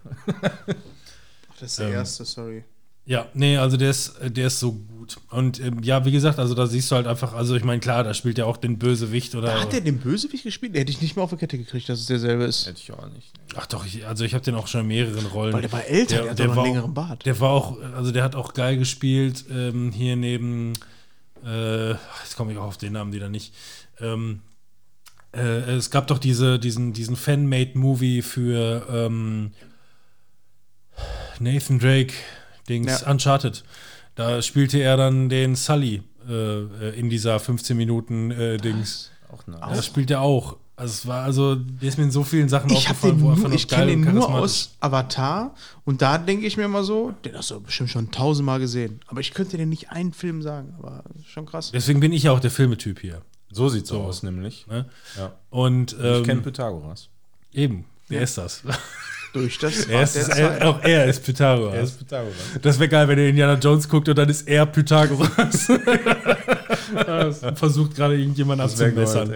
Das 1.61 1.73
ist 1.73 1.79
der 1.79 1.89
Ähm, 1.89 1.95
erste, 1.95 2.25
sorry. 2.25 2.65
Ja, 3.07 3.27
nee, 3.35 3.57
also 3.57 3.77
der 3.77 3.91
ist, 3.91 4.15
der 4.23 4.47
ist 4.47 4.61
so 4.61 4.73
gut. 4.73 5.17
Und 5.31 5.59
ähm, 5.61 5.83
ja, 5.83 6.05
wie 6.05 6.13
gesagt, 6.13 6.39
also 6.39 6.55
da 6.55 6.67
siehst 6.67 6.91
du 6.91 6.97
halt 6.97 7.07
einfach, 7.07 7.33
also 7.33 7.57
ich 7.57 7.65
meine, 7.65 7.81
klar, 7.81 8.05
da 8.05 8.15
spielt 8.15 8.39
ja 8.39 8.45
auch 8.45 8.57
den 8.57 8.79
Bösewicht 8.79 9.35
oder. 9.35 9.61
Hat 9.61 9.73
der 9.73 9.81
den 9.81 9.99
Bösewicht 9.99 10.45
gespielt? 10.45 10.75
Den 10.75 10.81
hätte 10.81 10.93
ich 10.93 11.01
nicht 11.01 11.17
mehr 11.17 11.25
auf 11.25 11.31
die 11.31 11.37
Kette 11.37 11.59
gekriegt, 11.59 11.89
dass 11.89 11.99
es 11.99 12.07
derselbe 12.07 12.45
ist. 12.45 12.67
Hätte 12.67 12.79
ich 12.81 12.93
auch 12.93 13.09
nicht. 13.11 13.33
Ach 13.57 13.67
doch, 13.67 13.85
ich, 13.85 14.07
also 14.07 14.25
ich 14.25 14.35
habe 14.35 14.45
den 14.45 14.55
auch 14.55 14.69
schon 14.69 14.83
in 14.83 14.87
mehreren 14.89 15.27
Rollen. 15.27 15.53
Weil 15.53 15.63
der 15.63 15.73
war 15.73 15.85
älter, 15.85 16.23
der, 16.23 16.31
hat 16.31 16.39
doch 16.39 16.47
noch 16.47 16.57
war 16.57 16.65
einen 16.65 16.73
längeren 16.75 16.95
Bart. 16.95 17.27
Der 17.27 17.41
war 17.41 17.51
auch, 17.51 17.81
also 17.97 18.13
der 18.13 18.23
hat 18.23 18.37
auch 18.37 18.55
geil 18.55 18.77
gespielt, 18.77 19.45
ähm, 19.51 19.91
hier 19.91 20.15
neben, 20.15 20.75
äh, 21.45 21.95
ach, 21.95 22.23
jetzt 22.23 22.37
komme 22.37 22.53
ich 22.53 22.59
auch 22.59 22.67
auf 22.67 22.79
den 22.79 22.93
Namen 22.93 23.13
wieder 23.13 23.29
nicht. 23.29 23.55
Ähm, 23.99 24.41
äh, 25.33 25.77
es 25.77 25.91
gab 25.91 26.07
doch 26.09 26.19
diese, 26.19 26.59
diesen, 26.59 26.93
diesen 26.93 27.17
Fan-Made-Movie 27.17 28.23
für 28.23 28.87
ähm, 28.91 29.53
Nathan 31.39 31.79
Drake, 31.79 32.15
Dings, 32.69 33.01
Ja. 33.03 33.11
Uncharted. 33.11 33.65
Da 34.15 34.43
spielte 34.43 34.79
er 34.79 34.97
dann 34.97 35.29
den 35.29 35.57
Sully 35.57 36.03
äh, 36.29 36.33
äh, 36.33 36.99
in 36.99 37.09
dieser 37.09 37.39
15 37.41 37.77
Minuten 37.77 38.31
äh, 38.31 38.59
Dings. 38.59 39.11
Auch 39.33 39.47
nice. 39.47 39.61
Da 39.77 39.83
spielt 39.83 40.11
er 40.11 40.21
auch. 40.21 40.57
Also 40.77 40.93
es 40.93 41.07
war 41.07 41.23
also, 41.25 41.57
der 41.57 41.89
ist 41.91 41.99
mir 41.99 42.05
in 42.05 42.11
so 42.11 42.25
vielen 42.25 42.49
Sachen 42.49 42.71
Ich, 42.71 42.79
aufgefallen, 42.79 43.19
den 43.19 43.23
wo 43.23 43.31
er 43.33 43.37
nur, 43.37 43.53
ich 43.53 43.69
kenne 43.69 43.87
den 43.89 44.15
nur 44.15 44.31
aus 44.33 44.77
Avatar 44.81 45.55
und 45.85 46.01
da 46.01 46.17
denke 46.17 46.47
ich 46.47 46.57
mir 46.57 46.65
immer 46.65 46.85
so, 46.85 47.13
den 47.23 47.37
hast 47.37 47.51
du 47.51 47.61
bestimmt 47.61 47.91
schon 47.91 48.11
tausendmal 48.11 48.61
gesehen. 48.61 49.01
Aber 49.07 49.21
ich 49.21 49.35
könnte 49.35 49.59
dir 49.59 49.67
nicht 49.67 49.91
einen 49.91 50.15
Film 50.15 50.41
sagen, 50.41 50.75
aber 50.79 51.05
schon 51.27 51.45
krass. 51.45 51.71
Deswegen 51.73 52.01
bin 52.01 52.15
ich 52.15 52.23
ja 52.23 52.33
auch 52.33 52.41
der 52.41 52.51
Filmetyp 52.51 52.99
hier. 52.99 53.21
So 53.53 53.69
sieht's 53.69 53.91
aus, 53.93 54.23
nämlich. 54.23 54.67
Ne? 54.69 54.87
Ja. 55.19 55.33
Und 55.51 55.93
Ich 55.93 55.99
kenne 55.99 56.33
ähm, 56.33 56.43
Pythagoras. 56.43 57.09
eben, 57.53 57.85
wer 58.09 58.23
ist 58.23 58.39
das? 58.39 58.63
Durch 59.33 59.59
das 59.59 59.85
Er 59.87 60.03
ist, 60.03 60.17
der 60.17 60.37
er, 60.61 60.69
auch 60.69 60.83
er 60.83 61.07
ist 61.07 61.25
Pythagoras. 61.25 61.75
Er 61.75 61.83
ist 61.83 61.99
Pythagoras. 61.99 62.35
das 62.63 62.79
wäre 62.81 62.89
geil, 62.89 63.07
wenn 63.09 63.19
ihr 63.19 63.29
Indiana 63.29 63.55
Jones 63.55 63.89
guckt 63.89 64.09
und 64.09 64.19
dann 64.19 64.29
ist 64.29 64.49
er 64.49 64.67
Pythagoras. 64.67 65.69
Das 66.95 67.41
Versucht 67.55 67.95
gerade 67.95 68.17
irgendjemand 68.19 68.61
abzubessern. 68.61 69.33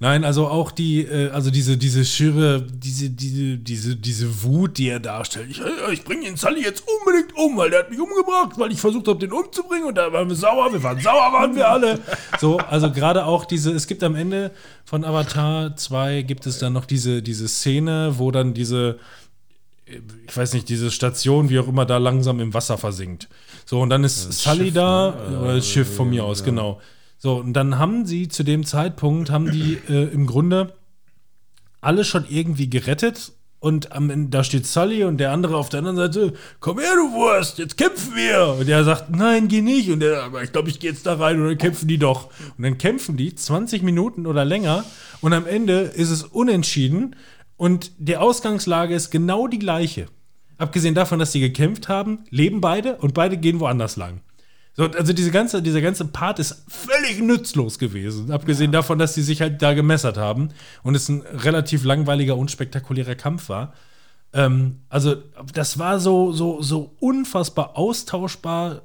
Nein, 0.00 0.24
also 0.24 0.48
auch 0.48 0.70
die, 0.70 1.02
äh, 1.02 1.30
also 1.30 1.50
diese, 1.50 1.76
diese 1.76 2.04
schüre, 2.04 2.62
diese, 2.62 3.10
diese, 3.10 3.56
diese, 3.58 3.96
diese 3.96 4.42
Wut, 4.42 4.78
die 4.78 4.88
er 4.88 5.00
darstellt. 5.00 5.50
Ich, 5.50 5.60
äh, 5.60 5.92
ich 5.92 6.04
bringe 6.04 6.24
den 6.24 6.36
Sully 6.36 6.62
jetzt 6.62 6.84
unbedingt 6.86 7.36
um, 7.36 7.56
weil 7.56 7.70
der 7.70 7.80
hat 7.80 7.90
mich 7.90 8.00
umgebracht, 8.00 8.58
weil 8.58 8.72
ich 8.72 8.80
versucht 8.80 9.08
habe, 9.08 9.18
den 9.18 9.32
umzubringen 9.32 9.88
und 9.88 9.96
da 9.96 10.12
waren 10.12 10.28
wir 10.28 10.36
sauer, 10.36 10.72
wir 10.72 10.82
waren 10.82 11.00
sauer, 11.00 11.32
waren 11.32 11.54
wir 11.54 11.68
alle. 11.68 11.98
So, 12.40 12.58
also 12.58 12.90
gerade 12.90 13.24
auch 13.24 13.44
diese, 13.44 13.72
es 13.72 13.86
gibt 13.86 14.02
am 14.02 14.14
Ende 14.14 14.50
von 14.84 15.04
Avatar 15.04 15.76
2 15.76 16.22
gibt 16.22 16.46
es 16.46 16.58
dann 16.58 16.72
noch 16.72 16.84
diese, 16.84 17.22
diese 17.22 17.48
Szene, 17.48 18.14
wo 18.16 18.30
dann 18.30 18.54
diese, 18.54 18.98
ich 20.26 20.36
weiß 20.36 20.52
nicht, 20.54 20.68
diese 20.68 20.90
Station, 20.90 21.48
wie 21.48 21.58
auch 21.58 21.68
immer, 21.68 21.86
da 21.86 21.98
langsam 21.98 22.40
im 22.40 22.54
Wasser 22.54 22.78
versinkt. 22.78 23.28
So, 23.68 23.82
und 23.82 23.90
dann 23.90 24.02
ist 24.02 24.32
Sully 24.32 24.64
Schiff, 24.64 24.74
da, 24.74 25.14
ne? 25.28 25.40
oder 25.40 25.56
das 25.56 25.68
Schiff 25.68 25.94
von 25.94 26.08
mir 26.08 26.24
aus, 26.24 26.42
genau. 26.42 26.80
So, 27.18 27.34
und 27.34 27.52
dann 27.52 27.78
haben 27.78 28.06
sie 28.06 28.28
zu 28.28 28.42
dem 28.42 28.64
Zeitpunkt, 28.64 29.28
haben 29.28 29.50
die 29.50 29.76
äh, 29.90 30.04
im 30.10 30.26
Grunde 30.26 30.72
alle 31.82 32.06
schon 32.06 32.24
irgendwie 32.30 32.70
gerettet. 32.70 33.32
Und 33.58 33.92
am 33.92 34.08
Ende, 34.08 34.30
da 34.30 34.42
steht 34.42 34.66
Sully 34.66 35.04
und 35.04 35.18
der 35.18 35.32
andere 35.32 35.58
auf 35.58 35.68
der 35.68 35.80
anderen 35.80 35.98
Seite, 35.98 36.32
komm 36.60 36.78
her, 36.78 36.94
du 36.94 37.12
Wurst, 37.12 37.58
jetzt 37.58 37.76
kämpfen 37.76 38.16
wir. 38.16 38.56
Und 38.58 38.68
der 38.68 38.84
sagt, 38.84 39.10
nein, 39.10 39.48
geh 39.48 39.60
nicht. 39.60 39.90
Und 39.90 40.00
der, 40.00 40.22
aber 40.22 40.42
ich 40.42 40.52
glaube, 40.52 40.70
ich 40.70 40.80
gehe 40.80 40.90
jetzt 40.90 41.04
da 41.04 41.16
rein 41.16 41.38
und 41.38 41.48
dann 41.48 41.58
kämpfen 41.58 41.88
die 41.88 41.98
doch. 41.98 42.30
Und 42.56 42.64
dann 42.64 42.78
kämpfen 42.78 43.18
die 43.18 43.34
20 43.34 43.82
Minuten 43.82 44.26
oder 44.26 44.46
länger 44.46 44.86
und 45.20 45.34
am 45.34 45.46
Ende 45.46 45.80
ist 45.80 46.08
es 46.08 46.22
unentschieden 46.22 47.16
und 47.58 47.92
die 47.98 48.16
Ausgangslage 48.16 48.94
ist 48.94 49.10
genau 49.10 49.46
die 49.46 49.58
gleiche. 49.58 50.06
Abgesehen 50.58 50.94
davon, 50.94 51.18
dass 51.18 51.32
sie 51.32 51.40
gekämpft 51.40 51.88
haben, 51.88 52.24
leben 52.30 52.60
beide 52.60 52.96
und 52.96 53.14
beide 53.14 53.36
gehen 53.36 53.60
woanders 53.60 53.96
lang. 53.96 54.20
So, 54.78 54.84
also 54.84 55.12
diese 55.12 55.30
ganze, 55.30 55.62
dieser 55.62 55.80
ganze 55.80 56.04
Part 56.04 56.38
ist 56.38 56.64
völlig 56.68 57.20
nutzlos 57.20 57.78
gewesen. 57.78 58.30
Abgesehen 58.30 58.70
davon, 58.70 58.98
dass 58.98 59.14
sie 59.14 59.22
sich 59.22 59.40
halt 59.40 59.60
da 59.62 59.74
gemessert 59.74 60.16
haben 60.16 60.50
und 60.82 60.94
es 60.94 61.08
ein 61.08 61.22
relativ 61.22 61.84
langweiliger, 61.84 62.36
unspektakulärer 62.36 63.14
Kampf 63.14 63.48
war. 63.48 63.72
Ähm, 64.32 64.80
also, 64.88 65.16
das 65.52 65.78
war 65.78 65.98
so, 65.98 66.32
so, 66.32 66.62
so 66.62 66.94
unfassbar 67.00 67.76
austauschbar. 67.76 68.82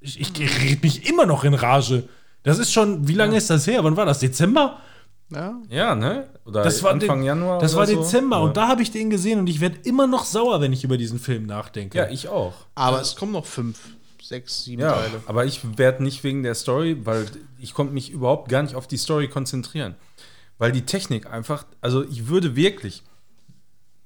Ich, 0.00 0.18
ich 0.18 0.62
rede 0.62 0.80
mich 0.82 1.08
immer 1.08 1.26
noch 1.26 1.44
in 1.44 1.54
Rage. 1.54 2.08
Das 2.42 2.58
ist 2.58 2.72
schon, 2.72 3.06
wie 3.06 3.14
lange 3.14 3.36
ist 3.36 3.50
das 3.50 3.66
her? 3.66 3.84
Wann 3.84 3.96
war 3.96 4.06
das? 4.06 4.20
Dezember? 4.20 4.80
Ja, 5.30 5.60
Ja, 5.68 5.94
ne? 5.94 6.28
Oder 6.44 6.62
Das 6.64 6.82
war 6.82 6.90
Anfang 6.92 7.20
de- 7.20 7.26
Januar. 7.28 7.58
Das 7.60 7.72
oder 7.74 7.80
war 7.80 7.86
so. 7.86 8.02
Dezember 8.02 8.36
Ja. 8.38 8.42
und 8.42 8.56
da 8.56 8.68
habe 8.68 8.82
ich 8.82 8.90
den 8.90 9.10
gesehen 9.10 9.38
und 9.38 9.48
ich 9.48 9.60
werde 9.60 9.78
immer 9.84 10.06
noch 10.06 10.24
sauer, 10.24 10.60
wenn 10.60 10.72
ich 10.72 10.82
über 10.84 10.96
diesen 10.96 11.18
Film 11.20 11.46
nachdenke. 11.46 11.96
Ja, 11.98 12.08
ich 12.08 12.28
auch. 12.28 12.54
aber 12.74 13.00
es 13.00 13.14
kommen 13.16 13.32
noch 13.32 13.46
fünf, 13.46 13.78
sechs, 14.22 14.64
sieben 14.64 14.82
Ja, 14.82 14.92
Teile. 14.92 15.22
aber 15.26 15.44
ich 15.44 15.60
werde 15.78 16.02
nicht 16.02 16.24
wegen 16.24 16.42
der 16.42 16.54
Story, 16.54 16.98
weil 17.04 17.26
ich 17.58 17.74
konnte 17.74 17.92
mich 17.94 18.10
überhaupt 18.10 18.48
gar 18.48 18.62
nicht 18.62 18.74
auf 18.74 18.86
die 18.88 18.96
Story 18.96 19.28
konzentrieren. 19.28 19.94
Weil 20.58 20.72
die 20.72 20.82
Technik 20.82 21.30
einfach, 21.30 21.64
also 21.80 22.02
ich 22.04 22.26
würde 22.28 22.54
wirklich 22.56 23.02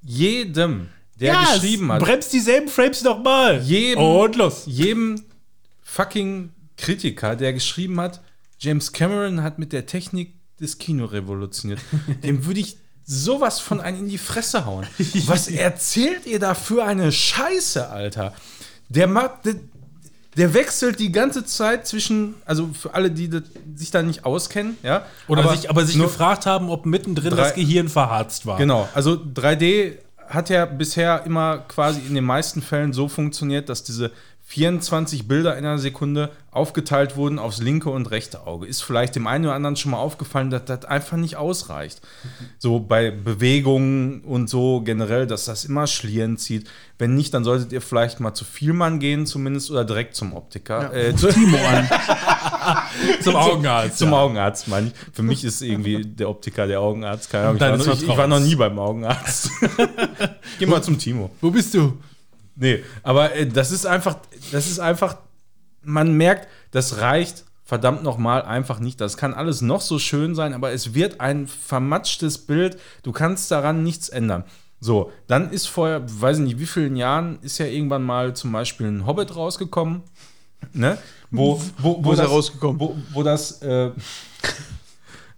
jedem, 0.02 0.88
der 1.20 1.32
ja, 1.34 1.40
geschrieben 1.54 1.90
hat, 1.92 2.02
Bremst 2.02 2.32
dieselben 2.32 2.68
Frames 2.68 3.02
nochmal. 3.02 3.60
jedem, 3.62 4.02
Und 4.02 4.36
los. 4.36 4.64
jedem 4.66 5.22
fucking 5.82 6.50
Kritiker, 6.76 7.36
der 7.36 7.52
geschrieben 7.52 8.00
hat, 8.00 8.20
James 8.58 8.92
Cameron 8.92 9.42
hat 9.42 9.58
mit 9.58 9.72
der 9.72 9.86
Technik 9.86 10.34
das 10.64 10.78
Kino 10.78 11.04
revolutioniert, 11.04 11.80
dem 12.22 12.46
würde 12.46 12.60
ich 12.60 12.76
sowas 13.06 13.60
von 13.60 13.80
einen 13.80 14.00
in 14.00 14.08
die 14.08 14.18
Fresse 14.18 14.64
hauen. 14.66 14.86
Was 15.26 15.48
erzählt 15.48 16.26
ihr 16.26 16.38
da 16.38 16.54
für 16.54 16.84
eine 16.84 17.12
Scheiße, 17.12 17.88
Alter? 17.90 18.32
Der 18.88 19.06
macht, 19.06 19.44
der, 19.44 19.56
der 20.36 20.54
wechselt 20.54 20.98
die 21.00 21.12
ganze 21.12 21.44
Zeit 21.44 21.86
zwischen, 21.86 22.34
also 22.44 22.70
für 22.72 22.94
alle, 22.94 23.10
die 23.10 23.28
das, 23.28 23.42
sich 23.76 23.90
da 23.90 24.02
nicht 24.02 24.24
auskennen, 24.24 24.76
ja. 24.82 25.04
Oder 25.28 25.54
sich, 25.56 25.68
aber 25.70 25.84
sich 25.84 25.98
gefragt 25.98 26.46
haben, 26.46 26.70
ob 26.70 26.86
mittendrin 26.86 27.30
Drei- 27.30 27.36
das 27.36 27.54
Gehirn 27.54 27.88
verharzt 27.88 28.46
war. 28.46 28.58
Genau, 28.58 28.88
also 28.94 29.12
3D 29.12 29.98
hat 30.28 30.48
ja 30.48 30.64
bisher 30.64 31.24
immer 31.26 31.58
quasi 31.58 32.00
in 32.00 32.14
den 32.14 32.24
meisten 32.24 32.62
Fällen 32.62 32.92
so 32.94 33.08
funktioniert, 33.08 33.68
dass 33.68 33.84
diese 33.84 34.10
24 34.46 35.26
Bilder 35.26 35.56
in 35.56 35.64
einer 35.64 35.78
Sekunde 35.78 36.30
aufgeteilt 36.50 37.16
wurden 37.16 37.38
aufs 37.38 37.60
linke 37.60 37.88
und 37.88 38.10
rechte 38.10 38.46
Auge. 38.46 38.66
Ist 38.66 38.82
vielleicht 38.82 39.16
dem 39.16 39.26
einen 39.26 39.46
oder 39.46 39.54
anderen 39.54 39.74
schon 39.74 39.90
mal 39.90 39.98
aufgefallen, 39.98 40.50
dass 40.50 40.66
das 40.66 40.84
einfach 40.84 41.16
nicht 41.16 41.36
ausreicht. 41.36 42.02
So 42.58 42.78
bei 42.78 43.10
Bewegungen 43.10 44.20
und 44.20 44.50
so 44.50 44.82
generell, 44.82 45.26
dass 45.26 45.46
das 45.46 45.64
immer 45.64 45.86
Schlieren 45.86 46.36
zieht. 46.36 46.68
Wenn 46.98 47.14
nicht, 47.14 47.32
dann 47.32 47.42
solltet 47.42 47.72
ihr 47.72 47.80
vielleicht 47.80 48.20
mal 48.20 48.34
zu 48.34 48.44
Vielmann 48.44 49.00
gehen, 49.00 49.26
zumindest 49.26 49.70
oder 49.70 49.84
direkt 49.84 50.14
zum 50.14 50.34
Optiker. 50.34 50.94
Äh, 50.94 51.16
zu, 51.16 51.28
Timo 51.28 51.58
an. 51.58 51.88
Zum 53.20 53.36
Augenarzt, 53.36 53.98
Zum 53.98 54.10
ja. 54.10 54.18
Augenarzt, 54.20 54.68
meine 54.68 54.88
ich. 54.88 54.92
Für 55.12 55.22
mich 55.22 55.44
ist 55.44 55.60
irgendwie 55.60 56.04
der 56.04 56.28
Optiker 56.28 56.66
der 56.66 56.80
Augenarzt. 56.80 57.30
Keine 57.30 57.48
Ahnung. 57.48 57.56
Ich 57.56 57.60
war, 57.60 57.76
noch, 57.76 57.86
ich, 57.94 58.02
ich 58.02 58.16
war 58.16 58.26
noch 58.26 58.40
nie 58.40 58.54
beim 58.54 58.78
Augenarzt. 58.78 59.50
Geh 60.58 60.66
mal 60.66 60.82
zum 60.82 60.98
Timo. 60.98 61.30
Wo 61.40 61.50
bist 61.50 61.74
du? 61.74 61.98
Nee, 62.56 62.84
aber 63.02 63.34
äh, 63.34 63.46
das 63.46 63.72
ist 63.72 63.86
einfach, 63.86 64.18
das 64.52 64.66
ist 64.66 64.78
einfach, 64.78 65.16
man 65.82 66.12
merkt, 66.12 66.48
das 66.70 66.98
reicht 66.98 67.44
verdammt 67.64 68.02
nochmal 68.02 68.42
einfach 68.42 68.78
nicht. 68.78 69.00
Das 69.00 69.16
kann 69.16 69.34
alles 69.34 69.62
noch 69.62 69.80
so 69.80 69.98
schön 69.98 70.34
sein, 70.34 70.52
aber 70.52 70.72
es 70.72 70.94
wird 70.94 71.20
ein 71.20 71.46
vermatschtes 71.46 72.38
Bild. 72.38 72.78
Du 73.02 73.12
kannst 73.12 73.50
daran 73.50 73.82
nichts 73.82 74.10
ändern. 74.10 74.44
So, 74.80 75.10
dann 75.26 75.50
ist 75.50 75.66
vorher, 75.66 76.02
weiß 76.04 76.38
ich 76.38 76.44
nicht, 76.44 76.58
wie 76.58 76.66
vielen 76.66 76.96
Jahren 76.96 77.38
ist 77.40 77.56
ja 77.58 77.64
irgendwann 77.64 78.02
mal 78.02 78.34
zum 78.36 78.52
Beispiel 78.52 78.86
ein 78.86 79.06
Hobbit 79.06 79.34
rausgekommen, 79.34 80.02
ne? 80.74 80.98
Wo, 81.30 81.60
wo, 81.78 82.04
Wo 82.04 82.12
ist 82.12 82.18
er 82.18 82.24
das, 82.24 82.32
rausgekommen? 82.32 82.78
Wo, 82.78 82.96
wo 83.12 83.22
das, 83.22 83.62
äh, 83.62 83.92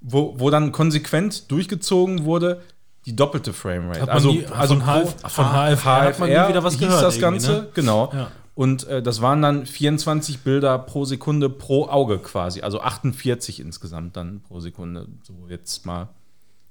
wo, 0.01 0.35
wo 0.39 0.51
dann 0.51 0.73
konsequent 0.73 1.51
durchgezogen 1.51 2.25
wurde, 2.25 2.61
die 3.07 3.17
doppelte 3.17 3.53
Framerate. 3.53 4.11
Also, 4.11 4.33
nie- 4.33 4.47
also 4.47 4.75
von 4.75 4.85
HF 4.87 5.15
von 5.33 5.45
HFR 5.47 6.03
hat 6.03 6.19
man 6.19 6.29
nie 6.29 6.35
wieder 6.49 6.63
was 6.65 6.79
gehört 6.79 7.03
das 7.03 7.19
Ganze, 7.21 7.53
ne? 7.53 7.69
genau. 7.75 8.11
Ja. 8.13 8.31
Und 8.55 8.87
äh, 8.89 9.03
das 9.03 9.21
waren 9.21 9.43
dann 9.43 9.67
24 9.67 10.41
Bilder 10.41 10.79
pro 10.79 11.05
Sekunde 11.05 11.49
pro 11.51 11.87
Auge 11.89 12.19
quasi. 12.19 12.63
Also 12.63 12.81
48 12.81 13.61
insgesamt 13.61 14.17
dann 14.17 14.41
pro 14.43 14.61
Sekunde. 14.61 15.07
So 15.23 15.35
jetzt 15.49 15.85
mal. 15.87 16.09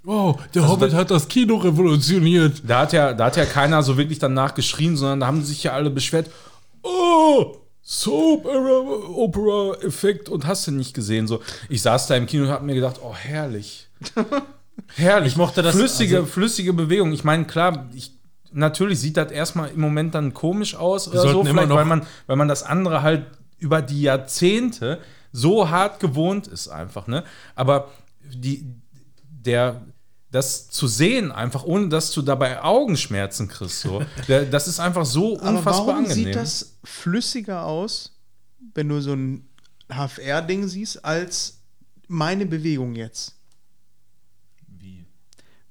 Oh, 0.07 0.35
der 0.53 0.67
Hobbit 0.67 0.93
hat 0.93 1.09
das 1.11 1.27
Kino 1.27 1.55
revolutioniert. 1.57 2.63
Da 2.67 2.81
hat 2.81 2.93
ja, 2.93 3.13
da 3.13 3.25
hat 3.25 3.37
ja 3.37 3.45
keiner 3.45 3.81
so 3.83 3.97
wirklich 3.97 4.19
danach 4.19 4.53
geschrien, 4.55 4.97
sondern 4.97 5.19
da 5.21 5.27
haben 5.27 5.43
sich 5.43 5.63
ja 5.63 5.73
alle 5.73 5.89
beschwert. 5.89 6.29
Oh, 6.83 7.57
Soap 7.81 8.45
Opera 8.45 9.75
Effekt 9.83 10.27
und 10.29 10.47
hast 10.47 10.65
du 10.67 10.71
nicht 10.71 10.93
gesehen. 10.95 11.27
So, 11.27 11.39
ich 11.69 11.81
saß 11.83 12.07
da 12.07 12.15
im 12.15 12.25
Kino 12.25 12.45
und 12.45 12.49
habe 12.49 12.65
mir 12.65 12.73
gedacht, 12.75 12.99
oh 13.03 13.13
herrlich, 13.13 13.87
herrlich. 14.95 15.33
Ich 15.33 15.37
mochte 15.37 15.61
das- 15.61 15.75
flüssige, 15.75 16.17
also- 16.17 16.27
flüssige 16.27 16.73
Bewegung. 16.73 17.11
Ich 17.11 17.23
meine, 17.23 17.45
klar, 17.45 17.89
ich, 17.93 18.11
natürlich 18.51 18.99
sieht 18.99 19.17
das 19.17 19.31
erstmal 19.31 19.69
im 19.69 19.81
Moment 19.81 20.15
dann 20.15 20.33
komisch 20.33 20.75
aus 20.75 21.07
oder 21.07 21.21
so, 21.21 21.43
vielleicht, 21.43 21.69
weil 21.69 21.85
man, 21.85 22.05
weil 22.27 22.35
man 22.37 22.47
das 22.47 22.63
andere 22.63 23.01
halt 23.01 23.25
über 23.57 23.81
die 23.81 24.01
Jahrzehnte 24.01 24.99
so 25.31 25.69
hart 25.69 25.99
gewohnt 25.99 26.47
ist 26.47 26.67
einfach, 26.69 27.07
ne? 27.07 27.23
Aber 27.55 27.91
die, 28.33 28.65
der, 29.27 29.81
das 30.31 30.69
zu 30.69 30.87
sehen, 30.87 31.31
einfach 31.31 31.63
ohne 31.63 31.89
dass 31.89 32.11
du 32.11 32.21
dabei 32.21 32.61
Augenschmerzen 32.63 33.47
kriegst, 33.47 33.81
so, 33.81 34.01
das 34.27 34.67
ist 34.67 34.79
einfach 34.79 35.05
so 35.05 35.37
Aber 35.39 35.49
unfassbar 35.49 35.87
warum 35.87 36.03
angenehm. 36.05 36.25
sieht 36.25 36.35
das 36.35 36.77
flüssiger 36.83 37.63
aus, 37.65 38.17
wenn 38.73 38.89
du 38.89 39.01
so 39.01 39.13
ein 39.13 39.47
HFR-Ding 39.89 40.67
siehst, 40.67 41.03
als 41.05 41.59
meine 42.07 42.45
Bewegung 42.45 42.95
jetzt? 42.95 43.34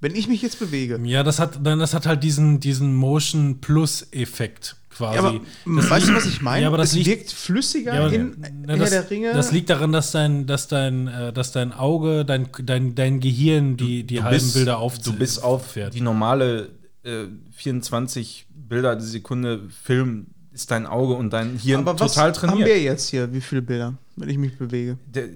Wenn 0.05 0.14
ich 0.14 0.28
mich 0.28 0.42
jetzt 0.42 0.59
bewege. 0.59 1.00
Ja, 1.05 1.22
das 1.22 1.38
hat, 1.38 1.59
dann, 1.64 1.78
das 1.78 1.94
hat 1.94 2.05
halt 2.07 2.22
diesen, 2.22 2.61
diesen 2.61 2.94
Motion 2.94 3.61
Plus-Effekt 3.62 4.76
quasi. 4.90 5.14
Ja, 5.16 5.22
aber 5.24 5.40
m, 5.66 5.90
weißt 5.90 6.09
du, 6.09 6.14
was 6.14 6.26
ich 6.26 6.42
meine? 6.42 6.62
Ja, 6.62 6.68
aber 6.68 6.76
das 6.76 6.90
es 6.90 6.94
liegt- 6.96 7.07
wirkt 7.09 7.32
flüssiger 7.32 7.94
Ja, 7.94 8.00
aber, 8.05 8.12
in 8.12 8.30
ne, 8.38 8.52
Herr 8.68 8.76
das, 8.76 8.90
der 8.90 9.11
Ringe. 9.11 9.32
das 9.32 9.50
liegt 9.50 9.70
daran, 9.70 9.92
dass 9.92 10.12
dein, 10.12 10.46
dass 10.46 10.68
dein, 10.68 11.09
äh, 11.09 11.32
dass 11.32 11.52
dein 11.52 11.72
Auge, 11.72 12.24
dein, 12.24 12.48
dein, 12.64 12.94
dein 12.94 13.20
Gehirn 13.20 13.76
die, 13.78 14.05
die 14.05 14.22
halben 14.22 14.36
bist- 14.36 14.55
Bilder 14.55 14.78
auf 14.78 14.98
Du 14.98 15.12
bist 15.14 15.42
auf 15.42 15.74
die 15.92 16.00
normale 16.00 16.68
äh, 17.02 17.24
24 17.52 18.46
Bilder 18.68 18.96
die 18.96 19.05
Sekunde 19.07 19.62
Film 19.82 20.26
ist 20.52 20.70
dein 20.70 20.86
Auge 20.86 21.14
und 21.14 21.32
dein 21.32 21.57
Hirn 21.59 21.80
aber 21.80 21.98
was 21.98 22.12
total 22.14 22.28
haben 22.28 22.34
trainiert. 22.34 22.68
wir 22.68 22.80
jetzt 22.80 23.09
hier? 23.11 23.32
Wie 23.32 23.40
viele 23.40 23.62
Bilder, 23.62 23.94
wenn 24.16 24.28
ich 24.28 24.38
mich 24.38 24.57
bewege? 24.57 24.98
Der- 25.07 25.28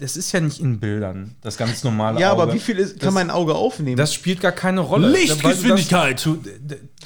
das 0.00 0.16
ist 0.16 0.32
ja 0.32 0.40
nicht 0.40 0.60
in 0.60 0.80
Bildern, 0.80 1.36
das 1.42 1.56
ganz 1.56 1.84
normale 1.84 2.18
Ja, 2.18 2.32
Auge. 2.32 2.42
aber 2.42 2.54
wie 2.54 2.58
viel 2.58 2.78
ist, 2.78 2.98
kann 2.98 3.06
das, 3.08 3.14
mein 3.14 3.30
Auge 3.30 3.54
aufnehmen? 3.54 3.96
Das 3.96 4.12
spielt 4.14 4.40
gar 4.40 4.52
keine 4.52 4.80
Rolle. 4.80 5.08
Lichtgeschwindigkeit. 5.10 6.24
Du, 6.24 6.38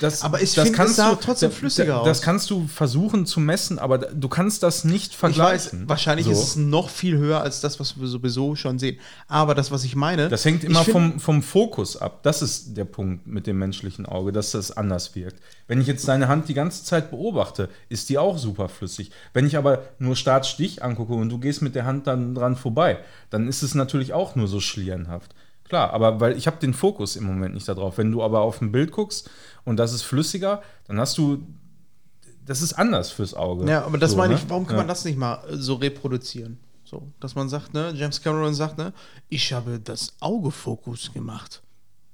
das, 0.00 0.22
Aber 0.22 0.42
ich 0.42 0.54
das 0.54 0.64
finde, 0.64 0.76
kannst 0.76 0.98
es 0.98 1.04
du- 1.08 1.14
trotzdem 1.16 1.50
das- 1.50 1.58
flüssiger 1.58 2.02
Das 2.04 2.18
aus. 2.18 2.22
kannst 2.22 2.50
du 2.50 2.66
versuchen 2.66 3.26
zu 3.26 3.38
messen, 3.38 3.78
aber 3.78 3.98
du 3.98 4.28
kannst 4.28 4.62
das 4.64 4.84
nicht 4.84 5.12
ich 5.12 5.22
weiß, 5.22 5.34
vergleichen. 5.36 5.88
wahrscheinlich 5.88 6.26
So. 6.26 6.32
ist 6.32 6.38
es 6.42 6.56
noch 6.56 6.90
viel 6.90 7.16
höher 7.16 7.40
als 7.42 7.60
das, 7.60 7.78
was 7.78 7.98
wir 8.00 8.06
sowieso 8.08 8.56
schon 8.56 8.78
sehen. 8.78 8.98
Aber 9.28 9.54
das, 9.54 9.70
was 9.70 9.84
ich 9.84 9.94
meine. 9.94 10.28
Das 10.28 10.44
hängt 10.44 10.64
immer 10.64 10.82
vom, 10.84 11.20
vom 11.20 11.42
Fokus 11.42 11.96
ab. 11.96 12.22
Das 12.24 12.42
ist 12.42 12.76
der 12.76 12.86
Punkt 12.86 13.26
mit 13.26 13.46
dem 13.46 13.58
menschlichen 13.58 14.04
Auge, 14.06 14.32
dass 14.32 14.50
das 14.50 14.72
anders 14.76 15.14
wirkt. 15.14 15.40
Wenn 15.68 15.80
ich 15.80 15.86
jetzt 15.86 16.08
deine 16.08 16.28
Hand 16.28 16.48
die 16.48 16.54
ganze 16.54 16.84
Zeit 16.84 17.10
beobachte, 17.10 17.68
ist 17.88 18.08
die 18.08 18.18
auch 18.18 18.36
super 18.36 18.68
flüssig. 18.68 19.10
Wenn 19.32 19.46
ich 19.46 19.56
aber 19.56 19.82
nur 19.98 20.16
Start-Stich 20.16 20.82
angucke 20.82 21.14
und 21.14 21.28
du 21.28 21.38
gehst 21.38 21.62
mit 21.62 21.74
der 21.74 21.84
Hand 21.84 22.06
dann 22.06 22.34
dran 22.34 22.56
vorbei, 22.56 22.98
dann 23.30 23.48
ist 23.48 23.62
es 23.62 23.74
natürlich 23.74 24.12
auch 24.12 24.34
nur 24.34 24.48
so 24.48 24.60
schlierenhaft. 24.60 25.34
Klar, 25.66 25.94
aber 25.94 26.20
weil 26.20 26.36
ich 26.36 26.46
habe 26.46 26.58
den 26.58 26.74
Fokus 26.74 27.16
im 27.16 27.24
Moment 27.24 27.54
nicht 27.54 27.66
darauf. 27.66 27.96
Wenn 27.96 28.12
du 28.12 28.22
aber 28.22 28.40
auf 28.42 28.60
ein 28.60 28.70
Bild 28.70 28.92
guckst 28.92 29.30
und 29.64 29.76
das 29.76 29.92
ist 29.92 30.02
flüssiger, 30.02 30.62
dann 30.86 30.98
hast 31.00 31.18
du 31.18 31.42
das 32.46 32.60
ist 32.60 32.74
anders 32.74 33.10
fürs 33.10 33.32
Auge. 33.34 33.68
Ja, 33.70 33.84
aber 33.84 33.96
das 33.96 34.10
So, 34.10 34.16
meine 34.18 34.34
ne? 34.34 34.40
ich, 34.40 34.48
warum 34.50 34.66
kann 34.66 34.76
Ja. 34.76 34.82
man 34.82 34.88
das 34.88 35.04
nicht 35.04 35.16
mal 35.16 35.36
äh, 35.48 35.56
so 35.56 35.74
reproduzieren? 35.74 36.58
So, 36.84 37.08
dass 37.18 37.34
man 37.34 37.48
sagt, 37.48 37.72
ne, 37.72 37.92
James 37.96 38.20
Cameron 38.20 38.52
sagt, 38.54 38.76
ne, 38.76 38.92
ich 39.30 39.52
habe 39.52 39.80
das 39.80 40.12
Augefokus 40.20 41.10
gemacht. 41.12 41.62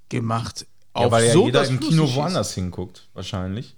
Gemacht. 0.09 0.67
Ja, 0.97 1.11
weil 1.11 1.27
ja 1.27 1.33
so, 1.33 1.47
jeder 1.47 1.67
im 1.67 1.81
Kino 1.81 2.13
woanders 2.15 2.55
hinguckt, 2.55 3.09
wahrscheinlich. 3.15 3.77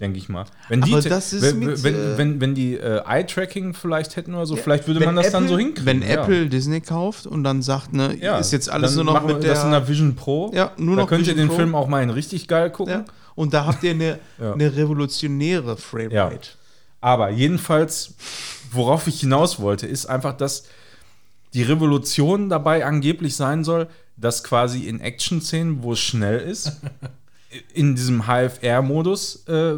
Denke 0.00 0.18
ich 0.18 0.28
mal. 0.28 0.44
Wenn 0.68 0.80
die, 0.82 0.92
wenn, 0.92 1.58
mit, 1.60 1.82
wenn, 1.84 1.94
äh, 1.94 2.18
wenn, 2.18 2.40
wenn 2.40 2.54
die 2.56 2.74
äh, 2.74 3.00
Eye-Tracking 3.06 3.74
vielleicht 3.74 4.16
hätten 4.16 4.34
oder 4.34 4.44
so, 4.44 4.56
vielleicht 4.56 4.88
würde 4.88 4.98
man 5.04 5.14
das 5.14 5.30
dann 5.30 5.44
Apple- 5.44 5.54
so 5.54 5.58
hinkriegen. 5.58 5.86
Wenn 5.86 6.02
ja. 6.02 6.22
Apple 6.22 6.48
Disney 6.48 6.80
kauft 6.80 7.26
und 7.28 7.44
dann 7.44 7.62
sagt, 7.62 7.92
ne, 7.92 8.16
ja, 8.20 8.38
ist 8.38 8.52
jetzt 8.52 8.68
alles 8.68 8.96
dann 8.96 9.04
nur 9.06 9.14
noch 9.14 9.24
mit 9.24 9.44
das 9.44 9.62
in 9.62 9.70
der 9.70 9.80
der. 9.80 9.88
Vision 9.88 10.16
Pro. 10.16 10.50
Ja, 10.52 10.72
nur 10.78 10.96
da 10.96 11.02
noch 11.02 11.08
könnt 11.08 11.20
ihr 11.28 11.34
Vision 11.34 11.46
den 11.46 11.48
Pro. 11.48 11.56
Film 11.56 11.74
auch 11.76 11.86
mal 11.86 12.02
in 12.02 12.10
richtig 12.10 12.48
geil 12.48 12.70
gucken. 12.70 12.92
Ja, 12.92 13.04
und 13.36 13.54
da 13.54 13.66
habt 13.66 13.84
ihr 13.84 13.92
eine, 13.92 14.18
Ja. 14.40 14.52
eine 14.54 14.74
revolutionäre 14.76 15.70
Ja. 15.70 15.76
Framerate. 15.76 16.48
Aber 17.00 17.30
jedenfalls, 17.30 18.14
worauf 18.72 19.06
ich 19.06 19.20
hinaus 19.20 19.60
wollte, 19.60 19.86
ist 19.86 20.06
einfach, 20.06 20.36
dass 20.36 20.64
die 21.52 21.62
Revolution 21.62 22.48
dabei 22.48 22.84
angeblich 22.84 23.36
sein 23.36 23.62
soll, 23.62 23.86
dass 24.16 24.42
quasi 24.42 24.88
in 24.88 25.00
Action-Szenen, 25.00 25.84
wo 25.84 25.92
es 25.92 26.00
schnell 26.00 26.40
ist, 26.40 26.80
in 27.72 27.94
diesem 27.94 28.26
HFR-Modus 28.26 29.46
äh, 29.46 29.74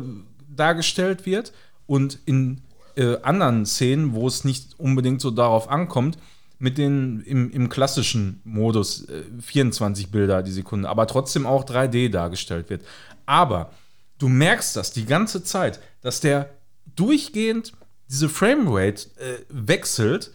dargestellt 0.48 1.26
wird 1.26 1.52
und 1.86 2.18
in 2.24 2.62
äh, 2.96 3.16
anderen 3.22 3.66
Szenen, 3.66 4.14
wo 4.14 4.26
es 4.26 4.44
nicht 4.44 4.78
unbedingt 4.78 5.20
so 5.20 5.30
darauf 5.30 5.68
ankommt, 5.68 6.18
mit 6.58 6.78
den 6.78 7.20
im, 7.22 7.50
im 7.50 7.68
klassischen 7.68 8.40
Modus 8.44 9.08
äh, 9.08 9.24
24 9.40 10.10
Bilder 10.10 10.42
die 10.42 10.52
Sekunde, 10.52 10.88
aber 10.88 11.06
trotzdem 11.06 11.46
auch 11.46 11.64
3D 11.64 12.10
dargestellt 12.10 12.70
wird. 12.70 12.82
Aber 13.26 13.70
du 14.18 14.28
merkst 14.28 14.74
das 14.76 14.92
die 14.92 15.04
ganze 15.04 15.44
Zeit, 15.44 15.80
dass 16.00 16.20
der 16.20 16.50
durchgehend 16.94 17.72
diese 18.08 18.28
Framerate 18.28 19.08
äh, 19.18 19.44
wechselt 19.50 20.32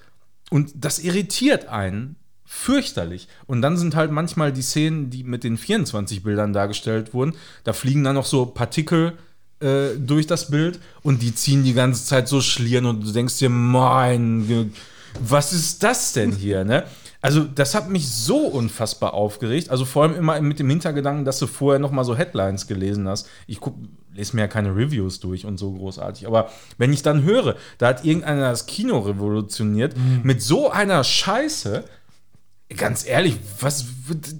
und 0.52 0.72
das 0.76 1.00
irritiert 1.00 1.68
einen 1.68 2.18
fürchterlich. 2.54 3.30
Und 3.48 3.62
dann 3.62 3.78
sind 3.78 3.96
halt 3.96 4.12
manchmal 4.12 4.52
die 4.52 4.62
Szenen, 4.62 5.10
die 5.10 5.24
mit 5.24 5.46
den 5.46 5.58
24 5.58 6.22
Bildern 6.22 6.52
dargestellt 6.52 7.14
wurden, 7.14 7.34
da 7.64 7.72
fliegen 7.72 8.04
dann 8.04 8.16
noch 8.16 8.26
so 8.26 8.46
Partikel 8.46 9.14
äh, 9.62 9.96
durch 9.98 10.28
das 10.28 10.52
Bild 10.52 10.82
und 11.02 11.22
die 11.22 11.34
ziehen 11.34 11.64
die 11.64 11.74
ganze 11.74 12.06
Zeit 12.06 12.28
so 12.28 12.42
Schlieren 12.42 12.86
und 12.86 13.08
du 13.08 13.12
denkst 13.14 13.40
dir, 13.40 13.50
mein, 13.50 14.74
was 15.22 15.54
ist 15.54 15.82
das 15.82 16.12
denn 16.12 16.34
hier, 16.34 16.66
ne? 16.66 16.84
Also, 17.24 17.44
das 17.44 17.76
hat 17.76 17.88
mich 17.88 18.10
so 18.10 18.48
unfassbar 18.48 19.14
aufgeregt. 19.14 19.70
Also, 19.70 19.86
vor 19.86 20.04
allem 20.04 20.16
immer 20.16 20.42
mit 20.42 20.58
dem 20.58 20.70
Hintergedanken, 20.70 21.24
dass 21.24 21.38
du 21.38 21.46
vorher 21.46 21.80
noch 21.80 21.92
mal 21.92 22.04
so 22.04 22.18
Headlines 22.18 22.66
gelesen 22.66 23.08
hast. 23.08 23.30
Ich 23.46 23.60
guck, 23.60 23.76
lese 24.14 24.36
mir 24.36 24.42
ja 24.42 24.48
keine 24.48 24.76
Reviews 24.76 25.20
durch 25.20 25.46
und 25.46 25.60
so 25.60 25.72
großartig. 25.72 26.26
Aber 26.26 26.50
wenn 26.80 26.92
ich 26.92 27.04
dann 27.04 27.22
höre, 27.22 27.56
da 27.78 27.90
hat 27.90 28.04
irgendeiner 28.04 28.50
das 28.50 28.66
Kino 28.66 29.00
revolutioniert 29.00 29.96
mit 30.24 30.42
so 30.42 30.72
einer 30.72 31.04
Scheiße, 31.04 31.84
ganz 32.76 33.06
ehrlich, 33.06 33.36
was, 33.60 33.86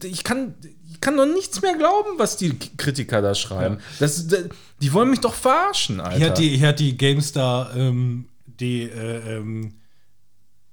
ich 0.04 0.24
kann, 0.24 0.56
ich 0.92 1.02
kann 1.02 1.18
doch 1.18 1.26
nichts 1.26 1.62
mehr 1.62 1.76
glauben, 1.76 2.10
was 2.18 2.38
die 2.38 2.58
Kritiker 2.78 3.22
da 3.22 3.36
schreiben. 3.36 3.80
Das, 4.00 4.28
die 4.28 4.94
wollen 4.94 5.10
mich 5.10 5.22
doch 5.22 5.34
verarschen, 5.34 6.00
Alter. 6.00 6.18
Hier 6.18 6.28
hat 6.28 6.38
die, 6.38 6.58
hier 6.58 6.68
hat 6.70 6.80
die 6.80 6.98
GameStar 6.98 7.76
ähm, 7.76 8.26
die 8.62 8.84
äh, 8.84 9.38
ähm, 9.38 9.74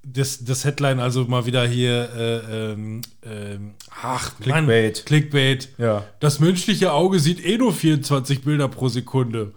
das, 0.04 0.44
das 0.44 0.64
Headline 0.64 1.00
also 1.00 1.24
mal 1.24 1.44
wieder 1.46 1.66
hier 1.66 2.08
äh, 2.14 2.72
ähm, 2.72 3.00
ähm, 3.22 3.74
ach 4.02 4.32
Mann, 4.46 4.66
Clickbait. 4.66 5.06
Clickbait. 5.06 5.68
Ja. 5.78 6.04
Das 6.20 6.40
menschliche 6.40 6.92
Auge 6.92 7.18
sieht 7.18 7.44
eh 7.44 7.58
nur 7.58 7.74
24 7.74 8.42
Bilder 8.42 8.68
pro 8.68 8.88
Sekunde. 8.88 9.52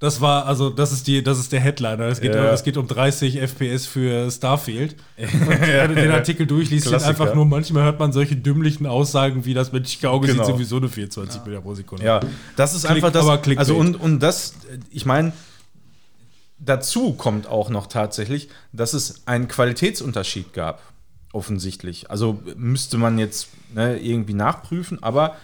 Das 0.00 0.20
war, 0.22 0.46
also, 0.46 0.70
das 0.70 0.92
ist 0.92 1.06
die, 1.06 1.22
das 1.22 1.38
ist 1.38 1.52
der 1.52 1.60
Headliner. 1.60 2.06
Es 2.06 2.20
geht, 2.22 2.34
Ja. 2.34 2.50
es 2.52 2.64
geht 2.64 2.78
um 2.78 2.86
30 2.88 3.38
FPS 3.38 3.84
für 3.86 4.30
Starfield. 4.30 4.96
Und 5.18 5.48
wenn 5.48 5.88
du 5.90 5.94
den 5.94 6.10
Artikel 6.10 6.46
durchliest, 6.46 6.86
steht 6.88 7.02
einfach 7.02 7.34
nur, 7.34 7.44
manchmal 7.44 7.84
hört 7.84 7.98
man 8.00 8.10
solche 8.10 8.34
dümmlichen 8.34 8.86
Aussagen 8.86 9.44
wie 9.44 9.52
das 9.52 9.72
menschliche 9.72 10.08
Auge 10.08 10.26
Genau. 10.28 10.42
sieht 10.44 10.54
sowieso 10.54 10.78
nur 10.80 10.88
24 10.88 11.42
Bilder 11.42 11.60
pro 11.60 11.74
Sekunde. 11.74 12.02
Ja, 12.04 12.20
das 12.56 12.74
ist 12.74 12.86
Klick- 12.86 13.04
einfach 13.04 13.12
das. 13.12 13.58
Also 13.58 13.76
und, 13.76 13.94
und 13.96 14.20
das, 14.20 14.54
ich 14.90 15.04
meine, 15.04 15.32
dazu 16.58 17.12
kommt 17.12 17.46
auch 17.46 17.68
noch 17.68 17.86
tatsächlich, 17.86 18.48
dass 18.72 18.94
es 18.94 19.26
einen 19.26 19.48
Qualitätsunterschied 19.48 20.54
gab, 20.54 20.82
offensichtlich. 21.32 22.10
Also 22.10 22.40
müsste 22.56 22.96
man 22.96 23.18
jetzt 23.18 23.48
ne, 23.74 23.98
irgendwie 23.98 24.34
nachprüfen, 24.34 25.02
aber 25.02 25.36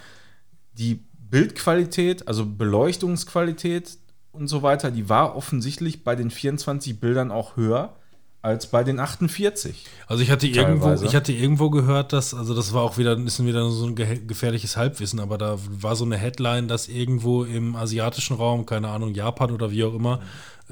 die 0.78 1.00
Bildqualität, 1.30 2.26
also 2.26 2.46
Beleuchtungsqualität 2.46 3.98
und 4.36 4.48
so 4.48 4.62
weiter, 4.62 4.90
die 4.90 5.08
war 5.08 5.36
offensichtlich 5.36 6.04
bei 6.04 6.14
den 6.16 6.30
24 6.30 7.00
Bildern 7.00 7.30
auch 7.30 7.56
höher 7.56 7.94
als 8.42 8.68
bei 8.68 8.84
den 8.84 9.00
48. 9.00 9.84
Also 10.06 10.22
ich 10.22 10.30
hatte 10.30 10.46
irgendwo, 10.46 10.86
ich 11.04 11.16
hatte 11.16 11.32
irgendwo 11.32 11.68
gehört, 11.70 12.12
dass, 12.12 12.32
also 12.32 12.54
das 12.54 12.72
war 12.72 12.82
auch 12.82 12.96
wieder, 12.96 13.18
ist 13.18 13.44
wieder 13.44 13.68
so 13.70 13.86
ein 13.86 13.96
ge 13.96 14.20
gefährliches 14.24 14.76
Halbwissen, 14.76 15.18
aber 15.18 15.36
da 15.36 15.58
war 15.68 15.96
so 15.96 16.04
eine 16.04 16.16
Headline, 16.16 16.68
dass 16.68 16.86
irgendwo 16.86 17.42
im 17.42 17.74
asiatischen 17.74 18.36
Raum, 18.36 18.64
keine 18.64 18.88
Ahnung, 18.88 19.14
Japan 19.14 19.50
oder 19.50 19.72
wie 19.72 19.82
auch 19.82 19.94
immer, 19.94 20.20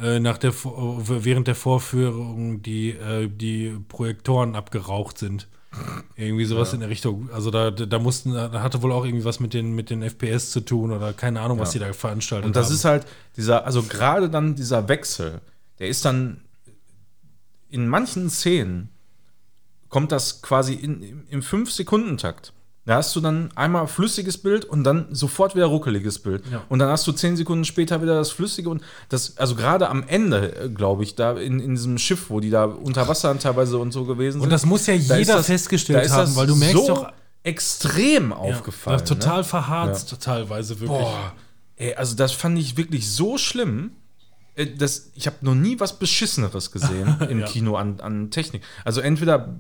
äh, 0.01 0.21
nach 0.21 0.39
der, 0.39 0.53
Vor- 0.53 1.03
während 1.09 1.49
der 1.49 1.57
Vorführung 1.57 2.63
die, 2.63 2.91
äh, 2.91 3.29
die 3.29 3.77
Projektoren 3.89 4.55
abgeraucht 4.55 5.19
sind. 5.19 5.49
Irgendwie 6.17 6.45
sowas 6.45 6.73
in 6.73 6.81
der 6.81 6.89
Richtung. 6.89 7.29
Also 7.33 7.51
da, 7.51 7.71
da 7.71 7.99
mussten, 7.99 8.33
da 8.33 8.63
hatte 8.63 8.83
wohl 8.83 8.93
auch 8.93 9.05
irgendwie 9.05 9.25
was 9.25 9.41
mit 9.41 9.55
den, 9.55 9.75
mit 9.75 9.91
den 9.91 10.03
FPS 10.03 10.51
zu 10.51 10.61
tun 10.61 10.93
oder 10.93 11.13
keine 11.13 11.41
Ahnung, 11.41 11.59
was 11.59 11.71
die 11.73 11.79
da 11.79 11.93
veranstaltet 11.93 12.47
Und 12.47 12.57
das 12.57 12.67
haben. 12.67 12.75
ist 12.75 12.85
halt 12.85 13.07
dieser, 13.37 13.65
also 13.67 13.83
gerade 13.83 14.31
dann 14.31 14.55
dieser 14.55 14.89
Wechsel, 14.89 15.41
der 15.79 15.89
ist 15.89 16.05
dann 16.05 16.41
in 17.69 17.89
manchen 17.89 18.31
Szenen 18.31 18.91
kommt 19.89 20.13
das 20.13 20.43
quasi 20.43 20.75
in, 20.75 21.03
im, 21.03 21.27
im 21.29 21.41
5-Sekunden-Takt. 21.41 22.53
Da 22.87 22.97
hast 22.97 23.17
du 23.17 23.21
dann 23.21 23.49
einmal 23.55 23.87
flüssiges 23.87 24.37
Bild 24.37 24.67
und 24.67 24.85
dann 24.85 25.07
sofort 25.11 25.55
wieder 25.55 25.65
ruckeliges 25.67 26.19
Bild. 26.19 26.45
Ja. 26.53 26.63
Und 26.69 26.81
dann 26.81 26.91
hast 26.91 27.07
du 27.07 27.13
zehn 27.13 27.35
Sekunden 27.37 27.65
später 27.65 28.03
wieder 28.03 28.17
das 28.17 28.31
flüssige 28.31 28.69
und 28.69 28.83
das, 29.09 29.39
also 29.39 29.55
gerade 29.55 29.89
am 29.89 30.03
Ende, 30.07 30.71
glaube 30.75 31.03
ich, 31.03 31.15
da 31.15 31.33
in, 31.33 31.61
in 31.61 31.77
diesem 31.77 31.97
Schiff, 31.97 32.29
wo 32.29 32.41
die 32.41 32.51
da 32.51 32.65
unter 32.65 33.09
Wasser 33.09 33.39
teilweise 33.39 33.79
und 33.79 33.93
so 33.93 34.05
gewesen 34.05 34.33
sind. 34.35 34.43
Und 34.43 34.51
das 34.51 34.67
muss 34.67 34.87
ja 34.87 34.95
da 34.99 35.17
jeder 35.17 35.39
ist 35.39 35.47
festgestellt 35.47 36.11
haben, 36.11 36.19
das 36.27 36.37
weil 36.37 36.47
du 36.47 36.57
merkst 36.57 36.77
so 36.77 36.95
doch- 36.95 37.13
extrem 37.43 38.31
Ja, 38.31 38.37
aufgefallen. 38.37 38.99
das 38.99 39.09
total 39.09 39.39
ne? 39.39 39.45
verharzt, 39.45 40.17
teilweise 40.21 40.81
wirklich. 40.81 40.99
Boah, 41.01 41.33
ey, 41.77 41.95
also 41.95 42.17
das 42.17 42.33
fand 42.33 42.59
ich 42.59 42.77
wirklich 42.77 43.11
so 43.11 43.39
schlimm. 43.39 43.93
Äh, 44.57 44.67
Das, 44.77 45.11
ich 45.15 45.27
habe 45.27 45.37
noch 45.43 45.55
nie 45.55 45.79
was 45.81 45.99
Beschisseneres 45.99 46.71
gesehen 46.71 47.17
im 47.31 47.41
Ja. 47.41 47.47
Kino 47.47 47.77
an, 47.77 48.01
an 48.01 48.31
Technik. 48.31 48.63
Also 48.85 49.01
entweder 49.01 49.57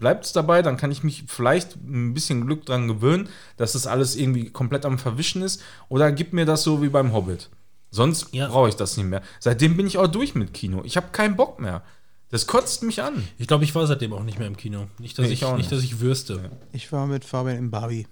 bleibt 0.00 0.24
es 0.24 0.32
dabei, 0.32 0.62
dann 0.62 0.76
kann 0.76 0.90
ich 0.90 1.04
mich 1.04 1.24
vielleicht 1.28 1.76
ein 1.76 2.12
bisschen 2.14 2.44
Glück 2.46 2.66
dran 2.66 2.88
gewöhnen, 2.88 3.28
dass 3.56 3.72
das 3.72 3.86
alles 3.86 4.16
irgendwie 4.16 4.50
komplett 4.50 4.84
am 4.84 4.98
Verwischen 4.98 5.42
ist, 5.42 5.62
oder 5.88 6.10
gib 6.10 6.32
mir 6.32 6.44
das 6.46 6.64
so 6.64 6.82
wie 6.82 6.88
beim 6.88 7.12
Hobbit. 7.12 7.48
Sonst 7.92 8.28
Ja. 8.34 8.48
brauche 8.48 8.68
ich 8.68 8.76
das 8.76 8.96
nicht 8.96 9.06
mehr. 9.06 9.22
Seitdem 9.38 9.76
bin 9.76 9.86
ich 9.86 9.98
auch 9.98 10.06
durch 10.08 10.34
mit 10.34 10.52
Kino. 10.54 10.82
Ich 10.84 10.96
habe 10.96 11.08
keinen 11.12 11.36
Bock 11.36 11.60
mehr. 11.60 11.82
Das 12.30 12.46
kotzt 12.46 12.82
mich 12.84 13.02
an. 13.02 13.26
Ich 13.38 13.48
glaube, 13.48 13.64
ich 13.64 13.74
war 13.74 13.86
seitdem 13.86 14.12
auch 14.12 14.22
nicht 14.22 14.38
mehr 14.38 14.46
im 14.46 14.56
Kino. 14.56 14.86
Nicht, 14.98 15.18
dass, 15.18 15.26
Nee, 15.26 15.32
ich, 15.32 15.40
ich 15.40 15.44
auch 15.44 15.56
nicht, 15.56 15.70
nicht. 15.70 15.72
dass 15.72 15.82
ich 15.82 15.98
würste. 16.00 16.50
Ich 16.72 16.92
war 16.92 17.06
mit 17.08 17.24
Fabian 17.24 17.56
im 17.56 17.70
Barbie. 17.72 18.06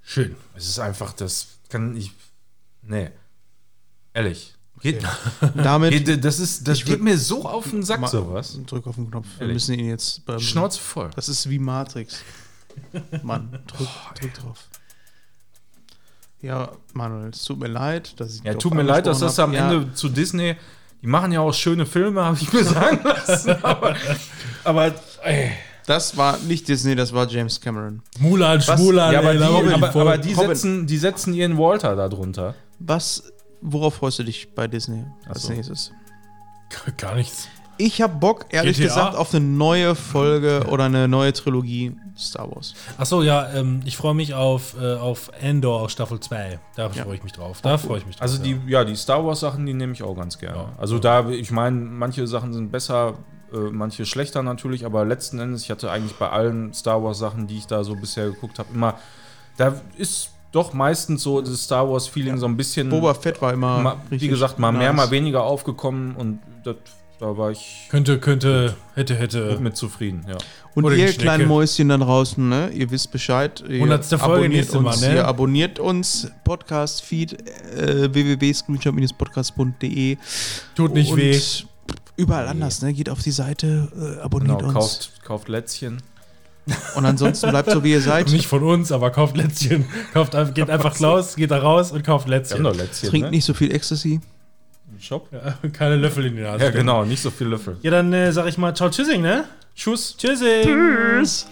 Schön. 0.00 0.34
Es 0.54 0.66
ist 0.68 0.78
einfach, 0.78 1.12
das 1.12 1.58
kann 1.68 1.94
ich. 1.96 2.12
Nee. 2.82 3.10
Ehrlich. 4.14 4.54
Geht, 4.82 5.02
Damit 5.56 6.24
das 6.24 6.38
ist, 6.38 6.66
das 6.66 6.84
geht 6.84 7.02
mir 7.02 7.18
so 7.18 7.44
auf 7.44 7.68
den 7.70 7.82
Sack, 7.82 8.08
sowas. 8.08 8.58
drück 8.66 8.86
auf 8.86 8.94
den 8.94 9.10
Knopf. 9.10 9.26
Wir 9.36 9.42
Ehrlich. 9.42 9.54
müssen 9.54 9.78
ihn 9.78 9.88
jetzt 9.88 10.24
beim 10.24 10.40
Schnauze 10.40 10.80
voll. 10.80 11.10
Das 11.14 11.28
ist 11.28 11.48
wie 11.50 11.58
Matrix. 11.58 12.22
Mann, 13.22 13.50
drück, 13.66 13.88
drück 14.18 14.34
drauf. 14.34 14.68
Ja, 16.42 16.70
Manuel, 16.94 17.30
es 17.30 17.44
tut 17.44 17.60
mir 17.60 17.68
leid, 17.68 18.18
dass 18.18 18.36
ich 18.36 18.42
Ja, 18.42 18.54
tut 18.54 18.72
mir 18.72 18.82
leid, 18.82 19.06
dass 19.06 19.18
das 19.18 19.38
am 19.38 19.54
hab. 19.54 19.72
Ende 19.72 19.92
zu 19.92 20.08
Disney. 20.08 20.56
Die 21.02 21.06
machen 21.06 21.32
ja 21.32 21.40
auch 21.40 21.52
schöne 21.52 21.86
Filme, 21.86 22.24
habe 22.24 22.38
ich 22.40 22.52
mir 22.52 22.64
sagen 22.64 23.00
lassen. 23.04 23.56
Aber, 23.62 23.94
aber 24.64 24.94
ey. 25.22 25.52
Das 25.86 26.16
war 26.16 26.38
nicht 26.38 26.68
Disney, 26.68 26.94
das 26.94 27.12
war 27.12 27.26
James 27.26 27.60
Cameron. 27.60 28.02
Mulan, 28.18 28.60
Schmulan, 28.60 29.12
ja, 29.12 29.18
aber 29.18 29.32
ey, 29.32 29.38
die, 29.38 29.74
aber, 29.74 29.88
aber 29.88 30.18
die, 30.18 30.34
setzen, 30.34 30.86
die 30.86 30.98
setzen 30.98 31.34
ihren 31.34 31.58
Walter 31.58 31.96
da 31.96 32.08
drunter. 32.08 32.54
Was, 32.78 33.24
worauf 33.60 33.94
freust 33.94 34.18
du 34.18 34.24
dich 34.24 34.54
bei 34.54 34.68
Disney 34.68 35.04
als 35.26 35.42
so. 35.42 35.52
nächstes? 35.52 35.92
Gar 36.96 37.16
nichts. 37.16 37.48
Ich 37.80 38.02
habe 38.02 38.14
Bock, 38.14 38.44
ehrlich 38.50 38.76
GTA? 38.76 38.88
gesagt, 38.88 39.16
auf 39.16 39.34
eine 39.34 39.44
neue 39.44 39.94
Folge 39.94 40.66
oder 40.68 40.84
eine 40.84 41.08
neue 41.08 41.32
Trilogie 41.32 41.96
Star 42.14 42.54
Wars. 42.54 42.74
Achso, 42.98 43.22
ja, 43.22 43.50
ähm, 43.54 43.80
ich 43.86 43.96
freue 43.96 44.14
mich 44.14 44.34
auf, 44.34 44.76
äh, 44.78 44.96
auf 44.96 45.30
Endor 45.40 45.80
aus 45.80 45.92
Staffel 45.92 46.20
2. 46.20 46.60
Da 46.76 46.90
freue 46.90 47.14
ich 47.14 47.22
mich 47.22 47.32
drauf. 47.32 47.62
Da 47.62 47.78
freue 47.78 47.98
ich 47.98 48.06
mich 48.06 48.16
drauf. 48.16 48.22
Also 48.22 48.42
die, 48.42 48.60
ja, 48.66 48.84
die 48.84 48.96
Star 48.96 49.24
Wars 49.24 49.40
Sachen, 49.40 49.64
die 49.64 49.72
nehme 49.72 49.94
ich 49.94 50.02
auch 50.02 50.14
ganz 50.14 50.38
gerne. 50.38 50.68
Also 50.76 50.98
da, 50.98 51.30
ich 51.30 51.50
meine, 51.50 51.76
manche 51.76 52.26
Sachen 52.26 52.52
sind 52.52 52.70
besser, 52.70 53.14
äh, 53.50 53.56
manche 53.56 54.04
schlechter 54.04 54.42
natürlich, 54.42 54.84
aber 54.84 55.06
letzten 55.06 55.38
Endes, 55.38 55.62
ich 55.62 55.70
hatte 55.70 55.90
eigentlich 55.90 56.16
bei 56.16 56.28
allen 56.28 56.74
Star 56.74 57.02
Wars 57.02 57.18
Sachen, 57.18 57.46
die 57.46 57.56
ich 57.56 57.66
da 57.66 57.82
so 57.82 57.96
bisher 57.96 58.26
geguckt 58.26 58.58
habe, 58.58 58.68
immer, 58.74 58.98
da 59.56 59.80
ist 59.96 60.32
doch 60.52 60.72
meistens 60.72 61.22
so 61.22 61.40
das 61.40 61.62
Star 61.64 61.88
Wars 61.90 62.06
Feeling 62.08 62.38
so 62.38 62.46
ein 62.46 62.56
bisschen, 62.56 62.88
Boba 62.88 63.14
Fett 63.14 63.40
war 63.40 63.52
immer, 63.52 63.78
mal, 63.80 63.96
wie 64.10 64.28
gesagt, 64.28 64.58
mal 64.58 64.72
mehr, 64.72 64.88
nice. 64.92 64.96
mal 64.96 65.10
weniger 65.10 65.42
aufgekommen 65.44 66.16
und 66.16 66.40
das, 66.64 66.76
da 67.18 67.36
war 67.36 67.50
ich 67.50 67.86
Könnte, 67.90 68.18
könnte, 68.18 68.74
hätte, 68.94 69.14
hätte. 69.14 69.58
mit 69.60 69.76
zufrieden, 69.76 70.24
ja. 70.28 70.38
Und 70.74 70.84
Oder 70.84 70.94
ihr 70.96 71.12
kleinen 71.12 71.48
Mäuschen 71.48 71.88
da 71.88 71.98
draußen, 71.98 72.48
ne? 72.48 72.70
ihr 72.70 72.90
wisst 72.92 73.10
Bescheid. 73.10 73.62
Ihr 73.68 73.74
100. 73.82 74.04
Folge 74.06 74.22
abonniert 74.24 74.52
nächste 74.52 74.80
Mal, 74.80 74.92
uns, 74.92 75.00
ne? 75.02 75.14
Ihr 75.16 75.26
abonniert 75.26 75.78
uns, 75.80 76.30
Podcast-Feed, 76.44 77.32
äh, 77.76 78.14
www.screenshot-podcast.de. 78.14 80.16
Tut 80.74 80.94
nicht 80.94 81.12
und 81.12 81.18
weh. 81.18 81.38
Überall 82.16 82.48
anders, 82.48 82.82
ne? 82.82 82.92
Geht 82.92 83.08
auf 83.10 83.22
die 83.22 83.30
Seite, 83.30 83.88
äh, 83.96 84.20
abonniert 84.20 84.58
Genau, 84.58 84.68
uns. 84.68 84.74
kauft, 84.74 85.12
kauft 85.24 85.48
Lätzchen. 85.48 86.02
Und 86.94 87.04
ansonsten 87.06 87.50
bleibt 87.50 87.70
so, 87.70 87.82
wie 87.84 87.92
ihr 87.92 88.00
seid. 88.00 88.28
Nicht 88.30 88.46
von 88.46 88.62
uns, 88.62 88.92
aber 88.92 89.10
kauft 89.10 89.36
Lätzchen. 89.36 89.86
Kauft, 90.12 90.34
einfach- 90.34 90.54
geht 90.54 90.70
einfach 90.70 91.00
raus, 91.00 91.34
geht 91.36 91.50
da 91.50 91.58
raus 91.58 91.90
und 91.92 92.04
kauft 92.04 92.28
Lätzchen. 92.28 92.62
doch 92.62 92.76
Lätzchen, 92.76 93.08
Trinkt 93.10 93.26
ne? 93.26 93.30
nicht 93.32 93.44
so 93.44 93.54
viel 93.54 93.72
Ecstasy. 93.74 94.20
Im 94.92 95.00
Shop. 95.00 95.28
Ja, 95.32 95.54
keine 95.72 95.96
Löffel 95.96 96.26
in 96.26 96.36
die 96.36 96.42
Nase. 96.42 96.64
Ja, 96.64 96.70
genau, 96.70 97.04
nicht 97.04 97.22
so 97.22 97.30
viel 97.30 97.48
Löffel. 97.48 97.76
Ja, 97.82 97.90
dann 97.90 98.12
äh, 98.12 98.32
sag 98.32 98.46
ich 98.46 98.58
mal 98.58 98.74
Ciao, 98.74 98.88
Tschüssing, 98.90 99.22
ne? 99.22 99.44
Tschüss. 99.74 100.16
Tschüssing. 100.16 100.62
Tschüss. 100.64 101.46